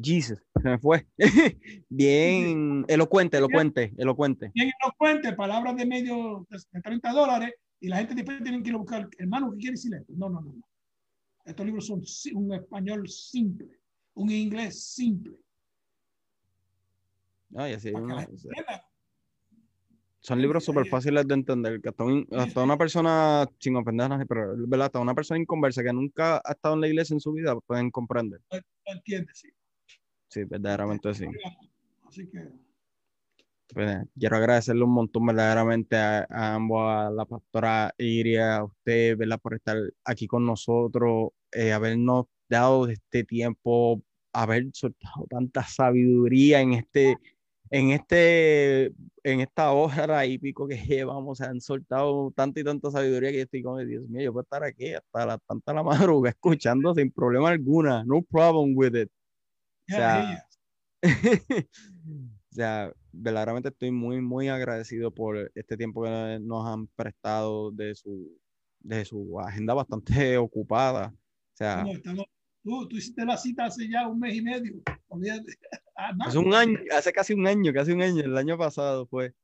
Jesus, 0.00 0.38
se 0.62 0.68
me 0.68 0.78
fue. 0.78 1.06
bien 1.88 2.84
elocuente, 2.88 3.38
elocuente, 3.38 3.94
elocuente. 3.96 4.50
Bien 4.54 4.70
elocuente, 4.82 5.32
palabras 5.32 5.76
de 5.76 5.86
medio 5.86 6.46
de 6.50 6.80
30 6.80 7.10
dólares, 7.12 7.54
y 7.80 7.88
la 7.88 7.98
gente 7.98 8.14
después 8.14 8.42
tiene 8.42 8.62
que 8.62 8.68
ir 8.68 8.74
a 8.74 8.78
buscar, 8.78 9.08
hermano, 9.18 9.52
¿qué 9.52 9.58
quiere 9.58 9.72
decir 9.72 9.94
esto? 9.94 10.12
No, 10.16 10.28
no, 10.28 10.40
no. 10.40 10.52
no. 10.52 10.68
Estos 11.44 11.64
libros 11.64 11.86
son 11.86 12.02
un 12.34 12.52
español 12.52 13.08
simple 13.08 13.78
un 14.18 14.30
inglés 14.30 14.82
simple. 14.94 15.38
Son 20.20 20.42
libros 20.42 20.64
súper 20.64 20.86
fáciles 20.86 21.26
de 21.26 21.34
entender, 21.34 21.80
que 21.80 21.88
hasta, 22.36 22.62
una 22.62 22.76
persona, 22.76 23.46
sin 23.58 23.76
ofender 23.76 24.06
a 24.06 24.08
nadie, 24.10 24.26
pero 24.26 24.54
¿verdad? 24.56 24.86
hasta 24.86 25.00
una 25.00 25.14
persona 25.14 25.40
inconversa 25.40 25.82
que 25.82 25.92
nunca 25.92 26.40
ha 26.44 26.52
estado 26.52 26.74
en 26.74 26.80
la 26.80 26.88
iglesia 26.88 27.14
en 27.14 27.20
su 27.20 27.32
vida 27.32 27.58
pueden 27.60 27.90
comprender. 27.90 28.40
Entiende, 28.84 29.32
sí. 29.34 29.48
Sí, 30.28 30.44
verdaderamente 30.44 31.14
sí. 31.14 31.26
Así 32.06 32.28
que... 32.28 32.48
Pues, 33.72 33.98
quiero 34.18 34.36
agradecerle 34.36 34.82
un 34.82 34.92
montón 34.92 35.26
verdaderamente 35.26 35.96
a, 35.96 36.26
ambos, 36.54 36.90
a 36.90 37.10
la 37.10 37.26
pastora 37.26 37.94
Iria, 37.98 38.56
a 38.56 38.64
usted, 38.64 39.16
¿verdad? 39.16 39.38
Por 39.38 39.54
estar 39.54 39.76
aquí 40.04 40.26
con 40.26 40.46
nosotros, 40.46 41.32
eh, 41.52 41.72
habernos 41.72 42.26
dado 42.48 42.88
este 42.88 43.24
tiempo, 43.24 44.02
haber 44.32 44.68
soltado 44.72 45.26
tanta 45.28 45.64
sabiduría 45.64 46.62
en 46.62 46.74
este, 46.74 47.18
en 47.70 47.90
este, 47.90 48.86
en 49.22 49.40
esta 49.40 49.72
hora 49.72 50.26
y 50.26 50.38
pico 50.38 50.66
que 50.66 50.76
llevamos, 50.86 51.38
se 51.38 51.44
han 51.44 51.60
soltado 51.60 52.32
tanta 52.34 52.60
y 52.60 52.64
tanta 52.64 52.90
sabiduría 52.90 53.30
que 53.30 53.36
yo 53.38 53.42
estoy 53.44 53.62
como, 53.62 53.78
Dios 53.78 54.08
mío, 54.08 54.22
yo 54.22 54.32
puedo 54.32 54.42
estar 54.42 54.64
aquí 54.64 54.94
hasta 54.94 55.26
la, 55.26 55.38
tanta 55.38 55.72
la 55.72 55.82
madrugada 56.16 56.30
escuchando 56.30 56.94
sin 56.94 57.10
problema 57.10 57.50
alguna, 57.50 58.04
no 58.04 58.22
problem 58.22 58.74
with 58.76 58.94
it. 58.94 59.10
O 59.90 59.94
sea, 59.94 60.44
o 62.50 62.54
sea, 62.54 62.92
verdaderamente 63.12 63.68
estoy 63.70 63.90
muy, 63.90 64.20
muy 64.20 64.48
agradecido 64.48 65.10
por 65.10 65.50
este 65.54 65.76
tiempo 65.76 66.02
que 66.02 66.38
nos 66.40 66.66
han 66.66 66.86
prestado 66.88 67.70
de 67.70 67.94
su, 67.94 68.38
de 68.80 69.04
su 69.04 69.40
agenda 69.40 69.74
bastante 69.74 70.36
ocupada. 70.36 71.14
O 71.14 71.56
sea, 71.56 71.84
tú, 72.62 72.88
tú, 72.88 72.96
hiciste 72.96 73.24
la 73.24 73.36
cita 73.36 73.66
hace 73.66 73.88
ya 73.88 74.06
un 74.06 74.18
mes 74.18 74.34
y 74.34 74.42
medio. 74.42 74.82
Hace 76.20 76.38
un 76.38 76.54
año, 76.54 76.78
hace 76.96 77.12
casi 77.12 77.32
un 77.32 77.44
año, 77.44 77.72
casi 77.72 77.90
un 77.90 78.02
año, 78.02 78.20
el 78.22 78.36
año 78.36 78.56
pasado 78.56 79.04
fue 79.06 79.34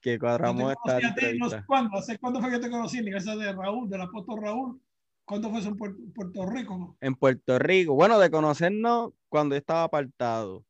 que 0.00 0.18
cuadramos 0.18 0.72
esta 0.72 0.98
entrevista. 0.98 1.62
¿Cuándo? 1.66 1.98
¿Hace 1.98 2.18
cuándo 2.18 2.40
fue 2.40 2.50
que 2.50 2.58
te 2.58 2.70
conocí? 2.70 2.98
En 2.98 3.04
la 3.04 3.10
iglesia 3.10 3.36
de 3.36 3.52
Raúl, 3.52 3.88
del 3.90 4.00
apóstol 4.00 4.40
Raúl. 4.40 4.80
¿Cuándo 5.26 5.50
fue 5.50 5.60
eso 5.60 5.68
en 5.68 5.76
Puerto, 5.76 6.46
Rico? 6.46 6.96
En 7.02 7.14
Puerto 7.14 7.58
Rico. 7.58 7.94
Bueno, 7.94 8.18
de 8.18 8.30
conocernos 8.30 9.12
cuando 9.28 9.56
estaba 9.56 9.82
apartado. 9.84 10.64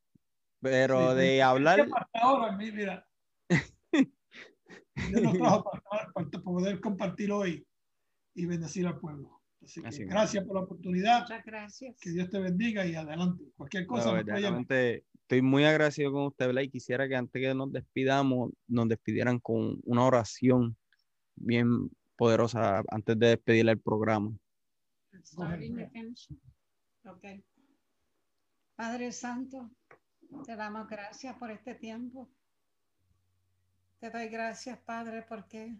Pero 0.59 1.15
de 1.15 1.41
hablar. 1.41 1.87
Ahora, 2.13 2.51
mira. 2.51 3.07
Yo 5.11 5.21
nos 5.21 5.37
trajo 5.37 5.71
para, 5.89 6.11
poder 6.43 6.81
compartir 6.81 7.31
hoy 7.31 7.65
y 8.35 8.45
bendecir 8.45 8.85
al 8.85 8.99
pueblo. 8.99 9.38
Así 9.61 9.81
que 9.81 10.05
gracias 10.05 10.43
por 10.45 10.55
la 10.55 10.61
oportunidad. 10.61 11.21
Muchas 11.21 11.45
gracias. 11.45 11.99
Que 11.99 12.11
Dios 12.11 12.29
te 12.29 12.39
bendiga 12.39 12.85
y 12.85 12.95
adelante. 12.95 13.43
Cualquier 13.57 13.85
cosa. 13.85 14.19
estoy 14.19 15.41
muy 15.41 15.65
agradecido 15.65 16.11
con 16.11 16.27
usted, 16.27 16.49
Blake. 16.49 16.71
Quisiera 16.71 17.07
que 17.07 17.15
antes 17.15 17.41
que 17.41 17.53
nos 17.53 17.71
despidamos, 17.71 18.51
nos 18.67 18.87
despidieran 18.87 19.39
con 19.39 19.79
una 19.83 20.05
oración 20.05 20.77
bien 21.35 21.89
poderosa 22.15 22.83
antes 22.89 23.19
de 23.19 23.27
despedir 23.27 23.67
el 23.69 23.79
programa. 23.79 24.31
Okay. 27.05 27.43
Padre 28.75 29.11
Santo, 29.11 29.71
te 30.45 30.55
damos 30.55 30.87
gracias 30.87 31.35
por 31.37 31.51
este 31.51 31.75
tiempo. 31.75 32.29
Te 33.99 34.09
doy 34.09 34.27
gracias, 34.29 34.79
Padre, 34.79 35.25
porque 35.27 35.77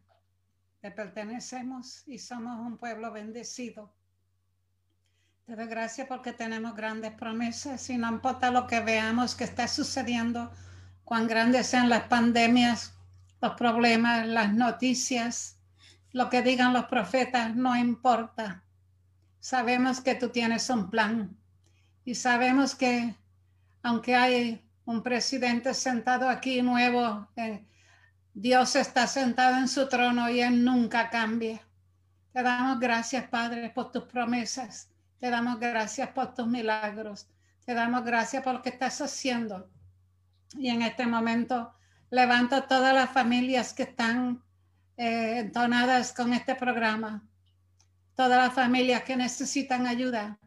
te 0.82 0.92
pertenecemos 0.92 2.04
y 2.08 2.20
somos 2.20 2.60
un 2.60 2.78
pueblo 2.78 3.12
bendecido. 3.12 3.94
Te 5.46 5.56
doy 5.56 5.68
gracias 5.68 6.08
porque 6.08 6.32
tenemos 6.32 6.76
grandes 6.76 7.12
promesas 7.14 7.90
y 7.90 7.98
no 7.98 8.08
importa 8.08 8.52
lo 8.52 8.68
que 8.68 8.80
veamos 8.80 9.36
que 9.36 9.44
está 9.44 9.68
sucediendo, 9.68 10.52
cuán 11.04 11.28
grandes 11.28 11.68
sean 11.68 11.90
las 11.90 12.04
pandemias, 12.04 12.94
los 13.42 13.54
problemas, 13.56 14.28
las 14.28 14.54
noticias, 14.54 15.58
lo 16.12 16.30
que 16.30 16.42
digan 16.42 16.74
los 16.74 16.86
profetas, 16.86 17.56
no 17.56 17.76
importa. 17.76 18.64
Sabemos 19.40 20.02
que 20.02 20.16
tú 20.16 20.30
tienes 20.30 20.70
un 20.70 20.90
plan 20.90 21.36
y 22.06 22.16
sabemos 22.16 22.76
que 22.76 23.16
aunque 23.82 24.16
hay 24.16 24.64
un 24.86 25.02
presidente 25.04 25.74
sentado 25.74 26.30
aquí 26.30 26.62
nuevo, 26.62 27.28
eh, 27.36 27.66
Dios 28.34 28.76
está 28.76 29.08
sentado 29.08 29.58
en 29.58 29.68
su 29.68 29.88
trono 29.90 30.30
y 30.30 30.42
Él 30.42 30.64
nunca 30.64 31.10
cambia. 31.10 31.62
Te 32.32 32.44
damos 32.44 32.80
gracias, 32.80 33.28
Padre, 33.28 33.70
por 33.70 33.92
tus 33.92 34.04
promesas. 34.04 34.90
Te 35.20 35.30
damos 35.30 35.60
gracias 35.60 36.10
por 36.10 36.34
tus 36.34 36.48
milagros. 36.48 37.28
Te 37.66 37.74
damos 37.74 38.04
gracias 38.04 38.44
por 38.44 38.56
lo 38.56 38.62
que 38.62 38.70
estás 38.70 39.02
haciendo. 39.02 39.70
Y 40.58 40.70
en 40.70 40.82
este 40.82 41.06
momento 41.06 41.74
levanto 42.10 42.56
a 42.56 42.68
todas 42.68 42.94
las 42.94 43.10
familias 43.12 43.74
que 43.74 43.84
están 43.84 44.42
eh, 44.98 45.40
entonadas 45.40 46.14
con 46.14 46.34
este 46.34 46.56
programa. 46.56 47.24
Todas 48.16 48.38
las 48.38 48.54
familias 48.54 49.04
que 49.04 49.16
necesitan 49.16 49.88
ayuda 49.88 50.40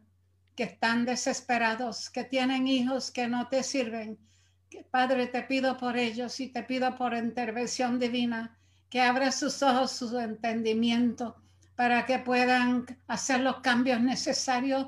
que 0.55 0.63
están 0.63 1.05
desesperados, 1.05 2.09
que 2.09 2.23
tienen 2.23 2.67
hijos 2.67 3.11
que 3.11 3.27
no 3.27 3.47
te 3.47 3.63
sirven. 3.63 4.17
Padre, 4.91 5.27
te 5.27 5.43
pido 5.43 5.77
por 5.77 5.97
ellos 5.97 6.39
y 6.39 6.47
te 6.47 6.63
pido 6.63 6.95
por 6.95 7.13
intervención 7.13 7.99
divina 7.99 8.57
que 8.89 9.01
abra 9.01 9.31
sus 9.31 9.61
ojos, 9.63 9.91
su 9.91 10.19
entendimiento, 10.19 11.35
para 11.75 12.05
que 12.05 12.19
puedan 12.19 12.85
hacer 13.07 13.39
los 13.39 13.57
cambios 13.61 13.99
necesarios 14.01 14.87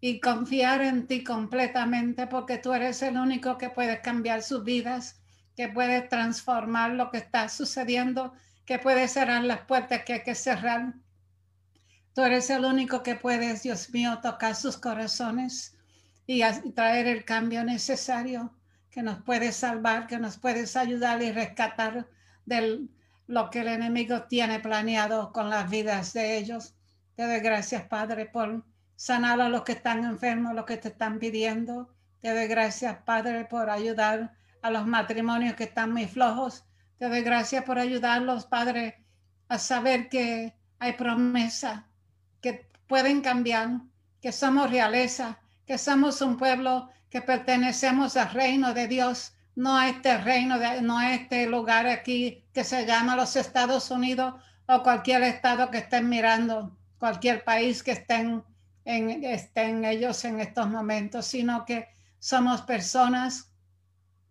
y 0.00 0.20
confiar 0.20 0.82
en 0.82 1.06
ti 1.06 1.22
completamente, 1.22 2.26
porque 2.26 2.58
tú 2.58 2.72
eres 2.72 3.00
el 3.02 3.16
único 3.16 3.56
que 3.56 3.70
puede 3.70 4.00
cambiar 4.00 4.42
sus 4.42 4.64
vidas, 4.64 5.20
que 5.56 5.68
puede 5.68 6.02
transformar 6.02 6.90
lo 6.90 7.10
que 7.10 7.18
está 7.18 7.48
sucediendo, 7.48 8.32
que 8.66 8.78
puede 8.78 9.06
cerrar 9.08 9.44
las 9.44 9.60
puertas 9.60 10.02
que 10.04 10.14
hay 10.14 10.22
que 10.22 10.34
cerrar. 10.34 10.94
Tú 12.12 12.22
eres 12.22 12.50
el 12.50 12.64
único 12.64 13.02
que 13.02 13.14
puedes, 13.14 13.62
Dios 13.62 13.90
mío, 13.90 14.18
tocar 14.20 14.54
sus 14.56 14.76
corazones 14.76 15.76
y 16.26 16.42
traer 16.74 17.06
el 17.06 17.24
cambio 17.24 17.64
necesario 17.64 18.52
que 18.94 19.02
nos 19.02 19.20
puede 19.24 19.50
salvar, 19.50 20.06
que 20.06 20.18
nos 20.18 20.38
puedes 20.38 20.76
ayudar 20.76 21.20
y 21.20 21.32
rescatar 21.32 22.06
de 22.46 22.86
lo 23.26 23.50
que 23.50 23.62
el 23.62 23.66
enemigo 23.66 24.22
tiene 24.28 24.60
planeado 24.60 25.32
con 25.32 25.50
las 25.50 25.68
vidas 25.68 26.12
de 26.12 26.38
ellos. 26.38 26.76
Te 27.16 27.26
doy 27.26 27.40
gracias, 27.40 27.88
Padre, 27.88 28.26
por 28.26 28.64
sanar 28.94 29.40
a 29.40 29.48
los 29.48 29.62
que 29.62 29.72
están 29.72 30.04
enfermos, 30.04 30.54
los 30.54 30.64
que 30.64 30.76
te 30.76 30.90
están 30.90 31.18
pidiendo. 31.18 31.92
Te 32.20 32.32
doy 32.32 32.46
gracias, 32.46 32.98
Padre, 32.98 33.46
por 33.46 33.68
ayudar 33.68 34.32
a 34.62 34.70
los 34.70 34.86
matrimonios 34.86 35.56
que 35.56 35.64
están 35.64 35.90
muy 35.90 36.06
flojos. 36.06 36.64
Te 36.96 37.08
doy 37.08 37.22
gracias 37.22 37.64
por 37.64 37.80
ayudarlos, 37.80 38.46
Padre, 38.46 39.04
a 39.48 39.58
saber 39.58 40.08
que 40.08 40.54
hay 40.78 40.92
promesa, 40.92 41.88
que 42.40 42.70
pueden 42.86 43.22
cambiar, 43.22 43.80
que 44.22 44.30
somos 44.30 44.70
realeza, 44.70 45.40
que 45.66 45.78
somos 45.78 46.20
un 46.20 46.36
pueblo 46.36 46.90
que 47.14 47.22
pertenecemos 47.22 48.16
al 48.16 48.32
reino 48.32 48.74
de 48.74 48.88
Dios, 48.88 49.34
no 49.54 49.76
a 49.76 49.88
este 49.88 50.18
reino, 50.18 50.56
no 50.82 50.98
a 50.98 51.14
este 51.14 51.46
lugar 51.46 51.86
aquí 51.86 52.42
que 52.52 52.64
se 52.64 52.86
llama 52.86 53.14
los 53.14 53.36
Estados 53.36 53.88
Unidos 53.92 54.34
o 54.66 54.82
cualquier 54.82 55.22
estado 55.22 55.70
que 55.70 55.78
estén 55.78 56.08
mirando, 56.08 56.76
cualquier 56.98 57.44
país 57.44 57.84
que 57.84 57.92
estén 57.92 58.42
en, 58.84 59.22
ellos 59.84 60.24
en 60.24 60.40
estos 60.40 60.68
momentos, 60.68 61.26
sino 61.26 61.64
que 61.64 61.86
somos 62.18 62.62
personas, 62.62 63.48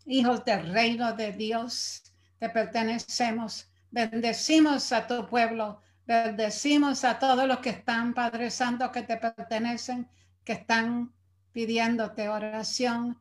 hijos 0.06 0.44
del 0.44 0.74
reino 0.74 1.14
de 1.14 1.32
Dios, 1.32 2.04
te 2.38 2.50
pertenecemos. 2.50 3.70
Bendecimos 3.92 4.92
a 4.92 5.08
tu 5.08 5.26
pueblo, 5.30 5.80
Bendecimos 6.06 7.06
a 7.06 7.18
todos 7.18 7.48
los 7.48 7.60
que 7.60 7.70
están, 7.70 8.14
Padre 8.14 8.52
Santo, 8.52 8.92
que 8.92 9.04
te 9.04 9.16
pertenecen, 9.16 10.06
que 10.44 10.52
están 10.52 11.14
pidiéndote 11.54 12.28
oración 12.28 13.18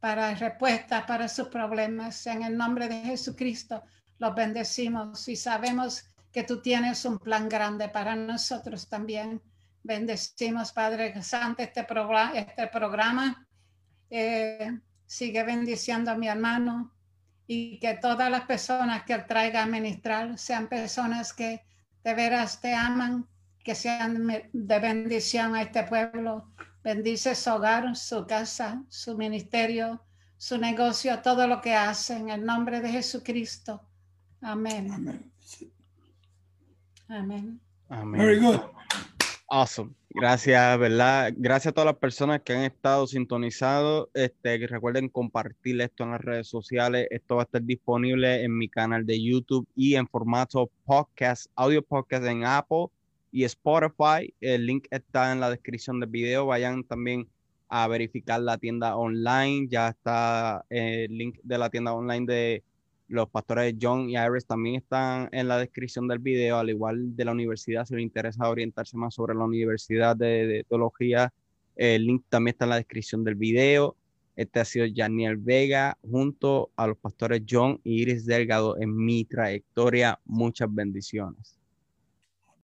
para 0.00 0.34
respuestas 0.34 1.04
para 1.04 1.28
sus 1.28 1.48
problemas. 1.48 2.26
En 2.26 2.42
el 2.42 2.56
nombre 2.56 2.88
de 2.88 3.00
Jesucristo 3.02 3.82
los 4.18 4.34
bendecimos 4.34 5.28
y 5.28 5.36
sabemos 5.36 6.04
que 6.32 6.42
tú 6.42 6.60
tienes 6.60 7.04
un 7.04 7.18
plan 7.18 7.48
grande 7.48 7.88
para 7.88 8.16
nosotros 8.16 8.88
también. 8.88 9.40
Bendecimos, 9.82 10.72
Padre 10.72 11.22
Santo, 11.22 11.62
este, 11.62 11.84
programa. 11.84 12.32
Este 12.32 12.66
programa. 12.66 13.46
Eh, 14.10 14.78
sigue 15.06 15.42
bendiciendo 15.42 16.10
a 16.10 16.16
mi 16.16 16.28
hermano 16.28 16.92
y 17.46 17.78
que 17.78 17.94
todas 17.94 18.30
las 18.30 18.46
personas 18.46 19.04
que 19.04 19.12
él 19.12 19.26
traiga 19.26 19.62
a 19.62 19.66
ministrar 19.66 20.38
sean 20.38 20.68
personas 20.68 21.32
que 21.32 21.62
de 22.02 22.14
veras 22.14 22.60
te 22.60 22.74
aman, 22.74 23.28
que 23.62 23.74
sean 23.74 24.26
de 24.52 24.78
bendición 24.78 25.54
a 25.54 25.62
este 25.62 25.84
pueblo. 25.84 26.50
Bendice 26.84 27.34
su 27.34 27.50
hogar, 27.50 27.96
su 27.96 28.26
casa, 28.26 28.84
su 28.90 29.16
ministerio, 29.16 30.02
su 30.36 30.58
negocio, 30.58 31.18
todo 31.22 31.46
lo 31.46 31.62
que 31.62 31.74
hacen. 31.74 32.28
En 32.28 32.40
el 32.40 32.44
nombre 32.44 32.82
de 32.82 32.90
Jesucristo. 32.90 33.80
Amén. 34.42 34.92
Amén. 34.92 35.32
Amén. 37.08 38.18
Very 38.18 38.38
good. 38.38 38.60
Awesome. 39.48 39.94
Gracias, 40.10 40.78
¿verdad? 40.78 41.32
Gracias 41.34 41.70
a 41.70 41.74
todas 41.74 41.86
las 41.86 41.96
personas 41.96 42.42
que 42.42 42.52
han 42.52 42.64
estado 42.64 43.06
sintonizados. 43.06 44.10
Este, 44.12 44.58
que 44.58 44.66
recuerden 44.66 45.08
compartir 45.08 45.80
esto 45.80 46.04
en 46.04 46.10
las 46.10 46.20
redes 46.20 46.48
sociales. 46.48 47.06
Esto 47.10 47.36
va 47.36 47.42
a 47.42 47.44
estar 47.44 47.62
disponible 47.62 48.44
en 48.44 48.58
mi 48.58 48.68
canal 48.68 49.06
de 49.06 49.22
YouTube 49.22 49.66
y 49.74 49.94
en 49.94 50.06
formato 50.06 50.70
podcast, 50.84 51.46
audio 51.56 51.80
podcast 51.80 52.26
en 52.26 52.44
Apple 52.44 52.88
y 53.34 53.42
Spotify. 53.42 54.32
El 54.40 54.64
link 54.64 54.86
está 54.92 55.32
en 55.32 55.40
la 55.40 55.50
descripción 55.50 55.98
del 55.98 56.08
video. 56.08 56.46
Vayan 56.46 56.84
también 56.84 57.28
a 57.68 57.88
verificar 57.88 58.40
la 58.40 58.58
tienda 58.58 58.96
online. 58.96 59.66
Ya 59.68 59.88
está 59.88 60.64
el 60.70 61.18
link 61.18 61.40
de 61.42 61.58
la 61.58 61.68
tienda 61.68 61.92
online 61.92 62.26
de 62.26 62.64
los 63.08 63.28
pastores 63.28 63.74
John 63.80 64.08
y 64.08 64.16
Iris 64.16 64.46
también 64.46 64.76
están 64.76 65.28
en 65.32 65.48
la 65.48 65.58
descripción 65.58 66.06
del 66.06 66.20
video, 66.20 66.58
al 66.58 66.70
igual 66.70 67.16
de 67.16 67.24
la 67.24 67.32
universidad, 67.32 67.84
si 67.84 67.94
les 67.94 68.04
interesa 68.04 68.48
orientarse 68.48 68.96
más 68.96 69.14
sobre 69.14 69.34
la 69.34 69.44
universidad 69.44 70.16
de, 70.16 70.64
teología 70.68 71.32
El 71.74 72.06
link 72.06 72.24
también 72.28 72.54
está 72.54 72.66
en 72.66 72.70
la 72.70 72.76
descripción 72.76 73.24
del 73.24 73.34
video. 73.34 73.96
Este 74.36 74.60
ha 74.60 74.64
sido 74.64 74.86
Janiel 74.94 75.38
Vega 75.38 75.98
junto 76.08 76.70
a 76.76 76.86
los 76.86 76.98
pastores 76.98 77.42
John 77.48 77.80
y 77.82 78.02
Iris 78.02 78.26
Delgado 78.26 78.78
en 78.78 78.96
mi 78.96 79.24
trayectoria. 79.24 80.20
Muchas 80.24 80.72
bendiciones. 80.72 81.63